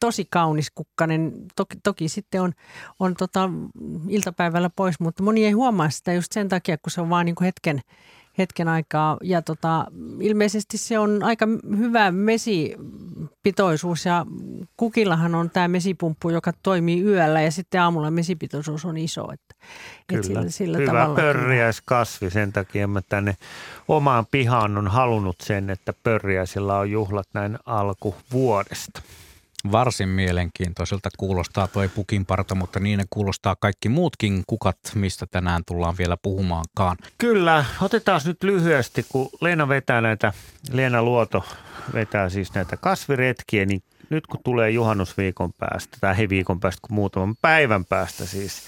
tosi 0.00 0.26
kaunis 0.30 0.70
kukkanen. 0.74 1.32
Toki, 1.56 1.76
toki 1.82 2.08
sitten 2.08 2.42
on, 2.42 2.52
on 2.98 3.14
tota 3.14 3.50
iltapäivällä 4.08 4.70
pois, 4.76 5.00
mutta 5.00 5.22
moni 5.22 5.46
ei 5.46 5.52
huomaa 5.52 5.90
sitä 5.90 6.12
just 6.12 6.32
sen 6.32 6.48
takia, 6.48 6.78
kun 6.78 6.90
se 6.90 7.00
on 7.00 7.10
vaan 7.10 7.26
niin 7.26 7.34
kuin 7.34 7.46
hetken, 7.46 7.80
hetken 8.38 8.68
aikaa. 8.68 9.16
Ja 9.22 9.42
tota, 9.42 9.86
ilmeisesti 10.20 10.78
se 10.78 10.98
on 10.98 11.22
aika 11.22 11.46
hyvä 11.78 12.10
mesipitoisuus 12.10 14.04
ja 14.04 14.26
kukillahan 14.76 15.34
on 15.34 15.50
tämä 15.50 15.68
mesipumppu, 15.68 16.30
joka 16.30 16.52
toimii 16.62 17.02
yöllä 17.02 17.42
ja 17.42 17.50
sitten 17.50 17.80
aamulla 17.80 18.10
mesipitoisuus 18.10 18.84
on 18.84 18.96
iso. 18.96 19.32
Että, 19.32 19.54
Kyllä, 20.06 20.20
et 20.20 20.24
sillä, 20.24 20.50
sillä 20.50 20.78
hyvä 20.78 20.92
tavalla, 20.92 21.14
pörriäiskasvi. 21.14 22.30
Sen 22.30 22.52
takia 22.52 22.88
mä 22.88 23.02
tänne 23.08 23.36
omaan 23.88 24.26
pihaan 24.30 24.78
on 24.78 24.88
halunnut 24.88 25.36
sen, 25.40 25.70
että 25.70 25.92
pörriäisillä 26.02 26.78
on 26.78 26.90
juhlat 26.90 27.28
näin 27.34 27.58
alkuvuodesta. 27.66 29.02
Varsin 29.72 30.08
mielenkiintoiselta 30.08 31.08
kuulostaa 31.18 31.68
tuo 31.68 31.88
pukinparta, 31.94 32.54
mutta 32.54 32.80
niin 32.80 32.98
ne 32.98 33.04
kuulostaa 33.10 33.56
kaikki 33.60 33.88
muutkin 33.88 34.42
kukat, 34.46 34.78
mistä 34.94 35.26
tänään 35.30 35.62
tullaan 35.66 35.98
vielä 35.98 36.16
puhumaankaan. 36.22 36.96
Kyllä, 37.18 37.64
otetaan 37.80 38.20
nyt 38.24 38.42
lyhyesti, 38.42 39.06
kun 39.08 39.28
Leena 39.40 39.68
vetää 39.68 40.00
näitä, 40.00 40.32
Leena 40.72 41.02
Luoto 41.02 41.44
vetää 41.94 42.28
siis 42.28 42.54
näitä 42.54 42.76
kasviretkiä, 42.76 43.64
niin 43.64 43.82
nyt 44.10 44.26
kun 44.26 44.40
tulee 44.44 44.70
juhannusviikon 44.70 45.52
päästä, 45.52 45.96
tai 46.00 46.14
ei 46.18 46.28
viikon 46.28 46.60
päästä, 46.60 46.80
kun 46.82 46.94
muutaman 46.94 47.36
päivän 47.42 47.84
päästä 47.84 48.26
siis, 48.26 48.62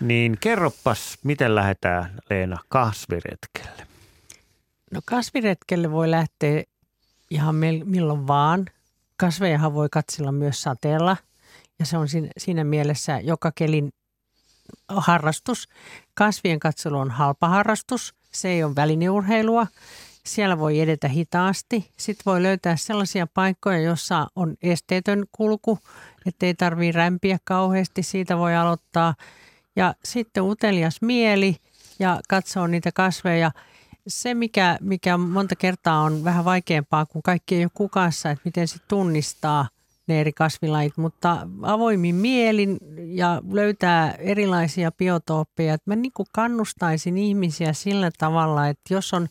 niin 0.00 0.38
kerroppas, 0.40 1.18
miten 1.24 1.54
lähdetään 1.54 2.14
Leena 2.30 2.58
kasviretkelle? 2.68 3.86
No 4.90 5.00
kasviretkelle 5.04 5.90
voi 5.90 6.10
lähteä 6.10 6.62
ihan 7.30 7.54
milloin 7.84 8.26
vaan– 8.26 8.66
Kasvejahan 9.22 9.74
voi 9.74 9.88
katsella 9.90 10.32
myös 10.32 10.62
sateella 10.62 11.16
ja 11.78 11.86
se 11.86 11.96
on 11.96 12.06
siinä 12.38 12.64
mielessä 12.64 13.20
joka 13.20 13.52
kelin 13.54 13.92
harrastus. 14.88 15.68
Kasvien 16.14 16.60
katselu 16.60 16.98
on 16.98 17.10
halpa 17.10 17.48
harrastus, 17.48 18.14
se 18.32 18.48
ei 18.48 18.64
ole 18.64 18.76
välineurheilua. 18.76 19.66
Siellä 20.26 20.58
voi 20.58 20.80
edetä 20.80 21.08
hitaasti. 21.08 21.90
Sitten 21.96 22.22
voi 22.26 22.42
löytää 22.42 22.76
sellaisia 22.76 23.26
paikkoja, 23.34 23.78
joissa 23.78 24.26
on 24.36 24.54
esteetön 24.62 25.24
kulku, 25.32 25.78
ettei 26.26 26.54
tarvitse 26.54 26.98
rämpiä 26.98 27.38
kauheasti. 27.44 28.02
Siitä 28.02 28.38
voi 28.38 28.56
aloittaa. 28.56 29.14
Ja 29.76 29.94
sitten 30.04 30.42
utelias 30.42 31.02
mieli 31.02 31.56
ja 31.98 32.20
katsoo 32.28 32.66
niitä 32.66 32.90
kasveja– 32.92 33.50
se, 34.08 34.34
mikä, 34.34 34.78
mikä 34.80 35.16
monta 35.16 35.56
kertaa 35.56 36.00
on 36.00 36.24
vähän 36.24 36.44
vaikeampaa, 36.44 37.06
kun 37.06 37.22
kaikki 37.22 37.54
ei 37.54 37.64
ole 37.64 37.70
kukassa, 37.74 38.30
että 38.30 38.42
miten 38.44 38.68
se 38.68 38.78
tunnistaa 38.88 39.68
ne 40.06 40.20
eri 40.20 40.32
kasvilajit, 40.32 40.96
mutta 40.96 41.46
avoimin 41.62 42.14
mielin 42.14 42.78
ja 42.96 43.42
löytää 43.50 44.12
erilaisia 44.12 44.92
biotooppeja. 44.92 45.76
Mä 45.86 45.96
niin 45.96 46.12
kuin 46.12 46.26
kannustaisin 46.32 47.18
ihmisiä 47.18 47.72
sillä 47.72 48.10
tavalla, 48.18 48.68
että 48.68 48.94
jos 48.94 49.14
on 49.14 49.28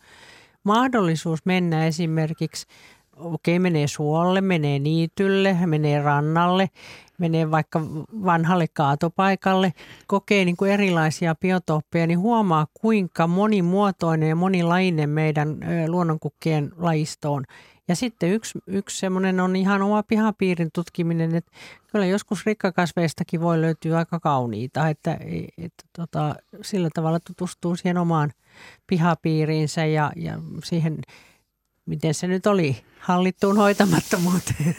mahdollisuus 0.64 1.46
mennä 1.46 1.88
esimerkiksi 1.88 2.66
okei, 3.22 3.60
menee 3.60 3.88
suolle, 3.88 4.42
menee 4.42 4.80
niitylle, 4.80 5.58
menee 5.66 6.02
rannalle, 6.02 6.70
menee 7.18 7.52
vaikka 7.52 7.82
vanhalle 8.26 8.68
kaatopaikalle, 8.74 9.74
kokee 10.08 10.46
niin 10.46 10.58
kuin 10.58 10.72
erilaisia 10.72 11.36
biotooppeja, 11.36 12.08
niin 12.08 12.20
huomaa 12.20 12.68
kuinka 12.74 13.28
monimuotoinen 13.28 14.30
ja 14.30 14.36
monilainen 14.36 15.10
meidän 15.10 15.58
luonnonkukkien 15.88 16.72
lajisto 16.78 17.34
on. 17.34 17.44
Ja 17.88 17.96
sitten 17.96 18.30
yksi, 18.30 18.60
yksi 18.68 19.00
semmoinen 19.00 19.40
on 19.40 19.56
ihan 19.56 19.82
oma 19.82 20.04
pihapiirin 20.04 20.70
tutkiminen, 20.74 21.36
että 21.36 21.52
kyllä 21.92 22.06
joskus 22.06 22.46
rikkakasveistakin 22.46 23.42
voi 23.42 23.62
löytyä 23.62 23.98
aika 23.98 24.20
kauniita, 24.20 24.90
että, 24.90 25.18
että 25.58 25.84
tota, 25.98 26.36
sillä 26.62 26.90
tavalla 26.94 27.20
tutustuu 27.20 27.76
siihen 27.76 27.98
omaan 27.98 28.32
pihapiiriinsä 28.88 29.86
ja, 29.86 30.12
ja 30.16 30.40
siihen 30.64 30.98
miten 31.86 32.14
se 32.14 32.28
nyt 32.28 32.48
oli, 32.48 32.84
hallittuun 33.00 33.58
hoitamattomuuteen. 33.58 34.76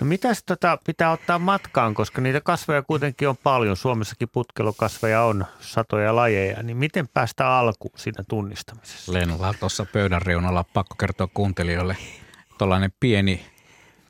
No 0.00 0.06
mitäs 0.06 0.42
tota 0.42 0.78
pitää 0.86 1.10
ottaa 1.10 1.38
matkaan, 1.38 1.94
koska 1.94 2.20
niitä 2.20 2.40
kasveja 2.40 2.82
kuitenkin 2.82 3.28
on 3.28 3.36
paljon. 3.36 3.76
Suomessakin 3.76 4.28
putkelokasveja 4.28 5.22
on 5.22 5.44
satoja 5.60 6.16
lajeja, 6.16 6.62
niin 6.62 6.76
miten 6.76 7.08
päästä 7.08 7.58
alkuun 7.58 7.92
siinä 7.96 8.24
tunnistamisessa? 8.28 9.12
Leenalla 9.12 9.54
tuossa 9.60 9.86
pöydän 9.92 10.22
reunalla 10.22 10.64
pakko 10.74 10.94
kertoa 10.94 11.28
kuuntelijoille 11.34 11.96
tuollainen 12.58 12.92
pieni 13.00 13.46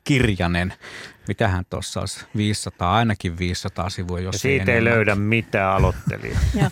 kirjanen. 0.03 0.73
Mitähän 1.29 1.65
tuossa 1.69 1.99
olisi? 1.99 2.25
500, 2.37 2.95
ainakin 2.95 3.39
500 3.39 3.89
sivua, 3.89 4.19
jos 4.19 4.35
ja 4.35 4.39
siitä 4.39 4.71
ei, 4.71 4.77
ei 4.77 4.83
löydä 4.83 5.15
mitään 5.15 5.75
aloittelija. 5.75 6.39
Joo. 6.59 6.69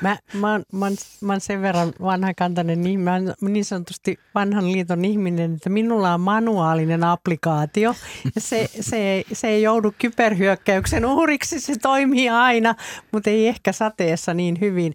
Mä, 0.00 0.16
mä, 0.32 0.52
oon, 0.52 0.62
mä, 0.72 0.86
oon, 0.86 0.96
mä 1.20 1.32
oon 1.32 1.40
sen 1.40 1.62
verran 1.62 1.92
vanhakantainen, 2.02 2.82
niin 2.82 3.00
mä 3.00 3.12
oon 3.12 3.34
niin 3.40 3.64
sanotusti 3.64 4.18
vanhan 4.34 4.72
liiton 4.72 5.04
ihminen, 5.04 5.54
että 5.54 5.70
minulla 5.70 6.14
on 6.14 6.20
manuaalinen 6.20 7.04
applikaatio. 7.04 7.94
Ja 8.34 8.40
se, 8.40 8.70
se, 8.80 9.24
se 9.32 9.48
ei 9.48 9.62
joudu 9.62 9.94
kyberhyökkäyksen 9.98 11.06
uhriksi, 11.06 11.60
se 11.60 11.76
toimii 11.82 12.28
aina, 12.28 12.74
mutta 13.12 13.30
ei 13.30 13.48
ehkä 13.48 13.72
sateessa 13.72 14.34
niin 14.34 14.60
hyvin. 14.60 14.94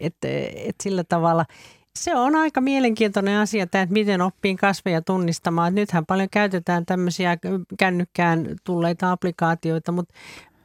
Että 0.00 0.28
et 0.56 0.76
sillä 0.82 1.04
tavalla– 1.04 1.44
se 1.98 2.16
on 2.16 2.36
aika 2.36 2.60
mielenkiintoinen 2.60 3.38
asia, 3.38 3.62
että 3.62 3.86
miten 3.90 4.22
oppii 4.22 4.56
kasveja 4.56 5.02
tunnistamaan. 5.02 5.68
Että 5.68 5.80
nythän 5.80 6.06
paljon 6.06 6.28
käytetään 6.30 6.86
tämmöisiä 6.86 7.38
kännykkään 7.78 8.56
tulleita 8.64 9.12
applikaatioita, 9.12 9.92
mutta 9.92 10.14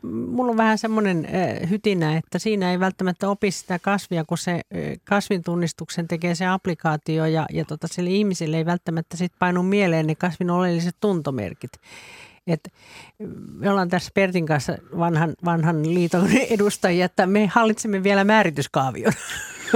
mulla 0.02 0.52
on 0.52 0.58
vähän 0.58 0.78
semmoinen 0.78 1.28
hytinä, 1.70 2.18
että 2.18 2.40
siinä 2.40 2.72
ei 2.72 2.80
välttämättä 2.80 3.30
opi 3.30 3.52
sitä 3.52 3.80
kasvia, 3.80 4.26
kun 4.26 4.38
se 4.38 4.62
kasvin 5.04 5.44
tunnistuksen 5.44 6.08
tekee 6.08 6.36
se 6.36 6.46
applikaatio 6.46 7.26
ja, 7.26 7.46
ja 7.54 7.66
tota, 7.66 7.88
sille 7.88 8.10
ihmisille 8.10 8.58
ei 8.58 8.66
välttämättä 8.66 9.18
sit 9.18 9.32
painu 9.40 9.64
mieleen 9.64 10.08
ne 10.08 10.16
kasvin 10.16 10.50
oleelliset 10.50 10.96
tuntomerkit. 11.02 11.72
Et 12.48 12.74
me 13.54 13.70
ollaan 13.70 13.90
tässä 13.90 14.12
Pertin 14.14 14.46
kanssa 14.46 14.78
vanhan, 14.98 15.34
vanhan 15.46 15.94
liiton 15.94 16.30
edustajia, 16.50 17.06
että 17.06 17.26
me 17.26 17.48
hallitsemme 17.48 18.04
vielä 18.04 18.24
määrityskaavion. 18.24 19.14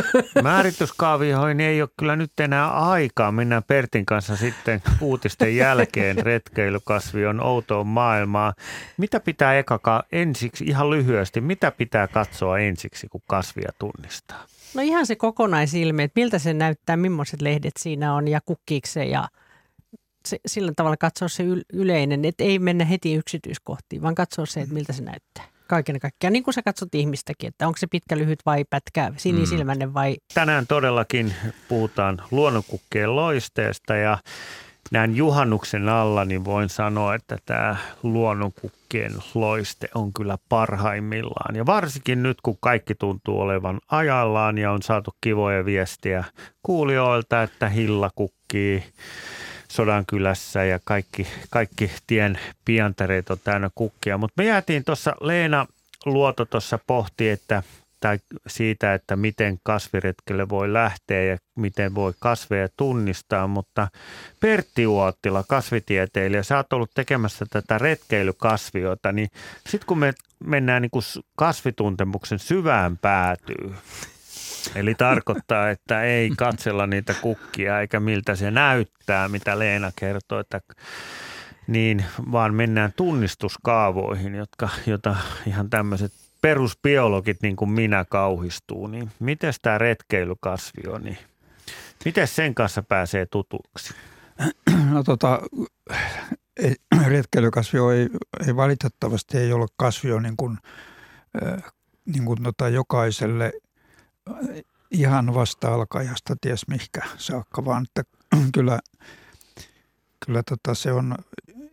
Määrityskaavioihin 0.43 1.59
ei 1.59 1.81
ole 1.81 1.89
kyllä 1.99 2.15
nyt 2.15 2.39
enää 2.39 2.69
aikaa. 2.71 3.31
Mennään 3.31 3.63
Pertin 3.63 4.05
kanssa 4.05 4.35
sitten 4.35 4.81
uutisten 5.01 5.55
jälkeen 5.55 6.17
retkeilykasvion 6.25 7.43
outoon 7.43 7.87
maailmaan. 7.87 8.53
Mitä 8.97 9.19
pitää 9.19 9.57
eka 9.57 10.03
ensiksi, 10.11 10.65
ihan 10.65 10.89
lyhyesti, 10.89 11.41
mitä 11.41 11.71
pitää 11.71 12.07
katsoa 12.07 12.59
ensiksi, 12.59 13.07
kun 13.07 13.21
kasvia 13.27 13.71
tunnistaa? 13.79 14.45
No 14.73 14.81
ihan 14.81 15.05
se 15.05 15.15
kokonaisilme, 15.15 16.03
että 16.03 16.19
miltä 16.19 16.39
se 16.39 16.53
näyttää, 16.53 16.97
millaiset 16.97 17.41
lehdet 17.41 17.73
siinä 17.79 18.13
on 18.13 18.27
ja 18.27 18.39
kukkiiko 18.45 18.87
se 18.87 19.05
ja 19.05 19.27
se, 20.25 20.39
sillä 20.45 20.71
tavalla 20.75 20.97
katsoa 20.97 21.27
se 21.27 21.43
yleinen, 21.73 22.25
että 22.25 22.43
ei 22.43 22.59
mennä 22.59 22.85
heti 22.85 23.15
yksityiskohtiin, 23.15 24.01
vaan 24.01 24.15
katsoa 24.15 24.45
se, 24.45 24.61
että 24.61 24.73
miltä 24.73 24.93
se 24.93 25.03
näyttää 25.03 25.52
kaiken 25.67 25.99
kaikkiaan, 25.99 26.33
niin 26.33 26.43
kuin 26.43 26.53
sä 26.53 26.61
katsot 26.61 26.95
ihmistäkin, 26.95 27.47
että 27.47 27.67
onko 27.67 27.77
se 27.77 27.87
pitkä, 27.87 28.17
lyhyt 28.17 28.39
vai 28.45 28.65
pätkä, 28.69 29.11
sinisilmäinen 29.17 29.93
vai... 29.93 30.15
Tänään 30.33 30.67
todellakin 30.67 31.33
puhutaan 31.67 32.21
luonnonkukkeen 32.31 33.15
loisteesta 33.15 33.95
ja 33.95 34.17
näin 34.91 35.15
juhannuksen 35.15 35.89
alla, 35.89 36.25
niin 36.25 36.45
voin 36.45 36.69
sanoa, 36.69 37.15
että 37.15 37.37
tämä 37.45 37.75
luonnonkukkien 38.03 39.11
loiste 39.33 39.89
on 39.95 40.13
kyllä 40.13 40.37
parhaimmillaan. 40.49 41.55
Ja 41.55 41.65
varsinkin 41.65 42.23
nyt, 42.23 42.37
kun 42.41 42.57
kaikki 42.59 42.95
tuntuu 42.95 43.39
olevan 43.39 43.79
ajallaan 43.91 44.57
ja 44.57 44.71
on 44.71 44.81
saatu 44.81 45.15
kivoja 45.21 45.65
viestiä 45.65 46.23
kuulijoilta, 46.63 47.43
että 47.43 47.69
hilla 47.69 48.09
kukkii 48.15 48.83
Sodankylässä 49.73 50.63
ja 50.63 50.79
kaikki, 50.83 51.27
kaikki 51.49 51.91
tien 52.07 52.39
piantareet 52.65 53.29
on 53.29 53.37
täynnä 53.43 53.69
kukkia. 53.75 54.17
Mutta 54.17 54.41
me 54.41 54.47
jäätiin 54.47 54.83
tuossa, 54.83 55.15
Leena 55.21 55.67
Luoto 56.05 56.45
tuossa 56.45 56.79
pohti, 56.87 57.29
että 57.29 57.63
tai 57.99 58.19
siitä, 58.47 58.93
että 58.93 59.15
miten 59.15 59.59
kasviretkelle 59.63 60.49
voi 60.49 60.73
lähteä 60.73 61.23
ja 61.23 61.37
miten 61.55 61.95
voi 61.95 62.13
kasveja 62.19 62.67
tunnistaa, 62.77 63.47
mutta 63.47 63.87
Pertti 64.39 64.87
Uottila, 64.87 65.43
kasvitieteilijä, 65.47 66.43
sä 66.43 66.57
oot 66.57 66.73
ollut 66.73 66.91
tekemässä 66.93 67.45
tätä 67.49 67.77
retkeilykasviota, 67.77 69.11
niin 69.11 69.29
sitten 69.69 69.87
kun 69.87 69.99
me 69.99 70.13
mennään 70.45 70.81
niin 70.81 71.23
kasvituntemuksen 71.37 72.39
syvään 72.39 72.97
päätyy, 72.97 73.75
Eli 74.75 74.95
tarkoittaa, 74.95 75.69
että 75.69 76.03
ei 76.03 76.29
katsella 76.29 76.87
niitä 76.87 77.13
kukkia 77.21 77.79
eikä 77.79 77.99
miltä 77.99 78.35
se 78.35 78.51
näyttää, 78.51 79.27
mitä 79.27 79.59
Leena 79.59 79.91
kertoo, 79.95 80.39
että 80.39 80.61
niin, 81.67 82.05
vaan 82.31 82.53
mennään 82.53 82.93
tunnistuskaavoihin, 82.95 84.35
jotka, 84.35 84.69
jota 84.85 85.15
ihan 85.47 85.69
tämmöiset 85.69 86.11
perusbiologit 86.41 87.41
niin 87.41 87.55
kuin 87.55 87.71
minä 87.71 88.05
kauhistuu. 88.09 88.87
Niin 88.87 89.11
miten 89.19 89.53
tämä 89.61 89.77
retkeilykasvi 89.77 90.81
on, 90.87 91.03
niin 91.03 91.17
miten 92.05 92.27
sen 92.27 92.55
kanssa 92.55 92.83
pääsee 92.83 93.25
tutuksi? 93.25 93.93
No 94.91 95.03
tota, 95.03 95.39
ei, 96.57 96.75
retkeilykasvi 97.07 97.79
ei, 97.97 98.09
ei 98.47 98.55
valitettavasti 98.55 99.37
ei 99.37 99.53
ole 99.53 99.65
kasvio 99.77 100.19
niin 100.19 100.37
kuin, 100.37 100.57
niin 102.05 102.25
kuin 102.25 102.43
tota 102.43 102.69
jokaiselle 102.69 103.53
ihan 104.91 105.33
vasta-alkajasta 105.33 106.35
ties 106.41 106.67
mihkä 106.67 107.01
saakka, 107.17 107.65
vaan 107.65 107.83
että 107.83 108.03
kyllä, 108.55 108.79
kyllä 110.25 110.43
tota 110.49 110.75
se 110.75 110.91
on, 110.91 111.15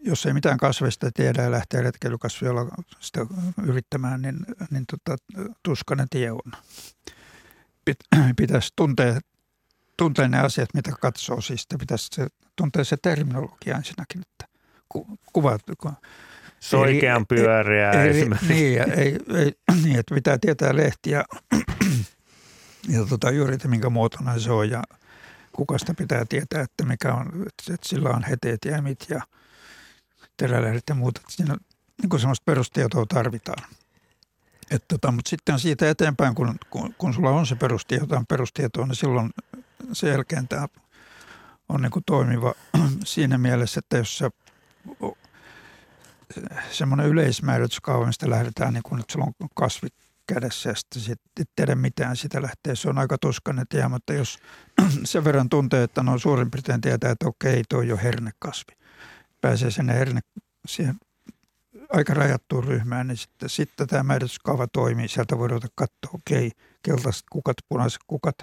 jos 0.05 0.26
ei 0.26 0.32
mitään 0.32 0.59
kasveista 0.59 1.11
tiedä 1.14 1.42
ja 1.42 1.51
lähtee 1.51 1.82
retkeilykasviolla 1.82 2.66
sitä 3.01 3.26
yrittämään, 3.62 4.22
niin, 4.22 4.36
niin 4.70 4.84
tota, 4.86 5.16
tuskainen 5.62 6.07
tie 6.11 6.30
on. 6.30 6.53
Pit, 7.84 7.96
pitäisi 8.36 8.72
tuntea, 8.76 9.20
tuntea 9.96 10.28
ne 10.28 10.38
asiat, 10.38 10.68
mitä 10.74 10.92
katsoo. 11.01 11.40
Siis 11.40 11.66
pitäisi 11.78 12.09
se, 12.12 12.26
tuntea 12.57 12.84
se 12.84 12.96
terminologia 13.03 13.76
ensinnäkin, 13.76 14.20
että 14.20 14.59
ku, 14.88 15.18
kuvat, 15.32 15.62
ku, 15.82 15.92
Soikean 16.61 17.26
pyöreä 17.26 17.90
ei, 17.90 18.11
esimerkiksi. 18.11 18.55
Niin, 18.55 18.90
ei, 18.90 19.18
ei, 19.34 19.53
niin, 19.84 19.98
että 19.98 20.14
pitää 20.14 20.38
tietää 20.38 20.76
lehtiä 20.76 21.24
ja 22.89 23.05
tota, 23.05 23.31
juuri, 23.31 23.55
että 23.55 23.68
minkä 23.68 23.91
muotona 23.91 24.39
se 24.39 24.53
on 24.53 24.70
ja 24.70 24.83
kukasta 25.53 25.95
pitää 25.95 26.24
tietää, 26.24 26.62
että 26.62 26.85
mikä 26.85 27.14
on, 27.14 27.47
että 27.47 27.89
sillä 27.89 28.11
on 28.11 28.22
heteet, 28.22 28.59
jämit 28.66 29.07
ja 29.09 29.22
terälehdet 30.37 30.85
ja 30.89 30.95
muuta. 30.95 31.20
Siinä 31.28 31.57
niin 32.03 32.11
kuin 32.11 32.20
semmoista 32.20 32.45
perustietoa 32.45 33.07
tarvitaan. 33.07 33.68
Et 34.70 34.89
tota, 34.89 35.12
mutta 35.12 35.28
sitten 35.28 35.59
siitä 35.59 35.91
eteenpäin, 35.91 36.35
kun, 36.35 36.59
kun, 36.70 36.95
kun 36.99 37.14
sulla 37.14 37.31
on 37.31 37.47
se 37.47 37.55
perustieto, 37.55 38.05
jotain 38.05 38.26
perustietoa, 38.26 38.87
niin 38.87 38.97
silloin 38.97 39.31
sen 39.93 40.11
jälkeen 40.11 40.49
tämä 40.49 40.68
on 41.68 41.83
niin 41.83 41.93
kuin 41.93 42.05
toimiva 42.07 42.55
siinä 43.05 43.39
mielessä, 43.39 43.78
että 43.78 43.97
jos 43.97 44.18
se 44.18 44.31
semmoinen 46.70 47.07
yleismäärityskaava, 47.07 48.07
mistä 48.07 48.31
lähdetään, 48.31 48.74
niin 48.74 48.83
kun, 48.83 49.01
että 49.01 49.12
sulla 49.12 49.24
on 49.41 49.49
kasvit 49.55 49.95
kädessä 50.35 50.68
ja 50.70 50.74
sitten 50.74 51.03
sit, 51.03 51.20
et 51.41 51.51
tiedä 51.57 51.74
mitään 51.74 52.16
sitä 52.16 52.43
lähtee. 52.43 52.76
Se 52.76 52.89
on 52.89 52.99
aika 52.99 53.18
tuskainen 53.18 53.66
tie, 53.68 53.89
mutta 53.89 54.12
jos 54.12 54.39
sen 55.05 55.24
verran 55.24 55.49
tuntee, 55.49 55.83
että 55.83 56.03
no 56.03 56.18
suurin 56.18 56.51
piirtein 56.51 56.81
tietää, 56.81 57.11
että 57.11 57.28
okei, 57.28 57.62
tuo 57.68 57.78
on 57.78 57.89
jo 57.89 57.97
hernekasvi. 57.97 58.76
Pääsee 59.41 59.70
sinne 59.70 59.95
herne, 59.95 60.20
siihen 60.66 60.95
aika 61.93 62.14
rajattuun 62.14 62.64
ryhmään, 62.64 63.07
niin 63.07 63.16
sitten, 63.16 63.49
sitten 63.49 63.87
tämä 63.87 64.03
määrityskaava 64.03 64.66
toimii. 64.66 65.09
Sieltä 65.09 65.39
voi 65.39 65.49
ruveta 65.49 65.68
katsoa, 65.74 66.11
okei, 66.12 66.51
keltaiset 66.83 67.24
kukat, 67.31 67.57
punaiset 67.68 68.01
kukat 68.07 68.37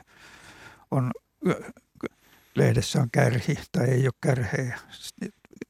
on 0.91 1.11
lehdessä 2.55 3.01
on 3.01 3.11
kärhi 3.11 3.59
tai 3.71 3.87
ei 3.87 4.07
ole 4.07 4.13
kärhejä. 4.21 4.79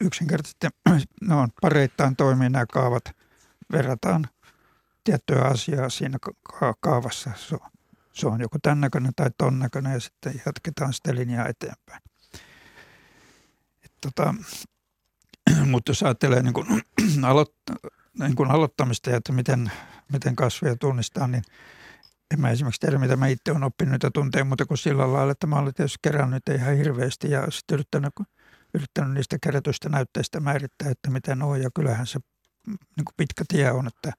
Yksinkertaisesti 0.02 0.68
ne 1.28 1.36
on 1.36 1.50
pareittain 1.62 2.16
toimii 2.16 2.50
nämä 2.50 2.66
kaavat. 2.74 3.04
Verrataan 3.72 4.28
tiettyä 5.08 5.42
asiaa 5.42 5.90
siinä 5.90 6.18
kaavassa. 6.82 7.32
Se 7.36 7.56
on, 7.56 7.70
se 8.14 8.28
on 8.28 8.42
joku 8.42 8.58
tämän 8.62 8.82
näköinen 8.82 9.12
tai 9.16 9.30
ton 9.38 9.60
näköinen 9.60 9.94
ja 9.94 10.00
sitten 10.00 10.42
jatketaan 10.46 10.94
sitä 10.94 11.16
linjaa 11.16 11.48
eteenpäin. 11.48 12.02
Et 13.86 13.92
tota, 14.02 14.36
mutta 15.72 15.90
jos 15.90 16.04
ajattelee 16.04 16.44
niin 16.44 16.54
kuin, 16.54 16.68
aloitt- 17.24 17.90
niin 18.20 18.36
kuin 18.36 18.52
aloittamista 18.52 19.10
ja 19.10 19.18
että 19.18 19.34
miten, 19.34 19.72
miten 20.12 20.36
kasveja 20.36 20.76
tunnistaa, 20.76 21.28
niin 21.28 21.44
en 22.34 22.42
mä 22.42 22.50
esimerkiksi 22.50 22.82
tiedä, 22.82 22.98
mitä 22.98 23.16
mä 23.16 23.28
itse 23.28 23.52
olen 23.52 23.64
oppinut 23.64 23.92
niitä 23.92 24.12
tunteja, 24.14 24.46
mutta 24.46 24.66
kuin 24.66 24.78
sillä 24.78 25.14
lailla, 25.14 25.32
että 25.32 25.48
mä 25.48 25.56
olen 25.56 25.74
tietysti 25.74 26.00
kerännyt 26.02 26.44
ihan 26.50 26.78
hirveästi 26.78 27.32
ja 27.32 27.52
sitten 27.52 27.76
yrittänyt, 27.76 28.14
yrittänyt 28.74 29.14
niistä 29.14 29.38
kerätyistä 29.44 29.90
näytteistä 29.90 30.40
määrittää, 30.40 30.90
että 30.90 31.10
miten 31.10 31.42
on. 31.42 31.62
Ja 31.62 31.70
kyllähän 31.76 32.08
se 32.08 32.20
niin 32.68 33.06
kuin 33.06 33.16
pitkä 33.18 33.44
tie 33.48 33.72
on, 33.72 33.88
että 33.88 34.12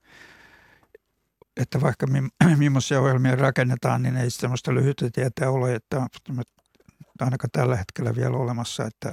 että 1.57 1.81
vaikka 1.81 2.07
millaisia 2.57 3.01
ohjelmia 3.01 3.35
rakennetaan, 3.35 4.01
niin 4.01 4.17
ei 4.17 4.29
sellaista 4.29 4.73
lyhyttä 4.73 5.09
tietä 5.13 5.49
ole, 5.49 5.75
että 5.75 6.07
ainakaan 7.21 7.51
tällä 7.51 7.75
hetkellä 7.75 8.15
vielä 8.15 8.37
olemassa, 8.37 8.85
että, 8.85 9.11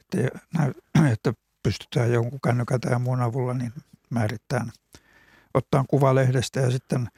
että, 0.00 0.38
että 1.12 1.32
pystytään 1.62 2.12
jonkun 2.12 2.40
kännykän 2.44 2.80
tai 2.80 2.98
muun 2.98 3.20
avulla 3.20 3.54
niin 3.54 3.72
määrittämään, 4.10 4.72
ottaa 5.54 5.84
kuva 5.88 6.14
lehdestä 6.14 6.60
ja 6.60 6.70
sitten 6.70 7.08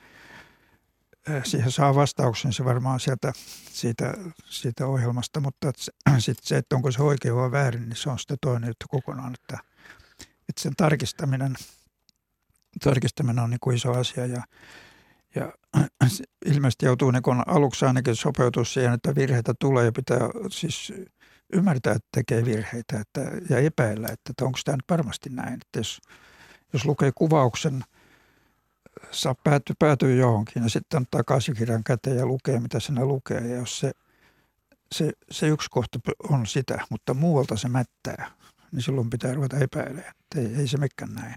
siihen 1.44 1.70
saa 1.70 1.94
vastauksen 1.94 2.52
se 2.52 2.64
varmaan 2.64 3.00
sieltä 3.00 3.32
siitä, 3.70 4.14
siitä 4.44 4.86
ohjelmasta, 4.86 5.40
mutta 5.40 5.72
sitten 6.18 6.46
se, 6.46 6.56
että 6.56 6.76
onko 6.76 6.92
se 6.92 7.02
oikein 7.02 7.36
vai 7.36 7.50
väärin, 7.50 7.88
niin 7.88 7.96
se 7.96 8.10
on 8.10 8.18
sitten 8.18 8.38
toinen 8.40 8.68
juttu 8.68 8.86
kokonaan, 8.88 9.34
että, 9.34 9.58
että 10.48 10.62
sen 10.62 10.76
tarkistaminen, 10.76 11.54
tarkistaminen 12.84 13.44
on 13.44 13.50
niin 13.50 13.60
kuin 13.60 13.76
iso 13.76 13.92
asia 13.92 14.26
ja, 14.26 14.42
ja 15.34 15.52
ilmeisesti 16.52 16.86
joutuu 16.86 17.10
niin 17.10 17.22
aluksi 17.46 17.84
ainakin 17.84 18.16
sopeutua 18.16 18.64
siihen, 18.64 18.92
että 18.92 19.14
virheitä 19.14 19.54
tulee 19.60 19.84
ja 19.84 19.92
pitää 19.92 20.18
siis 20.50 20.92
ymmärtää, 21.52 21.92
että 21.92 22.08
tekee 22.14 22.44
virheitä 22.44 23.00
että, 23.00 23.20
ja 23.50 23.58
epäillä, 23.58 24.06
että, 24.06 24.30
että 24.30 24.44
onko 24.44 24.58
tämä 24.64 24.76
nyt 24.76 24.84
varmasti 24.90 25.30
näin. 25.30 25.54
Että 25.54 25.78
jos, 25.78 26.00
jos 26.72 26.84
lukee 26.84 27.12
kuvauksen, 27.14 27.84
saa 29.10 29.34
päätyä, 29.44 29.74
päätyy 29.78 30.16
johonkin 30.16 30.62
ja 30.62 30.68
sitten 30.68 31.02
ottaa 31.02 31.24
käsikirjan 31.24 31.84
käteen 31.84 32.16
ja 32.16 32.26
lukee, 32.26 32.60
mitä 32.60 32.80
siinä 32.80 33.04
lukee. 33.04 33.40
Ja 33.40 33.56
jos 33.56 33.80
se, 33.80 33.92
se, 34.92 35.12
se 35.30 35.48
yksi 35.48 35.68
kohta 35.70 35.98
on 36.28 36.46
sitä, 36.46 36.78
mutta 36.90 37.14
muualta 37.14 37.56
se 37.56 37.68
mättää, 37.68 38.30
niin 38.72 38.82
silloin 38.82 39.10
pitää 39.10 39.34
ruveta 39.34 39.56
epäilemään. 39.56 40.14
Ei, 40.36 40.54
ei 40.54 40.68
se 40.68 40.76
mekään 40.76 41.14
näin. 41.14 41.36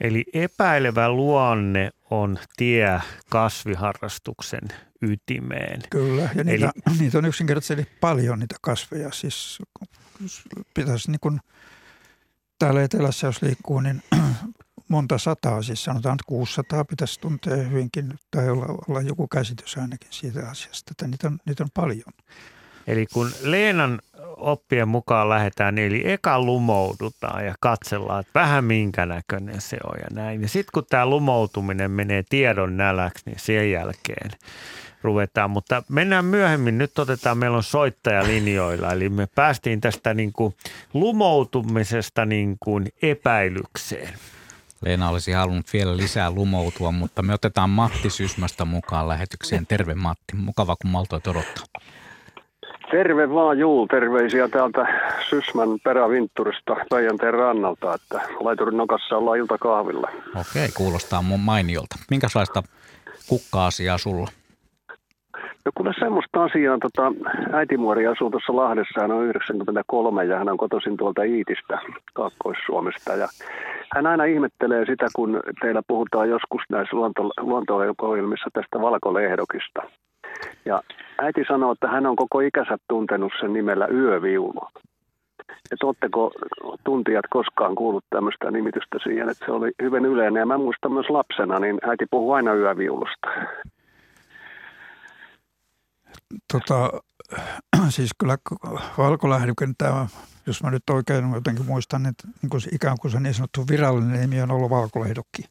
Eli 0.00 0.24
epäilevä 0.32 1.08
luonne 1.08 1.90
on 2.10 2.38
tie 2.56 3.00
kasviharrastuksen 3.30 4.60
ytimeen. 5.02 5.80
Kyllä, 5.90 6.28
ja 6.34 6.44
niitä, 6.44 6.72
Eli... 6.86 6.96
niitä 6.98 7.18
on 7.18 7.24
yksinkertaisesti 7.24 7.92
paljon 8.00 8.38
niitä 8.38 8.56
kasveja. 8.60 9.12
Siis 9.12 9.58
pitäisi 10.74 11.10
niin 11.10 11.20
kuin 11.20 11.40
täällä 12.58 12.82
etelässä, 12.82 13.26
jos 13.26 13.42
liikkuu, 13.42 13.80
niin 13.80 14.02
monta 14.88 15.18
sataa, 15.18 15.62
siis 15.62 15.84
sanotaan, 15.84 16.14
että 16.14 16.24
600 16.26 16.84
pitäisi 16.84 17.20
tuntea 17.20 17.56
hyvinkin 17.56 18.14
tai 18.30 18.50
olla, 18.50 18.66
olla 18.88 19.00
joku 19.00 19.28
käsitys 19.28 19.76
ainakin 19.76 20.12
siitä 20.12 20.48
asiasta, 20.48 20.90
että 20.90 21.06
niitä 21.06 21.26
on, 21.28 21.38
niitä 21.46 21.64
on 21.64 21.70
paljon. 21.74 22.12
Eli 22.86 23.06
kun 23.12 23.30
Leenan 23.42 24.00
oppien 24.36 24.88
mukaan 24.88 25.28
lähdetään, 25.28 25.74
niin 25.74 25.86
eli 25.86 26.02
eka 26.12 26.40
lumoudutaan 26.40 27.46
ja 27.46 27.54
katsellaan, 27.60 28.20
että 28.20 28.40
vähän 28.40 28.64
minkä 28.64 29.06
näköinen 29.06 29.60
se 29.60 29.76
on 29.84 29.98
ja 30.00 30.06
näin. 30.12 30.42
Ja 30.42 30.48
sitten 30.48 30.70
kun 30.74 30.84
tämä 30.90 31.06
lumoutuminen 31.06 31.90
menee 31.90 32.24
tiedon 32.28 32.76
näläksi, 32.76 33.22
niin 33.26 33.38
sen 33.38 33.70
jälkeen 33.70 34.30
ruvetaan. 35.02 35.50
Mutta 35.50 35.82
mennään 35.88 36.24
myöhemmin, 36.24 36.78
nyt 36.78 36.98
otetaan, 36.98 37.38
meillä 37.38 37.56
on 37.56 37.62
soittaja 37.62 38.24
linjoilla, 38.24 38.92
eli 38.92 39.08
me 39.08 39.26
päästiin 39.34 39.80
tästä 39.80 40.14
niin 40.14 40.32
kuin 40.32 40.54
lumoutumisesta 40.94 42.24
niin 42.24 42.56
kuin 42.60 42.88
epäilykseen. 43.02 44.14
Leena 44.80 45.08
olisi 45.08 45.32
halunnut 45.32 45.72
vielä 45.72 45.96
lisää 45.96 46.30
lumoutua, 46.30 46.92
mutta 46.92 47.22
me 47.22 47.34
otetaan 47.34 47.70
Matti 47.70 48.10
Sysmästä 48.10 48.64
mukaan 48.64 49.08
lähetykseen. 49.08 49.66
Terve 49.66 49.94
Matti, 49.94 50.36
mukava 50.36 50.76
kun 50.76 50.90
maltoit 50.90 51.26
odottaa. 51.26 51.64
Terve 52.90 53.30
vaan 53.30 53.58
Juu, 53.58 53.86
terveisiä 53.86 54.48
täältä 54.48 54.86
Sysmän 55.30 55.68
perävintturista 55.84 56.76
Päijänteen 56.90 57.34
rannalta, 57.34 57.94
että 57.94 58.20
laiturin 58.40 58.76
nokassa 58.76 59.16
ollaan 59.16 59.38
iltakahvilla. 59.38 60.08
Okei, 60.40 60.68
kuulostaa 60.76 61.22
mun 61.22 61.40
mainiolta. 61.40 61.96
Minkälaista 62.10 62.62
kukka-asiaa 63.28 63.98
sulla? 63.98 64.26
No 65.64 65.72
kuule 65.74 65.92
semmoista 65.98 66.44
asiaa, 66.44 66.78
tota, 66.78 67.12
äitimuori 67.52 68.06
asuu 68.06 68.30
tuossa 68.30 68.56
Lahdessa, 68.56 69.00
hän 69.00 69.10
on 69.10 69.24
93 69.24 70.24
ja 70.24 70.38
hän 70.38 70.48
on 70.48 70.56
kotoisin 70.56 70.96
tuolta 70.96 71.22
Iitistä, 71.22 71.78
Kaakkois-Suomesta. 72.14 73.12
Ja 73.12 73.28
hän 73.94 74.06
aina 74.06 74.24
ihmettelee 74.24 74.86
sitä, 74.86 75.06
kun 75.16 75.40
teillä 75.60 75.82
puhutaan 75.86 76.28
joskus 76.28 76.62
näissä 76.70 76.96
luonto, 76.96 77.22
luonto 77.40 77.78
tästä 78.52 78.80
valkolehdokista. 78.80 79.82
Ja 80.64 80.82
äiti 81.18 81.44
sanoo, 81.48 81.72
että 81.72 81.88
hän 81.88 82.06
on 82.06 82.16
koko 82.16 82.40
ikänsä 82.40 82.76
tuntenut 82.88 83.32
sen 83.40 83.52
nimellä 83.52 83.86
yöviulu. 83.86 84.68
Että 85.70 85.86
oletteko 85.86 86.30
tuntijat 86.84 87.24
koskaan 87.30 87.74
kuullut 87.74 88.04
tämmöistä 88.10 88.50
nimitystä 88.50 88.98
siihen, 89.02 89.28
että 89.28 89.46
se 89.46 89.52
oli 89.52 89.70
hyvin 89.82 90.04
yleinen. 90.04 90.40
Ja 90.40 90.46
mä 90.46 90.58
muistan 90.58 90.92
myös 90.92 91.06
lapsena, 91.08 91.58
niin 91.58 91.78
äiti 91.82 92.06
puhui 92.10 92.36
aina 92.36 92.54
yöviulusta. 92.54 93.28
Tota, 96.52 96.90
siis 97.96 98.10
kyllä 98.18 98.36
valkolähdykön 98.98 99.74
tämä, 99.78 100.06
jos 100.46 100.62
mä 100.62 100.70
nyt 100.70 100.90
oikein 100.90 101.32
jotenkin 101.34 101.66
muistan, 101.66 102.06
että 102.06 102.28
niin 102.42 102.50
kuin 102.50 102.60
se, 102.60 102.70
ikään 102.72 102.96
kuin 103.00 103.10
se 103.10 103.20
niin 103.20 103.34
sanottu 103.34 103.64
virallinen 103.70 104.20
nimi 104.20 104.42
on 104.42 104.50
ollut 104.50 104.70
valkolehdokki. 104.70 105.42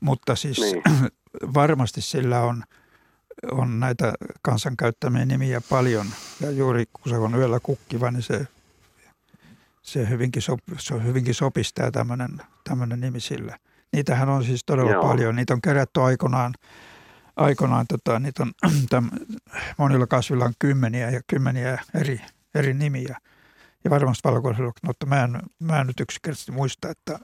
Mutta 0.00 0.36
siis 0.36 0.60
niin. 0.60 0.82
varmasti 1.54 2.00
sillä 2.00 2.40
on, 2.40 2.62
on 3.52 3.80
näitä 3.80 4.12
kansan 4.42 4.76
käyttämiä 4.76 5.24
nimiä 5.24 5.60
paljon. 5.60 6.06
Ja 6.40 6.50
juuri 6.50 6.84
kun 6.92 7.10
se 7.10 7.18
on 7.18 7.34
yöllä 7.34 7.60
kukkiva, 7.60 8.10
niin 8.10 8.22
se, 8.22 8.46
se, 9.82 10.08
hyvinkin, 10.08 10.42
sop, 10.42 10.60
se 10.78 10.94
hyvinkin 11.04 11.34
sopistaa 11.34 11.90
tämmöinen, 11.90 12.42
tämmöinen 12.64 13.00
nimi 13.00 13.20
sillä. 13.20 13.58
Niitähän 13.92 14.28
on 14.28 14.44
siis 14.44 14.64
todella 14.64 14.90
Joo. 14.90 15.02
paljon. 15.02 15.36
Niitä 15.36 15.54
on 15.54 15.62
kerätty 15.62 16.00
aikoinaan– 16.00 16.54
aikoinaan 17.38 17.86
tota, 17.86 18.18
niitä 18.18 18.42
on, 18.42 18.52
täm, 18.90 19.10
monilla 19.78 20.06
kasvilla 20.06 20.44
on 20.44 20.54
kymmeniä 20.58 21.10
ja 21.10 21.20
kymmeniä 21.26 21.78
eri, 21.94 22.20
eri 22.54 22.74
nimiä. 22.74 23.18
Ja 23.84 23.90
varmasti 23.90 24.28
valkoisella, 24.28 24.72
mutta 24.82 25.06
mä 25.06 25.24
en, 25.24 25.42
mä 25.58 25.80
en 25.80 25.86
nyt 25.86 26.00
yksinkertaisesti 26.00 26.52
muista, 26.52 26.90
että 26.90 27.18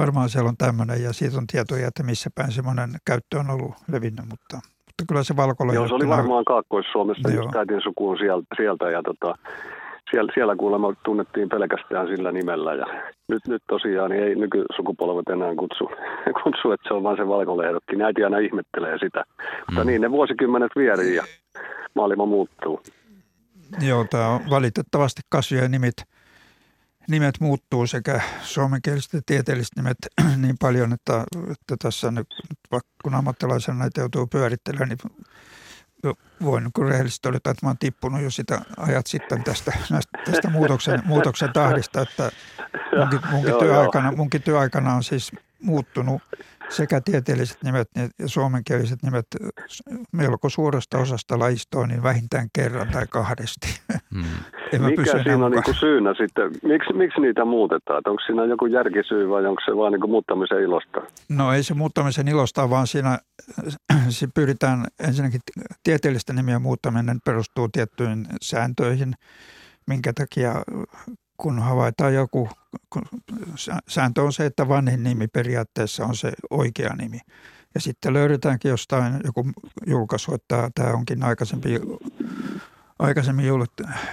varmaan 0.00 0.28
siellä 0.28 0.48
on 0.48 0.56
tämmöinen 0.56 1.02
ja 1.02 1.12
siitä 1.12 1.38
on 1.38 1.46
tietoja, 1.46 1.88
että 1.88 2.02
missä 2.02 2.30
päin 2.34 2.52
semmoinen 2.52 2.90
käyttö 3.06 3.38
on 3.38 3.50
ollut 3.50 3.74
levinnyt, 3.92 4.26
mutta, 4.30 4.56
mutta 4.86 5.02
kyllä 5.08 5.22
se 5.22 5.36
valkoilla. 5.36 5.74
Joo, 5.74 5.88
se 5.88 5.94
oli 5.94 6.08
varmaan 6.08 6.44
Kaakkois-Suomesta, 6.44 7.30
just 7.30 7.56
äitin 7.56 7.80
suku 7.82 8.10
on 8.10 8.18
sieltä, 8.18 8.46
sieltä 8.56 8.90
ja 8.90 9.02
tota, 9.02 9.34
siellä, 10.10 10.32
siellä 10.34 10.56
kuulemma 10.56 10.94
tunnettiin 11.04 11.48
pelkästään 11.48 12.06
sillä 12.08 12.32
nimellä 12.32 12.74
ja 12.74 12.86
nyt, 13.28 13.42
nyt 13.48 13.62
tosiaan 13.68 14.10
niin 14.10 14.22
ei 14.22 14.34
nykysukupolvet 14.34 15.28
enää 15.28 15.54
kutsu, 15.54 15.84
kutsu, 16.42 16.72
että 16.72 16.88
se 16.88 16.94
on 16.94 17.02
vain 17.02 17.16
se 17.16 17.28
valkolehdokki. 17.28 18.02
Äiti 18.02 18.24
aina 18.24 18.38
ihmettelee 18.38 18.98
sitä. 18.98 19.20
Mm. 19.20 19.44
Mutta 19.66 19.84
niin, 19.84 20.00
ne 20.00 20.10
vuosikymmenet 20.10 20.72
vierii 20.76 21.14
ja 21.14 21.24
maailma 21.94 22.26
muuttuu. 22.26 22.80
Joo, 23.88 24.04
tämä 24.10 24.28
on 24.28 24.40
valitettavasti 24.50 25.22
kasvien 25.28 25.70
nimet, 25.70 26.04
nimet 27.10 27.40
muuttuu 27.40 27.86
sekä 27.86 28.20
suomenkieliset 28.42 29.14
että 29.14 29.22
tieteelliset 29.26 29.76
nimet 29.76 29.96
niin 30.36 30.56
paljon, 30.60 30.92
että, 30.92 31.24
että 31.50 31.76
tässä 31.82 32.10
nyt, 32.10 32.26
vaikka 32.72 32.90
kun 33.02 33.14
ammattilaisena 33.14 33.78
näitä 33.78 34.00
joutuu 34.00 34.26
pyörittelemään, 34.26 34.88
niin 34.88 34.98
voin 36.44 36.64
niin 36.64 36.88
rehellisesti 36.88 37.22
todeta, 37.22 37.50
että 37.50 37.66
mä 37.66 37.70
oon 37.70 37.78
tippunut 37.78 38.22
jo 38.22 38.30
sitä 38.30 38.60
ajat 38.76 39.06
sitten 39.06 39.44
tästä, 39.44 39.72
näistä, 39.90 40.18
tästä 40.24 40.50
muutoksen, 40.50 41.02
muutoksen 41.04 41.52
tahdista, 41.52 42.00
että 42.00 42.30
munkin, 42.98 43.20
munkin, 43.30 43.54
työaikana, 43.58 44.12
munkin 44.12 44.42
työaikana 44.42 44.94
on 44.94 45.04
siis 45.04 45.32
muuttunut 45.62 46.22
sekä 46.70 47.00
tieteelliset 47.00 47.62
nimet 47.64 47.88
ja 48.18 48.28
suomenkieliset 48.28 49.02
nimet 49.02 49.26
melko 50.12 50.48
suuresta 50.48 50.98
osasta 50.98 51.38
lajistoa 51.38 51.86
niin 51.86 52.02
vähintään 52.02 52.48
kerran 52.52 52.88
tai 52.88 53.06
kahdesti. 53.10 53.68
Hmm. 54.14 54.86
Mikä 54.86 55.22
siinä 55.22 55.46
on 55.46 55.52
niin 55.52 55.74
syynä 55.80 56.14
sitten? 56.14 56.50
Miksi, 56.62 56.92
miksi 56.92 57.20
niitä 57.20 57.44
muutetaan? 57.44 58.02
Onko 58.06 58.22
siinä 58.26 58.44
joku 58.44 58.66
järkisyy 58.66 59.28
vai 59.28 59.46
onko 59.46 59.62
se 59.64 59.76
vain 59.76 59.92
niin 59.92 60.10
muuttamisen 60.10 60.62
ilosta? 60.62 61.00
No 61.28 61.52
ei 61.52 61.62
se 61.62 61.74
muuttamisen 61.74 62.28
ilosta, 62.28 62.70
vaan 62.70 62.86
siinä 62.86 63.18
se 64.08 64.28
pyritään 64.34 64.86
ensinnäkin 65.06 65.40
tieteellisten 65.82 66.36
nimien 66.36 66.62
muuttaminen 66.62 67.18
perustuu 67.24 67.68
tiettyihin 67.68 68.26
sääntöihin, 68.42 69.14
minkä 69.86 70.12
takia 70.12 70.54
kun 71.40 71.58
havaitaan 71.58 72.14
joku, 72.14 72.48
kun 72.90 73.02
sääntö 73.88 74.22
on 74.22 74.32
se, 74.32 74.46
että 74.46 74.68
vanhin 74.68 75.02
nimi 75.02 75.28
periaatteessa 75.28 76.04
on 76.04 76.16
se 76.16 76.32
oikea 76.50 76.94
nimi. 76.96 77.20
Ja 77.74 77.80
sitten 77.80 78.12
löydetäänkin 78.12 78.68
jostain 78.68 79.20
joku 79.24 79.46
julkaisu, 79.86 80.34
että 80.34 80.70
tämä 80.74 80.92
onkin 80.92 81.22
aikaisempi, 81.22 81.80
aikaisemmin 82.98 83.46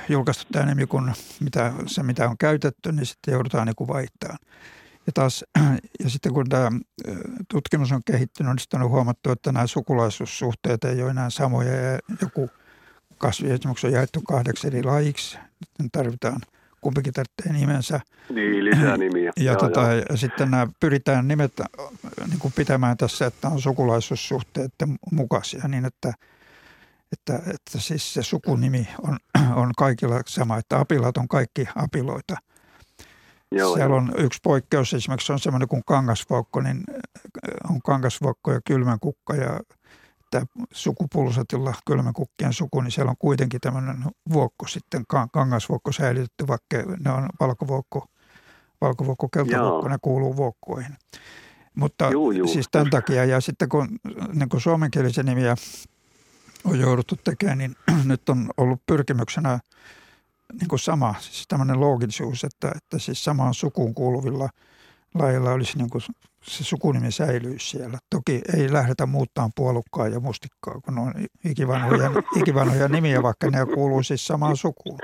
julkaistu 0.09 0.45
tämä 0.51 0.65
nimi 0.65 0.87
kuin 0.87 1.13
mitä, 1.39 1.73
se, 1.85 2.03
mitä 2.03 2.29
on 2.29 2.37
käytetty, 2.37 2.91
niin 2.91 3.05
sitten 3.05 3.31
joudutaan 3.31 3.67
niin 3.67 3.87
vaihtamaan. 3.87 4.39
Ja, 5.07 5.13
taas, 5.13 5.45
ja 6.03 6.09
sitten 6.09 6.33
kun 6.33 6.49
tämä 6.49 6.71
tutkimus 7.49 7.91
on 7.91 8.01
kehittynyt, 8.05 8.51
niin 8.51 8.59
sitten 8.59 8.81
on 8.81 8.89
huomattu, 8.89 9.31
että 9.31 9.51
nämä 9.51 9.67
sukulaisuussuhteet 9.67 10.83
ei 10.83 11.01
ole 11.01 11.11
enää 11.11 11.29
samoja 11.29 11.75
ja 11.75 11.99
joku 12.21 12.49
kasvi 13.17 13.51
esimerkiksi 13.51 13.87
on 13.87 13.93
jaettu 13.93 14.21
kahdeksi 14.21 14.67
eri 14.67 14.83
lajiksi. 14.83 15.37
Nyt 15.79 15.91
tarvitaan– 15.91 16.41
kumpikin 16.87 17.13
tarvitsee 17.13 17.53
nimensä. 17.53 17.99
Niin, 18.33 18.65
lisää 18.65 18.97
nimiä. 19.07 19.31
Ja, 19.37 19.43
joo, 19.43 19.55
tota, 19.55 19.81
ja 20.09 20.17
sitten 20.17 20.51
nämä 20.51 20.67
pyritään 20.79 21.27
nimet 21.27 21.53
niin 22.27 22.39
kuin 22.39 22.53
pitämään 22.55 22.97
tässä, 22.97 23.25
että 23.25 23.47
on 23.47 23.61
sukulaisuussuhteiden 23.61 24.95
mukaisia 25.11 25.67
niin, 25.67 25.85
että, 25.85 26.13
Että, 27.11 27.35
että 27.35 27.79
siis 27.79 28.13
se 28.13 28.23
sukunimi 28.23 28.87
on, 29.03 29.17
on 29.61 29.71
kaikilla 29.77 30.21
sama, 30.27 30.57
että 30.57 30.79
apilat 30.79 31.17
on 31.17 31.27
kaikki 31.27 31.67
apiloita. 31.75 32.35
Joo, 33.51 33.73
Siellä 33.73 33.95
joo. 33.95 33.97
on 33.97 34.13
yksi 34.17 34.39
poikkeus, 34.43 34.93
esimerkiksi 34.93 35.33
on 35.33 35.39
semmoinen 35.39 35.67
kuin 35.67 35.83
kangasvuokko, 35.85 36.61
niin 36.61 36.83
on 37.69 37.81
kangasvuokko 37.81 38.51
ja 38.51 38.61
kylmänkukka 38.65 39.35
ja 39.35 39.59
tämä 40.31 40.45
sukupulsatilla 40.71 41.73
kylmänkukkien 41.85 42.53
suku, 42.53 42.81
niin 42.81 42.91
siellä 42.91 43.09
on 43.09 43.17
kuitenkin 43.19 43.61
tämmöinen 43.61 44.05
vuokko 44.33 44.67
sitten, 44.67 45.03
kangasvuokko 45.31 45.91
säilytetty, 45.91 46.47
vaikka 46.47 46.77
ne 47.03 47.11
on 47.11 47.29
valkovuokko, 47.39 48.07
valkovuokko, 48.81 49.29
keltavuokko, 49.29 49.87
ne 49.87 49.97
kuuluu 50.01 50.35
vuokkoihin. 50.35 50.95
Mutta 51.75 52.09
juu, 52.09 52.31
juu. 52.31 52.47
siis 52.47 52.67
tämän 52.71 52.89
takia, 52.89 53.25
ja 53.25 53.41
sitten 53.41 53.69
kun 53.69 53.99
niin 54.33 54.49
kuin 54.49 54.61
suomenkielisiä 54.61 55.23
nimiä 55.23 55.55
on 56.63 56.79
jouduttu 56.79 57.15
tekemään, 57.23 57.57
niin 57.57 57.75
nyt 58.05 58.29
on 58.29 58.49
ollut 58.57 58.81
pyrkimyksenä 58.85 59.59
niin 60.59 60.67
kuin 60.67 60.79
sama, 60.79 61.15
siis 61.19 61.45
tämmöinen 61.47 61.79
loogisuus, 61.79 62.43
että, 62.43 62.71
että 62.75 62.99
siis 62.99 63.23
samaan 63.23 63.53
sukuun 63.53 63.93
kuuluvilla 63.93 64.49
lailla 65.13 65.51
olisi 65.51 65.77
niin 65.77 65.89
kuin 65.89 66.03
se 66.47 66.63
sukunimi 66.63 67.11
säilyisi 67.11 67.69
siellä. 67.69 67.97
Toki 68.09 68.41
ei 68.57 68.73
lähdetä 68.73 69.05
muuttamaan 69.05 69.51
puolukkaa 69.55 70.07
ja 70.07 70.19
mustikkaa, 70.19 70.79
kun 70.85 70.99
on 70.99 71.13
ikivanhoja, 71.45 72.11
ikivanhoja 72.41 72.87
nimiä, 72.87 73.23
vaikka 73.23 73.49
ne 73.49 73.65
kuuluu 73.65 74.03
siis 74.03 74.27
samaan 74.27 74.57
sukuun. 74.57 74.99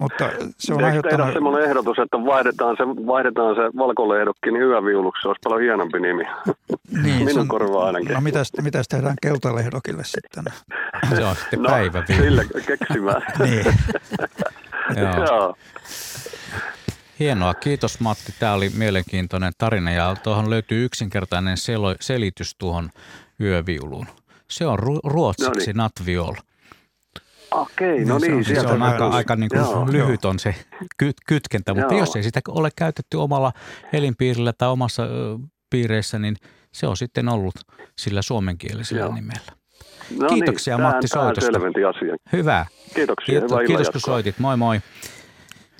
Mutta 0.00 0.30
se 0.58 0.74
on 0.74 0.84
Eikö 0.84 1.08
tehdä 1.08 1.32
semmoinen 1.32 1.68
ehdotus, 1.68 1.98
että 1.98 2.16
vaihdetaan 2.16 2.76
se, 2.76 2.84
vaihdetaan 3.06 3.54
se 3.54 3.60
valkolehdokki 3.78 4.50
niin 4.50 4.62
yöviuluksi, 4.62 5.22
se 5.22 5.28
olisi 5.28 5.40
paljon 5.44 5.62
hienompi 5.62 6.00
nimi. 6.00 6.24
Niin, 7.02 7.24
Minun 7.24 7.48
korvaa 7.48 7.86
ainakin. 7.86 8.14
No 8.14 8.20
mitäs, 8.20 8.52
mitäs 8.62 8.88
tehdään 8.88 9.14
keltalehdokille 9.22 10.04
sitten? 10.04 10.44
Se 11.16 11.24
on 11.24 11.36
sitten 11.36 11.62
no, 11.62 11.68
päiväviulu. 11.70 12.22
Sille 12.22 12.46
keksimään. 12.66 13.22
niin. 13.44 13.64
Joo. 14.96 15.24
Joo. 15.26 15.54
Hienoa, 17.20 17.54
kiitos 17.54 18.00
Matti. 18.00 18.34
Tämä 18.38 18.52
oli 18.52 18.70
mielenkiintoinen 18.70 19.52
tarina 19.58 19.90
ja 19.90 20.16
tuohon 20.22 20.50
löytyy 20.50 20.84
yksinkertainen 20.84 21.56
selo, 21.56 21.94
selitys 22.00 22.54
tuohon 22.58 22.90
yöviuluun. 23.40 24.06
Se 24.50 24.66
on 24.66 24.78
ru- 24.78 25.00
ruotsiksi 25.04 25.52
no 25.52 25.62
niin. 25.66 25.76
natviol. 25.76 26.34
Okei, 27.50 28.04
no 28.04 28.18
niin. 28.18 28.44
Se 28.44 28.60
on, 28.60 28.66
se 28.68 28.72
on 28.72 28.82
aika, 28.82 29.08
aika 29.08 29.36
niin 29.36 29.48
kuin 29.48 29.60
joo, 29.60 29.86
lyhyt 29.90 30.24
on 30.24 30.38
se 30.38 30.54
ky- 30.98 31.12
kytkentä, 31.26 31.74
mutta 31.74 31.94
joo. 31.94 32.00
jos 32.00 32.16
ei 32.16 32.22
sitä 32.22 32.40
ole 32.48 32.68
käytetty 32.76 33.16
omalla 33.16 33.52
elinpiirillä 33.92 34.52
tai 34.52 34.68
omassa 34.68 35.02
ö, 35.02 35.08
piireissä, 35.70 36.18
niin 36.18 36.36
se 36.72 36.86
on 36.86 36.96
sitten 36.96 37.28
ollut 37.28 37.54
sillä 37.98 38.22
suomenkielisellä 38.22 39.02
joo. 39.02 39.14
nimellä. 39.14 39.52
No 40.18 40.28
Kiitoksia 40.28 40.76
niin, 40.76 40.82
Matti 40.82 41.08
tämän, 41.08 41.26
soitosta. 41.26 41.58
asia. 41.88 42.16
Hyvä. 42.32 42.66
Kiitoksia. 42.94 43.40
Kiitos, 43.40 43.58
kiitos 43.66 43.90
kun 43.90 44.00
soitit. 44.00 44.38
Moi 44.38 44.56
moi. 44.56 44.80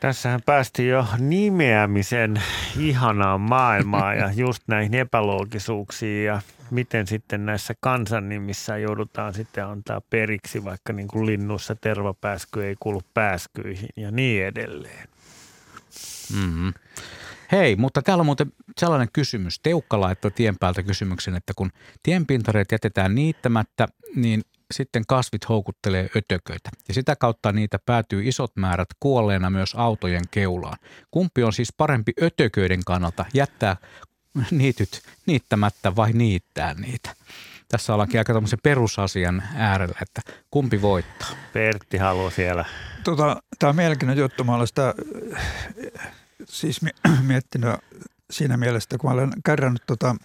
Tässähän 0.00 0.40
päästiin 0.46 0.88
jo 0.88 1.06
nimeämisen 1.18 2.42
ihanaan 2.78 3.40
maailmaan 3.40 4.18
ja 4.18 4.32
just 4.36 4.62
näihin 4.66 4.94
epäloogisuuksiin 4.94 6.24
ja 6.24 6.40
miten 6.70 7.06
sitten 7.06 7.46
näissä 7.46 7.74
kansannimissä 7.80 8.76
joudutaan 8.76 9.34
sitten 9.34 9.66
antaa 9.66 10.00
periksi, 10.10 10.64
vaikka 10.64 10.92
niin 10.92 11.08
kuin 11.08 11.26
linnussa 11.26 11.74
tervapääsky 11.74 12.64
ei 12.64 12.76
kuulu 12.80 13.02
pääskyihin 13.14 13.88
ja 13.96 14.10
niin 14.10 14.44
edelleen. 14.44 15.08
Mm-hmm. 16.34 16.74
Hei, 17.52 17.76
mutta 17.76 18.02
täällä 18.02 18.22
on 18.22 18.26
muuten 18.26 18.52
sellainen 18.78 19.08
kysymys. 19.12 19.60
Teukka 19.60 20.00
laittoi 20.00 20.30
tien 20.30 20.58
päältä 20.58 20.82
kysymyksen, 20.82 21.34
että 21.34 21.52
kun 21.56 21.70
tienpintareet 22.02 22.72
jätetään 22.72 23.14
niittämättä, 23.14 23.88
niin 24.16 24.42
sitten 24.74 25.02
kasvit 25.06 25.48
houkuttelee 25.48 26.10
ötököitä 26.16 26.70
ja 26.88 26.94
sitä 26.94 27.16
kautta 27.16 27.52
niitä 27.52 27.78
päätyy 27.86 28.28
isot 28.28 28.56
määrät 28.56 28.88
kuolleena 29.00 29.50
myös 29.50 29.74
autojen 29.74 30.24
keulaan. 30.30 30.78
Kumpi 31.10 31.42
on 31.42 31.52
siis 31.52 31.72
parempi 31.76 32.12
ötököiden 32.22 32.84
kannalta, 32.84 33.24
jättää 33.34 33.76
niityt 34.50 35.02
niittämättä 35.26 35.96
vai 35.96 36.12
niittää 36.12 36.74
niitä? 36.74 37.14
Tässä 37.68 37.92
ollaankin 37.92 38.20
aika 38.20 38.32
tämmöisen 38.32 38.58
perusasian 38.62 39.42
äärellä, 39.54 39.98
että 40.02 40.20
kumpi 40.50 40.82
voittaa. 40.82 41.28
Pertti 41.52 41.96
haluaa 41.96 42.30
siellä. 42.30 42.64
Tota, 43.04 43.42
tämä 43.58 43.70
on 43.70 43.76
mielenkiintoinen 43.76 44.22
juttu. 44.22 44.44
Mä 44.44 44.54
olen 44.54 44.66
sitä 44.66 44.94
siis 46.44 46.80
miettinyt 47.22 47.70
siinä 48.30 48.56
mielessä, 48.56 48.98
kun 48.98 49.10
mä 49.10 49.14
olen 49.14 49.32
kärrännyt 49.44 49.82
tota 49.86 50.16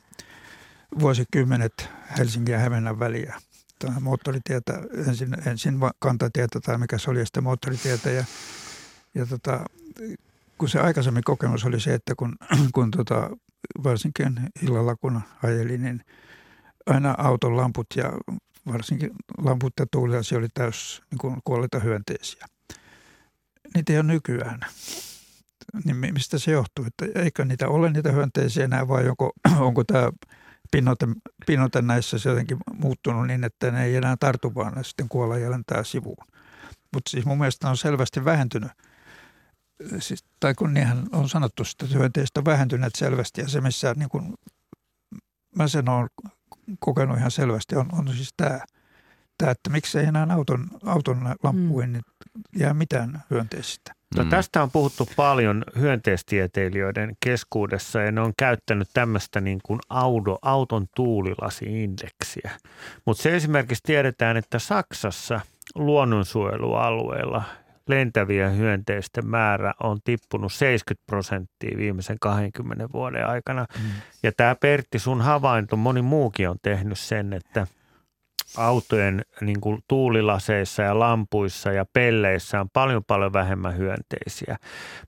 vuosikymmenet 0.99 1.89
Helsingin 2.17 2.53
ja 2.53 2.59
Hämeenän 2.59 2.99
väliä– 2.99 3.35
moottoritietä, 3.99 4.81
ensin, 5.07 5.47
ensin 5.47 5.79
kantatietä 5.99 6.59
tai 6.59 6.77
mikä 6.77 6.97
se 6.97 7.11
oli, 7.11 7.19
ja 7.19 7.25
sitten 7.25 7.43
moottoritietä. 7.43 8.09
Ja, 8.09 8.25
ja 9.15 9.25
tota, 9.25 9.65
kun 10.57 10.69
se 10.69 10.79
aikaisemmin 10.79 11.23
kokemus 11.23 11.65
oli 11.65 11.79
se, 11.79 11.93
että 11.93 12.13
kun, 12.17 12.36
kun 12.75 12.91
tota, 12.91 13.29
varsinkin 13.84 14.39
illalla 14.61 14.95
kun 14.95 15.21
ajelin, 15.43 15.81
niin 15.81 16.01
aina 16.86 17.15
auton 17.17 17.57
lamput 17.57 17.88
ja 17.95 18.11
varsinkin 18.67 19.11
lamput 19.38 19.73
ja 19.79 19.86
tuuliasi 19.91 20.36
oli 20.36 20.47
täys 20.53 21.01
niin 21.11 21.19
kuin 21.19 21.39
kuolleita 21.43 21.79
hyönteisiä. 21.79 22.45
Niitä 23.75 23.93
ei 23.93 23.99
ole 23.99 24.13
nykyään. 24.13 24.59
Niin 25.86 26.13
mistä 26.13 26.38
se 26.38 26.51
johtuu? 26.51 26.86
Että 26.86 27.19
eikö 27.19 27.45
niitä 27.45 27.67
ole 27.67 27.91
niitä 27.91 28.11
hyönteisiä 28.11 28.63
enää 28.63 28.88
vai 28.88 29.09
onko, 29.09 29.31
onko 29.67 29.84
tämä 29.84 30.11
pinnoite, 30.74 31.07
pinnoite 31.45 31.82
näissä 31.82 32.17
se 32.17 32.30
jotenkin 32.30 32.57
muuttunut 32.74 33.28
niin, 33.28 33.43
että 33.43 33.71
ne 33.71 33.86
ei 33.86 33.95
enää 33.95 34.15
tartu, 34.19 34.55
vaan 34.55 34.74
ne 34.74 34.84
sitten 34.84 35.09
kuolla 35.09 35.38
ja 35.38 35.51
lentää 35.51 35.84
sivuun. 35.84 36.28
Mutta 36.93 37.09
siis 37.09 37.26
mun 37.26 37.38
mielestä 37.38 37.69
on 37.69 37.78
selvästi 37.78 38.26
vähentynyt. 38.26 38.71
Siis, 39.99 40.26
tai 40.39 40.53
kun 40.53 40.74
niinhän 40.74 41.03
on 41.11 41.30
sanottu, 41.30 41.63
että 41.63 41.97
hyönteistä 41.97 42.39
on 42.39 42.45
vähentyneet 42.45 42.95
selvästi 42.95 43.41
ja 43.41 43.47
se, 43.47 43.61
missä 43.61 43.93
niin 43.97 44.09
kun 44.09 44.34
mä 45.55 45.67
sen 45.67 45.89
olen 45.89 46.07
kokenut 46.80 47.17
ihan 47.17 47.32
selvästi, 47.32 47.76
on, 47.76 47.89
on 47.91 48.07
siis 48.15 48.34
tämä, 48.38 48.59
tämä, 49.38 49.51
että 49.51 49.69
miksei 49.69 50.05
enää 50.05 50.28
auton, 50.30 50.67
auton 50.86 51.36
lampuihin 51.43 51.89
mm. 51.89 51.93
niin 51.93 52.03
jää 52.55 52.74
mitään 52.74 53.24
hyönteisistä. 53.30 53.95
No, 54.18 54.24
mm. 54.24 54.30
tästä 54.30 54.64
on 54.64 54.72
puhuttu 54.72 55.09
paljon 55.16 55.64
hyönteistieteilijöiden 55.80 57.16
keskuudessa 57.24 58.01
ja 58.01 58.11
ne 58.11 58.22
on 58.22 58.34
käyttänyt 58.38 58.89
tämmöistä 58.93 59.41
niin 59.41 59.59
kuin 59.64 59.80
auto, 59.89 60.39
auton 60.41 60.86
tuulilasi-indeksiä. 60.95 62.51
Mutta 63.05 63.24
se 63.24 63.36
esimerkiksi 63.36 63.84
tiedetään, 63.84 64.38
että 64.38 64.59
Saksassa 64.59 65.41
luonnonsuojelualueella 65.76 67.43
lentäviä 67.88 68.49
hyönteisten 68.49 69.28
määrä 69.28 69.74
on 69.84 69.97
tippunut 70.03 70.53
70 70.53 71.03
prosenttia 71.07 71.78
viimeisen 71.78 72.18
20 72.22 72.89
vuoden 72.93 73.28
aikana. 73.28 73.66
Mm. 73.78 73.89
Ja 74.24 74.32
tämä 74.38 74.55
Pertti, 74.55 74.99
sun 74.99 75.22
havainto, 75.22 75.76
moni 75.76 76.01
muukin 76.01 76.49
on 76.49 76.57
tehnyt 76.61 76.99
sen, 76.99 77.34
että– 77.34 77.68
autojen 78.58 79.22
niin 79.41 79.62
kuin 79.62 79.80
tuulilaseissa 79.88 80.84
ja 80.84 80.99
lampuissa 80.99 81.72
ja 81.72 81.86
pelleissä 81.93 82.60
on 82.62 82.70
paljon 82.74 83.04
paljon 83.08 83.34
vähemmän 83.34 83.78
hyönteisiä. 83.78 84.58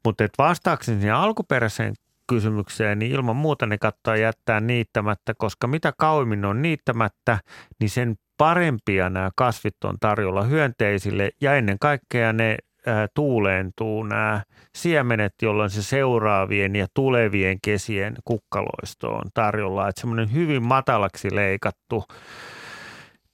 Mutta 0.05 0.27
vastaakseni 0.37 0.99
siihen 0.99 1.15
alkuperäiseen 1.15 1.93
kysymykseen, 2.29 2.99
niin 2.99 3.11
ilman 3.11 3.35
muuta 3.35 3.65
ne 3.65 3.77
katsoa 3.77 4.15
jättää 4.15 4.59
niittämättä, 4.59 5.33
koska 5.37 5.67
mitä 5.67 5.93
kauemmin 5.97 6.45
on 6.45 6.61
niittämättä, 6.61 7.39
niin 7.79 7.89
sen 7.89 8.15
parempia 8.37 9.09
nämä 9.09 9.29
kasvit 9.35 9.83
on 9.83 9.95
tarjolla 9.99 10.43
hyönteisille 10.43 11.31
ja 11.41 11.55
ennen 11.55 11.79
kaikkea 11.79 12.33
ne 12.33 12.57
tuuleentuu 13.13 14.03
nämä 14.03 14.43
siemenet, 14.77 15.33
jolloin 15.41 15.69
se 15.69 15.83
seuraavien 15.83 16.75
ja 16.75 16.87
tulevien 16.93 17.57
kesien 17.63 18.15
kukkaloisto 18.25 19.11
on 19.11 19.25
tarjolla. 19.33 19.87
Että 19.87 20.01
semmoinen 20.01 20.33
hyvin 20.33 20.63
matalaksi 20.63 21.35
leikattu 21.35 22.03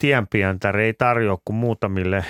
tienpientäri 0.02 0.86
ei 0.86 0.94
tarjoa 0.94 1.38
kuin 1.46 1.58
muutamille 1.58 2.26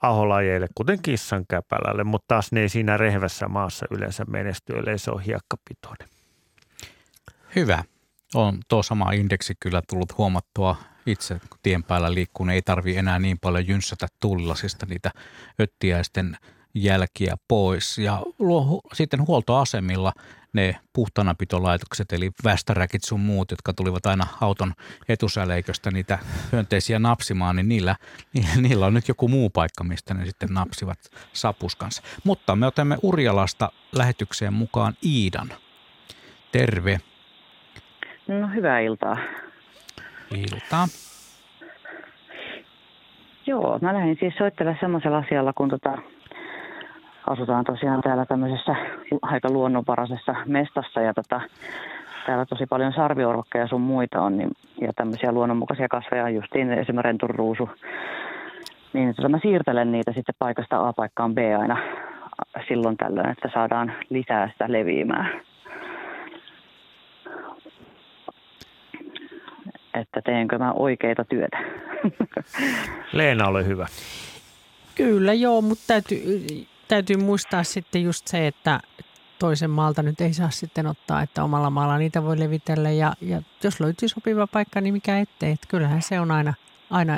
aholajeille, 0.00 0.66
kuten 0.74 1.02
kissan 1.02 1.44
käpälälle, 1.48 2.04
mutta 2.04 2.24
taas 2.28 2.52
ne 2.52 2.60
ei 2.60 2.68
siinä 2.68 2.96
rehvässä 2.96 3.48
maassa 3.48 3.86
yleensä 3.90 4.24
menesty, 4.24 4.72
ellei 4.72 4.98
se 4.98 5.10
on 5.10 5.20
hiekkapitoinen. 5.20 6.08
Hyvä. 7.56 7.84
On 8.34 8.58
tuo 8.68 8.82
sama 8.82 9.12
indeksi 9.12 9.54
kyllä 9.60 9.82
tullut 9.90 10.18
huomattua 10.18 10.76
itse, 11.06 11.40
kun 11.50 11.58
tien 11.62 11.84
päällä 11.84 12.14
liikkuu, 12.14 12.46
niin 12.46 12.54
ei 12.54 12.62
tarvi 12.62 12.96
enää 12.96 13.18
niin 13.18 13.38
paljon 13.40 13.68
jynssätä 13.68 14.06
tullasista 14.20 14.86
niitä 14.86 15.10
öttiäisten 15.60 16.36
jälkiä 16.74 17.36
pois. 17.48 17.98
Ja 17.98 18.22
sitten 18.92 19.26
huoltoasemilla 19.26 20.12
ne 20.52 20.76
puhtaanapitolaitokset, 20.92 22.12
eli 22.12 22.30
västäräkit 22.44 23.04
sun 23.04 23.20
muut, 23.20 23.50
jotka 23.50 23.72
tulivat 23.72 24.06
aina 24.06 24.26
auton 24.40 24.72
etusäleiköstä 25.08 25.90
niitä 25.90 26.18
hyönteisiä 26.52 26.98
napsimaan, 26.98 27.56
niin 27.56 27.68
niillä, 27.68 27.96
niillä 28.62 28.86
on 28.86 28.94
nyt 28.94 29.08
joku 29.08 29.28
muu 29.28 29.50
paikka, 29.50 29.84
mistä 29.84 30.14
ne 30.14 30.24
sitten 30.26 30.54
napsivat 30.54 30.98
sapuskansa. 31.32 32.02
Mutta 32.24 32.56
me 32.56 32.66
otamme 32.66 32.96
Urjalasta 33.02 33.72
lähetykseen 33.92 34.52
mukaan 34.52 34.94
Iidan. 35.04 35.48
Terve. 36.52 37.00
No 38.28 38.48
hyvää 38.48 38.80
iltaa. 38.80 39.16
Iltaa. 40.34 40.88
Joo, 43.46 43.78
mä 43.82 43.94
lähdin 43.94 44.16
siis 44.20 44.34
soittelemaan 44.38 44.80
semmoisella 44.80 45.18
asialla, 45.18 45.52
kun 45.52 45.68
tota, 45.68 45.98
asutaan 47.26 47.64
tosiaan 47.64 48.00
täällä 48.02 48.26
tämmöisessä 48.26 48.76
aika 49.22 49.50
luonnonvaraisessa 49.50 50.34
mestassa 50.46 51.00
ja 51.00 51.14
tota, 51.14 51.40
täällä 52.26 52.46
tosi 52.46 52.66
paljon 52.66 52.92
sarviorvokkeja 52.92 53.66
sun 53.66 53.80
muita 53.80 54.20
on 54.20 54.38
niin, 54.38 54.50
ja 54.80 54.92
tämmöisiä 54.96 55.32
luonnonmukaisia 55.32 55.88
kasveja, 55.88 56.28
justiin 56.28 56.72
esimerkiksi 56.72 57.02
renturuusu. 57.02 57.68
Niin 58.92 59.14
tota, 59.14 59.28
mä 59.28 59.38
siirtelen 59.42 59.92
niitä 59.92 60.12
sitten 60.12 60.34
paikasta 60.38 60.88
A 60.88 60.92
paikkaan 60.92 61.34
B 61.34 61.38
aina 61.60 61.76
silloin 62.68 62.96
tällöin, 62.96 63.30
että 63.30 63.50
saadaan 63.54 63.92
lisää 64.10 64.48
sitä 64.52 64.64
leviämään. 64.68 65.40
Että 69.94 70.22
teenkö 70.24 70.58
mä 70.58 70.72
oikeita 70.72 71.24
työtä. 71.24 71.58
Leena, 73.12 73.48
ole 73.48 73.66
hyvä. 73.66 73.86
Kyllä 74.94 75.32
joo, 75.32 75.60
mutta 75.60 75.84
täytyy, 75.86 76.18
täytyy 76.92 77.16
muistaa 77.16 77.62
sitten 77.62 78.02
just 78.02 78.26
se, 78.26 78.46
että 78.46 78.80
toisen 79.38 79.70
maalta 79.70 80.02
nyt 80.02 80.20
ei 80.20 80.32
saa 80.32 80.50
sitten 80.50 80.86
ottaa, 80.86 81.22
että 81.22 81.44
omalla 81.44 81.70
maalla 81.70 81.98
niitä 81.98 82.22
voi 82.22 82.38
levitellä. 82.38 82.90
Ja, 82.90 83.12
ja 83.20 83.42
jos 83.64 83.80
löytyy 83.80 84.08
sopiva 84.08 84.46
paikka, 84.46 84.80
niin 84.80 84.94
mikä 84.94 85.18
ettei. 85.18 85.52
Että 85.52 85.66
kyllähän 85.70 86.02
se 86.02 86.20
on 86.20 86.30
aina, 86.30 86.54
aina 86.90 87.12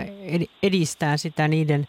edistää 0.63 1.17
sitä 1.17 1.49
niiden, 1.49 1.87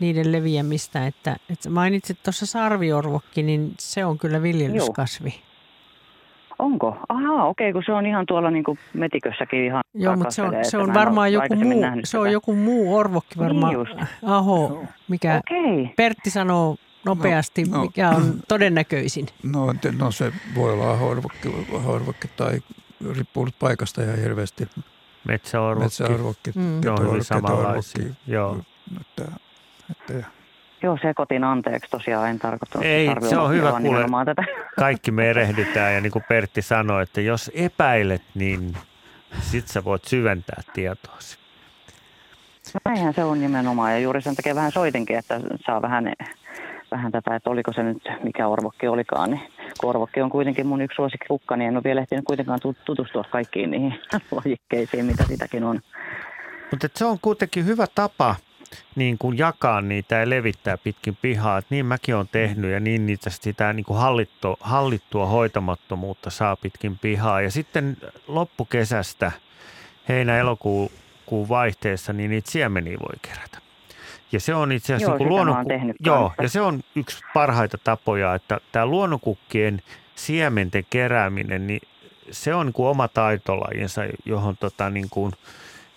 niiden 0.00 0.32
leviämistä. 0.32 1.06
Että, 1.06 1.36
että 1.50 1.70
mainitsit 1.70 2.22
tuossa 2.22 2.46
sarviorvokki, 2.46 3.42
niin 3.42 3.74
se 3.78 4.04
on 4.04 4.18
kyllä 4.18 4.42
viljelyskasvi. 4.42 5.28
Joo. 5.28 5.48
Onko? 6.58 6.96
Ahaa, 7.08 7.46
okei, 7.46 7.72
kun 7.72 7.82
se 7.86 7.92
on 7.92 8.06
ihan 8.06 8.26
tuolla 8.26 8.50
niin 8.50 8.64
kuin 8.64 8.78
metikössäkin 8.94 9.64
ihan 9.64 9.82
Joo, 9.94 10.16
mutta 10.16 10.30
se 10.30 10.42
on, 10.42 10.54
se 10.62 10.78
on 10.78 10.94
varmaan 10.94 11.32
joku 11.32 11.54
muu, 11.54 11.82
se 12.04 12.18
on 12.18 12.32
joku 12.32 12.54
muu 12.54 12.96
orvokki 12.96 13.38
varmaan. 13.38 13.74
Niin 13.74 13.78
just. 13.78 14.12
Aho, 14.22 14.84
mikä 15.08 15.40
okay. 15.50 15.88
Pertti 15.96 16.30
sanoo 16.30 16.76
nopeasti, 17.04 17.64
no, 17.64 17.76
no, 17.76 17.82
mikä 17.82 18.10
on 18.10 18.34
todennäköisin? 18.48 19.26
No, 19.42 19.74
no 19.98 20.10
se 20.10 20.32
voi 20.54 20.72
olla 20.72 20.90
ahorvokki, 20.90 21.66
ahorvokki 21.76 22.28
tai 22.36 22.60
riippuu 23.14 23.48
paikasta 23.58 24.02
ihan 24.02 24.18
hirveästi. 24.18 24.68
Metsäorvokki. 25.28 25.84
Metsäorvokki. 25.84 26.52
Mm. 26.54 26.82
Joo, 26.84 27.00
hyvin 27.00 27.24
samanlaisia. 27.24 28.14
Joo. 28.26 28.60
Että, 29.00 29.32
että, 29.90 30.28
Joo, 30.82 30.98
sekoitin 31.02 31.44
anteeksi 31.44 31.90
tosiaan, 31.90 32.30
en 32.30 32.38
tarkoittanut. 32.38 32.86
Ei, 32.86 33.08
se 33.28 33.38
on 33.38 33.50
hyvä 33.50 33.72
kuule. 33.82 34.24
Tätä. 34.24 34.44
Kaikki 34.78 35.10
me 35.10 35.30
erehdytään 35.30 35.94
ja 35.94 36.00
niin 36.00 36.12
kuin 36.12 36.24
Pertti 36.28 36.62
sanoi, 36.62 37.02
että 37.02 37.20
jos 37.20 37.50
epäilet, 37.54 38.22
niin 38.34 38.76
sit 39.40 39.68
sä 39.68 39.84
voit 39.84 40.04
syventää 40.04 40.62
tietoasi. 40.72 41.38
No 42.74 42.80
näinhän 42.84 43.14
se 43.14 43.24
on 43.24 43.40
nimenomaan 43.40 43.92
ja 43.92 43.98
juuri 43.98 44.22
sen 44.22 44.36
takia 44.36 44.54
vähän 44.54 44.72
soitinkin, 44.72 45.18
että 45.18 45.40
saa 45.66 45.82
vähän 45.82 46.12
vähän 46.90 47.12
tätä, 47.12 47.36
että 47.36 47.50
oliko 47.50 47.72
se 47.72 47.82
nyt 47.82 48.08
mikä 48.22 48.48
orvokki 48.48 48.88
olikaan, 48.88 49.30
niin 49.30 49.42
korvokki 49.78 50.20
on 50.20 50.30
kuitenkin 50.30 50.66
mun 50.66 50.80
yksi 50.80 50.96
suosikkikukka, 50.96 51.56
niin 51.56 51.68
en 51.68 51.76
ole 51.76 51.84
vielä 51.84 52.00
ehtinyt 52.00 52.24
kuitenkaan 52.24 52.60
tutustua 52.84 53.24
kaikkiin 53.30 53.70
niihin 53.70 53.94
lajikkeisiin, 54.44 55.04
mitä 55.04 55.24
sitäkin 55.24 55.64
on. 55.64 55.80
Mutta 56.70 56.88
se 56.94 57.04
on 57.04 57.18
kuitenkin 57.22 57.66
hyvä 57.66 57.86
tapa 57.94 58.36
niin 58.96 59.18
kuin 59.18 59.38
jakaa 59.38 59.80
niitä 59.80 60.14
ja 60.14 60.30
levittää 60.30 60.78
pitkin 60.78 61.16
pihaa. 61.22 61.58
Että 61.58 61.74
niin 61.74 61.86
mäkin 61.86 62.16
olen 62.16 62.28
tehnyt 62.32 62.70
ja 62.70 62.80
niin 62.80 63.06
niitä 63.06 63.30
sitä 63.30 63.72
niin 63.72 63.84
kuin 63.84 63.98
hallittua, 63.98 64.56
hallittua 64.60 65.26
hoitamattomuutta 65.26 66.30
saa 66.30 66.56
pitkin 66.56 66.98
pihaa. 66.98 67.40
Ja 67.40 67.50
sitten 67.50 67.96
loppukesästä 68.26 69.32
heinä-elokuun 70.08 71.48
vaihteessa 71.48 72.12
niin 72.12 72.30
niitä 72.30 72.50
siemeniä 72.50 72.98
voi 73.00 73.16
kerätä. 73.22 73.67
Ja 74.32 74.40
se 74.40 74.54
on 74.54 74.72
itse 74.72 74.94
asiassa 74.94 75.24
joo, 75.24 75.64
niin 75.68 75.94
joo, 76.00 76.32
ja 76.42 76.48
se 76.48 76.60
on 76.60 76.80
yksi 76.94 77.18
parhaita 77.34 77.78
tapoja, 77.84 78.34
että 78.34 78.60
tämä 78.72 78.86
luonnonkukkien 78.86 79.82
siementen 80.14 80.86
kerääminen, 80.90 81.66
niin 81.66 81.80
se 82.30 82.54
on 82.54 82.66
niin 82.66 82.72
kuin 82.72 82.88
oma 82.88 83.08
taitolajinsa, 83.08 84.02
johon, 84.24 84.56
tota, 84.56 84.90
niin 84.90 85.10
kuin, 85.10 85.32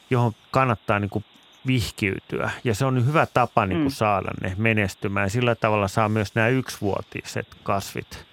johon 0.10 0.34
kannattaa 0.52 1.00
niin 1.00 1.10
kuin 1.10 1.26
vihkiytyä. 1.68 2.52
Ja 2.64 2.76
se 2.76 2.86
on 2.86 3.06
hyvä 3.08 3.26
tapa 3.34 3.66
niin 3.66 3.80
kuin 3.80 3.92
mm. 3.92 3.96
saada 3.96 4.32
ne 4.42 4.54
menestymään. 4.58 5.30
Sillä 5.30 5.56
tavalla 5.56 5.88
saa 5.88 6.10
myös 6.10 6.36
nämä 6.36 6.48
yksivuotiset 6.48 7.48
kasvit, 7.64 8.26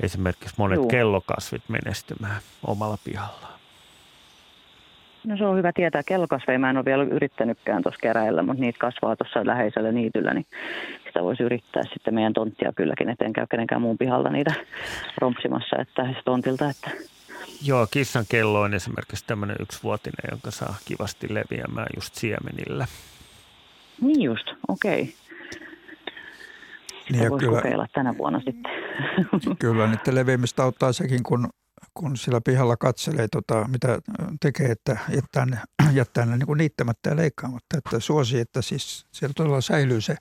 esimerkiksi 0.00 0.54
monet 0.58 0.76
Juu. 0.76 0.88
kellokasvit 0.88 1.62
menestymään 1.68 2.40
omalla 2.66 2.98
pihallaan. 3.04 3.53
No 5.26 5.36
se 5.36 5.44
on 5.44 5.56
hyvä 5.56 5.72
tietää. 5.72 6.02
Kellokasveja 6.02 6.58
mä 6.58 6.70
en 6.70 6.76
ole 6.76 6.84
vielä 6.84 7.04
yrittänytkään 7.04 7.82
tuossa 7.82 8.00
keräillä, 8.02 8.42
mutta 8.42 8.60
niitä 8.60 8.78
kasvaa 8.78 9.16
tuossa 9.16 9.46
läheisellä 9.46 9.92
niityllä, 9.92 10.34
niin 10.34 10.46
sitä 11.06 11.22
voisi 11.22 11.42
yrittää 11.42 11.82
sitten 11.92 12.14
meidän 12.14 12.32
tonttia 12.32 12.72
kylläkin, 12.72 13.08
eteen 13.08 13.32
käy 13.32 13.46
kenenkään 13.50 13.82
muun 13.82 13.98
pihalla 13.98 14.30
niitä 14.30 14.54
rompsimassa, 15.18 15.76
että 15.78 16.14
tontilta, 16.24 16.70
että 16.70 16.90
Joo, 17.62 17.86
kissan 17.90 18.24
kello 18.28 18.60
on 18.60 18.74
esimerkiksi 18.74 19.24
tämmöinen 19.26 19.56
yksivuotinen, 19.60 20.30
jonka 20.30 20.50
saa 20.50 20.74
kivasti 20.84 21.34
leviämään 21.34 21.86
just 21.96 22.14
siemenillä. 22.14 22.86
Niin 24.00 24.22
just, 24.22 24.46
okei. 24.68 25.02
Okay. 25.02 25.14
Sitä 27.06 27.18
niin 27.18 27.30
voisi 27.30 27.46
kyllä, 27.46 27.56
kokeilla 27.56 27.86
tänä 27.92 28.18
vuonna 28.18 28.40
sitten. 28.40 28.72
Kyllä, 29.58 29.86
niiden 29.86 30.14
leviämistä 30.14 30.62
auttaa 30.62 30.92
sekin, 30.92 31.22
kun 31.22 31.48
kun 31.94 32.16
sillä 32.16 32.40
pihalla 32.40 32.76
katselee, 32.76 33.28
tota, 33.28 33.68
mitä 33.68 33.98
tekee, 34.40 34.70
että 34.70 34.96
jättää 35.08 35.46
ne, 35.46 35.58
jättää 35.92 36.26
ne 36.26 36.36
niin 36.36 36.46
kuin 36.46 36.58
niittämättä 36.58 37.10
ja 37.10 37.16
leikkaamatta. 37.16 37.78
Että 37.78 38.00
suosi, 38.00 38.40
että 38.40 38.62
siis 38.62 39.06
siellä 39.12 39.34
todella 39.36 39.60
säilyy 39.60 40.00
se 40.00 40.16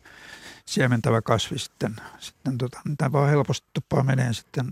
siementävä 0.66 1.22
kasvi 1.22 1.60
sitten. 1.60 1.96
sitten 2.20 2.58
tota, 2.58 2.82
tämä 2.98 3.12
vaan 3.12 3.30
helposti 3.30 3.68
tuppaa 3.74 4.04
menee 4.04 4.34
sitten. 4.34 4.72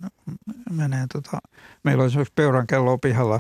Menee, 0.72 1.06
tota. 1.14 1.38
Meillä 1.84 2.02
on 2.02 2.08
esimerkiksi 2.08 2.34
peuran 2.36 2.68
kello 2.68 2.98
pihalla, 2.98 3.40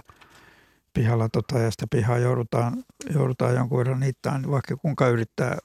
pihalla 0.93 1.29
tota, 1.29 1.59
ja 1.59 1.71
sitä 1.71 1.85
pihaa 1.91 2.17
joudutaan, 2.17 2.83
joudutaan 3.13 3.55
jonkun 3.55 3.77
verran 3.77 3.99
niittämään, 3.99 4.51
vaikka 4.51 4.77
kuinka 4.77 5.07
yrittää 5.07 5.57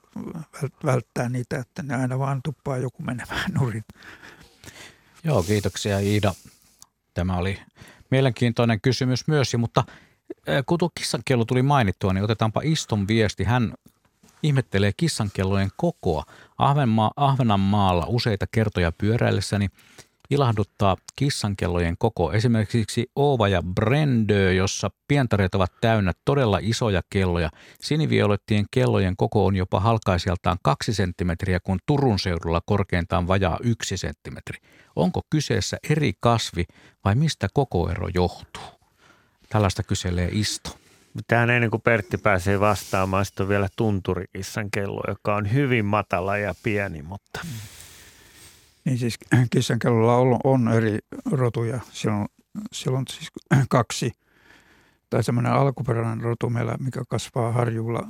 välttää 0.85 1.29
niitä, 1.29 1.57
että 1.57 1.83
ne 1.83 1.95
aina 1.95 2.19
vaan 2.19 2.41
tuppaa 2.43 2.77
joku 2.77 3.03
menemään 3.03 3.51
nurin. 3.59 3.83
Joo, 5.23 5.43
kiitoksia 5.43 5.99
Iida. 5.99 6.33
Tämä 7.17 7.37
oli 7.37 7.59
mielenkiintoinen 8.11 8.81
kysymys 8.81 9.27
myös, 9.27 9.55
mutta 9.57 9.83
kun 10.65 10.77
tuo 10.77 10.89
kissankello 10.95 11.45
tuli 11.45 11.61
mainittua, 11.61 12.13
niin 12.13 12.23
otetaanpa 12.23 12.61
Iston 12.63 13.07
viesti. 13.07 13.43
Hän 13.43 13.73
ihmettelee 14.43 14.91
kissankellojen 14.97 15.69
kokoa. 15.77 16.23
Ahvenmaa, 16.57 17.11
Ahvenanmaalla 17.15 18.05
useita 18.07 18.47
kertoja 18.51 18.91
pyöräillessäni 18.91 19.67
ilahduttaa 20.29 20.97
kissankellojen 21.15 21.95
koko. 21.99 22.31
Esimerkiksi 22.31 23.11
Oova 23.15 23.47
ja 23.47 23.63
Brendö, 23.63 24.53
jossa 24.53 24.89
pientareet 25.07 25.55
ovat 25.55 25.71
täynnä 25.81 26.11
todella 26.25 26.59
isoja 26.61 27.01
kelloja. 27.09 27.49
Siniviolettien 27.81 28.65
kellojen 28.71 29.17
koko 29.17 29.45
on 29.45 29.55
jopa 29.55 29.79
halkaisijaltaan 29.79 30.57
kaksi 30.63 30.93
senttimetriä, 30.93 31.59
kun 31.59 31.79
Turun 31.85 32.19
seudulla 32.19 32.61
korkeintaan 32.65 33.27
vajaa 33.27 33.59
yksi 33.63 33.97
senttimetri. 33.97 34.57
Onko 34.95 35.21
kyseessä 35.29 35.77
eri 35.89 36.13
kasvi 36.19 36.65
vai 37.05 37.15
mistä 37.15 37.47
kokoero 37.53 38.07
johtuu? 38.13 38.63
Tällaista 39.49 39.83
kyselee 39.83 40.29
Isto. 40.31 40.77
Tähän 41.27 41.49
ennen 41.49 41.71
kuin 41.71 41.81
Pertti 41.81 42.17
pääsee 42.17 42.59
vastaamaan, 42.59 43.25
sitten 43.25 43.43
on 43.43 43.49
vielä 43.49 43.67
tunturikissan 43.75 44.71
kello, 44.71 45.03
joka 45.07 45.35
on 45.35 45.53
hyvin 45.53 45.85
matala 45.85 46.37
ja 46.37 46.53
pieni, 46.63 47.01
mutta... 47.01 47.39
Niin 48.87 48.97
siis 48.97 49.17
kissankellolla 49.51 50.15
on, 50.15 50.39
on 50.43 50.67
eri 50.67 50.99
rotuja. 51.31 51.79
Siellä 51.91 52.17
on, 52.17 52.25
siellä 52.71 52.97
on 52.97 53.05
siis 53.09 53.31
kaksi, 53.69 54.11
tai 55.09 55.23
semmoinen 55.23 55.51
alkuperäinen 55.51 56.21
rotu 56.21 56.49
meillä, 56.49 56.75
mikä 56.79 57.03
kasvaa 57.09 57.51
harjulla, 57.51 58.07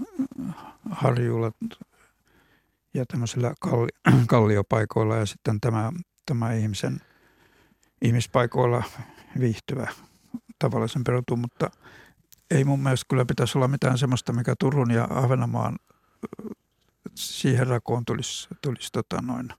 harjulla 0.91 1.51
ja 2.93 3.05
tämmöisillä 3.05 3.53
kalli, 3.59 3.89
kalliopaikoilla 4.27 5.15
ja 5.15 5.25
sitten 5.25 5.61
tämä, 5.61 5.91
tämä 6.25 6.53
ihmisen 6.53 7.01
ihmispaikoilla 8.01 8.83
viihtyvä 9.39 9.87
tavallisen 10.59 11.03
perutu, 11.03 11.35
mutta 11.35 11.69
ei 12.51 12.63
mun 12.63 12.83
mielestä 12.83 13.05
kyllä 13.09 13.25
pitäisi 13.25 13.57
olla 13.57 13.67
mitään 13.67 13.97
semmoista, 13.97 14.33
mikä 14.33 14.55
Turun 14.59 14.91
ja 14.91 15.07
Ahvenanmaan 15.09 15.75
siihen 17.15 17.67
rakoon 17.67 18.05
tulisi, 18.05 18.47
tulisi 18.61 18.89
tota 18.91 19.21
noin. 19.21 19.49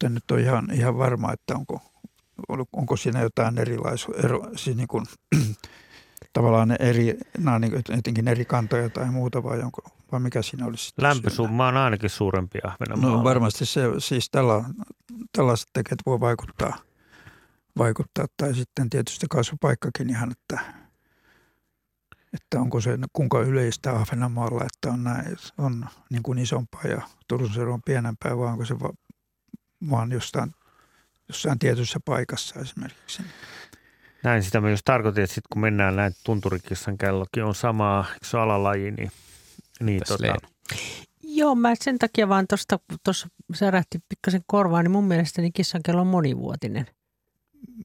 Mutta 0.00 0.06
en 0.06 0.14
nyt 0.14 0.30
ole 0.30 0.40
ihan, 0.40 0.70
ihan 0.72 0.98
varma, 0.98 1.32
että 1.32 1.54
onko, 1.54 1.82
onko 2.72 2.96
siinä 2.96 3.20
jotain 3.20 3.58
erilaisuutta, 3.58 4.22
ero, 4.22 4.50
siis 4.56 4.76
niin 4.76 4.88
kuin, 4.88 5.06
tavallaan 6.32 6.76
eri, 6.78 7.18
nämä 7.38 7.58
niin 7.58 7.72
jotenkin 7.72 8.28
eri 8.28 8.44
kantoja 8.44 8.90
tai 8.90 9.10
muuta 9.10 9.42
vai, 9.42 9.60
onko, 9.60 9.82
vai 10.12 10.20
mikä 10.20 10.42
siinä 10.42 10.66
olisi? 10.66 10.92
Lämpösumma 11.00 11.68
on 11.68 11.76
ainakin 11.76 12.10
suurempi 12.10 12.58
Ahvenanmaalla. 12.64 13.16
No 13.16 13.24
varmasti 13.24 13.66
se, 13.66 13.82
siis 13.98 14.30
tällä, 14.30 14.64
tällaiset 15.32 15.68
tekijät 15.72 16.00
voi 16.06 16.20
vaikuttaa, 16.20 16.76
vaikuttaa 17.78 18.26
tai 18.36 18.54
sitten 18.54 18.90
tietysti 18.90 19.26
kasvupaikkakin 19.30 20.10
ihan, 20.10 20.30
että 20.32 20.60
että 22.32 22.60
onko 22.60 22.80
se 22.80 22.98
kuinka 23.12 23.40
yleistä 23.40 23.92
Ahvenanmaalla, 23.92 24.64
että 24.64 24.90
on, 24.94 25.04
näin, 25.04 25.36
on 25.58 25.86
niin 26.10 26.22
kuin 26.22 26.38
isompaa 26.38 26.82
ja 26.84 27.02
Turun 27.28 27.52
seudu 27.52 27.72
on 27.72 27.82
pienempää, 27.82 28.38
vai 28.38 28.46
onko 28.46 28.64
se 28.64 28.74
vaan 29.90 30.12
jostain, 30.12 30.54
jossain 31.28 31.58
tietyssä 31.58 32.00
paikassa 32.04 32.60
esimerkiksi. 32.60 33.22
Näin 34.22 34.42
sitä 34.42 34.60
myös 34.60 34.80
tarkoitin, 34.84 35.24
että 35.24 35.34
sitten 35.34 35.48
kun 35.52 35.62
mennään 35.62 35.96
näin 35.96 36.12
tunturikissan 36.24 36.98
kellokin 36.98 37.44
on 37.44 37.54
sama, 37.54 38.04
se 38.22 38.38
alalaji, 38.38 38.90
niin, 38.90 39.12
niin 39.80 40.00
tota, 40.08 40.34
Joo, 41.22 41.54
mä 41.54 41.72
sen 41.80 41.98
takia 41.98 42.28
vaan 42.28 42.46
tuosta 42.48 42.78
tuossa 43.04 43.28
särähti 43.54 43.98
pikkasen 44.08 44.40
korvaan, 44.46 44.84
niin 44.84 44.92
mun 44.92 45.04
mielestäni 45.04 45.50
kissan 45.52 45.80
kello 45.84 46.00
on 46.00 46.06
monivuotinen. 46.06 46.86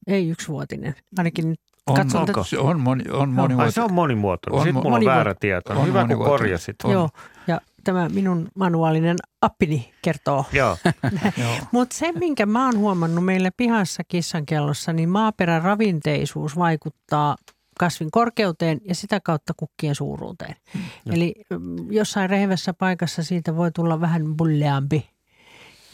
Ei 0.06 0.28
yksivuotinen. 0.28 0.94
Ainakin 1.18 1.48
nyt 1.50 1.60
On, 1.86 1.96
katson 1.96 2.20
onko? 2.20 2.32
tätä- 2.32 2.44
Se 2.48 2.58
on, 2.58 2.80
moni, 2.80 3.04
on 3.10 3.20
Ai 3.20 3.26
monivuotinen. 3.26 3.72
se 3.72 3.80
on 3.82 3.92
monimuotoinen. 3.92 4.60
On 4.60 4.66
Sitten 4.66 4.82
mulla 4.82 4.96
on 4.96 5.04
väärä 5.04 5.34
tieto. 5.40 5.72
on 5.80 5.86
Hyvä 5.86 6.06
kun 6.06 6.16
korjasit. 6.18 6.76
On. 6.84 6.92
Joo, 6.92 7.10
ja 7.46 7.60
tämä 7.86 8.08
minun 8.08 8.48
manuaalinen 8.54 9.16
appini 9.42 9.92
kertoo. 10.02 10.44
Joo. 10.52 10.76
Mutta 11.72 11.96
se, 11.96 12.12
minkä 12.12 12.46
mä 12.46 12.66
oon 12.66 12.78
huomannut 12.78 13.24
meillä 13.24 13.50
pihassa 13.56 14.02
kissankellossa, 14.08 14.92
niin 14.92 15.08
maaperän 15.08 15.62
ravinteisuus 15.62 16.56
vaikuttaa 16.56 17.36
kasvin 17.80 18.10
korkeuteen 18.10 18.80
ja 18.88 18.94
sitä 18.94 19.20
kautta 19.20 19.52
kukkien 19.56 19.94
suuruuteen. 19.94 20.56
Eli 21.12 21.34
mm, 21.50 21.92
jossain 21.92 22.30
rehevässä 22.30 22.74
paikassa 22.74 23.22
siitä 23.22 23.56
voi 23.56 23.70
tulla 23.72 24.00
vähän 24.00 24.36
bulleampi. 24.36 25.10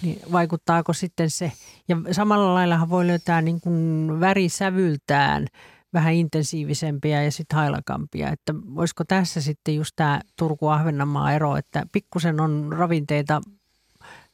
Niin 0.02 0.20
vaikuttaako 0.32 0.93
sitten 0.93 1.31
se? 1.31 1.52
Ja 1.89 1.97
samalla 2.12 2.55
laillahan 2.55 2.90
voi 2.90 3.06
löytää 3.06 3.43
niin 3.43 3.60
kuin 3.60 4.09
värisävyltään 4.20 5.47
vähän 5.94 6.14
intensiivisempiä 6.14 7.23
ja 7.23 7.32
sitten 7.32 7.56
hailakampia. 7.56 8.28
Että 8.28 8.55
voisiko 8.55 9.05
tässä 9.05 9.40
sitten 9.40 9.74
just 9.74 9.93
tämä 9.97 10.20
Turku-Ahvenanmaa 10.36 11.32
ero, 11.32 11.56
että 11.56 11.86
pikkusen 11.93 12.40
on 12.40 12.73
ravinteita 12.73 13.40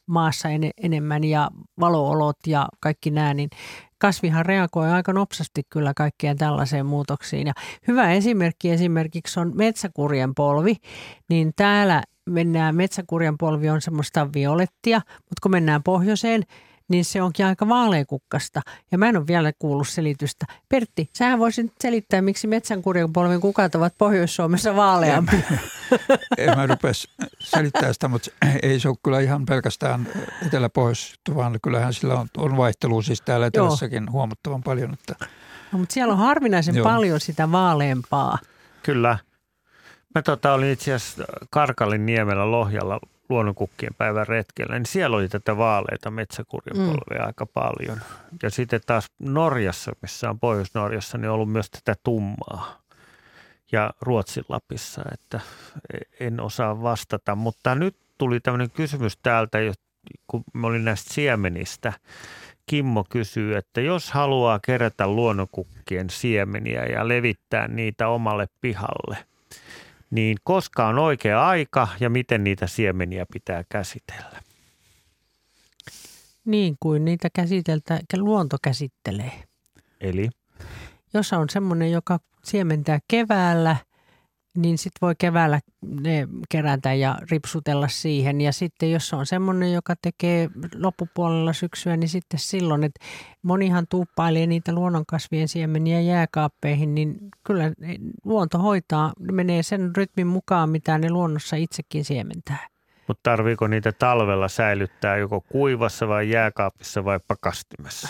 maassa 0.05 0.49
en, 0.49 0.61
enemmän 0.83 1.23
ja 1.23 1.49
valoolot 1.79 2.37
ja 2.47 2.67
kaikki 2.79 3.11
nämä, 3.11 3.33
niin 3.33 3.49
kasvihan 3.97 4.45
reagoi 4.45 4.89
aika 4.89 5.13
nopsasti 5.13 5.61
kyllä 5.69 5.93
kaikkeen 5.95 6.37
tällaiseen 6.37 6.85
muutoksiin. 6.85 7.47
Ja 7.47 7.53
hyvä 7.87 8.11
esimerkki 8.11 8.71
esimerkiksi 8.71 9.39
on 9.39 9.51
metsäkurjen 9.55 10.35
polvi, 10.35 10.75
niin 11.29 11.51
täällä 11.55 12.03
mennään, 12.29 12.75
metsäkurjen 12.75 13.37
polvi 13.37 13.69
on 13.69 13.81
semmoista 13.81 14.33
violettia, 14.33 15.01
mutta 15.15 15.39
kun 15.43 15.51
mennään 15.51 15.83
pohjoiseen, 15.83 16.43
niin 16.89 17.05
se 17.05 17.21
onkin 17.21 17.45
aika 17.45 17.67
vaaleakukkasta. 17.67 18.61
Ja 18.91 18.97
mä 18.97 19.09
en 19.09 19.17
ole 19.17 19.27
vielä 19.27 19.53
kuullut 19.59 19.87
selitystä. 19.87 20.45
Pertti, 20.69 21.09
sähän 21.13 21.39
voisit 21.39 21.73
selittää, 21.81 22.21
miksi 22.21 22.47
metsänkurjen 22.47 23.13
polven 23.13 23.41
kukat 23.41 23.75
ovat 23.75 23.93
Pohjois-Suomessa 23.97 24.75
vaaleampia. 24.75 25.39
En 26.37 26.55
mä 26.55 26.67
rupea 26.67 26.91
selittämään 27.39 27.93
sitä, 27.93 28.07
mutta 28.07 28.31
ei 28.63 28.79
se 28.79 28.89
ole 28.89 28.97
kyllä 29.03 29.19
ihan 29.19 29.45
pelkästään 29.45 30.07
etelä-pohjois, 30.45 31.13
vaan 31.35 31.59
kyllähän 31.63 31.93
sillä 31.93 32.19
on, 32.19 32.27
on 32.37 32.57
vaihtelua 32.57 33.01
siis 33.01 33.21
täällä 33.21 33.45
etelässäkin 33.45 34.11
huomattavan 34.11 34.63
paljon. 34.63 34.93
Että 34.93 35.15
No, 35.71 35.79
mutta 35.79 35.93
siellä 35.93 36.11
on 36.11 36.17
harvinaisen 36.17 36.75
Joo. 36.75 36.83
paljon 36.83 37.19
sitä 37.19 37.51
vaaleampaa. 37.51 38.37
Kyllä. 38.83 39.17
Mä 40.15 40.21
tota, 40.21 40.53
olin 40.53 40.69
itse 40.69 40.93
asiassa 40.93 41.23
Karkalin 41.49 42.05
niemellä 42.05 42.51
Lohjalla 42.51 42.99
luonnonkukkien 43.29 43.93
päivän 43.97 44.27
retkellä, 44.27 44.75
niin 44.75 44.85
siellä 44.85 45.17
oli 45.17 45.29
tätä 45.29 45.57
vaaleita 45.57 46.11
metsäkurjenpolvea 46.11 47.21
mm. 47.21 47.27
aika 47.27 47.45
paljon. 47.45 47.99
Ja 48.43 48.49
sitten 48.49 48.81
taas 48.85 49.11
Norjassa, 49.19 49.91
missä 50.01 50.29
on 50.29 50.39
Pohjois-Norjassa, 50.39 51.17
niin 51.17 51.29
on 51.29 51.35
ollut 51.35 51.51
myös 51.51 51.71
tätä 51.71 51.95
tummaa. 52.03 52.81
Ja 53.71 53.93
Ruotsin 54.01 54.45
Lapissa, 54.49 55.01
että 55.13 55.39
en 56.19 56.39
osaa 56.39 56.81
vastata. 56.81 57.35
Mutta 57.35 57.75
nyt 57.75 57.95
tuli 58.17 58.39
tämmöinen 58.39 58.71
kysymys 58.71 59.17
täältä, 59.17 59.57
kun 60.27 60.43
mä 60.53 60.67
olin 60.67 60.85
näistä 60.85 61.13
siemenistä. 61.13 61.93
Kimmo 62.65 63.05
kysyy, 63.09 63.55
että 63.55 63.81
jos 63.81 64.11
haluaa 64.11 64.59
kerätä 64.59 65.07
luonnonkukkien 65.07 66.09
siemeniä 66.09 66.85
ja 66.85 67.07
levittää 67.07 67.67
niitä 67.67 68.07
omalle 68.07 68.47
pihalle, 68.61 69.17
niin 70.11 70.37
koska 70.43 70.87
on 70.87 70.99
oikea 70.99 71.47
aika 71.47 71.87
ja 71.99 72.09
miten 72.09 72.43
niitä 72.43 72.67
siemeniä 72.67 73.25
pitää 73.33 73.63
käsitellä? 73.69 74.41
Niin 76.45 76.75
kuin 76.79 77.05
niitä 77.05 77.29
käsiteltä, 77.33 77.99
luonto 78.17 78.57
käsittelee. 78.63 79.43
Eli 80.01 80.29
Jos 81.13 81.33
on 81.33 81.49
semmoinen, 81.49 81.91
joka 81.91 82.19
siementää 82.43 82.99
keväällä, 83.07 83.75
niin 84.61 84.77
sitten 84.77 84.99
voi 85.01 85.15
keväällä 85.17 85.59
ne 86.01 86.27
kerätä 86.49 86.93
ja 86.93 87.15
ripsutella 87.31 87.87
siihen. 87.87 88.41
Ja 88.41 88.53
sitten 88.53 88.91
jos 88.91 89.13
on 89.13 89.25
semmoinen, 89.25 89.73
joka 89.73 89.95
tekee 90.01 90.49
loppupuolella 90.75 91.53
syksyä, 91.53 91.97
niin 91.97 92.09
sitten 92.09 92.39
silloin, 92.39 92.83
että 92.83 93.05
monihan 93.41 93.87
tuuppailee 93.87 94.47
niitä 94.47 94.73
luonnonkasvien 94.73 95.47
siemeniä 95.47 96.01
jääkaappeihin, 96.01 96.95
niin 96.95 97.17
kyllä 97.43 97.71
luonto 98.25 98.57
hoitaa, 98.57 99.13
ne 99.19 99.31
menee 99.31 99.63
sen 99.63 99.95
rytmin 99.95 100.27
mukaan, 100.27 100.69
mitä 100.69 100.97
ne 100.97 101.09
luonnossa 101.09 101.55
itsekin 101.55 102.05
siementää. 102.05 102.67
mutta 103.07 103.21
tarviiko 103.23 103.67
niitä 103.67 103.91
talvella 103.91 104.47
säilyttää 104.47 105.17
joko 105.17 105.41
kuivassa 105.41 106.07
vai 106.07 106.29
jääkaapissa 106.29 107.05
vai 107.05 107.19
pakastimessa? 107.27 108.09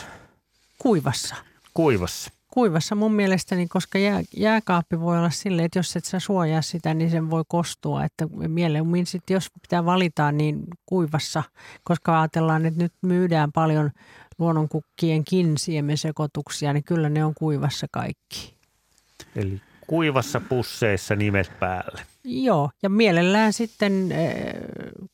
Kuivassa. 0.79 1.35
Kuivassa. 1.73 2.38
Kuivassa 2.53 2.95
mun 2.95 3.13
mielestäni, 3.13 3.67
koska 3.67 3.97
jää, 3.97 4.21
jääkaappi 4.37 4.99
voi 4.99 5.17
olla 5.17 5.29
silleen, 5.29 5.65
että 5.65 5.79
jos 5.79 5.95
et 5.95 6.05
sä 6.05 6.19
suojaa 6.19 6.61
sitä, 6.61 6.93
niin 6.93 7.11
sen 7.11 7.29
voi 7.29 7.43
kostua. 7.47 8.03
Että 8.03 8.27
mieluummin 8.47 9.05
sitten, 9.05 9.33
jos 9.33 9.49
pitää 9.61 9.85
valita, 9.85 10.31
niin 10.31 10.63
kuivassa, 10.85 11.43
koska 11.83 12.21
ajatellaan, 12.21 12.65
että 12.65 12.83
nyt 12.83 12.93
myydään 13.01 13.51
paljon 13.51 13.91
luonnonkukkienkin 14.39 15.57
siemensekoituksia, 15.57 16.73
niin 16.73 16.83
kyllä 16.83 17.09
ne 17.09 17.25
on 17.25 17.33
kuivassa 17.33 17.87
kaikki. 17.91 18.55
Eli 19.35 19.61
kuivassa 19.89 20.41
pusseissa 20.41 21.15
nimet 21.15 21.51
päälle. 21.59 22.01
Joo, 22.23 22.69
ja 22.83 22.89
mielellään 22.89 23.53
sitten 23.53 24.11
äh, 24.11 24.17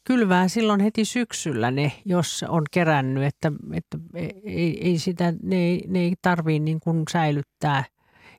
kylvää 0.04 0.48
silloin 0.48 0.80
heti 0.82 1.06
syksyllä 1.06 1.72
ne, 1.72 1.92
jos 2.06 2.46
on 2.50 2.64
kerännyt, 2.72 3.24
että, 3.24 3.52
että 3.74 3.98
ei, 4.44 4.88
ei 4.88 5.00
sitä, 5.00 5.34
ne, 5.44 5.56
ei- 5.56 5.86
ne 5.88 6.00
ei 6.00 6.14
tarvii 6.22 6.60
niin 6.60 6.80
kuin 6.80 7.04
säilyttää. 7.12 7.84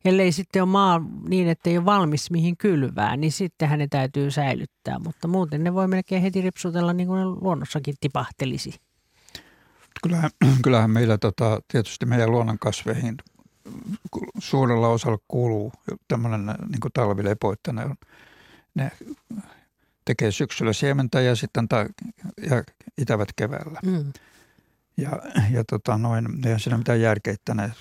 Ellei 0.04 0.32
sitten 0.32 0.62
ole 0.62 0.70
maa 0.70 1.00
niin, 1.28 1.48
että 1.48 1.70
ei 1.70 1.78
ole 1.78 1.84
valmis 1.84 2.30
mihin 2.30 2.56
kylvää, 2.56 3.16
niin 3.16 3.32
sittenhän 3.32 3.78
ne 3.78 3.86
täytyy 3.90 4.30
säilyttää. 4.30 4.98
Mutta 4.98 5.28
muuten 5.28 5.64
ne 5.64 5.74
voi 5.74 5.88
melkein 5.88 6.22
heti 6.22 6.40
ripsutella 6.40 6.92
niin 6.92 7.06
kuin 7.06 7.18
ne 7.18 7.24
luonnossakin 7.24 7.94
tipahtelisi. 8.00 8.74
kyllähän, 10.02 10.30
kyllähän 10.64 10.90
meillä 10.90 11.18
tota, 11.18 11.60
tietysti 11.72 12.06
meidän 12.06 12.30
luonnonkasveihin 12.30 13.16
suurella 14.38 14.88
osalla 14.88 15.18
kuuluu 15.28 15.72
tämmöinen 16.08 16.46
niin 16.46 16.92
talvilepo, 16.94 17.52
että 17.52 17.72
ne, 17.72 17.90
ne 18.74 18.92
tekee 20.04 20.32
syksyllä 20.32 20.72
siementä 20.72 21.20
ja 21.20 21.36
sitten 21.36 21.68
ta, 21.68 21.86
ja 22.50 22.64
itävät 22.98 23.28
keväällä. 23.36 23.80
Mm. 23.86 24.12
Ja, 24.96 25.10
ja 25.50 25.64
tota, 25.64 25.98
noin, 25.98 26.26
eihän 26.44 26.60
siinä 26.60 26.78
mitään 26.78 27.00
järkeä, 27.00 27.32
että 27.32 27.54
ne 27.54 27.72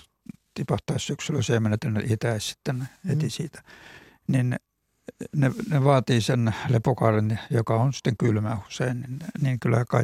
tipahtaisi 0.53 1.05
syksyllä 1.05 1.41
siemenet 1.41 1.83
ja 1.83 1.91
ne 1.91 2.03
itäisi 2.05 2.47
sitten 2.47 2.87
heti 3.07 3.29
siitä. 3.29 3.63
Niin 4.27 4.55
ne, 5.35 5.51
ne 5.69 5.83
vaatii 5.83 6.21
sen 6.21 6.55
lepokauden, 6.69 7.39
joka 7.49 7.75
on 7.75 7.93
sitten 7.93 8.17
kylmä 8.17 8.57
usein, 8.67 9.01
niin, 9.01 9.19
niin 9.41 9.59
kyllä 9.59 9.85
kai, 9.85 10.03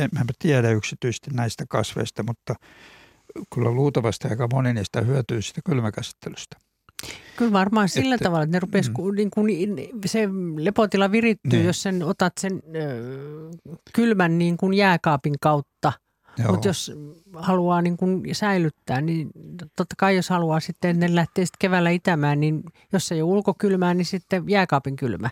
en 0.00 0.08
mä 0.12 0.24
tiedä 0.38 0.70
yksityisesti 0.70 1.30
näistä 1.30 1.64
kasveista, 1.68 2.22
mutta 2.22 2.54
kyllä 3.54 3.70
luultavasti 3.70 4.28
aika 4.28 4.48
moni 4.52 4.72
niistä 4.72 5.00
hyötyy 5.00 5.42
sitä 5.42 5.60
kylmäkäsittelystä. 5.66 6.56
Kyllä 7.36 7.52
varmaan 7.52 7.88
sillä 7.88 8.14
Että- 8.14 8.24
tavalla, 8.24 8.44
että 8.44 8.56
ne 8.56 8.60
rupes, 8.60 8.88
mm. 8.88 9.04
mm. 9.04 9.14
niin 9.14 9.30
kuin, 9.30 9.50
se 10.06 10.28
lepotila 10.56 11.12
virittyy, 11.12 11.50
Niin. 11.58 11.66
jos 11.66 11.82
sen 11.82 12.02
otat 12.02 12.32
sen 12.40 12.62
ö, 12.76 13.50
kylmän 13.94 14.38
niin 14.38 14.56
kuin 14.56 14.74
jääkaapin 14.74 15.34
kautta. 15.40 15.92
Mutta 16.48 16.68
jos 16.68 16.92
haluaa 17.36 17.82
niin 17.82 17.96
kuin 17.96 18.22
säilyttää, 18.32 19.00
niin 19.00 19.30
totta 19.76 19.94
kai 19.98 20.16
jos 20.16 20.28
haluaa 20.30 20.60
sitten, 20.60 20.90
että 20.90 21.08
ne 21.08 21.14
lähtee 21.14 21.44
sitten 21.46 21.58
keväällä 21.58 21.90
itämään, 21.90 22.40
niin 22.40 22.62
jos 22.92 23.12
ei 23.12 23.22
ole 23.22 23.30
ulkokylmää, 23.32 23.94
niin 23.94 24.04
sitten 24.06 24.44
jääkaapin 24.48 24.96
kylmä. 24.96 25.30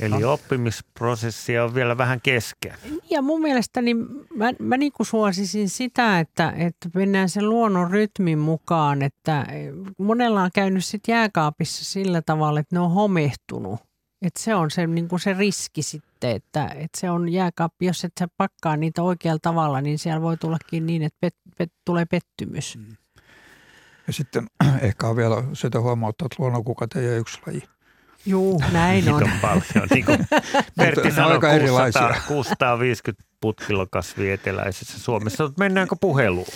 Eli 0.00 0.24
oppimisprosessia 0.24 1.64
on 1.64 1.74
vielä 1.74 1.98
vähän 1.98 2.20
kesken. 2.20 2.74
Ja 3.10 3.22
mun 3.22 3.42
mielestäni 3.42 3.94
mä, 4.34 4.52
mä 4.58 4.76
niin 4.76 4.92
kuin 4.92 5.06
suosisin 5.06 5.68
sitä, 5.68 6.20
että, 6.20 6.50
että 6.56 6.88
mennään 6.94 7.28
sen 7.28 7.50
luonnon 7.50 7.90
rytmin 7.90 8.38
mukaan, 8.38 9.02
että 9.02 9.46
monella 9.98 10.42
on 10.42 10.50
käynyt 10.54 10.84
sitten 10.84 11.12
jääkaapissa 11.12 11.84
sillä 11.84 12.22
tavalla, 12.22 12.60
että 12.60 12.76
ne 12.76 12.80
on 12.80 12.90
homehtunut. 12.90 13.80
Että 14.22 14.42
se 14.42 14.54
on 14.54 14.70
se, 14.70 14.86
niin 14.86 15.08
kuin 15.08 15.20
se 15.20 15.34
riski 15.34 15.82
sitten, 15.82 16.30
että, 16.30 16.66
että 16.66 17.00
se 17.00 17.10
on 17.10 17.28
jääkaappi, 17.28 17.86
jos 17.86 18.04
et 18.04 18.12
sä 18.20 18.28
pakkaa 18.36 18.76
niitä 18.76 19.02
oikealla 19.02 19.38
tavalla, 19.42 19.80
niin 19.80 19.98
siellä 19.98 20.22
voi 20.22 20.36
tullakin 20.36 20.86
niin, 20.86 21.02
että 21.02 21.18
pet, 21.20 21.34
pet, 21.58 21.72
tulee 21.84 22.04
pettymys. 22.04 22.78
Ja 24.06 24.12
sitten 24.12 24.46
ehkä 24.80 25.06
on 25.06 25.16
vielä 25.16 25.44
sitä 25.52 25.80
huomauttaa, 25.80 26.26
että 26.26 26.36
luonnonkukat 26.38 26.96
ei 26.96 27.08
ole 27.08 27.16
yksi 27.16 27.40
laji. 27.46 27.62
Juu, 28.26 28.62
näin 28.72 29.08
on. 29.08 29.22
on 29.22 29.30
paljon. 29.42 29.88
Niin 29.90 30.04
kuin 30.04 30.18
Pertti 30.78 31.08
on 31.08 31.12
sanoi, 31.12 31.32
aika 31.32 31.48
600, 31.48 31.54
erilaisia. 31.54 32.20
650 32.28 33.24
putkilokasvia 33.40 34.34
eteläisessä 34.34 35.00
Suomessa. 35.00 35.44
Mutta 35.44 35.64
Mennäänkö 35.64 35.96
puheluun? 36.00 36.46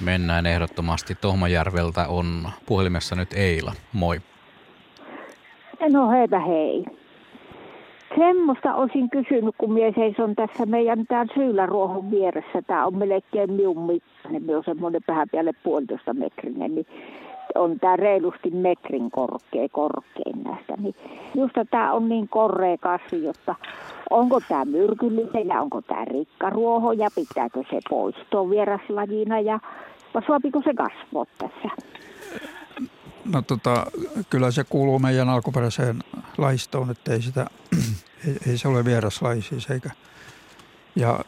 Mennään 0.00 0.46
ehdottomasti. 0.46 1.14
Tohmajärveltä 1.14 2.08
on 2.08 2.48
puhelimessa 2.66 3.16
nyt 3.16 3.32
Eila. 3.32 3.72
Moi. 3.92 4.20
No 5.92 6.10
heipä 6.10 6.40
hei. 6.40 6.84
Semmoista 8.16 8.74
olisin 8.74 9.10
kysynyt, 9.10 9.54
kun 9.58 9.72
mies 9.72 9.94
seison 9.94 10.34
tässä 10.34 10.66
meidän 10.66 11.06
tämän 11.06 11.28
Syyläruohon 11.34 12.10
vieressä. 12.10 12.62
Tämä 12.66 12.86
on 12.86 12.98
melkein 12.98 13.52
minun 13.52 13.86
mittainen, 13.86 14.42
minä 14.42 14.56
on 14.56 14.64
semmoinen 14.64 15.00
vähän 15.08 15.28
päälle 15.32 15.52
puolitoista 15.62 16.14
metrinen, 16.14 16.74
niin 16.74 16.86
on 17.54 17.80
tämä 17.80 17.96
reilusti 17.96 18.50
metrin 18.50 19.10
korkea, 19.10 19.68
korkein 19.72 20.42
näistä. 20.44 20.74
Niin 20.78 20.94
justa 21.34 21.64
tämä 21.64 21.92
on 21.92 22.08
niin 22.08 22.28
korrea 22.28 22.78
kasvi, 22.78 23.24
jotta 23.24 23.54
onko 24.10 24.40
tämä 24.48 24.64
myrkyllinen 24.64 25.48
ja 25.48 25.60
onko 25.60 25.82
tämä 25.82 26.04
rikkaruoho 26.04 26.92
ja 26.92 27.08
pitääkö 27.14 27.62
se 27.70 27.80
poistua 27.90 28.50
vieraslajina 28.50 29.40
ja 29.40 29.60
vai 30.14 30.22
suopiko 30.26 30.62
se 30.64 30.74
kasvaa 30.74 31.24
tässä? 31.38 31.68
No 33.24 33.42
tota, 33.42 33.86
kyllä 34.30 34.50
se 34.50 34.64
kuuluu 34.64 34.98
meidän 34.98 35.28
alkuperäiseen 35.28 36.02
laistoon, 36.38 36.90
että 36.90 37.12
ei, 37.12 37.22
sitä, 37.22 37.46
ei, 38.26 38.36
ei 38.46 38.58
se 38.58 38.68
ole 38.68 38.84
vieraslaji 38.84 39.42
siis 39.42 39.70
eikä. 39.70 39.90
Ja 40.96 41.24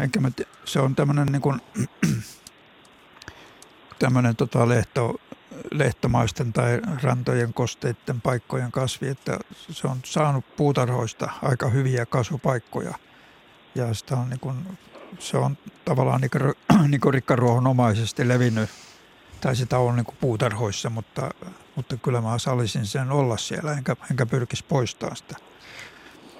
enkä 0.00 0.20
mä, 0.20 0.28
se 0.64 0.80
on 0.80 0.94
tämmöinen 0.94 1.26
niin 1.26 1.42
kuin, 1.42 1.60
tämmöinen 3.98 4.36
tota 4.36 4.68
lehto, 4.68 5.14
lehtomaisten 5.72 6.52
tai 6.52 6.80
rantojen 7.02 7.54
kosteiden 7.54 8.20
paikkojen 8.20 8.72
kasvi, 8.72 9.08
että 9.08 9.38
se 9.70 9.86
on 9.88 9.96
saanut 10.04 10.44
puutarhoista 10.56 11.30
aika 11.42 11.68
hyviä 11.68 12.06
kasvupaikkoja. 12.06 12.94
Ja 13.74 13.94
sitä 13.94 14.16
on 14.16 14.30
niin 14.30 14.40
kuin, 14.40 14.56
se 15.18 15.36
on 15.36 15.58
tavallaan 15.84 16.20
niin 16.20 16.30
kuin, 16.30 16.54
niin 16.90 17.00
kuin 17.00 17.14
rikkaruohonomaisesti 17.14 18.28
levinnyt 18.28 18.70
tai 19.40 19.56
sitä 19.56 19.78
on 19.78 19.96
niin 19.96 20.06
kuin 20.06 20.16
puutarhoissa, 20.20 20.90
mutta, 20.90 21.30
mutta 21.76 21.96
kyllä 21.96 22.20
mä 22.20 22.38
sallisin 22.38 22.86
sen 22.86 23.10
olla 23.10 23.36
siellä, 23.36 23.72
enkä, 23.72 23.96
enkä 24.10 24.26
pyrkisi 24.26 24.64
poistaa 24.68 25.14
sitä. 25.14 25.36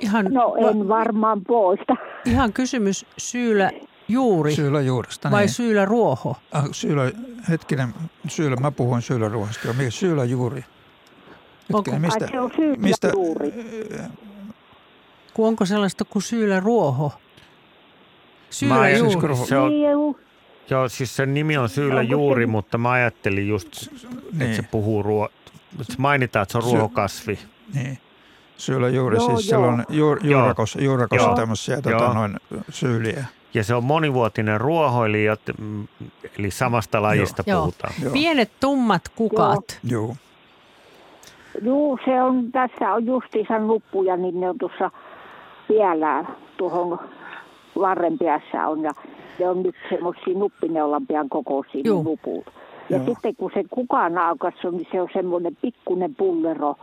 Ihan, 0.00 0.26
No 0.30 0.56
en 0.70 0.88
varmaan 0.88 1.44
poista. 1.44 1.96
ihan 2.24 2.52
kysymys 2.52 3.06
syylä 3.18 3.70
juuri 4.08 4.54
Syylä 4.54 4.80
juuresta. 4.80 5.30
vai 5.30 5.40
niin. 5.42 5.52
syylä 5.52 5.84
ruoho? 5.84 6.36
Ah, 6.52 6.64
syylä, 6.72 7.12
hetkinen, 7.48 7.94
syylä, 8.28 8.56
mä 8.56 8.70
puhuin 8.70 9.02
syyläruohasta 9.02 9.66
jo. 9.68 9.72
Mikä 9.72 9.90
syylä 9.90 10.24
juuri? 10.24 10.64
Onko- 11.72 11.78
Hetkinen, 11.78 12.00
mistä, 12.00 12.24
Ai 12.24 12.30
se 12.30 12.40
on 12.40 12.50
syylä 12.56 12.76
mistä, 12.76 13.08
juuri. 13.14 13.52
Kun 15.34 15.48
onko 15.48 15.64
sellaista 15.66 16.04
kuin 16.04 16.22
syylä 16.22 16.60
ruoho? 16.60 17.12
Syylä 18.50 18.74
Mä 18.74 18.88
en- 18.88 18.98
juuri. 18.98 19.36
Se 19.48 19.58
on, 19.58 19.70
Niin, 19.70 20.16
joo, 20.70 20.88
siis 20.88 21.16
sen 21.16 21.34
nimi 21.34 21.56
on 21.56 21.68
Syylä 21.68 22.00
Onko 22.00 22.10
juuri, 22.12 22.42
se- 22.42 22.46
mutta 22.46 22.78
mä 22.78 22.90
ajattelin 22.90 23.48
just, 23.48 23.68
että 23.82 24.44
niin, 24.44 24.56
se 24.56 24.62
puhuu 24.62 25.02
ruo... 25.02 25.28
että 25.80 25.92
se 25.92 25.98
mainitaan, 25.98 26.42
että 26.42 26.52
se 26.52 26.58
on 26.58 26.64
Sy- 26.64 26.70
ruohokasvi. 26.70 27.38
niin. 27.74 27.98
Syylä 28.56 28.88
juuri, 28.88 29.16
Joo, 29.16 29.26
siis 29.26 29.50
joo. 29.50 29.60
siellä 29.60 29.66
on 29.74 29.84
juur, 29.88 30.26
juurakos, 30.26 30.76
juurakos 30.80 31.16
Joo. 31.18 31.30
on 31.30 31.36
tämmöisiä 31.36 31.82
tota, 31.82 32.14
noin 32.14 32.36
syyliä. 32.70 33.24
Ja 33.54 33.64
se 33.64 33.74
on 33.74 33.84
monivuotinen 33.84 34.60
ruoho, 34.60 35.04
eli, 35.04 35.26
samasta 36.50 37.02
lajista 37.02 37.42
Joo. 37.46 37.60
puhutaan. 37.60 37.92
Joo. 38.02 38.12
Pienet 38.12 38.50
tummat 38.60 39.02
kukat. 39.16 39.80
Joo. 39.90 40.16
Juu, 41.62 41.98
se 42.04 42.22
on, 42.22 42.52
tässä 42.52 42.94
on 42.94 43.06
justiinsa 43.06 43.58
nuppuja, 43.58 44.16
niin 44.16 44.40
ne 44.40 44.50
on 44.50 44.58
tuossa 44.58 44.90
vielä 45.68 46.24
tuohon 46.56 46.98
varren 47.80 48.18
päässä 48.18 48.68
on. 48.68 48.82
Ja 48.82 48.90
ne 49.38 49.48
on 49.48 49.62
nyt 49.62 49.74
semmoisia 49.88 50.38
nuppineulanpian 50.38 51.28
kokoisia 51.28 51.80
Juu. 51.84 52.02
ne 52.02 52.10
nuput. 52.10 52.46
Ja 52.90 52.96
Joo. 52.96 53.06
sitten 53.06 53.36
kun 53.36 53.50
se 53.54 53.64
kukaan 53.70 54.18
aukas 54.18 54.54
on, 54.64 54.76
niin 54.76 54.88
se 54.92 55.00
on 55.00 55.08
semmoinen 55.12 55.56
pikkunen 55.62 56.14
pullero. 56.14 56.76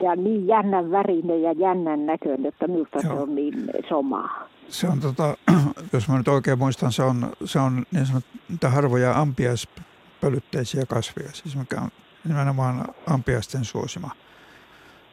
Ja 0.00 0.16
niin 0.16 0.46
jännän 0.46 0.90
värinen 0.90 1.42
ja 1.42 1.52
jännän 1.52 2.06
näköinen, 2.06 2.46
että 2.46 2.68
minusta 2.68 3.00
se 3.00 3.08
Joo. 3.08 3.22
on 3.22 3.34
niin 3.34 3.54
somaa. 3.88 4.48
Se 4.68 4.88
on, 4.88 5.00
tota, 5.00 5.36
jos 5.92 6.08
mä 6.08 6.18
nyt 6.18 6.28
oikein 6.28 6.58
muistan, 6.58 6.92
se 6.92 7.02
on, 7.02 7.32
se 7.44 7.58
on 7.58 7.86
niin 7.90 8.06
sanottu 8.06 8.66
harvoja 8.68 9.20
ampiaispölytteisiä 9.20 10.86
kasveja, 10.86 11.30
siis 11.32 11.56
mikä 11.56 11.80
on 11.80 11.90
nimenomaan 12.24 12.84
ampiaisten 13.06 13.64
suosima. 13.64 14.10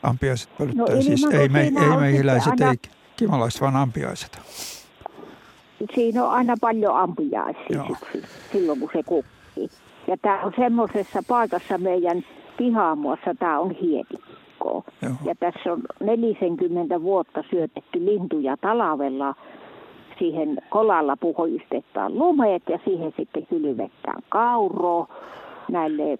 Ampiaiset 0.03 0.57
pölyttää, 0.57 0.95
No 0.95 1.01
siis 1.01 1.23
ei, 1.23 1.49
me, 1.49 1.61
ei 1.61 1.97
mehiläiset, 1.99 2.53
aina- 2.61 2.71
ei 2.71 2.77
kimalaiset, 3.17 3.61
vaan 3.61 3.75
ampiaiset. 3.75 4.39
Siinä 5.95 6.23
on 6.23 6.31
aina 6.31 6.55
paljon 6.61 6.97
ampiaisia 6.97 7.83
silloin 8.51 8.79
kun 8.79 8.89
se 8.93 9.03
kukkii. 9.03 9.69
Ja 10.07 10.17
tämä 10.17 10.41
on 10.41 10.53
semmoisessa 10.55 11.23
paikassa 11.27 11.77
meidän 11.77 12.25
pihamuossa, 12.57 13.35
tämä 13.39 13.59
on 13.59 13.75
hietikko. 14.65 14.83
Joo. 15.01 15.13
Ja 15.25 15.35
tässä 15.35 15.73
on 15.73 15.81
40 15.99 17.01
vuotta 17.01 17.43
syötetty 17.49 18.05
lintuja 18.05 18.57
talavella. 18.57 19.35
Siihen 20.19 20.57
kolalla 20.69 21.17
puhoistetaan 21.17 22.19
lumeet 22.19 22.63
ja 22.69 22.79
siihen 22.85 23.13
sitten 23.17 23.47
kylvetään 23.47 24.21
kauroa 24.29 25.07
näille 25.71 26.17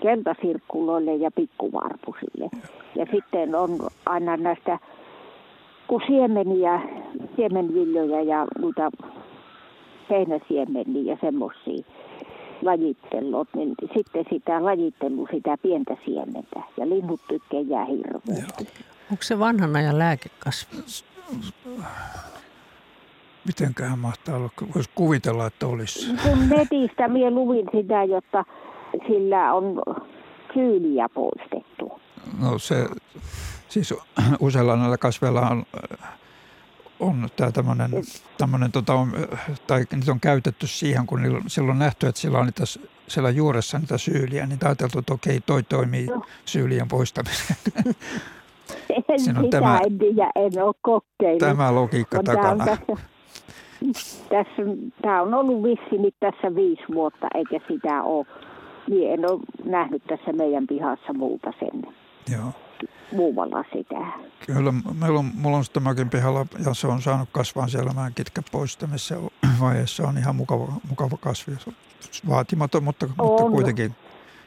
keltasirkkuloille 0.00 1.14
ja 1.14 1.30
pikkuvarpusille. 1.30 2.50
Ja 2.94 3.06
sitten 3.12 3.54
on 3.54 3.70
aina 4.06 4.36
näistä, 4.36 4.78
kun 5.86 6.00
siemeniä, 6.06 6.80
siemenviljoja 7.36 8.22
ja 8.22 8.46
noita 8.58 8.90
heinäsiemeniä 10.10 11.12
ja 11.12 11.18
semmoisia 11.20 11.84
lajittelot, 12.62 13.48
niin 13.54 13.74
sitten 13.94 14.24
sitä 14.30 14.64
lajittelu 14.64 15.28
sitä 15.32 15.56
pientä 15.62 15.96
siementä. 16.04 16.60
Ja 16.76 16.88
linnut 16.88 17.20
tykkää 17.28 17.84
hirveästi. 17.84 18.68
Onko 19.10 19.22
se 19.22 19.38
vanhan 19.38 19.76
ajan 19.76 19.98
lääkekasvi? 19.98 20.76
Mitenköhän 23.46 23.98
mahtaa 23.98 24.36
olla, 24.36 24.50
voisi 24.74 24.90
kuvitella, 24.94 25.46
että 25.46 25.66
olisi. 25.66 26.14
Kun 26.22 26.48
netistä 26.48 27.08
minä 27.08 27.30
luvin 27.30 27.66
sitä, 27.76 28.04
jotta 28.04 28.44
sillä 29.06 29.54
on 29.54 29.82
syyliä 30.54 31.08
poistettu. 31.08 32.00
No 32.40 32.58
se, 32.58 32.86
siis 33.68 33.94
useilla 34.40 34.76
näillä 34.76 34.98
kasveilla 34.98 35.40
on, 35.40 35.64
on 37.04 37.28
tämä 37.36 37.52
tämmöinen, 37.52 37.90
tämmöinen 38.38 38.72
tota, 38.72 38.94
on, 38.94 39.12
tai 39.66 39.84
niitä 39.92 40.12
on 40.12 40.20
käytetty 40.20 40.66
siihen, 40.66 41.06
kun 41.06 41.22
niillä, 41.22 41.40
silloin 41.46 41.70
on 41.72 41.78
nähty, 41.78 42.06
että 42.06 42.20
sillä 42.20 42.38
on 42.38 42.46
niitä, 42.46 42.64
siellä 43.08 43.30
juuressa 43.30 43.78
niitä 43.78 43.98
syyliä, 43.98 44.46
niin 44.46 44.58
ajateltu, 44.64 44.98
että 44.98 45.14
okei, 45.14 45.40
toi 45.40 45.62
toimii 45.62 46.06
syylien 46.44 46.88
poistamiseen. 46.88 47.58
En 49.08 49.20
Siinä 49.20 49.40
on 49.40 49.50
tämä- 49.50 49.80
en 49.86 49.98
tiedä, 49.98 50.30
en 50.34 50.62
ole 50.62 50.74
kokeillut. 50.82 51.38
Tämä 51.38 51.74
logiikka 51.74 52.18
on 52.18 52.24
takana. 52.24 52.64
tässä, 52.64 52.86
tässä, 54.28 54.62
tämä 55.02 55.22
on 55.22 55.34
ollut 55.34 55.62
vissi 55.62 56.02
nyt 56.02 56.14
tässä 56.20 56.54
viisi 56.54 56.82
vuotta, 56.94 57.26
eikä 57.34 57.60
sitä 57.68 58.02
ole. 58.02 58.26
Niin 58.90 59.12
en 59.12 59.30
ole 59.30 59.40
nähnyt 59.64 60.02
tässä 60.04 60.32
meidän 60.32 60.66
pihassa 60.66 61.12
muuta 61.12 61.52
sen, 61.58 61.82
Joo. 62.32 62.52
Muualla 63.12 63.64
sitä. 63.72 64.06
Kyllä, 64.46 64.72
meillä 65.00 65.18
on, 65.18 65.30
mulla 65.34 65.56
on 65.56 65.64
mökin 65.80 66.10
pihalla 66.10 66.46
ja 66.66 66.74
se 66.74 66.86
on 66.86 67.02
saanut 67.02 67.28
kasvaa 67.32 67.68
siellä. 67.68 67.92
Mä 67.92 68.10
kitkä 68.14 68.42
pois 68.52 68.78
vaiheessa. 69.60 70.02
On 70.08 70.18
ihan 70.18 70.36
mukava, 70.36 70.72
mukava 70.88 71.16
kasvi. 71.20 71.52
Vaatimaton, 72.28 72.84
mutta, 72.84 73.06
mutta 73.06 73.44
On. 73.44 73.52
kuitenkin, 73.52 73.94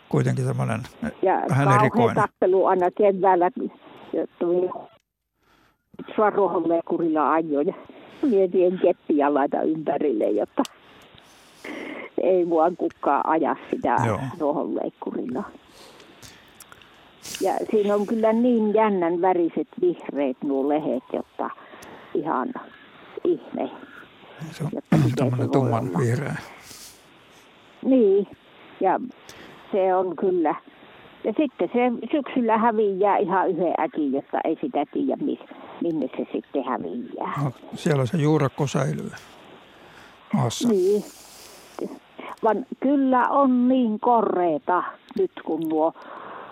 kuitenkin 0.10 0.46
tämmöinen 0.46 0.84
Ja 1.22 1.42
vähän 1.50 1.80
erikoinen. 1.82 2.16
tappelu 2.16 2.66
aina 2.66 2.92
keväällä, 2.92 3.52
sua 6.16 6.30
ruohonleikkurilla 6.30 7.32
ajoja. 7.32 7.74
Mietin 8.22 8.80
keppiä 8.82 9.34
laita 9.34 9.62
ympärille, 9.62 10.26
jotta 10.30 10.64
ei 12.24 12.46
mua 12.46 12.72
kukaan 12.78 13.22
aja 13.30 13.56
sitä 13.72 13.96
Joo. 14.06 14.20
ruohonleikkurilla. 14.40 15.44
Ja 17.42 17.54
siinä 17.72 17.96
on 17.96 18.06
kyllä 18.06 18.34
niin 18.34 18.74
jännän 18.74 19.22
väriset 19.22 19.68
vihreät 19.82 20.38
nuo 20.44 20.70
lehet, 20.70 21.04
jotta 21.14 21.50
ihan 22.14 22.54
ihme. 23.24 23.72
Se 24.52 24.64
on 24.64 24.72
tämmöinen 25.16 25.50
tumman 25.50 25.88
olla. 25.88 26.00
vihreä. 26.00 26.36
Niin, 27.86 28.28
ja 28.80 29.00
se 29.72 29.96
on 29.96 30.16
kyllä. 30.16 30.56
Ja 31.24 31.34
sitten 31.38 31.70
se 31.74 32.08
syksyllä 32.12 32.58
häviää 32.58 33.18
ihan 33.18 33.50
yhden 33.50 33.74
äkin, 33.80 34.14
jotta 34.14 34.40
ei 34.44 34.58
sitä 34.62 34.86
tiedä, 34.94 35.18
minne 35.82 36.10
se 36.18 36.28
sitten 36.32 36.64
häviää. 36.64 37.44
No, 37.44 37.52
siellä 37.76 38.06
se 38.06 38.18
juurakko 38.18 38.68
säilyy 38.68 39.12
maassa. 40.34 40.70
Niin. 40.70 41.04
vaan 42.44 42.66
kyllä 42.80 43.30
on 43.30 43.68
niin 43.68 44.00
korreita 44.00 44.84
nyt 45.18 45.32
kun 45.46 45.62
nuo 45.70 45.94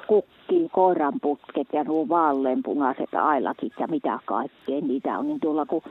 kukkii 0.08 0.70
koiranputket 0.72 1.68
ja 1.74 1.84
nuo 1.84 2.10
vaaleanpunaiset 2.10 3.14
ailakit 3.14 3.74
ja 3.80 3.88
mitä 3.88 4.20
kaikkea 4.26 4.82
niitä 4.82 5.20
on, 5.20 5.28
niin 5.28 5.40
tuolla 5.40 5.66
kun 5.66 5.82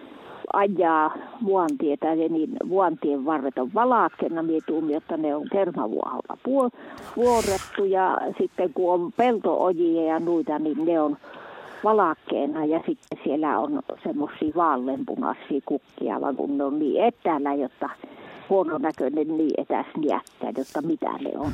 ajaa 0.52 1.14
vuontietä 1.44 2.14
ja 2.14 2.28
niin 2.28 2.56
vuontien 2.68 3.24
varret 3.24 3.58
on 3.58 3.74
valakkeena, 3.74 4.42
mie 4.42 4.58
jotta 4.92 5.16
ne 5.16 5.36
on 5.36 5.46
kermavuoholla 5.52 6.38
vuorettu. 7.16 7.84
Ja 7.84 8.18
sitten 8.38 8.72
kun 8.74 8.92
on 8.92 9.12
peltoojia 9.12 10.02
ja 10.02 10.20
noita, 10.20 10.58
niin 10.58 10.84
ne 10.84 11.00
on 11.00 11.16
valakkeena 11.84 12.64
ja 12.64 12.78
sitten 12.86 13.18
siellä 13.24 13.58
on 13.58 13.82
semmoisia 14.02 14.52
vaaleanpunaisia 14.56 15.60
kukkia, 15.64 16.20
vaan 16.20 16.36
kun 16.36 16.58
ne 16.58 16.64
on 16.64 16.78
niin 16.78 17.04
etäällä, 17.04 17.54
jotta 17.54 17.90
huono 18.48 18.78
näköinen 18.78 19.36
niin 19.36 19.54
etäs 19.58 19.86
jättää, 20.00 20.52
jotta 20.56 20.82
mitä 20.82 21.12
ne 21.12 21.30
on. 21.36 21.52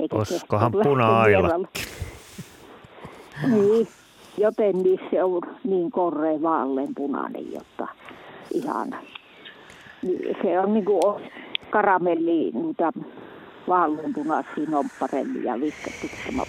Eikä 0.00 0.16
Oskohan 0.16 0.72
puna-aila. 0.72 1.68
Niin, 3.48 3.88
joten 4.38 4.82
niin 4.82 5.00
se 5.10 5.24
on 5.24 5.42
niin 5.64 5.90
korre 5.90 6.42
vaaleanpunainen, 6.42 7.52
jotta 7.52 7.86
ihan, 8.54 8.96
niin 10.02 10.36
se 10.42 10.60
on 10.60 10.74
niin 10.74 10.84
kuin 10.84 11.22
karamelli, 11.70 12.50
niitä 12.50 12.92
vaaleanpunaisia 13.68 14.64
nompparellia 14.68 15.60
viskattu 15.60 16.06
tämä 16.26 16.42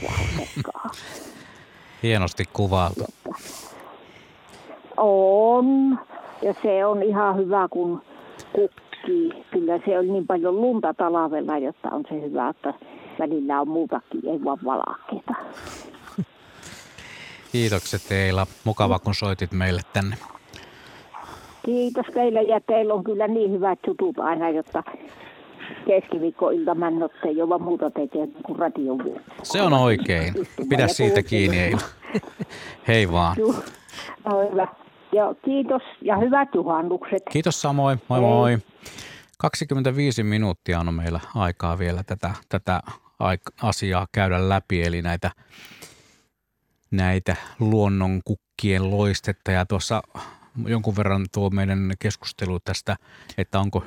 Hienosti 2.04 2.44
kuvailtu. 2.54 3.06
On. 4.98 6.00
Ja 6.42 6.54
se 6.62 6.86
on 6.86 7.04
ihan 7.04 7.38
hyvä, 7.38 7.68
kun 7.70 8.02
kukkii. 9.02 9.44
Kyllä 9.52 9.80
se 9.86 10.00
on 10.00 10.08
niin 10.08 10.28
paljon 10.28 10.62
lunta 10.62 10.94
talavella, 10.94 11.58
jotta 11.58 11.90
on 11.90 12.04
se 12.10 12.22
hyvä, 12.22 12.50
että 12.50 12.74
välillä 13.20 13.62
on 13.62 13.68
muutakin, 13.68 14.28
ei 14.28 14.44
vaan 14.44 14.60
valakkeita. 14.66 15.34
Kiitokset 17.52 18.12
Eila. 18.12 18.48
Mukava, 18.64 19.00
kun 19.00 19.16
soitit 19.16 19.52
meille 19.52 19.82
tänne. 19.94 20.16
Kiitos 21.66 22.06
teille 22.14 22.42
ja 22.42 22.62
teillä 22.62 22.94
on 22.94 23.04
kyllä 23.04 23.28
niin 23.28 23.52
hyvät 23.52 23.80
jutut 23.88 24.20
aina, 24.20 24.50
jotta 24.50 24.84
keskiviikkoilta 25.88 26.76
männotte 26.76 27.32
jolla 27.32 27.60
muuta 27.60 27.92
tekee 27.92 28.28
kuin 28.46 28.60
radio. 28.60 28.98
Se 29.44 29.62
on 29.62 29.74
oikein. 29.74 30.34
Pidä 30.70 30.88
siitä 30.88 31.24
kiinni 31.24 31.60
Eila. 31.60 31.82
Hei 32.88 33.12
vaan. 33.12 33.36
No 34.26 34.50
hyvä. 34.52 34.68
Joo, 35.12 35.36
kiitos 35.46 35.82
ja 36.02 36.18
hyvät 36.18 36.50
juhannukset. 36.56 37.24
Kiitos 37.32 37.62
samoin. 37.62 38.02
Moi 38.10 38.20
Hei. 38.20 38.30
moi. 38.30 38.58
25 39.38 40.24
minuuttia 40.24 40.80
on 40.80 40.94
meillä 40.94 41.20
aikaa 41.36 41.80
vielä 41.80 42.04
tätä, 42.04 42.32
tätä 42.50 42.82
asiaa 43.62 44.08
käydä 44.12 44.50
läpi, 44.50 44.84
eli 44.84 45.02
näitä, 45.02 45.32
näitä 46.92 47.36
luonnonkukkien 47.60 48.92
loistetta. 48.92 49.52
Ja 49.52 49.66
tuossa 49.66 50.02
jonkun 50.66 50.96
verran 50.96 51.26
tuo 51.34 51.50
meidän 51.50 51.92
keskustelu 52.00 52.60
tästä, 52.60 52.96
että 53.38 53.60
onko 53.60 53.84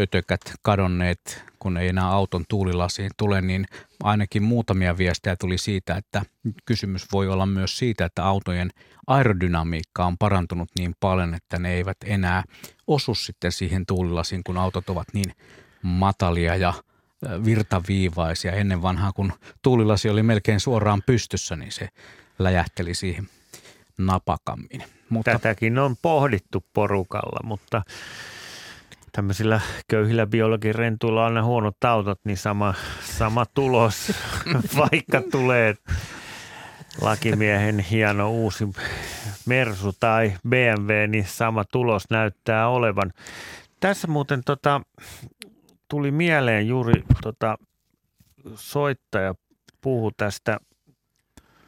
ötökät 0.00 0.40
kadonneet, 0.62 1.44
kun 1.58 1.76
ei 1.76 1.88
enää 1.88 2.10
auton 2.10 2.44
tuulilasiin 2.48 3.10
tule, 3.16 3.40
niin 3.40 3.64
ainakin 4.02 4.42
muutamia 4.42 4.98
viestejä 4.98 5.36
tuli 5.36 5.58
siitä, 5.58 5.96
että 5.96 6.22
kysymys 6.64 7.06
voi 7.12 7.28
olla 7.28 7.46
myös 7.46 7.78
siitä, 7.78 8.04
että 8.04 8.24
autojen 8.24 8.70
aerodynamiikka 9.06 10.06
on 10.06 10.18
parantunut 10.18 10.68
niin 10.78 10.94
paljon, 11.00 11.34
että 11.34 11.58
ne 11.58 11.72
eivät 11.74 11.96
enää 12.04 12.44
osu 12.86 13.14
sitten 13.14 13.52
siihen 13.52 13.86
tuulilasiin, 13.86 14.44
kun 14.44 14.58
autot 14.58 14.90
ovat 14.90 15.06
niin 15.14 15.32
matalia 15.82 16.56
ja 16.56 16.74
virtaviivaisia. 17.44 18.52
Ennen 18.52 18.82
vanhaa, 18.82 19.12
kun 19.12 19.32
tuulilasi 19.62 20.08
oli 20.08 20.22
melkein 20.22 20.60
suoraan 20.60 21.02
pystyssä, 21.06 21.56
niin 21.56 21.72
se 21.72 21.88
läjähteli 22.38 22.94
siihen 22.94 23.28
napakammin. 23.98 24.84
Mutta... 25.08 25.30
Tätäkin 25.30 25.78
on 25.78 25.96
pohdittu 26.02 26.64
porukalla, 26.74 27.40
mutta 27.44 27.82
tämmöisillä 29.12 29.60
köyhillä 29.88 30.26
biologin 30.26 30.74
rentuilla 30.74 31.20
on 31.20 31.26
aina 31.26 31.44
huonot 31.44 31.84
autot, 31.84 32.20
niin 32.24 32.36
sama, 32.36 32.74
sama 33.00 33.46
tulos, 33.46 34.12
vaikka 34.76 35.22
tulee 35.30 35.74
lakimiehen 37.00 37.78
hieno 37.78 38.30
uusi 38.30 38.68
Mersu 39.46 39.92
tai 40.00 40.32
BMW, 40.48 41.06
niin 41.08 41.26
sama 41.26 41.64
tulos 41.64 42.04
näyttää 42.10 42.68
olevan. 42.68 43.12
Tässä 43.80 44.08
muuten 44.08 44.42
tota, 44.46 44.80
tuli 45.88 46.10
mieleen 46.10 46.68
juuri 46.68 47.04
tota, 47.22 47.58
soittaja 48.54 49.34
puhu 49.80 50.10
tästä, 50.16 50.60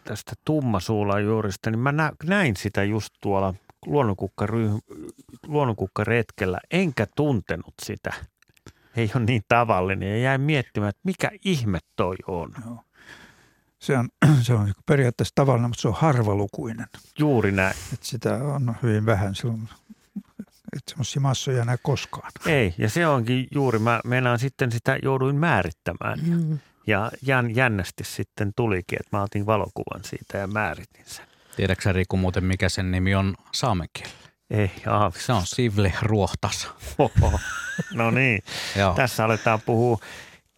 tästä 0.05 0.33
tummasuulajuurista, 0.45 1.71
niin 1.71 1.79
mä 1.79 1.93
näin 2.25 2.57
sitä 2.57 2.85
just 2.85 3.15
tuolla 3.21 3.55
luonnonkukkaretkellä, 5.47 6.59
enkä 6.71 7.07
tuntenut 7.17 7.75
sitä. 7.83 8.15
Ei 8.97 9.11
ole 9.15 9.25
niin 9.25 9.43
tavallinen 9.49 10.11
ja 10.11 10.19
jäin 10.19 10.41
miettimään, 10.41 10.89
että 10.89 11.01
mikä 11.05 11.31
ihme 11.45 11.79
toi 11.97 12.17
on. 12.27 12.51
Joo. 12.65 12.85
Se 13.79 13.99
on, 13.99 14.09
se 14.43 14.55
on 14.55 14.73
periaatteessa 14.87 15.35
tavallinen, 15.35 15.71
mutta 15.71 15.83
se 15.83 15.89
on 15.89 15.95
harvalukuinen. 15.95 16.87
Juuri 17.19 17.53
näin. 17.53 17.77
Että 17.93 18.07
sitä 18.07 18.35
on 18.35 18.77
hyvin 18.83 19.07
vähän 19.07 19.35
silloin, 19.35 19.69
että 20.77 20.91
semmoisia 20.91 21.23
massoja 21.23 21.65
näe 21.65 21.79
koskaan. 21.83 22.31
Ei, 22.47 22.75
ja 22.79 22.91
se 22.91 23.07
onkin 23.07 23.49
juuri, 23.51 23.79
mä 23.79 24.01
meinaan 24.05 24.39
sitten 24.39 24.73
sitä 24.73 24.99
jouduin 25.03 25.37
määrittämään. 25.37 26.19
Mm. 26.23 26.59
Ja 26.87 27.11
jän, 27.23 27.57
jännästi 27.57 28.05
sitten 28.05 28.53
tulikin, 28.57 28.99
että 29.01 29.17
mä 29.17 29.23
otin 29.23 29.47
valokuvan 29.47 30.05
siitä 30.05 30.39
ja 30.39 30.47
määritin 30.47 31.05
sen. 31.07 31.32
Tiedätkö 31.57 31.93
Riku 31.93 32.17
muuten, 32.17 32.45
mikä 32.45 32.69
sen 32.69 32.91
nimi 32.91 33.15
on 33.15 33.35
saamen 33.53 33.89
Ei, 34.51 34.71
aavis. 34.87 35.27
Se 35.27 35.33
on 35.33 35.47
Sivle 35.47 35.93
Ruohtas. 36.03 36.69
Oho. 36.99 37.41
No 37.95 38.11
niin, 38.11 38.43
tässä 38.97 39.25
aletaan 39.25 39.61
puhua 39.67 39.99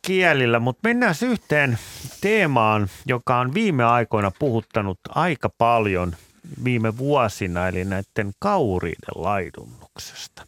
kielillä, 0.07 0.59
mutta 0.59 0.89
mennään 0.89 1.15
yhteen 1.23 1.79
teemaan, 2.21 2.89
joka 3.07 3.39
on 3.39 3.55
viime 3.55 3.85
aikoina 3.85 4.31
puhuttanut 4.39 4.99
aika 5.09 5.49
paljon 5.59 6.17
viime 6.65 6.99
vuosina, 6.99 7.69
eli 7.69 7.85
näiden 7.85 8.33
kauriiden 8.39 9.15
laidunnuksesta. 9.15 10.47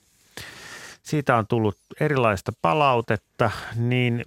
Siitä 1.02 1.36
on 1.36 1.46
tullut 1.46 1.76
erilaista 2.00 2.52
palautetta, 2.62 3.50
niin 3.74 4.22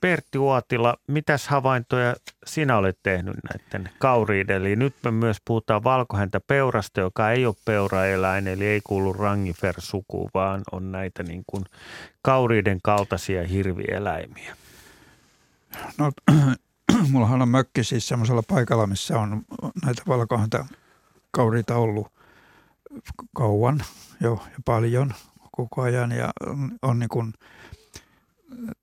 Pertti 0.00 0.38
Uotila, 0.38 0.96
mitäs 1.06 1.48
havaintoja 1.48 2.14
sinä 2.46 2.76
olet 2.76 2.98
tehnyt 3.02 3.36
näiden 3.50 3.90
kauriiden? 3.98 4.56
Eli 4.56 4.76
nyt 4.76 4.94
me 5.04 5.10
myös 5.10 5.36
puhutaan 5.44 5.84
valkohäntä 5.84 6.40
peurasta, 6.40 7.00
joka 7.00 7.30
ei 7.30 7.46
ole 7.46 7.54
peuraeläin, 7.64 8.48
eli 8.48 8.66
ei 8.66 8.80
kuulu 8.84 9.12
rangifer-sukuun, 9.12 10.30
vaan 10.34 10.62
on 10.72 10.92
näitä 10.92 11.22
niin 11.22 11.42
kuin 11.46 11.64
kauriiden 12.22 12.78
kaltaisia 12.82 13.46
hirvieläimiä. 13.46 14.56
No, 15.98 16.12
mullahan 17.10 17.42
on 17.42 17.48
mökki 17.48 17.84
siis 17.84 18.08
semmoisella 18.08 18.42
paikalla, 18.48 18.86
missä 18.86 19.18
on 19.18 19.42
näitä 19.84 20.02
valkohäntä 20.08 20.64
kauriita 21.30 21.76
ollut 21.76 22.12
kauan 23.34 23.82
jo 24.20 24.42
ja 24.44 24.58
paljon 24.64 25.14
koko 25.50 25.82
ajan 25.82 26.12
ja 26.12 26.30
on, 26.46 26.78
on 26.82 26.98
niin 26.98 27.08
kuin– 27.08 27.32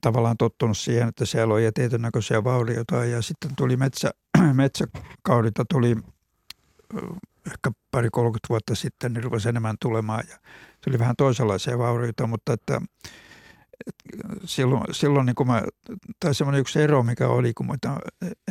tavallaan 0.00 0.36
tottunut 0.36 0.78
siihen, 0.78 1.08
että 1.08 1.24
siellä 1.24 1.60
ja 1.60 1.72
tietyn 1.72 2.02
näköisiä 2.02 2.44
vaurioita. 2.44 3.04
Ja 3.04 3.22
sitten 3.22 3.56
tuli 3.56 3.76
metsä, 3.76 4.10
metsäkaudita 4.52 5.64
tuli 5.70 5.96
ehkä 7.46 7.70
pari 7.90 8.08
30 8.12 8.48
vuotta 8.48 8.74
sitten, 8.74 9.12
niin 9.12 9.24
rupesi 9.24 9.48
enemmän 9.48 9.76
tulemaan. 9.80 10.24
Ja 10.28 10.36
se 10.84 10.90
oli 10.90 10.98
vähän 10.98 11.16
toisenlaisia 11.16 11.78
vaurioita, 11.78 12.26
mutta 12.26 12.52
että, 12.52 12.80
että 13.86 14.36
silloin, 14.44 14.84
silloin 14.94 15.26
niin 15.26 15.36
kuin 15.36 15.46
mä, 15.46 15.62
tai 16.20 16.34
semmoinen 16.34 16.60
yksi 16.60 16.82
ero, 16.82 17.02
mikä 17.02 17.28
oli, 17.28 17.54
kun 17.54 17.66
mä 17.66 17.74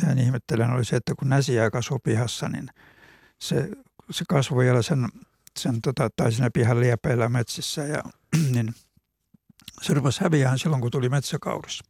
ihan 0.02 0.18
ihmettelen, 0.18 0.70
oli 0.70 0.84
se, 0.84 0.96
että 0.96 1.14
kun 1.18 1.28
näsiä 1.28 1.70
kasvoi 1.70 1.98
pihassa, 2.04 2.48
niin 2.48 2.68
se, 3.40 3.70
se 4.10 4.24
kasvoi 4.28 4.64
vielä 4.64 4.82
sen, 4.82 5.08
sen 5.58 5.80
tota, 5.82 6.08
tai 6.16 6.32
siinä 6.32 6.50
pihan 6.50 6.80
liepeillä 6.80 7.28
metsissä 7.28 7.84
ja 7.84 8.02
niin– 8.54 8.74
se 9.82 9.94
rupesi 9.94 10.20
häviämään 10.20 10.58
silloin, 10.58 10.82
kun 10.82 10.90
tuli 10.90 11.08
metsäkauris. 11.08 11.82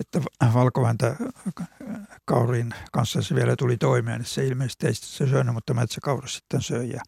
Että 0.00 0.20
valkoväntä 0.54 1.16
kaurin 2.24 2.74
kanssa 2.92 3.22
se 3.22 3.34
vielä 3.34 3.56
tuli 3.56 3.76
toimeen, 3.76 4.18
niin 4.18 4.28
se 4.28 4.46
ilmeisesti 4.46 4.86
ei 4.86 4.94
se 4.94 5.26
syönyt, 5.26 5.54
mutta 5.54 5.74
metsäkauris 5.74 6.34
sitten 6.34 6.62
söi. 6.62 6.90
Ja, 6.90 7.02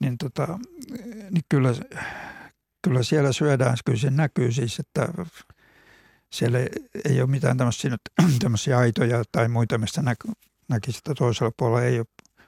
niin, 0.00 0.18
tota, 0.18 0.58
niin 1.30 1.44
kyllä, 1.48 1.74
kyllä 2.82 3.02
siellä 3.02 3.32
syödään, 3.32 3.76
kyllä 3.84 3.98
se 3.98 4.10
näkyy 4.10 4.52
siis, 4.52 4.78
että 4.78 5.08
siellä 6.32 6.58
ei 7.04 7.20
ole 7.20 7.30
mitään 7.30 7.56
tämmöisiä, 7.56 7.96
tämmöisiä 8.42 8.78
aitoja 8.78 9.22
tai 9.32 9.48
muita, 9.48 9.78
mistä 9.78 10.02
näky, 10.02 10.28
näkisi, 10.68 10.98
että 10.98 11.14
toisella 11.14 11.52
puolella 11.56 11.82
ei 11.82 11.98
ole 11.98 12.06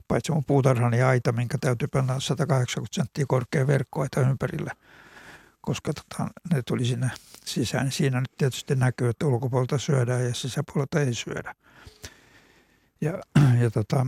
paitsi 0.08 0.32
mun 0.32 0.44
puutarhani 0.44 1.02
aita, 1.02 1.32
minkä 1.32 1.58
täytyy 1.60 1.88
panna 1.88 2.20
180 2.20 2.94
senttiä 2.94 3.24
korkea 3.28 3.66
verkkoaita 3.66 4.20
ympärille– 4.20 4.70
koska 5.60 5.92
tota, 5.92 6.30
ne 6.52 6.62
tuli 6.62 6.84
sinne 6.84 7.10
sisään. 7.44 7.92
Siinä 7.92 8.20
nyt 8.20 8.32
tietysti 8.38 8.74
näkyy, 8.74 9.08
että 9.08 9.26
ulkopuolelta 9.26 9.78
syödään 9.78 10.24
ja 10.24 10.34
sisäpuolelta 10.34 11.00
ei 11.00 11.14
syödä. 11.14 11.54
Ja, 13.00 13.20
ja 13.62 13.70
tota, 13.70 14.06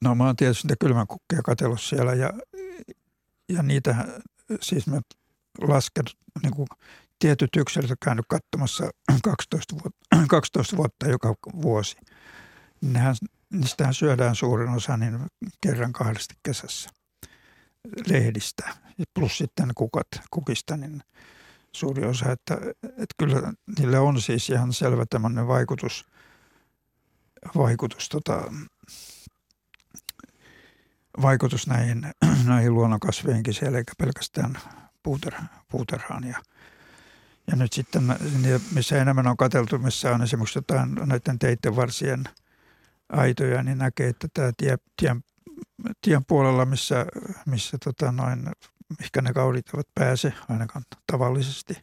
no 0.00 0.14
mä 0.14 0.24
oon 0.24 0.36
tietysti 0.36 0.68
niitä 0.68 0.76
kylmäkukkia 0.80 1.42
katsellut 1.42 1.80
siellä 1.80 2.14
ja, 2.14 2.32
ja 3.48 3.62
niitä 3.62 4.20
siis 4.60 4.86
mä 4.86 5.00
lasken 5.60 6.04
niin 6.42 6.54
kuin 6.54 6.68
tietyt 7.18 7.56
yksilöt 7.56 7.90
on 7.90 7.96
käynyt 8.04 8.24
katsomassa 8.28 8.90
12 9.24 9.74
vuotta, 9.74 10.28
12 10.28 10.76
vuotta 10.76 11.08
joka 11.08 11.34
vuosi. 11.62 11.96
Nehän, 12.80 13.16
niistähän 13.52 13.94
syödään 13.94 14.36
suurin 14.36 14.68
osa 14.68 14.96
niin 14.96 15.26
kerran 15.60 15.92
kahdesti 15.92 16.34
kesässä 16.42 16.90
lehdistä. 18.06 18.74
Plus 19.14 19.38
sitten 19.38 19.70
kukat, 19.74 20.06
kukista, 20.30 20.76
niin 20.76 21.02
suuri 21.72 22.04
osa. 22.04 22.32
Että, 22.32 22.54
että 22.82 23.14
kyllä 23.18 23.52
niillä 23.78 24.00
on 24.00 24.20
siis 24.20 24.50
ihan 24.50 24.72
selvä 24.72 25.04
tämmöinen 25.10 25.46
vaikutus, 25.46 26.06
vaikutus, 27.56 28.08
tota, 28.08 28.52
vaikutus 31.22 31.66
näihin, 31.66 32.06
näihin 32.46 32.74
luonnonkasveihinkin 32.74 33.54
siellä, 33.54 33.78
eikä 33.78 33.92
pelkästään 33.98 34.58
puuter, 35.02 35.34
puuterhaan. 35.68 36.24
Ja, 36.24 36.42
ja 37.50 37.56
nyt 37.56 37.72
sitten, 37.72 38.02
missä 38.74 39.02
enemmän 39.02 39.26
on 39.26 39.36
katseltu, 39.36 39.78
missä 39.78 40.14
on 40.14 40.22
esimerkiksi 40.22 40.58
jotain 40.58 40.94
näiden 40.94 41.38
teiden 41.38 41.76
varsien 41.76 42.24
aitoja, 43.08 43.62
niin 43.62 43.78
näkee, 43.78 44.08
että 44.08 44.28
tämä 44.34 44.52
tie, 44.56 44.76
tien, 44.96 45.24
tien 46.02 46.24
puolella, 46.24 46.64
missä, 46.64 47.06
missä 47.46 47.78
tota 47.84 48.12
noin, 48.12 48.50
mikä 48.98 49.22
ne 49.22 49.32
kaudit 49.32 49.66
eivät 49.74 49.88
pääse, 49.94 50.32
ainakaan 50.48 50.84
tavallisesti, 51.12 51.74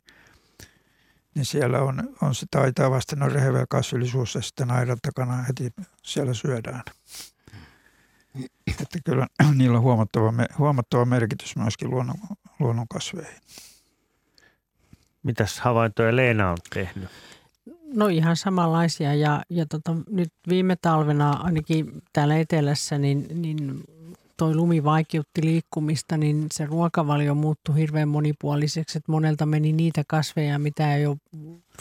niin 1.36 1.46
siellä 1.46 1.82
on, 1.82 2.16
on 2.22 2.36
sitä 2.36 2.62
aitaa 2.62 2.92
vasten 2.92 3.24
on 3.24 3.32
rehevä 3.32 3.66
kasvillisuus 3.70 4.36
ja 4.36 4.42
sitten 4.42 4.72
aidan 4.72 4.98
takana 5.02 5.44
heti 5.44 5.74
siellä 6.04 6.34
syödään. 6.34 6.84
Että 8.68 9.00
kyllä 9.06 9.28
niillä 9.58 9.78
on 9.78 9.84
huomattava, 9.84 10.34
huomattava 10.58 11.06
merkitys 11.06 11.56
myöskin 11.56 11.90
luonnon, 11.90 12.16
luonnon 12.60 12.88
kasveihin. 12.88 13.42
Mitäs 15.24 15.60
havaintoja 15.60 16.16
Leena 16.16 16.52
on 16.52 16.58
tehnyt? 16.74 17.10
No 17.94 18.08
ihan 18.08 18.36
samanlaisia. 18.36 19.14
Ja, 19.14 19.42
ja 19.50 19.66
tota, 19.66 19.96
nyt 20.10 20.30
viime 20.50 20.76
talvena 20.82 21.32
ainakin 21.32 22.02
täällä 22.14 22.38
etelässä 22.38 22.98
niin, 22.98 23.28
niin 23.42 23.84
toi 24.38 24.56
lumi 24.56 24.84
vaikeutti 24.84 25.42
liikkumista, 25.44 26.18
niin 26.18 26.48
se 26.52 26.66
ruokavalio 26.66 27.36
muuttui 27.36 27.76
hirveän 27.76 28.10
monipuoliseksi, 28.10 28.98
että 28.98 29.12
monelta 29.12 29.46
meni 29.46 29.74
niitä 29.74 30.04
kasveja, 30.08 30.60
mitä 30.60 30.96
ei 30.96 31.06
ole 31.06 31.18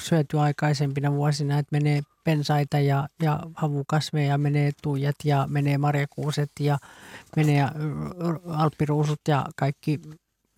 syöty 0.01 0.39
aikaisempina 0.39 1.12
vuosina, 1.12 1.59
että 1.59 1.77
menee 1.77 2.01
pensaita 2.24 2.78
ja, 2.78 3.09
ja 3.23 3.41
havukasveja, 3.55 4.39
menee 4.39 4.70
tuijat 4.82 5.16
ja 5.24 5.47
menee 5.51 5.78
marjakuuset 5.78 6.51
ja 6.61 6.78
menee 7.37 7.69
alppiruusut 8.47 9.20
ja 9.28 9.47
kaikki. 9.57 10.01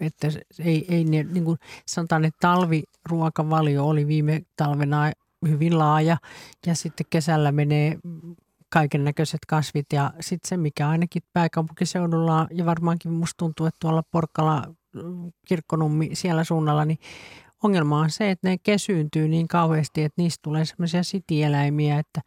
Että 0.01 0.29
ei, 0.59 0.87
ei 0.89 1.05
niin 1.05 1.45
kuin 1.45 1.59
sanotaan, 1.87 2.25
että 2.25 2.39
talviruokavalio 2.41 3.89
oli 3.89 4.07
viime 4.07 4.43
talvena 4.57 5.13
hyvin 5.49 5.79
laaja 5.79 6.17
ja 6.67 6.75
sitten 6.75 7.07
kesällä 7.11 7.53
menee 7.53 7.99
kaiken 8.69 9.05
näköiset 9.05 9.41
kasvit 9.49 9.87
ja 9.93 10.13
sitten 10.21 10.49
se, 10.49 10.57
mikä 10.57 10.89
ainakin 10.89 11.23
pääkaupunkiseudulla 11.33 12.47
ja 12.51 12.67
varmaankin 12.67 13.13
musta 13.13 13.35
tuntuu, 13.37 13.67
että 13.67 13.79
tuolla 13.81 14.03
Porkkala, 14.03 14.65
Kirkkonummi 15.47 16.11
siellä 16.13 16.45
suunnalla, 16.45 16.85
niin 16.85 16.99
ongelma 17.63 17.99
on 18.01 18.11
se, 18.11 18.31
että 18.31 18.49
ne 18.49 18.59
kesyyntyy 18.59 19.29
niin 19.29 19.49
kauheasti, 19.49 20.03
että 20.03 20.23
niistä 20.23 20.43
tulee 20.43 20.65
semmoisia 20.65 21.03
sitieläimiä, 21.03 21.99
että 21.99 22.21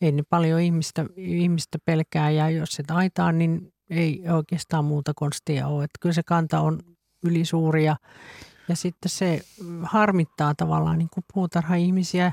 ei 0.00 0.12
ne 0.12 0.22
paljon 0.30 0.60
ihmistä, 0.60 1.06
ihmistä 1.16 1.78
pelkää 1.84 2.30
ja 2.30 2.50
jos 2.50 2.70
se 2.70 2.82
taitaa, 2.82 3.32
niin 3.32 3.72
ei 3.90 4.22
oikeastaan 4.36 4.84
muuta 4.84 5.12
konstia 5.14 5.66
ole. 5.66 5.84
Että 5.84 5.98
kyllä 6.00 6.12
se 6.12 6.22
kanta 6.22 6.60
on 6.60 6.80
ylisuuri 7.24 7.84
ja, 7.84 7.96
ja 8.70 8.76
sitten 8.76 9.10
se 9.10 9.40
harmittaa 9.82 10.54
tavallaan 10.54 10.98
niin 10.98 11.08
kuin 11.14 11.24
puutarha-ihmisiä, 11.34 12.32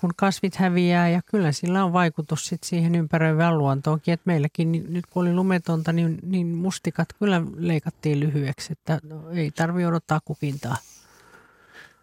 kun 0.00 0.10
kasvit 0.16 0.56
häviää 0.56 1.08
ja 1.08 1.22
kyllä 1.22 1.52
sillä 1.52 1.84
on 1.84 1.92
vaikutus 1.92 2.46
sit 2.46 2.64
siihen 2.64 2.94
ympäröivään 2.94 3.58
luontoonkin. 3.58 4.14
Et 4.14 4.20
meilläkin 4.24 4.86
nyt 4.88 5.06
kun 5.06 5.22
oli 5.22 5.34
lumetonta, 5.34 5.92
niin, 5.92 6.18
niin 6.22 6.46
mustikat 6.46 7.08
kyllä 7.18 7.42
leikattiin 7.56 8.20
lyhyeksi, 8.20 8.72
että 8.72 8.98
no, 9.02 9.30
ei 9.30 9.50
tarvi 9.50 9.86
odottaa 9.86 10.20
kukintaa. 10.24 10.76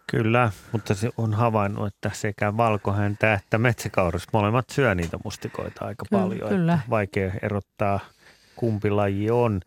Kyllä, 0.07 0.51
mutta 0.71 0.95
se 0.95 1.09
on 1.17 1.33
havainnut, 1.33 1.87
että 1.87 2.11
sekä 2.13 2.57
valkohäntä 2.57 3.33
että 3.33 3.57
metsäkauris 3.57 4.27
molemmat 4.33 4.69
syö 4.69 4.95
niitä 4.95 5.17
mustikoita 5.23 5.85
aika 5.85 6.05
kyllä, 6.09 6.21
paljon. 6.21 6.49
Kyllä. 6.49 6.79
Vaikea 6.89 7.31
erottaa 7.41 7.99
kumpi 8.55 8.89
laji 8.89 9.31
on. 9.31 9.61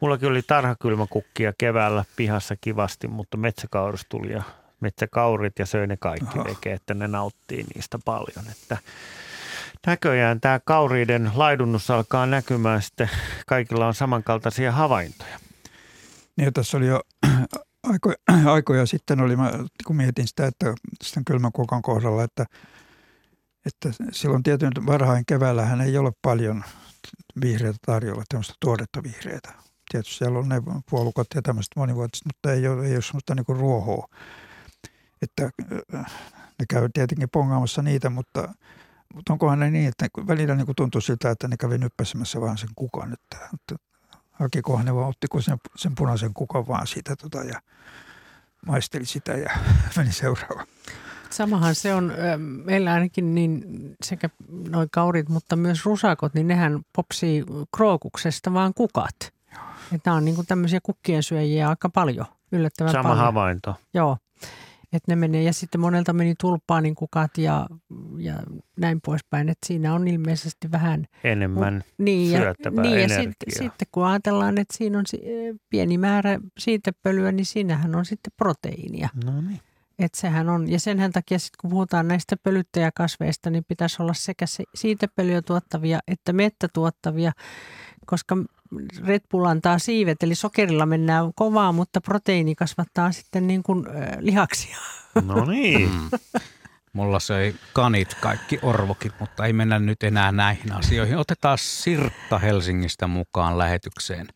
Mullakin 0.00 0.28
oli 0.28 0.42
tarhakylmäkukkia 0.42 1.52
keväällä 1.58 2.04
pihassa 2.16 2.56
kivasti, 2.60 3.08
mutta 3.08 3.36
metsäkaurus 3.36 4.06
tuli 4.08 4.32
ja 4.32 4.42
metsäkaurit 4.80 5.58
ja 5.58 5.66
söi 5.66 5.86
ne 5.86 5.96
kaikki 5.96 6.38
veke, 6.38 6.72
että 6.72 6.94
ne 6.94 7.08
nauttii 7.08 7.64
niistä 7.74 7.98
paljon. 8.04 8.44
Että 8.50 8.76
näköjään 9.86 10.40
tämä 10.40 10.60
kauriiden 10.64 11.30
laidunnus 11.34 11.90
alkaa 11.90 12.26
näkymään 12.26 12.82
sitten, 12.82 13.10
kaikilla 13.46 13.86
on 13.86 13.94
samankaltaisia 13.94 14.72
havaintoja. 14.72 15.38
Niin 16.36 16.52
tässä 16.52 16.76
oli 16.76 16.86
jo 16.86 17.00
aikoja, 17.92 18.16
aikoja 18.54 18.86
sitten, 18.86 19.20
oli, 19.20 19.36
mä, 19.36 19.52
kun 19.86 19.96
mietin 19.96 20.26
sitä, 20.28 20.46
että 20.46 20.74
sitten 21.04 21.24
kylmän 21.24 21.52
kuokan 21.52 21.82
kohdalla, 21.82 22.24
että, 22.24 22.46
että 23.66 23.88
silloin 24.12 24.42
tietyn 24.42 24.72
varhain 24.86 25.26
keväällähän 25.26 25.80
ei 25.80 25.98
ole 25.98 26.12
paljon 26.22 26.64
vihreitä 27.40 27.78
tarjolla, 27.86 28.22
tämmöistä 28.28 28.54
tuoretta 28.60 29.02
vihreitä. 29.02 29.52
Tietysti 29.90 30.14
siellä 30.14 30.38
on 30.38 30.48
ne 30.48 30.62
puolukot 30.90 31.26
ja 31.34 31.42
tämmöistä 31.42 31.80
monivuotiset, 31.80 32.26
mutta 32.26 32.52
ei 32.52 32.68
ole, 32.68 32.86
ei 32.86 32.94
ole 32.94 33.02
semmoista 33.02 33.34
niin 33.34 33.44
ruohoa. 33.48 34.08
Että 35.22 35.50
ne 36.58 36.66
käy 36.68 36.88
tietenkin 36.94 37.30
pongaamassa 37.30 37.82
niitä, 37.82 38.10
mutta, 38.10 38.54
mutta 39.14 39.32
onkohan 39.32 39.58
ne 39.58 39.70
niin, 39.70 39.88
että 39.88 40.06
välillä 40.26 40.54
niin 40.54 40.66
kuin 40.66 40.76
tuntuu 40.76 41.00
siltä, 41.00 41.30
että 41.30 41.48
ne 41.48 41.56
kävi 41.56 41.78
nyppäsemässä 41.78 42.40
vaan 42.40 42.58
sen 42.58 42.68
kukan. 42.76 43.12
Että, 43.12 43.48
että 43.54 43.84
hakikohan 44.32 44.84
ne 44.84 44.94
vaan, 44.94 45.08
ottiko 45.08 45.40
sen, 45.40 45.58
sen 45.76 45.94
punaisen 45.94 46.34
kukan 46.34 46.68
vaan 46.68 46.86
siitä 46.86 47.16
tota, 47.16 47.44
ja 47.44 47.60
maisteli 48.66 49.06
sitä 49.06 49.32
ja 49.32 49.50
meni 49.96 50.12
seuraavaan. 50.12 50.66
Samahan 51.36 51.74
se 51.74 51.94
on, 51.94 52.12
meillä 52.64 52.92
ainakin 52.92 53.34
niin 53.34 53.64
sekä 54.04 54.30
noin 54.70 54.88
kaurit, 54.92 55.28
mutta 55.28 55.56
myös 55.56 55.84
rusakot, 55.84 56.34
niin 56.34 56.48
nehän 56.48 56.80
popsii 56.96 57.44
krookuksesta 57.76 58.52
vaan 58.52 58.74
kukat. 58.74 59.16
Että 59.92 60.10
nämä 60.10 60.16
on 60.16 60.24
niin 60.24 60.34
kuin 60.34 60.46
tämmöisiä 60.46 60.80
kukkien 60.82 61.22
syöjiä 61.22 61.68
aika 61.68 61.88
paljon, 61.88 62.26
yllättävän 62.52 62.92
Sama 62.92 63.02
paljon. 63.02 63.18
havainto. 63.18 63.74
Joo, 63.94 64.16
että 64.92 65.12
ne 65.12 65.16
menee. 65.16 65.42
Ja 65.42 65.52
sitten 65.52 65.80
monelta 65.80 66.12
meni 66.12 66.34
tulppaanin 66.40 66.94
kukat 66.94 67.38
ja, 67.38 67.66
ja 68.18 68.34
näin 68.76 69.00
poispäin. 69.00 69.48
Että 69.48 69.66
siinä 69.66 69.94
on 69.94 70.08
ilmeisesti 70.08 70.70
vähän 70.72 71.06
enemmän 71.24 71.84
niin, 71.98 72.32
ja, 72.32 72.54
niin, 72.82 73.00
ja 73.00 73.08
sitten, 73.08 73.34
sitten 73.48 73.88
kun 73.92 74.06
ajatellaan, 74.06 74.58
että 74.58 74.76
siinä 74.76 74.98
on 74.98 75.04
pieni 75.70 75.98
määrä 75.98 76.38
siitepölyä, 76.58 77.32
niin 77.32 77.46
siinähän 77.46 77.94
on 77.94 78.04
sitten 78.04 78.32
proteiinia. 78.36 79.08
No 79.24 79.40
niin. 79.40 79.60
Että 79.98 80.20
sehän 80.20 80.48
on, 80.48 80.70
ja 80.70 80.80
senhän 80.80 81.12
takia 81.12 81.38
sitten 81.38 81.58
kun 81.60 81.70
puhutaan 81.70 82.08
näistä 82.08 82.36
pölyttäjäkasveista, 82.42 83.50
niin 83.50 83.64
pitäisi 83.68 84.02
olla 84.02 84.14
sekä 84.14 84.46
siitepölyä 84.74 85.42
tuottavia 85.42 85.98
että 86.08 86.32
mettä 86.32 86.68
tuottavia, 86.72 87.32
koska 88.06 88.36
Red 89.06 89.20
Bull 89.30 89.44
antaa 89.44 89.78
siivet, 89.78 90.22
eli 90.22 90.34
sokerilla 90.34 90.86
mennään 90.86 91.32
kovaa, 91.34 91.72
mutta 91.72 92.00
proteiini 92.00 92.54
kasvattaa 92.54 93.12
sitten 93.12 93.46
niin 93.46 93.62
kuin 93.62 93.86
äh, 93.88 94.16
lihaksia. 94.20 94.76
No 95.24 95.44
niin. 95.44 95.90
Mm. 95.90 96.10
Mulla 96.92 97.20
söi 97.20 97.54
kanit 97.72 98.14
kaikki 98.14 98.58
orvokit, 98.62 99.12
mutta 99.20 99.46
ei 99.46 99.52
mennä 99.52 99.78
nyt 99.78 100.02
enää 100.02 100.32
näihin 100.32 100.72
asioihin. 100.72 101.16
Otetaan 101.16 101.58
Sirkka 101.58 102.38
Helsingistä 102.38 103.06
mukaan 103.06 103.58
lähetykseen. 103.58 104.26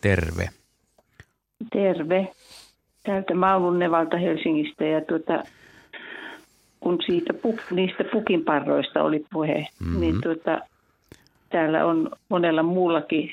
Terve. 0.00 0.48
Terve. 1.72 2.32
Täältä 3.02 3.34
Maulun 3.34 3.78
Nevalta 3.78 4.16
Helsingistä 4.16 4.84
ja 4.84 5.00
tuota, 5.00 5.42
kun 6.80 6.98
siitä 7.06 7.32
niistä 7.70 8.04
pukinparroista 8.12 9.02
oli 9.02 9.24
puhe, 9.32 9.66
mm-hmm. 9.80 10.00
niin 10.00 10.20
tuota, 10.22 10.60
täällä 11.50 11.86
on 11.86 12.10
monella 12.28 12.62
muullakin 12.62 13.32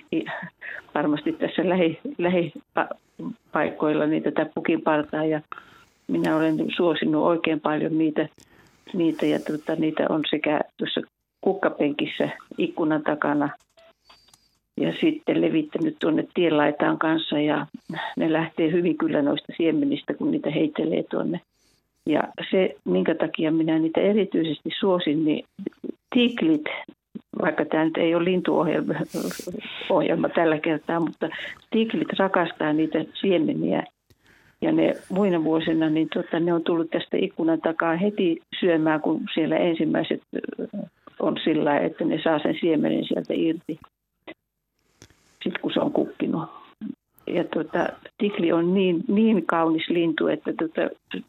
varmasti 0.95 1.33
tässä 1.33 1.69
lähi, 1.69 1.99
lähipaikoilla 2.17 4.05
niin 4.05 4.23
tätä 4.23 4.45
pukinpartaa 4.55 5.25
ja 5.25 5.41
minä 6.07 6.35
olen 6.35 6.57
suosinut 6.75 7.23
oikein 7.23 7.59
paljon 7.59 7.97
niitä, 7.97 8.29
niitä 8.93 9.25
ja 9.25 9.39
tuota, 9.39 9.75
niitä 9.75 10.05
on 10.09 10.21
sekä 10.29 10.61
tuossa 10.77 11.01
kukkapenkissä 11.41 12.29
ikkunan 12.57 13.03
takana 13.03 13.49
ja 14.77 14.93
sitten 15.01 15.41
levittänyt 15.41 15.95
tuonne 15.99 16.27
tienlaitaan 16.33 16.97
kanssa 16.97 17.39
ja 17.39 17.65
ne 18.17 18.33
lähtee 18.33 18.71
hyvin 18.71 18.97
kyllä 18.97 19.21
noista 19.21 19.53
siemenistä, 19.57 20.13
kun 20.13 20.31
niitä 20.31 20.51
heittelee 20.51 21.03
tuonne. 21.03 21.41
Ja 22.05 22.23
se, 22.51 22.75
minkä 22.85 23.15
takia 23.15 23.51
minä 23.51 23.79
niitä 23.79 24.01
erityisesti 24.01 24.69
suosin, 24.79 25.25
niin 25.25 25.45
tiklit, 26.15 26.65
vaikka 27.41 27.65
tämä 27.65 27.85
nyt 27.85 27.97
ei 27.97 28.15
ole 28.15 28.23
lintuohjelma 28.25 28.93
ohjelma 29.89 30.29
tällä 30.29 30.59
kertaa, 30.59 30.99
mutta 30.99 31.29
tiklit 31.71 32.13
rakastaa 32.19 32.73
niitä 32.73 33.05
siemeniä. 33.13 33.83
Ja 34.61 34.71
ne 34.71 34.93
muina 35.09 35.43
vuosina, 35.43 35.89
niin 35.89 36.07
tota, 36.13 36.39
ne 36.39 36.53
on 36.53 36.63
tullut 36.63 36.89
tästä 36.89 37.17
ikkunan 37.17 37.61
takaa 37.61 37.95
heti 37.95 38.41
syömään, 38.59 39.01
kun 39.01 39.21
siellä 39.33 39.57
ensimmäiset 39.57 40.21
on 41.19 41.37
sillä 41.43 41.79
että 41.79 42.05
ne 42.05 42.21
saa 42.23 42.39
sen 42.39 42.57
siemenen 42.61 43.05
sieltä 43.05 43.33
irti 43.33 43.79
sitten 45.43 45.61
kun 45.61 45.71
se 45.73 45.79
on 45.79 45.91
kukkinut. 45.91 46.49
Ja 47.27 47.43
tuota, 47.43 47.87
tikli 48.17 48.51
on 48.51 48.73
niin, 48.73 49.03
niin 49.07 49.45
kaunis 49.45 49.89
lintu, 49.89 50.27
että 50.27 50.53
tuota, 50.59 50.81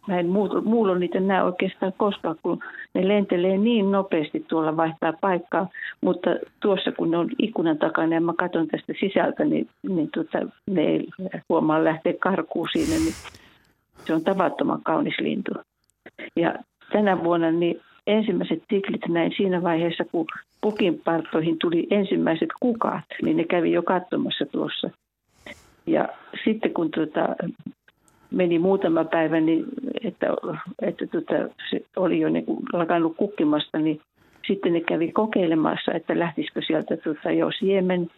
mä 0.09 0.19
en 0.19 0.29
muulla 0.65 0.95
niitä 0.95 1.21
näe 1.21 1.43
oikeastaan 1.43 1.93
koskaan, 1.97 2.37
kun 2.43 2.59
ne 2.95 3.09
lentelee 3.09 3.59
niin 3.59 3.93
nopeasti 3.93 4.45
tuolla 4.49 4.77
vaihtaa 4.77 5.13
paikkaa. 5.21 5.69
Mutta 6.01 6.31
tuossa 6.61 6.93
kun 6.93 7.11
ne 7.11 7.19
on 7.19 7.31
ikkunan 7.39 7.79
takana 7.79 8.15
ja 8.15 8.21
mä 8.21 8.33
katson 8.39 8.67
tästä 8.69 8.93
sisältä, 9.01 9.45
niin, 9.45 9.69
niin 9.89 10.09
tuota, 10.15 10.39
ne 10.71 10.83
ei 10.83 11.09
huomaa 11.49 11.85
lähteä 11.85 12.13
karkuun 12.21 12.69
siinä. 12.73 12.95
Niin 12.95 13.15
se 14.05 14.15
on 14.15 14.25
tavattoman 14.25 14.83
kaunis 14.83 15.19
lintu. 15.19 15.53
Ja 16.37 16.55
tänä 16.93 17.25
vuonna 17.25 17.51
niin 17.51 17.81
ensimmäiset 18.09 18.63
tiklit 18.69 19.09
näin 19.09 19.33
siinä 19.37 19.63
vaiheessa, 19.63 20.05
kun 20.13 20.27
pukinpartoihin 20.61 21.57
tuli 21.59 21.87
ensimmäiset 21.91 22.49
kukat, 22.61 23.05
niin 23.23 23.37
ne 23.37 23.45
kävi 23.45 23.73
jo 23.73 23.83
katsomassa 23.83 24.47
tuossa. 24.47 24.91
Ja 25.87 26.09
sitten 26.45 26.75
kun 26.75 26.91
tuota, 26.91 27.37
meni 28.31 28.59
muutama 28.59 29.05
päivä, 29.05 29.41
niin 29.41 29.65
että, 30.05 30.27
että 30.83 31.07
tuota, 31.07 31.35
se 31.71 31.81
oli 31.97 32.21
jo 32.21 32.29
niin 32.29 32.45
kuin 32.45 32.59
lakannut 32.73 33.17
kukkimasta, 33.17 33.79
niin 33.79 34.01
sitten 34.47 34.73
ne 34.73 34.81
kävi 34.81 35.13
kokeilemassa, 35.13 35.93
että 35.93 36.19
lähtisikö 36.19 36.61
sieltä 36.67 36.97
tuota, 36.97 37.31
jo 37.31 37.51
siemen. 37.59 38.11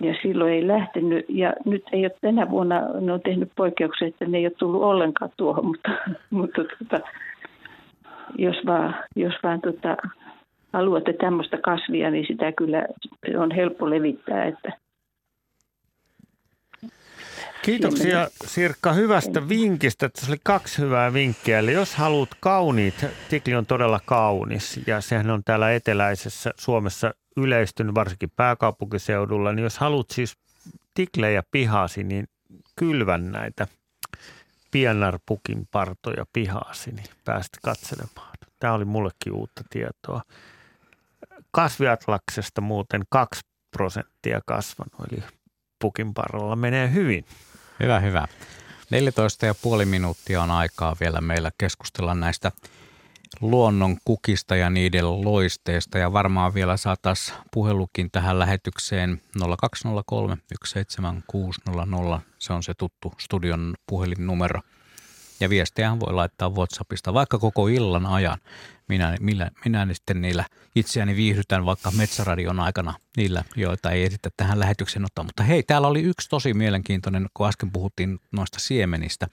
Ja 0.00 0.14
silloin 0.22 0.52
ei 0.52 0.66
lähtenyt. 0.66 1.24
Ja 1.28 1.52
nyt 1.64 1.84
ei 1.92 2.04
ole 2.04 2.16
tänä 2.20 2.50
vuonna, 2.50 2.80
ne 3.00 3.12
on 3.12 3.20
tehnyt 3.20 3.50
poikkeuksia, 3.56 4.08
että 4.08 4.24
ne 4.24 4.38
ei 4.38 4.46
ole 4.46 4.52
tullut 4.58 4.82
ollenkaan 4.82 5.30
tuohon, 5.36 5.66
mutta, 5.66 5.90
mutta 6.30 6.64
tuota, 6.64 7.06
jos 8.38 8.56
vaan, 8.66 8.94
jos 9.16 9.34
vaan 9.42 9.60
tota, 9.60 9.96
haluatte 10.72 11.12
tämmöistä 11.12 11.58
kasvia, 11.64 12.10
niin 12.10 12.26
sitä 12.26 12.52
kyllä 12.52 12.86
on 13.38 13.50
helppo 13.50 13.90
levittää. 13.90 14.44
Että 14.44 14.72
Kiitoksia 17.62 18.28
Sirkka 18.44 18.92
hyvästä 18.92 19.48
vinkistä. 19.48 20.08
Tässä 20.08 20.32
oli 20.32 20.40
kaksi 20.44 20.82
hyvää 20.82 21.12
vinkkiä. 21.12 21.58
Eli 21.58 21.72
jos 21.72 21.94
haluat 21.94 22.28
kauniit, 22.40 23.06
tikli 23.30 23.54
on 23.54 23.66
todella 23.66 24.00
kaunis 24.04 24.80
ja 24.86 25.00
sehän 25.00 25.30
on 25.30 25.42
täällä 25.44 25.72
eteläisessä 25.72 26.50
Suomessa 26.58 27.14
yleistynyt 27.36 27.94
varsinkin 27.94 28.30
pääkaupunkiseudulla. 28.36 29.52
Niin 29.52 29.64
jos 29.64 29.78
haluat 29.78 30.10
siis 30.10 30.36
tiklejä 30.94 31.42
pihasi, 31.50 32.04
niin 32.04 32.26
kylvän 32.76 33.32
näitä 33.32 33.66
pienarpukin 34.70 35.68
partoja 35.70 36.24
pihaasi, 36.32 36.92
niin 36.92 37.06
päästä 37.24 37.58
katselemaan. 37.62 38.30
Tämä 38.58 38.72
oli 38.72 38.84
mullekin 38.84 39.32
uutta 39.32 39.64
tietoa. 39.70 40.22
Kasviatlaksesta 41.50 42.60
muuten 42.60 43.02
2 43.08 43.40
prosenttia 43.76 44.40
kasvanut, 44.46 45.12
eli 45.12 45.22
pukin 45.80 46.14
parralla 46.14 46.56
menee 46.56 46.92
hyvin. 46.92 47.24
Hyvä, 47.80 48.00
hyvä. 48.00 48.28
14,5 49.80 49.84
minuuttia 49.84 50.42
on 50.42 50.50
aikaa 50.50 50.96
vielä 51.00 51.20
meillä 51.20 51.50
keskustella 51.58 52.14
näistä 52.14 52.52
luonnon 53.40 53.96
kukista 54.04 54.56
ja 54.56 54.70
niiden 54.70 55.24
loisteista. 55.24 55.98
Ja 55.98 56.12
varmaan 56.12 56.54
vielä 56.54 56.76
saataisiin 56.76 57.38
puhelukin 57.52 58.10
tähän 58.10 58.38
lähetykseen 58.38 59.20
0203 59.60 60.36
17600. 60.64 62.20
Se 62.38 62.52
on 62.52 62.62
se 62.62 62.74
tuttu 62.74 63.12
studion 63.18 63.74
puhelinnumero. 63.86 64.60
Ja 65.40 65.50
viestejähän 65.50 66.00
voi 66.00 66.12
laittaa 66.12 66.50
WhatsAppista 66.50 67.14
vaikka 67.14 67.38
koko 67.38 67.68
illan 67.68 68.06
ajan. 68.06 68.38
Minä, 68.88 69.16
minä, 69.20 69.50
minä 69.64 69.86
sitten 69.92 70.20
niillä 70.20 70.44
itseäni 70.76 71.16
viihdytän 71.16 71.66
vaikka 71.66 71.90
Metsäradion 71.90 72.60
aikana 72.60 72.94
niillä, 73.16 73.44
joita 73.56 73.90
ei 73.90 74.04
esitä 74.04 74.30
tähän 74.36 74.60
lähetykseen 74.60 75.04
ottaa. 75.04 75.24
Mutta 75.24 75.42
hei, 75.42 75.62
täällä 75.62 75.88
oli 75.88 76.02
yksi 76.02 76.28
tosi 76.28 76.54
mielenkiintoinen, 76.54 77.26
kun 77.34 77.48
äsken 77.48 77.70
puhuttiin 77.70 78.18
noista 78.32 78.60
siemenistä. 78.60 79.26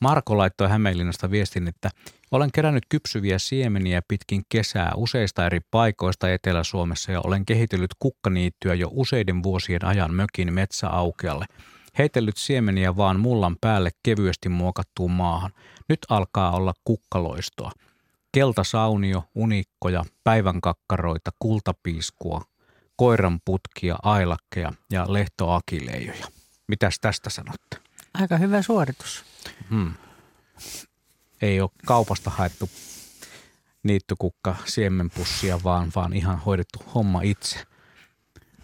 Marko 0.00 0.38
laittoi 0.38 0.68
Hämeenlinnasta 0.68 1.30
viestin, 1.30 1.68
että 1.68 1.90
olen 2.30 2.52
kerännyt 2.52 2.84
kypsyviä 2.88 3.38
siemeniä 3.38 4.02
pitkin 4.08 4.42
kesää 4.48 4.92
useista 4.96 5.46
eri 5.46 5.60
paikoista 5.70 6.32
Etelä-Suomessa 6.32 7.12
ja 7.12 7.20
olen 7.24 7.46
kehitellyt 7.46 7.94
kukkaniittyä 7.98 8.74
jo 8.74 8.88
useiden 8.92 9.42
vuosien 9.42 9.84
ajan 9.84 10.14
mökin 10.14 10.52
metsäaukealle– 10.52 11.46
Heitellyt 11.98 12.36
siemeniä 12.36 12.96
vaan 12.96 13.20
mullan 13.20 13.56
päälle 13.60 13.90
kevyesti 14.02 14.48
muokattuun 14.48 15.10
maahan. 15.10 15.52
Nyt 15.88 15.98
alkaa 16.08 16.50
olla 16.50 16.74
kukkaloistoa. 16.84 17.72
Keltasaunio, 18.32 19.24
unikkoja, 19.34 20.04
päivänkakkaroita, 20.24 21.30
kultapiiskua, 21.38 22.42
koiran 22.96 23.40
putkia, 23.44 23.96
ailakkeja 24.02 24.72
ja 24.90 25.12
lehtoakileijoja. 25.12 26.26
Mitäs 26.68 27.00
tästä 27.00 27.30
sanotte? 27.30 27.87
Aika 28.20 28.36
hyvä 28.36 28.62
suoritus. 28.62 29.24
Hmm. 29.70 29.94
Ei 31.42 31.60
ole 31.60 31.70
kaupasta 31.86 32.30
haettu 32.30 32.70
niittykukka 33.82 34.56
siemenpussia, 34.64 35.60
vaan, 35.64 35.92
vaan 35.94 36.12
ihan 36.12 36.38
hoidettu 36.38 36.78
homma 36.94 37.22
itse. 37.22 37.64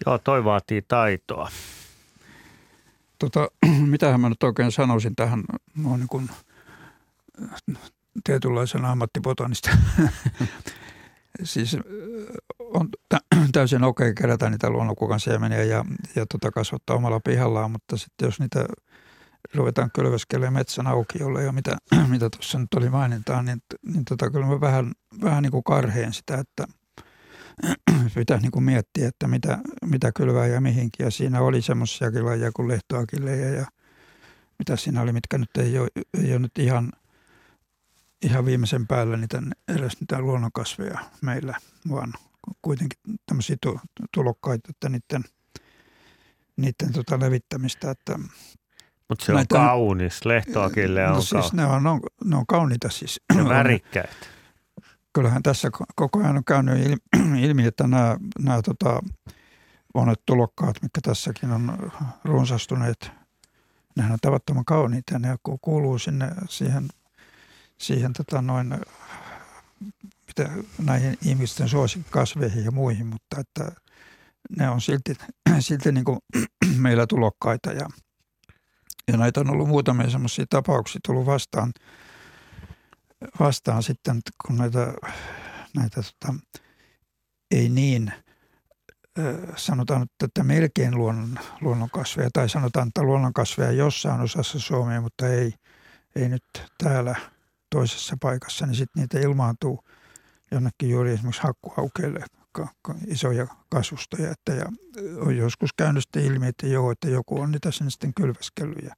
Joo, 0.06 0.18
toi 0.18 0.44
vaatii 0.44 0.82
taitoa. 0.82 1.50
Tota, 3.18 3.48
mitähän 3.92 4.20
mä 4.20 4.28
nyt 4.28 4.42
oikein 4.42 4.72
sanoisin 4.72 5.16
tähän 5.16 5.44
no, 5.76 5.96
niin 5.96 6.08
kuin, 6.08 6.30
tietynlaisena 8.24 8.90
ammattipotanista. 8.90 9.70
siis 11.42 11.76
on 12.58 12.88
täysin 13.52 13.84
okei 13.84 14.10
okay 14.10 14.14
kerätä 14.14 14.50
niitä 14.50 14.70
luonnonkukan 14.70 15.20
siemeniä 15.20 15.62
ja, 15.62 15.84
ja 16.16 16.26
tota 16.26 16.50
kasvattaa 16.50 16.96
omalla 16.96 17.20
pihallaan, 17.20 17.70
mutta 17.70 17.96
sitten 17.96 18.26
jos 18.26 18.40
niitä 18.40 18.66
ruvetaan 19.54 19.90
kylväskelemään 19.94 20.52
metsän 20.52 20.86
aukiolle 20.86 21.44
ja 21.44 21.52
mitä, 21.52 21.76
mitä 22.08 22.30
tuossa 22.30 22.58
nyt 22.58 22.74
oli 22.74 22.90
mainintaa, 22.90 23.42
niin, 23.42 23.62
niin 23.86 24.04
tota, 24.04 24.30
kyllä 24.30 24.46
mä 24.46 24.60
vähän, 24.60 24.92
vähän 25.22 25.42
niin 25.42 25.52
kuin 25.52 25.64
karheen 25.64 26.12
sitä, 26.12 26.34
että– 26.34 26.66
pitää 28.14 28.38
niin 28.38 28.50
kuin 28.50 28.64
miettiä, 28.64 29.08
että 29.08 29.28
mitä, 29.28 29.58
mitä 29.84 30.12
kylvää 30.12 30.46
ja 30.46 30.60
mihinkin. 30.60 31.04
Ja 31.04 31.10
siinä 31.10 31.40
oli 31.40 31.62
semmoisiakin 31.62 32.24
lajeja 32.24 32.52
kuin 32.52 32.68
lehtoakilleja 32.68 33.48
ja 33.48 33.66
mitä 34.58 34.76
siinä 34.76 35.02
oli, 35.02 35.12
mitkä 35.12 35.38
nyt 35.38 35.56
ei 35.58 35.78
ole, 35.78 35.88
ei 36.22 36.30
ole 36.32 36.38
nyt 36.38 36.58
ihan, 36.58 36.92
ihan 38.22 38.44
viimeisen 38.44 38.86
päällä 38.86 39.16
niitä, 39.16 39.42
edes 39.68 40.00
niitä 40.00 40.20
luonnonkasveja 40.20 40.98
meillä, 41.20 41.56
vaan 41.90 42.12
kuitenkin 42.62 42.98
tämmöisiä 43.26 43.56
tulokkaita, 44.14 44.70
että 44.70 44.88
niiden, 44.88 45.24
niiden 46.56 46.92
tota 46.92 47.20
levittämistä, 47.20 47.90
että 47.90 48.18
mutta 49.08 49.24
se 49.24 49.32
on 49.32 49.36
näitä, 49.36 49.54
kaunis, 49.54 50.24
lehtoakille 50.24 51.02
no 51.02 51.08
on 51.08 51.14
no 51.14 51.22
siis 51.22 51.52
ne 51.52 51.66
on, 51.66 51.86
on, 51.86 52.00
ne 52.24 52.36
on 52.36 52.46
kauniita 52.46 52.90
siis. 52.90 53.20
Värikkäät 53.48 54.34
kyllähän 55.14 55.42
tässä 55.42 55.70
koko 55.94 56.18
ajan 56.18 56.36
on 56.36 56.44
käynyt 56.44 56.98
ilmi, 57.46 57.66
että 57.66 57.86
nämä, 57.86 58.16
nämä 58.38 58.62
tota, 58.62 59.02
monet 59.94 60.20
tulokkaat, 60.26 60.82
mitkä 60.82 61.00
tässäkin 61.02 61.50
on 61.50 61.92
runsastuneet, 62.24 63.10
nehän 63.96 64.12
on 64.12 64.18
tavattoman 64.22 64.64
kauniita 64.64 65.14
ja 65.14 65.18
ne 65.18 65.36
kuuluu 65.60 65.98
sinne 65.98 66.30
siihen, 66.48 66.88
siihen 67.78 68.12
tota 68.12 68.42
noin, 68.42 68.74
mitä, 70.26 70.50
näihin 70.84 71.18
ihmisten 71.24 71.68
suosikkasveihin 71.68 72.64
ja 72.64 72.70
muihin, 72.70 73.06
mutta 73.06 73.40
että 73.40 73.72
ne 74.58 74.70
on 74.70 74.80
silti, 74.80 75.14
silti 75.60 75.92
niin 75.92 76.04
kuin 76.04 76.18
meillä 76.84 77.06
tulokkaita 77.06 77.72
ja, 77.72 77.88
ja 79.12 79.16
näitä 79.16 79.40
on 79.40 79.50
ollut 79.50 79.68
muutamia 79.68 80.10
semmoisia 80.10 80.44
tapauksia 80.50 81.00
tullut 81.06 81.26
vastaan– 81.26 81.72
vastaan 83.40 83.82
sitten, 83.82 84.20
kun 84.46 84.56
näitä, 84.56 84.94
näitä 85.76 86.02
tota, 86.02 86.34
ei 87.50 87.68
niin 87.68 88.12
sanotaan, 89.56 90.06
että 90.24 90.44
melkein 90.44 90.98
luonnon, 90.98 91.38
luonnonkasveja 91.60 92.30
tai 92.32 92.48
sanotaan, 92.48 92.88
että 92.88 93.02
luonnonkasveja 93.02 93.72
jossain 93.72 94.20
osassa 94.20 94.58
Suomea, 94.58 95.00
mutta 95.00 95.28
ei, 95.28 95.54
ei 96.16 96.28
nyt 96.28 96.44
täällä 96.82 97.14
toisessa 97.70 98.16
paikassa, 98.20 98.66
niin 98.66 98.76
sitten 98.76 99.00
niitä 99.00 99.20
ilmaantuu 99.20 99.84
jonnekin 100.50 100.90
juuri 100.90 101.12
esimerkiksi 101.12 101.42
hakkuaukeille 101.42 102.24
isoja 103.06 103.46
kasvustoja. 103.68 104.30
Että 104.30 104.52
ja 104.52 104.66
on 105.20 105.36
joskus 105.36 105.70
käynyt 105.76 106.02
sitten 106.02 106.24
ilmi, 106.24 106.46
että 106.46 106.66
joo, 106.66 106.90
että 106.90 107.08
joku 107.08 107.40
on 107.40 107.52
niitä 107.52 107.70
sen 107.70 107.90
sitten 107.90 108.14
kylväskellyt. 108.14 108.88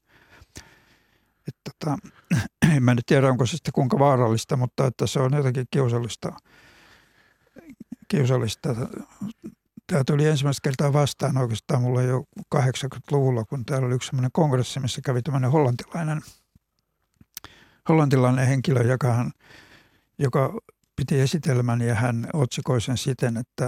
Että 1.49 1.71
tota, 1.79 1.99
en 2.77 2.83
mä 2.83 2.95
nyt 2.95 3.07
tiedä, 3.07 3.29
onko 3.29 3.47
se 3.47 3.57
sitten 3.57 3.73
kuinka 3.73 3.99
vaarallista, 3.99 4.57
mutta 4.57 4.87
että 4.87 5.07
se 5.07 5.21
on 5.21 5.33
jotenkin 5.33 5.67
kiusallista. 5.71 6.33
kiusallista. 8.09 8.69
Tämä 9.87 10.05
tuli 10.07 10.27
ensimmäistä 10.27 10.61
kertaa 10.65 10.93
vastaan 10.93 11.39
oikeastaan 11.39 11.83
mulla 11.83 12.03
jo 12.03 12.25
80-luvulla, 12.55 13.45
kun 13.45 13.65
täällä 13.65 13.87
oli 13.87 13.95
yksi 13.95 14.07
sellainen 14.07 14.31
kongressi, 14.33 14.81
missä 14.81 15.01
kävi 15.05 15.23
tämmöinen 15.23 15.51
hollantilainen, 15.51 16.23
hollantilainen 17.89 18.47
henkilö, 18.47 18.83
joka, 18.83 19.31
joka 20.19 20.55
piti 20.97 21.21
esitelmän 21.21 21.81
ja 21.81 21.95
hän 21.95 22.27
otsikoi 22.33 22.81
sen 22.81 22.99
siten, 22.99 23.37
että, 23.37 23.67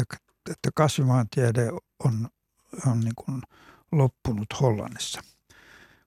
että, 0.00 0.16
että 0.50 0.70
kasvimaantiede 0.74 1.70
on, 2.04 2.28
on 2.86 3.00
niin 3.00 3.14
kuin 3.16 3.42
loppunut 3.92 4.46
Hollannissa, 4.60 5.20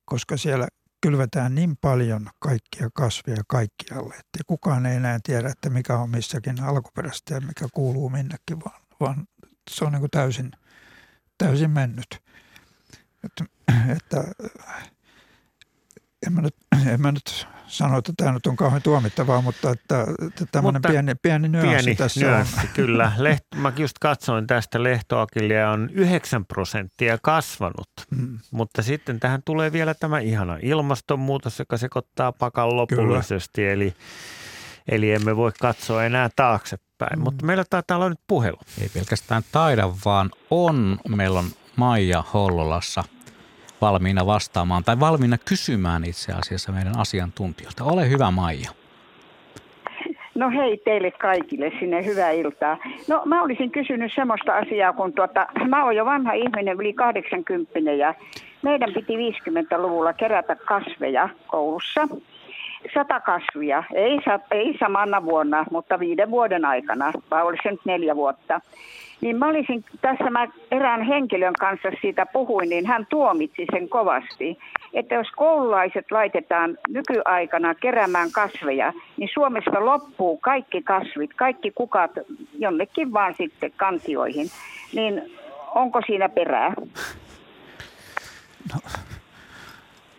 koska 0.05 0.37
siellä 0.37 0.67
kylvetään 1.01 1.55
niin 1.55 1.77
paljon 1.81 2.29
kaikkia 2.39 2.89
kasveja 2.93 3.43
kaikkialle, 3.47 4.13
että 4.13 4.39
kukaan 4.47 4.85
ei 4.85 4.95
enää 4.95 5.19
tiedä, 5.23 5.49
että 5.49 5.69
mikä 5.69 5.97
on 5.97 6.09
missäkin 6.09 6.63
alkuperäistä 6.63 7.33
ja 7.33 7.41
mikä 7.41 7.67
kuuluu 7.73 8.09
minnekin, 8.09 8.59
vaan, 8.65 8.81
vaan 8.99 9.27
se 9.71 9.85
on 9.85 9.91
niin 9.91 9.99
kuin 9.99 10.11
täysin, 10.11 10.51
täysin 11.37 11.71
mennyt. 11.71 12.21
Että, 13.23 13.45
että 13.95 14.23
en, 16.27 16.33
mä 16.33 16.41
nyt, 16.41 16.55
en 16.93 17.01
mä 17.01 17.11
nyt 17.11 17.47
sano, 17.67 17.97
että 17.97 18.13
tämä 18.17 18.31
nyt 18.31 18.47
on 18.47 18.55
kauhean 18.55 18.81
tuomittavaa, 18.81 19.41
mutta 19.41 19.71
että, 19.71 20.01
että 20.27 20.45
tämmöinen 20.51 20.79
mutta 20.79 20.89
pieni, 20.89 21.15
pieni 21.15 21.49
nyanssi 21.49 21.69
pieni 21.69 21.95
tässä 21.95 22.19
nyanssi, 22.19 22.59
on. 22.59 22.67
kyllä. 22.73 23.11
Leht, 23.17 23.43
mä 23.55 23.73
just 23.77 23.99
katsoin 23.99 24.47
tästä 24.47 24.83
lehtoakillia 24.83 25.71
on 25.71 25.89
9 25.93 26.45
prosenttia 26.45 27.17
kasvanut, 27.21 27.89
hmm. 28.15 28.39
mutta 28.51 28.81
sitten 28.81 29.19
tähän 29.19 29.41
tulee 29.45 29.71
vielä 29.71 29.93
tämä 29.93 30.19
ihana 30.19 30.57
ilmastonmuutos, 30.61 31.59
joka 31.59 31.77
sekoittaa 31.77 32.31
pakan 32.31 32.75
lopullisesti, 32.77 33.67
eli, 33.67 33.93
eli 34.87 35.11
emme 35.11 35.35
voi 35.35 35.51
katsoa 35.59 36.03
enää 36.03 36.29
taaksepäin. 36.35 37.15
Hmm. 37.15 37.23
Mutta 37.23 37.45
meillä 37.45 37.65
taitaa 37.69 37.97
olla 37.97 38.09
nyt 38.09 38.21
puhelu. 38.27 38.57
Ei 38.81 38.89
pelkästään 38.89 39.43
taida, 39.51 39.93
vaan 40.05 40.31
on. 40.51 40.99
Meillä 41.07 41.39
on 41.39 41.51
Maija 41.75 42.23
Hollolassa– 42.33 43.03
valmiina 43.81 44.25
vastaamaan 44.25 44.83
tai 44.83 44.99
valmiina 44.99 45.37
kysymään 45.37 46.03
itse 46.03 46.33
asiassa 46.33 46.71
meidän 46.71 46.99
asiantuntijoilta. 46.99 47.83
Ole 47.83 48.09
hyvä 48.09 48.31
Maija. 48.31 48.71
No 50.35 50.49
hei 50.49 50.77
teille 50.77 51.11
kaikille 51.11 51.71
sinne, 51.79 52.05
hyvää 52.05 52.31
iltaa. 52.31 52.77
No 53.07 53.21
mä 53.25 53.43
olisin 53.43 53.71
kysynyt 53.71 54.11
semmoista 54.15 54.57
asiaa, 54.57 54.93
kun 54.93 55.13
tuota, 55.13 55.47
mä 55.67 55.83
oon 55.83 55.95
jo 55.95 56.05
vanha 56.05 56.33
ihminen, 56.33 56.77
yli 56.79 56.93
80 56.93 57.79
ja 57.79 58.13
meidän 58.61 58.93
piti 58.93 59.13
50-luvulla 59.13 60.13
kerätä 60.13 60.55
kasveja 60.55 61.29
koulussa. 61.47 62.07
Sata 62.93 63.19
kasvia, 63.19 63.83
ei, 63.93 64.19
ei 64.51 64.77
samana 64.79 65.25
vuonna, 65.25 65.65
mutta 65.71 65.99
viiden 65.99 66.31
vuoden 66.31 66.65
aikana, 66.65 67.13
vai 67.31 67.43
oli 67.43 67.57
se 67.63 67.71
nyt 67.71 67.85
neljä 67.85 68.15
vuotta. 68.15 68.61
Niin 69.21 69.37
mä 69.37 69.47
olisin, 69.47 69.85
tässä 70.01 70.29
mä 70.29 70.47
erään 70.71 71.01
henkilön 71.01 71.53
kanssa 71.59 71.89
siitä 72.01 72.25
puhuin, 72.25 72.69
niin 72.69 72.85
hän 72.85 73.07
tuomitsi 73.09 73.65
sen 73.71 73.89
kovasti, 73.89 74.57
että 74.93 75.15
jos 75.15 75.27
koululaiset 75.35 76.11
laitetaan 76.11 76.77
nykyaikana 76.89 77.75
keräämään 77.75 78.31
kasveja, 78.31 78.93
niin 79.17 79.29
Suomesta 79.33 79.85
loppuu 79.85 80.37
kaikki 80.37 80.81
kasvit, 80.81 81.33
kaikki 81.33 81.71
kukat 81.71 82.11
jonnekin 82.59 83.13
vaan 83.13 83.35
sitten 83.37 83.71
kantioihin. 83.77 84.47
Niin 84.93 85.33
onko 85.75 86.01
siinä 86.05 86.29
perää? 86.29 86.73
No, 88.73 88.79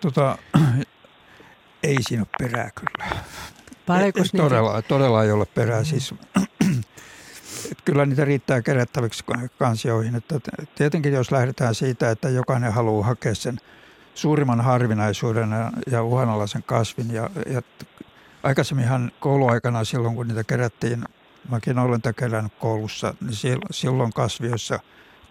tota, 0.00 0.38
ei 1.82 1.96
siinä 2.00 2.22
ole 2.22 2.48
perää 2.48 2.70
kyllä. 2.74 3.10
Paljonko 3.86 4.20
todella, 4.36 4.82
todella 4.82 5.24
ei 5.24 5.32
ole 5.32 5.46
perää. 5.54 5.84
Siis 5.84 6.14
että 7.64 7.84
kyllä 7.84 8.06
niitä 8.06 8.24
riittää 8.24 8.62
kerättäviksi 8.62 9.24
kansioihin. 9.58 10.14
Että 10.14 10.40
tietenkin 10.74 11.12
jos 11.12 11.32
lähdetään 11.32 11.74
siitä, 11.74 12.10
että 12.10 12.28
jokainen 12.28 12.72
haluaa 12.72 13.06
hakea 13.06 13.34
sen 13.34 13.60
suurimman 14.14 14.60
harvinaisuuden 14.60 15.50
ja 15.90 16.02
uhanalaisen 16.02 16.62
kasvin. 16.62 17.10
Ja, 17.10 17.30
ja 17.46 17.62
aikaisemminhan 18.42 19.12
kouluaikana 19.20 19.84
silloin, 19.84 20.14
kun 20.14 20.28
niitä 20.28 20.44
kerättiin, 20.44 21.04
mäkin 21.48 21.78
olen 21.78 22.02
tätä 22.02 22.20
kerännyt 22.20 22.52
koulussa, 22.58 23.14
niin 23.20 23.58
silloin 23.70 24.12
kasvioissa 24.12 24.80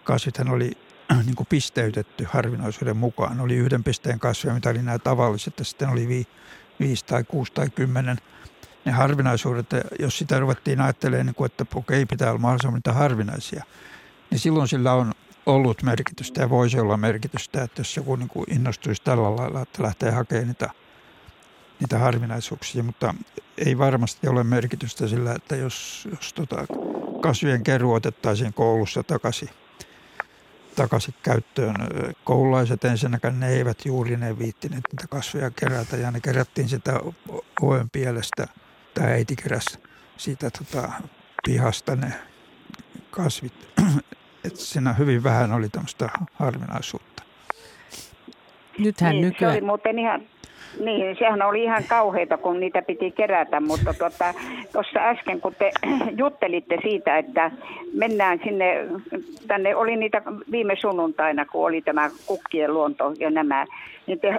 kasvithan 0.04 0.48
oli 0.48 0.72
niin 1.26 1.36
kuin 1.36 1.46
pisteytetty 1.46 2.26
harvinaisuuden 2.30 2.96
mukaan. 2.96 3.40
Oli 3.40 3.56
yhden 3.56 3.84
pisteen 3.84 4.18
kasveja, 4.18 4.54
mitä 4.54 4.70
oli 4.70 4.82
nämä 4.82 4.98
tavalliset, 4.98 5.58
ja 5.58 5.64
sitten 5.64 5.88
oli 5.88 6.08
vi, 6.08 6.26
viisi 6.80 7.04
tai 7.04 7.24
kuusi 7.24 7.52
tai 7.52 7.70
kymmenen– 7.70 8.16
ne 8.84 8.92
harvinaisuudet, 8.92 9.66
jos 9.98 10.18
sitä 10.18 10.40
ruvettiin 10.40 10.80
ajattelemaan, 10.80 11.26
niin 11.26 11.34
kuin, 11.34 11.46
että 11.46 11.66
okei, 11.74 12.06
pitää 12.06 12.30
olla 12.30 12.40
mahdollisimman 12.40 12.74
niitä 12.74 12.92
harvinaisia, 12.92 13.64
niin 14.30 14.38
silloin 14.38 14.68
sillä 14.68 14.92
on 14.92 15.12
ollut 15.46 15.82
merkitystä 15.82 16.40
ja 16.40 16.50
voisi 16.50 16.80
olla 16.80 16.96
merkitystä, 16.96 17.62
että 17.62 17.80
jos 17.80 17.96
joku 17.96 18.16
niin 18.16 18.28
kuin 18.28 18.54
innostuisi 18.54 19.02
tällä 19.02 19.36
lailla, 19.36 19.62
että 19.62 19.82
lähtee 19.82 20.10
hakemaan 20.10 20.46
niitä, 20.46 20.70
niitä 21.80 21.98
harvinaisuuksia, 21.98 22.82
mutta 22.82 23.14
ei 23.66 23.78
varmasti 23.78 24.28
ole 24.28 24.44
merkitystä 24.44 25.08
sillä, 25.08 25.32
että 25.32 25.56
jos, 25.56 26.08
jos 26.10 26.32
tota 26.32 26.66
kasvien 27.20 27.62
keruu 27.62 27.92
otettaisiin 27.94 28.54
koulussa 28.54 29.02
takaisin, 29.02 29.48
takaisin 30.76 31.14
käyttöön. 31.22 31.76
Koululaiset 32.24 32.84
ensinnäkään 32.84 33.40
ne 33.40 33.48
eivät 33.48 33.86
juuri 33.86 34.16
ne 34.16 34.38
viittineet 34.38 34.84
niitä 34.92 35.06
kasveja 35.08 35.50
kerätä 35.50 35.96
ja 35.96 36.10
ne 36.10 36.20
kerättiin 36.20 36.68
sitä 36.68 37.00
oven 37.60 37.90
pielestä– 37.90 38.48
tämä 38.98 39.10
äiti 39.10 39.36
keräsi 39.36 39.78
siitä 40.16 40.50
tota, 40.50 40.92
pihasta 41.46 41.96
ne 41.96 42.12
kasvit. 43.10 43.52
että 44.44 44.60
siinä 44.60 44.92
hyvin 44.92 45.24
vähän 45.24 45.52
oli 45.52 45.68
tämmöistä 45.68 46.08
harvinaisuutta. 46.34 47.22
Nythän 48.78 49.10
niin, 49.10 49.22
nykyään... 49.22 49.54
Se 49.54 49.58
oli 49.58 49.66
muuten 49.66 49.98
ihan, 49.98 50.20
niin, 50.84 51.16
sehän 51.18 51.42
oli 51.42 51.62
ihan 51.64 51.84
kauheita, 51.88 52.36
kun 52.36 52.60
niitä 52.60 52.82
piti 52.82 53.10
kerätä, 53.10 53.60
mutta 53.60 53.94
tuossa 53.94 54.34
tuota, 54.72 54.98
äsken, 54.98 55.40
kun 55.40 55.54
te 55.58 55.70
juttelitte 56.20 56.78
siitä, 56.82 57.18
että 57.18 57.50
mennään 57.94 58.40
sinne, 58.44 58.86
tänne 59.46 59.76
oli 59.76 59.96
niitä 59.96 60.22
viime 60.50 60.76
sunnuntaina, 60.80 61.46
kun 61.46 61.66
oli 61.66 61.82
tämä 61.82 62.10
kukkien 62.26 62.74
luonto 62.74 63.12
ja 63.18 63.30
nämä, 63.30 63.66
niin 64.08 64.20
te 64.20 64.36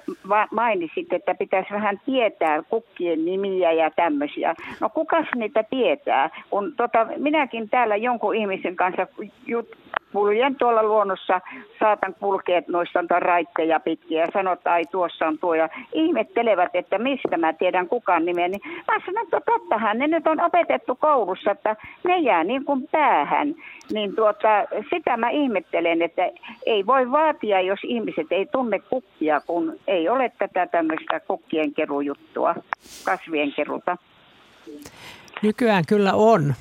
mainitsitte, 0.51 1.15
että 1.15 1.35
pitäisi 1.35 1.73
vähän 1.73 1.99
tietää 2.05 2.63
kukkien 2.69 3.25
nimiä 3.25 3.71
ja 3.71 3.91
tämmöisiä. 3.91 4.55
No 4.79 4.89
kukas 4.89 5.25
niitä 5.35 5.63
tietää? 5.63 6.29
Kun 6.49 6.73
tota, 6.77 7.07
minäkin 7.17 7.69
täällä 7.69 7.95
jonkun 7.95 8.35
ihmisen 8.35 8.75
kanssa 8.75 9.07
jut, 9.45 9.67
kuljen 10.13 10.55
tuolla 10.55 10.83
luonnossa, 10.83 11.41
saatan 11.79 12.15
kulkea 12.19 12.61
noista 12.67 13.19
raitteja 13.19 13.79
pitkiä 13.79 14.21
ja 14.21 14.27
sanoa, 14.33 14.53
että 14.53 14.71
ai 14.71 14.85
tuossa 14.91 15.27
on 15.27 15.37
tuo. 15.37 15.53
Ja 15.53 15.69
ihmettelevät, 15.93 16.69
että 16.73 16.97
mistä 16.97 17.37
mä 17.37 17.53
tiedän 17.53 17.87
kukaan 17.87 18.25
nimen. 18.25 18.51
Niin 18.51 18.61
mä 18.87 18.99
sanon, 19.05 19.23
että 19.23 19.41
tottahan 19.45 19.97
ne 19.97 20.07
nyt 20.07 20.27
on 20.27 20.41
opetettu 20.41 20.95
koulussa, 20.95 21.51
että 21.51 21.75
ne 22.03 22.17
jää 22.17 22.43
niin 22.43 22.65
kuin 22.65 22.87
päähän. 22.91 23.55
Niin 23.93 24.15
tuota, 24.15 24.49
sitä 24.89 25.17
mä 25.17 25.29
ihmettelen, 25.29 26.01
että 26.01 26.29
ei 26.65 26.85
voi 26.85 27.11
vaatia, 27.11 27.61
jos 27.61 27.79
ihmiset 27.83 28.27
ei 28.31 28.45
tunne 28.45 28.79
kukkia, 28.79 29.41
kun 29.47 29.58
ei 29.87 30.09
ole 30.09 30.31
tätä 30.39 30.67
tämmöistä 30.67 31.19
kukkien 31.19 31.73
kerujuttua, 31.73 32.55
kasvien 33.05 33.53
keruta. 33.53 33.97
Nykyään 35.43 35.83
kyllä 35.87 36.13
on. 36.13 36.53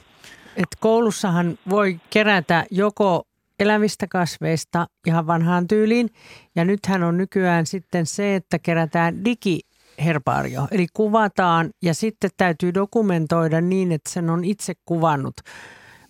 Et 0.56 0.68
koulussahan 0.80 1.58
voi 1.70 2.00
kerätä 2.10 2.64
joko 2.70 3.24
elävistä 3.60 4.06
kasveista 4.06 4.86
ihan 5.06 5.26
vanhaan 5.26 5.68
tyyliin. 5.68 6.10
Ja 6.56 6.64
nythän 6.64 7.02
on 7.02 7.16
nykyään 7.16 7.66
sitten 7.66 8.06
se, 8.06 8.34
että 8.34 8.58
kerätään 8.58 9.24
digiherbaario, 9.24 10.68
eli 10.70 10.86
kuvataan 10.92 11.70
ja 11.82 11.94
sitten 11.94 12.30
täytyy 12.36 12.74
dokumentoida 12.74 13.60
niin, 13.60 13.92
että 13.92 14.10
sen 14.10 14.30
on 14.30 14.44
itse 14.44 14.72
kuvannut. 14.84 15.34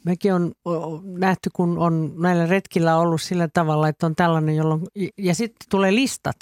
Mekin 0.08 0.34
on 0.34 0.52
nähty, 1.04 1.50
kun 1.52 1.78
on 1.78 2.12
näillä 2.16 2.46
retkillä 2.46 2.96
ollut 2.96 3.22
sillä 3.22 3.48
tavalla, 3.52 3.88
että 3.88 4.06
on 4.06 4.14
tällainen, 4.14 4.56
jolloin, 4.56 4.82
ja 5.18 5.34
sitten 5.34 5.66
tulee 5.70 5.94
listat, 5.94 6.36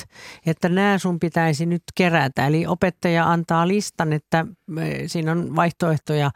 että 0.46 0.68
nämä 0.68 0.98
sun 0.98 1.20
pitäisi 1.20 1.66
nyt 1.66 1.82
kerätä. 1.94 2.46
Eli 2.46 2.66
opettaja 2.66 3.30
antaa 3.30 3.68
listan, 3.68 4.12
että 4.12 4.46
siinä 5.06 5.32
on 5.32 5.56
vaihtoehtoja, 5.56 6.30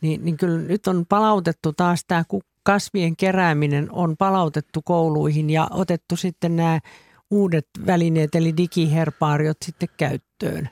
niin, 0.00 0.24
niin 0.24 0.36
kyllä 0.36 0.58
nyt 0.58 0.86
on 0.86 1.06
palautettu 1.08 1.72
taas 1.72 2.04
tämä 2.08 2.24
kasvien 2.62 3.16
kerääminen 3.16 3.88
on 3.92 4.16
palautettu 4.16 4.82
kouluihin 4.82 5.50
ja 5.50 5.68
otettu 5.70 6.16
sitten 6.16 6.56
nämä 6.56 6.80
uudet 7.30 7.66
välineet 7.86 8.34
eli 8.34 8.56
digiherpaariot 8.56 9.56
sitten 9.64 9.88
käyttöön. 9.96 10.68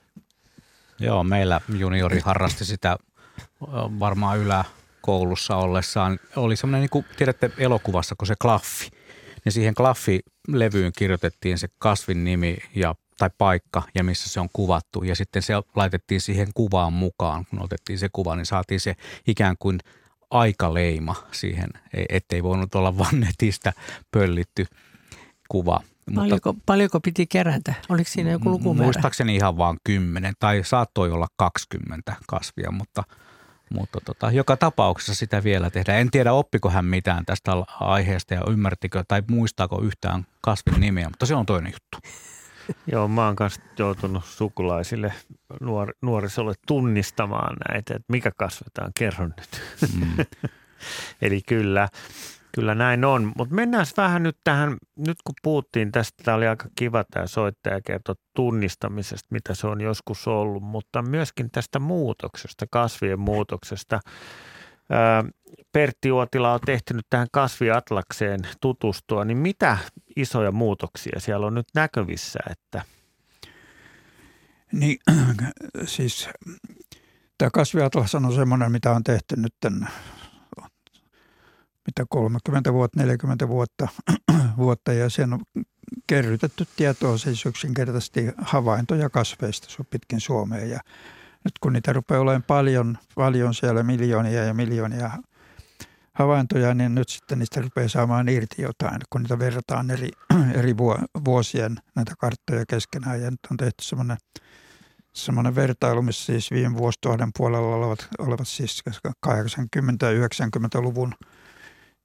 Joo, 0.98 1.24
meillä 1.24 1.60
juniori 1.78 2.20
harrasti 2.20 2.64
sitä 2.64 2.96
varmaan 4.00 4.38
ylä, 4.38 4.64
koulussa 5.02 5.56
ollessaan 5.56 6.18
oli 6.36 6.56
semmoinen, 6.56 6.80
niin 6.80 6.90
kuin 6.90 7.04
tiedätte 7.16 7.50
elokuvassa, 7.58 8.14
kun 8.14 8.26
se 8.26 8.34
klaffi, 8.42 8.90
niin 9.44 9.52
siihen 9.52 9.74
klaffilevyyn 9.74 10.92
kirjoitettiin 10.98 11.58
se 11.58 11.68
kasvin 11.78 12.24
nimi 12.24 12.58
ja 12.74 12.94
tai 13.18 13.30
paikka 13.38 13.82
ja 13.94 14.04
missä 14.04 14.28
se 14.28 14.40
on 14.40 14.48
kuvattu. 14.52 15.02
Ja 15.02 15.14
sitten 15.16 15.42
se 15.42 15.54
laitettiin 15.76 16.20
siihen 16.20 16.48
kuvaan 16.54 16.92
mukaan. 16.92 17.44
Kun 17.50 17.62
otettiin 17.62 17.98
se 17.98 18.08
kuva, 18.12 18.36
niin 18.36 18.46
saatiin 18.46 18.80
se 18.80 18.96
ikään 19.26 19.56
kuin 19.58 19.78
aikaleima 20.30 21.14
siihen, 21.32 21.68
e- 21.94 22.04
ettei 22.08 22.42
voinut 22.42 22.74
olla 22.74 22.98
vaan 22.98 23.20
netistä 23.20 23.72
pöllitty 24.10 24.66
kuva. 25.48 25.80
Paljonko, 26.14 26.52
Mutta, 26.52 26.64
paljonko 26.66 27.00
piti 27.00 27.26
kerätä? 27.26 27.74
Oliko 27.88 28.10
siinä 28.10 28.30
joku 28.30 28.50
lukumäärä? 28.50 28.84
Muistaakseni 28.84 29.36
ihan 29.36 29.56
vaan 29.56 29.76
kymmenen 29.84 30.34
tai 30.38 30.62
saattoi 30.64 31.10
olla 31.10 31.28
20 31.36 32.16
kasvia, 32.26 32.70
mutta, 32.70 33.02
mutta 33.74 33.98
tota, 34.04 34.30
joka 34.30 34.56
tapauksessa 34.56 35.14
sitä 35.14 35.44
vielä 35.44 35.70
tehdään. 35.70 35.98
En 35.98 36.10
tiedä, 36.10 36.32
oppiko 36.32 36.70
hän 36.70 36.84
mitään 36.84 37.26
tästä 37.26 37.52
aiheesta 37.80 38.34
ja 38.34 38.42
ymmärtikö 38.50 39.04
tai 39.08 39.22
muistaako 39.30 39.82
yhtään 39.82 40.26
kasvin 40.40 40.80
nimeä, 40.80 41.08
mutta 41.08 41.26
se 41.26 41.34
on 41.34 41.46
toinen 41.46 41.72
juttu. 41.72 41.98
Joo, 42.92 43.08
mä 43.08 43.26
oon 43.26 43.36
kanssa 43.36 43.62
joutunut 43.78 44.24
sukulaisille 44.24 45.12
nuor- 45.60 45.94
nuorisolle 46.02 46.54
tunnistamaan 46.66 47.56
näitä, 47.68 47.94
että 47.94 48.12
mikä 48.12 48.32
kasvetaan, 48.36 48.92
kerro 48.98 49.26
nyt. 49.26 49.62
Mm. 49.94 50.16
Eli 51.22 51.40
kyllä, 51.46 51.88
kyllä 52.54 52.74
näin 52.74 53.04
on. 53.04 53.32
Mutta 53.36 53.54
mennään 53.54 53.86
vähän 53.96 54.22
nyt 54.22 54.36
tähän, 54.44 54.76
nyt 54.98 55.16
kun 55.24 55.34
puhuttiin 55.42 55.92
tästä, 55.92 56.24
tämä 56.24 56.36
oli 56.36 56.46
aika 56.46 56.68
kiva 56.76 57.04
tämä 57.04 57.26
soittaja 57.26 57.80
kertoi 57.80 58.14
tunnistamisesta, 58.36 59.28
mitä 59.30 59.54
se 59.54 59.66
on 59.66 59.80
joskus 59.80 60.28
ollut, 60.28 60.62
mutta 60.62 61.02
myöskin 61.02 61.50
tästä 61.50 61.78
muutoksesta, 61.78 62.66
kasvien 62.70 63.20
muutoksesta. 63.20 64.00
Pertti 65.72 66.12
Uotila 66.12 66.52
on 66.52 66.60
tehtynyt 66.66 67.06
tähän 67.10 67.28
kasviatlakseen 67.32 68.40
tutustua, 68.60 69.24
niin 69.24 69.38
mitä 69.38 69.78
isoja 70.16 70.52
muutoksia 70.52 71.20
siellä 71.20 71.46
on 71.46 71.54
nyt 71.54 71.66
näkyvissä? 71.74 72.38
Että... 72.50 72.82
Niin, 74.72 74.98
siis 75.84 76.28
tämä 77.38 77.50
kasviatlas 77.50 78.14
on 78.14 78.34
semmoinen, 78.34 78.72
mitä 78.72 78.90
on 78.90 79.04
tehty 79.04 79.36
nyt 79.36 79.54
mitä 81.86 82.06
30 82.08 82.72
vuotta, 82.72 83.00
40 83.00 83.48
vuotta, 83.48 83.88
vuotta 84.56 84.92
ja 84.92 85.10
sen 85.10 85.32
on 85.32 85.40
kerrytetty 86.06 86.66
tietoa 86.76 87.18
siis 87.18 87.46
yksinkertaisesti 87.46 88.30
havaintoja 88.38 89.10
kasveista 89.10 89.84
pitkin 89.90 90.20
Suomea 90.20 90.64
ja 90.64 90.80
nyt 91.44 91.58
kun 91.60 91.72
niitä 91.72 91.92
rupeaa 91.92 92.20
olemaan 92.20 92.42
paljon, 92.42 92.98
paljon 93.14 93.54
siellä 93.54 93.82
miljoonia 93.82 94.44
ja 94.44 94.54
miljoonia 94.54 95.10
havaintoja, 96.12 96.74
niin 96.74 96.94
nyt 96.94 97.08
sitten 97.08 97.38
niistä 97.38 97.60
rupeaa 97.60 97.88
saamaan 97.88 98.28
irti 98.28 98.62
jotain, 98.62 99.00
kun 99.10 99.22
niitä 99.22 99.38
verrataan 99.38 99.90
eri, 99.90 100.08
eri 100.58 100.76
vuosien 101.24 101.76
näitä 101.96 102.14
karttoja 102.18 102.64
keskenään. 102.68 103.22
Ja 103.22 103.30
nyt 103.30 103.40
on 103.50 103.56
tehty 103.56 103.84
semmoinen, 103.84 104.16
semmoinen 105.12 105.54
vertailu, 105.54 106.02
missä 106.02 106.24
siis 106.24 106.50
viime 106.50 106.76
vuosituhannen 106.76 107.30
puolella 107.36 107.76
olevat, 107.76 108.08
olevat 108.18 108.48
siis 108.48 108.82
80- 109.26 109.32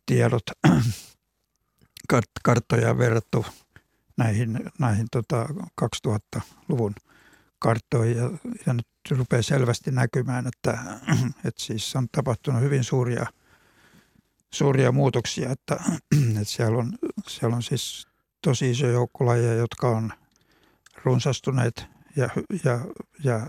ja 0.10 0.30
90-luvun 0.30 0.42
tiedot, 0.42 0.44
karttoja 2.44 2.98
verrattu 2.98 3.46
näihin, 4.18 4.60
näihin 4.80 5.08
tota 5.12 5.46
2000-luvun 5.82 6.96
karttoihin. 7.60 8.18
Ja, 8.18 8.30
ja 8.66 8.74
nyt 8.74 8.88
rupeaa 9.10 9.42
selvästi 9.42 9.92
näkymään, 9.92 10.48
että, 10.48 10.78
että 11.48 11.64
siis 11.64 11.96
on 11.96 12.08
tapahtunut 12.12 12.62
hyvin 12.62 12.84
suuria, 12.84 13.26
suuria 14.54 14.92
muutoksia, 14.92 15.52
että, 15.52 15.76
että 16.42 16.44
siellä, 16.44 16.78
on, 16.78 16.94
siellä 17.28 17.56
on 17.56 17.64
siis 17.64 18.08
tosi 18.42 18.72
iso 18.72 18.88
joukko 18.88 19.26
lajeja, 19.26 19.54
jotka 19.54 19.90
on 19.90 20.14
runsastuneet 21.06 21.86
ja, 22.16 22.30
ja, 22.64 22.80
ja 23.24 23.48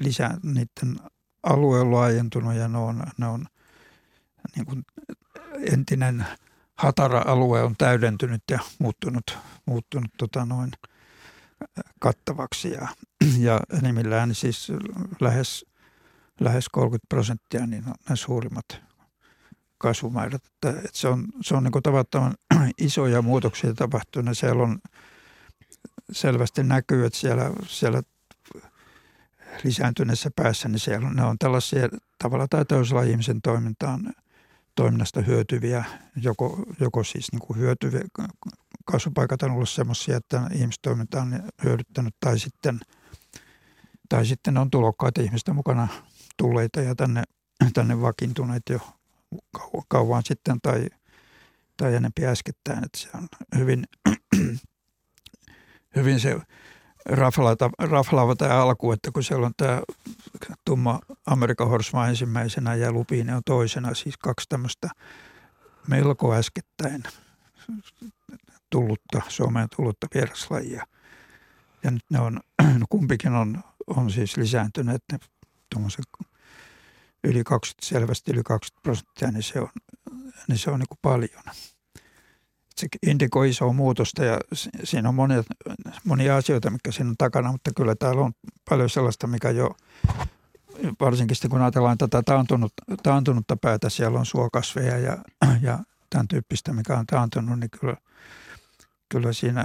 lisää, 0.00 0.38
niiden 0.42 1.00
alue 1.42 1.80
on 1.80 1.92
laajentunut 1.92 2.54
ja 2.54 2.68
ne 2.68 2.78
on, 2.78 3.02
ne 3.18 3.26
on 3.26 3.46
niin 4.56 4.66
kuin 4.66 4.84
entinen 5.72 6.26
hatara-alue 6.74 7.62
on 7.62 7.74
täydentynyt 7.78 8.42
ja 8.50 8.58
muuttunut, 8.78 9.38
muuttunut 9.66 10.10
tota 10.18 10.44
noin– 10.44 10.70
kattavaksi 11.98 12.70
ja, 12.70 12.88
ja 13.38 13.60
enimmillään 13.78 14.34
siis 14.34 14.72
lähes, 15.20 15.66
lähes 16.40 16.68
30 16.68 17.06
prosenttia 17.08 17.66
niin 17.66 17.88
on 17.88 17.94
ne 18.08 18.16
suurimmat 18.16 18.80
kasvumäärät. 19.78 20.42
Että, 20.46 20.70
että 20.70 20.98
se 20.98 21.08
on, 21.08 21.26
se 21.40 21.54
on 21.54 21.64
niin 21.64 21.82
tavattoman 21.82 22.34
isoja 22.78 23.22
muutoksia 23.22 23.74
tapahtunut. 23.74 24.38
Siellä 24.38 24.62
on 24.62 24.78
selvästi 26.12 26.62
näkyy, 26.62 27.06
että 27.06 27.18
siellä, 27.18 27.50
siellä 27.66 28.02
lisääntyneessä 29.64 30.30
päässä, 30.36 30.68
niin 30.68 30.80
siellä 30.80 31.10
ne 31.10 31.24
on 31.24 31.38
tällaisia 31.38 31.88
tavalla 32.18 32.48
tai 32.48 32.64
toisella 32.64 33.02
ihmisen 33.02 33.42
toimintaan, 33.42 34.12
toiminnasta 34.76 35.20
hyötyviä, 35.20 35.84
joko, 36.16 36.64
joko 36.80 37.04
siis 37.04 37.32
niin 37.32 37.40
kuin 37.40 37.58
hyötyviä, 37.58 38.00
kasvupaikat 38.84 39.42
on 39.42 39.50
ollut 39.50 39.68
sellaisia, 39.68 40.16
että 40.16 40.42
ihmistoiminta 40.52 41.22
on 41.22 41.42
hyödyttänyt 41.64 42.14
tai 42.20 42.38
sitten, 42.38 42.80
tai 44.08 44.26
sitten 44.26 44.58
on 44.58 44.70
tulokkaita 44.70 45.22
ihmisten 45.22 45.54
mukana 45.54 45.88
tulleita 46.36 46.80
ja 46.80 46.94
tänne, 46.94 47.22
tänne 47.74 48.00
vakiintuneet 48.00 48.62
jo 48.70 48.80
kauan 49.88 50.22
sitten 50.24 50.60
tai, 50.62 50.86
tai 51.76 51.94
enempi 51.94 52.26
äskettäin. 52.26 52.84
Että 52.84 52.98
se 52.98 53.08
on 53.14 53.28
hyvin, 53.58 53.84
hyvin 55.96 56.20
se 56.20 56.36
raflaava, 57.08 57.70
raflaava 57.78 58.36
tämä 58.36 58.62
alku, 58.62 58.92
että 58.92 59.10
kun 59.12 59.24
siellä 59.24 59.46
on 59.46 59.52
tämä 59.56 59.82
tumma 60.64 61.00
Amerikan 61.26 61.68
horsma 61.68 62.08
ensimmäisenä 62.08 62.74
ja 62.74 62.92
Lupine 62.92 63.36
on 63.36 63.42
toisena, 63.46 63.94
siis 63.94 64.16
kaksi 64.16 64.48
tämmöistä 64.48 64.88
melko 65.88 66.34
äskettäin 66.34 67.02
tullutta, 68.70 69.22
Suomeen 69.28 69.68
tullutta 69.76 70.06
vieraslajia. 70.14 70.86
Ja 71.82 71.90
nyt 71.90 72.04
ne 72.10 72.20
on, 72.20 72.40
no 72.80 72.86
kumpikin 72.90 73.32
on, 73.32 73.62
on 73.86 74.10
siis 74.10 74.36
lisääntyneet, 74.36 75.02
ne 75.12 75.18
yli 77.24 77.44
20, 77.44 77.86
selvästi 77.86 78.32
yli 78.32 78.42
20 78.42 78.82
prosenttia, 78.82 79.30
niin 79.30 79.42
se 79.42 79.60
on, 79.60 79.68
niin 80.48 80.58
se 80.58 80.70
on 80.70 80.78
niin 80.78 80.88
kuin 80.88 80.98
paljon. 81.02 81.42
Se 82.78 82.86
indikoi 83.06 83.50
isoa 83.50 83.72
muutosta 83.72 84.24
ja 84.24 84.38
siinä 84.84 85.08
on 85.08 85.14
monia, 85.14 85.42
monia 86.04 86.36
asioita, 86.36 86.70
mikä 86.70 86.92
siinä 86.92 87.10
on 87.10 87.16
takana, 87.18 87.52
mutta 87.52 87.70
kyllä 87.76 87.94
täällä 87.94 88.20
on 88.20 88.32
paljon 88.68 88.90
sellaista, 88.90 89.26
mikä 89.26 89.50
jo 89.50 89.76
varsinkin 91.00 91.36
sitten 91.36 91.50
kun 91.50 91.62
ajatellaan 91.62 91.98
tätä 91.98 92.22
taantunut, 92.22 92.72
taantunutta 93.02 93.56
päätä, 93.56 93.90
siellä 93.90 94.18
on 94.18 94.26
suokasveja 94.26 94.98
ja, 94.98 95.18
ja 95.62 95.78
tämän 96.10 96.28
tyyppistä, 96.28 96.72
mikä 96.72 96.98
on 96.98 97.06
taantunut, 97.06 97.60
niin 97.60 97.70
kyllä– 97.70 97.96
kyllä 99.08 99.32
siinä 99.32 99.64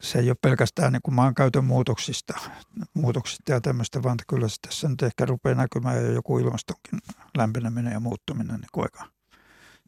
se 0.00 0.18
ei 0.18 0.30
ole 0.30 0.36
pelkästään 0.42 0.92
niin 0.92 1.02
kuin 1.02 1.14
maankäytön 1.14 1.64
muutoksista, 1.64 2.34
muutoksista 2.94 3.52
ja 3.52 3.60
tämmöistä, 3.60 4.02
vaan 4.02 4.16
kyllä 4.28 4.48
se 4.48 4.56
tässä 4.66 4.88
nyt 4.88 5.02
ehkä 5.02 5.26
rupeaa 5.26 5.54
näkymään 5.54 5.96
jo 5.96 6.12
joku 6.12 6.38
ilmastonkin 6.38 6.98
lämpeneminen 7.36 7.92
ja 7.92 8.00
muuttuminen 8.00 8.56
niin 8.56 8.68
kuin 8.72 8.84
aika 8.84 9.19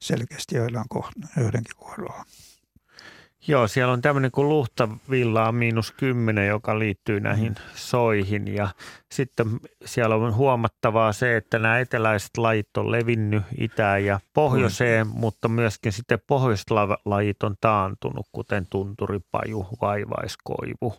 selkeästi 0.03 0.57
joidenkin 0.57 1.77
kohdalla. 1.77 2.25
Joo, 3.49 3.69
siellä 3.69 3.93
on 3.93 4.03
tämmöinen 4.03 4.31
kuin 4.31 4.49
luhtavillaa 4.49 5.53
miinus 5.53 5.91
kymmenen, 5.91 6.47
joka 6.47 6.79
liittyy 6.79 7.21
näihin 7.21 7.53
mm. 7.53 7.65
soihin. 7.75 8.55
Ja 8.55 8.69
sitten 9.13 9.47
siellä 9.85 10.15
on 10.15 10.35
huomattavaa 10.35 11.13
se, 11.13 11.37
että 11.37 11.59
nämä 11.59 11.79
eteläiset 11.79 12.37
lajit 12.37 12.77
on 12.77 12.93
levinnyt 12.93 13.43
itään 13.59 14.05
ja 14.05 14.21
pohjoiseen, 14.33 15.07
mm. 15.07 15.13
mutta 15.17 15.49
myöskin 15.49 15.93
sitten 15.93 16.19
pohjoiset 16.27 16.71
lajit 17.05 17.43
on 17.43 17.57
taantunut, 17.61 18.27
kuten 18.33 18.67
tunturipaju, 18.71 19.67
vaivaiskoivu, 19.81 20.95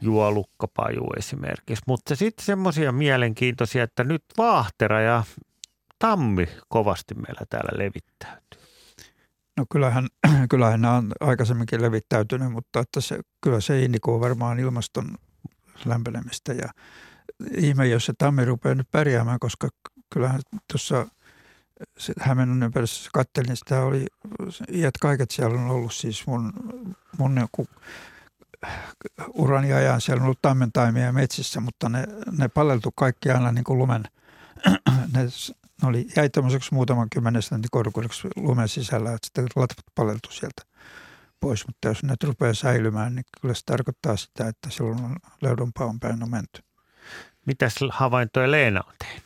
juolukkapaju 0.00 1.06
esimerkiksi. 1.18 1.84
Mutta 1.86 2.16
sitten 2.16 2.44
semmoisia 2.44 2.92
mielenkiintoisia, 2.92 3.82
että 3.82 4.04
nyt 4.04 4.24
vaahtera 4.38 5.00
ja 5.00 5.22
tammi 6.02 6.48
kovasti 6.68 7.14
meillä 7.14 7.46
täällä 7.50 7.84
levittäytyy. 7.84 8.60
No 9.56 9.64
kyllähän, 9.70 10.06
kyllähän 10.50 10.80
nämä 10.80 10.94
on 10.94 11.12
aikaisemminkin 11.20 11.82
levittäytynyt, 11.82 12.52
mutta 12.52 12.80
että 12.80 13.00
se, 13.00 13.20
kyllä 13.40 13.60
se 13.60 13.82
indikoi 13.82 14.20
varmaan 14.20 14.60
ilmaston 14.60 15.14
lämpenemistä 15.84 16.52
ja 16.52 16.68
ihme, 17.56 17.86
jos 17.86 18.06
se 18.06 18.12
tammi 18.18 18.44
rupeaa 18.44 18.74
nyt 18.74 18.90
pärjäämään, 18.90 19.38
koska 19.38 19.68
kyllähän 20.12 20.40
tuossa 20.72 21.06
Hämeenlinnan 22.20 22.66
ympäristössä 22.66 23.10
kattelin, 23.14 23.48
niin 23.48 23.56
sitä 23.56 23.82
oli, 23.82 24.06
iät 24.72 24.98
kaiket 25.00 25.30
siellä 25.30 25.60
on 25.60 25.70
ollut 25.70 25.94
siis 25.94 26.26
mun, 26.26 26.52
mun 27.18 27.38
joku 27.38 27.66
urani 29.34 29.72
ajan 29.72 30.00
siellä 30.00 30.20
on 30.20 30.24
ollut 30.24 30.42
taimentaimia 30.42 31.12
metsissä, 31.12 31.60
mutta 31.60 31.88
ne, 31.88 32.06
ne 32.38 32.48
paleltu 32.48 32.90
kaikki 32.94 33.30
aina 33.30 33.52
niin 33.52 33.64
kuin 33.64 33.78
lumen, 33.78 34.02
ne 35.14 35.28
oli, 35.88 36.06
jäi 36.16 36.30
tämmöiseksi 36.30 36.74
muutaman 36.74 37.10
kymmenen 37.10 37.42
sentin 37.42 37.70
korkuudeksi 37.70 38.28
lumen 38.36 38.68
sisällä, 38.68 39.12
että 39.12 39.26
sitten 39.26 39.44
latvat 39.56 39.84
paleltu 39.94 40.30
sieltä 40.30 40.62
pois. 41.40 41.66
Mutta 41.66 41.88
jos 41.88 42.02
ne 42.02 42.14
rupeaa 42.24 42.54
säilymään, 42.54 43.14
niin 43.14 43.24
kyllä 43.40 43.54
se 43.54 43.64
tarkoittaa 43.66 44.16
sitä, 44.16 44.48
että 44.48 44.70
silloin 44.70 45.04
on 45.04 45.16
löydonpaon 45.42 46.00
päin 46.00 46.22
on 46.22 46.30
menty. 46.30 46.62
Mitäs 47.46 47.74
havaintoja 47.90 48.50
Leena 48.50 48.80
on 48.86 48.94
tehnyt? 48.98 49.24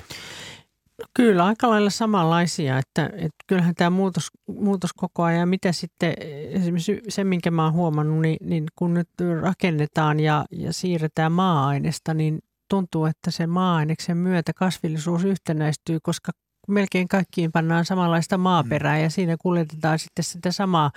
No 0.98 1.04
kyllä, 1.14 1.44
aika 1.44 1.70
lailla 1.70 1.90
samanlaisia, 1.90 2.78
että, 2.78 3.06
että 3.06 3.44
kyllähän 3.46 3.74
tämä 3.74 3.90
muutos, 3.90 4.28
muutos 4.46 4.92
koko 4.92 5.22
ajan, 5.22 5.48
mitä 5.48 5.72
sitten 5.72 6.14
esimerkiksi 6.50 7.00
se, 7.08 7.24
minkä 7.24 7.50
mä 7.50 7.64
oon 7.64 7.72
huomannut, 7.72 8.20
niin, 8.20 8.36
niin 8.40 8.64
kun 8.76 8.94
nyt 8.94 9.08
rakennetaan 9.40 10.20
ja, 10.20 10.44
ja 10.50 10.72
siirretään 10.72 11.32
maa-aineesta, 11.32 12.14
niin 12.14 12.38
tuntuu, 12.70 13.04
että 13.04 13.30
sen 13.30 13.50
maa-aineksen 13.50 14.16
myötä 14.16 14.52
kasvillisuus 14.52 15.24
yhtenäistyy, 15.24 15.98
koska 16.02 16.32
melkein 16.66 17.08
kaikkiin 17.08 17.52
pannaan 17.52 17.84
samanlaista 17.84 18.38
maaperää 18.38 18.98
ja 18.98 19.10
siinä 19.10 19.36
kuljetetaan 19.36 19.98
sitten 19.98 20.24
sitä 20.24 20.52
samaa 20.52 20.90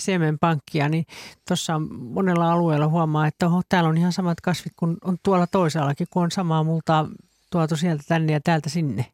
siemenpankkia, 0.00 0.88
niin 0.88 1.06
tuossa 1.48 1.80
monella 1.90 2.52
alueella 2.52 2.88
huomaa, 2.88 3.26
että 3.26 3.46
oho, 3.46 3.62
täällä 3.68 3.90
on 3.90 3.98
ihan 3.98 4.12
samat 4.12 4.40
kasvit 4.40 4.72
kuin 4.76 4.96
on 5.04 5.16
tuolla 5.22 5.46
toisaallakin, 5.46 6.06
kun 6.10 6.22
on 6.22 6.30
samaa 6.30 6.64
multaa 6.64 7.08
tuotu 7.50 7.76
sieltä 7.76 8.02
tänne 8.08 8.32
ja 8.32 8.40
täältä 8.40 8.68
sinne. 8.68 9.06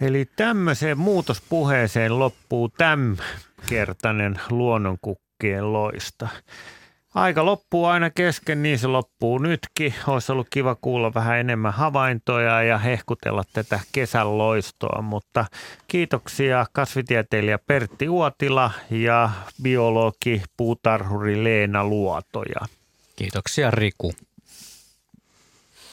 Eli 0.00 0.24
tämmöiseen 0.36 0.98
muutospuheeseen 0.98 2.18
loppuu 2.18 2.68
tämänkertainen 2.68 4.40
luonnonkukkien 4.50 5.72
loista. 5.72 6.28
Aika 7.16 7.44
loppuu 7.44 7.84
aina 7.84 8.10
kesken, 8.10 8.62
niin 8.62 8.78
se 8.78 8.86
loppuu 8.86 9.38
nytkin. 9.38 9.94
Olisi 10.06 10.32
ollut 10.32 10.46
kiva 10.50 10.74
kuulla 10.74 11.14
vähän 11.14 11.38
enemmän 11.38 11.72
havaintoja 11.72 12.62
ja 12.62 12.78
hehkutella 12.78 13.42
tätä 13.52 13.80
kesän 13.92 14.38
loistoa, 14.38 15.02
mutta 15.02 15.46
kiitoksia 15.88 16.66
kasvitieteilijä 16.72 17.58
Pertti 17.58 18.08
Uotila 18.08 18.70
ja 18.90 19.30
biologi 19.62 20.42
puutarhuri 20.56 21.44
Leena 21.44 21.84
Luotoja. 21.84 22.60
Kiitoksia 23.16 23.70
Riku 23.70 24.12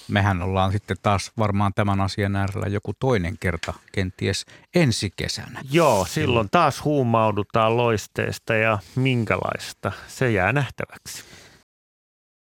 mehän 0.07 0.41
ollaan 0.41 0.71
sitten 0.71 0.97
taas 1.01 1.31
varmaan 1.37 1.73
tämän 1.75 2.01
asian 2.01 2.35
äärellä 2.35 2.67
joku 2.67 2.93
toinen 2.99 3.37
kerta, 3.39 3.73
kenties 3.91 4.45
ensi 4.75 5.11
kesänä. 5.15 5.61
Joo, 5.71 6.05
silloin 6.05 6.49
taas 6.51 6.83
huumaudutaan 6.83 7.77
loisteesta 7.77 8.53
ja 8.53 8.79
minkälaista, 8.95 9.91
se 10.07 10.31
jää 10.31 10.53
nähtäväksi. 10.53 11.23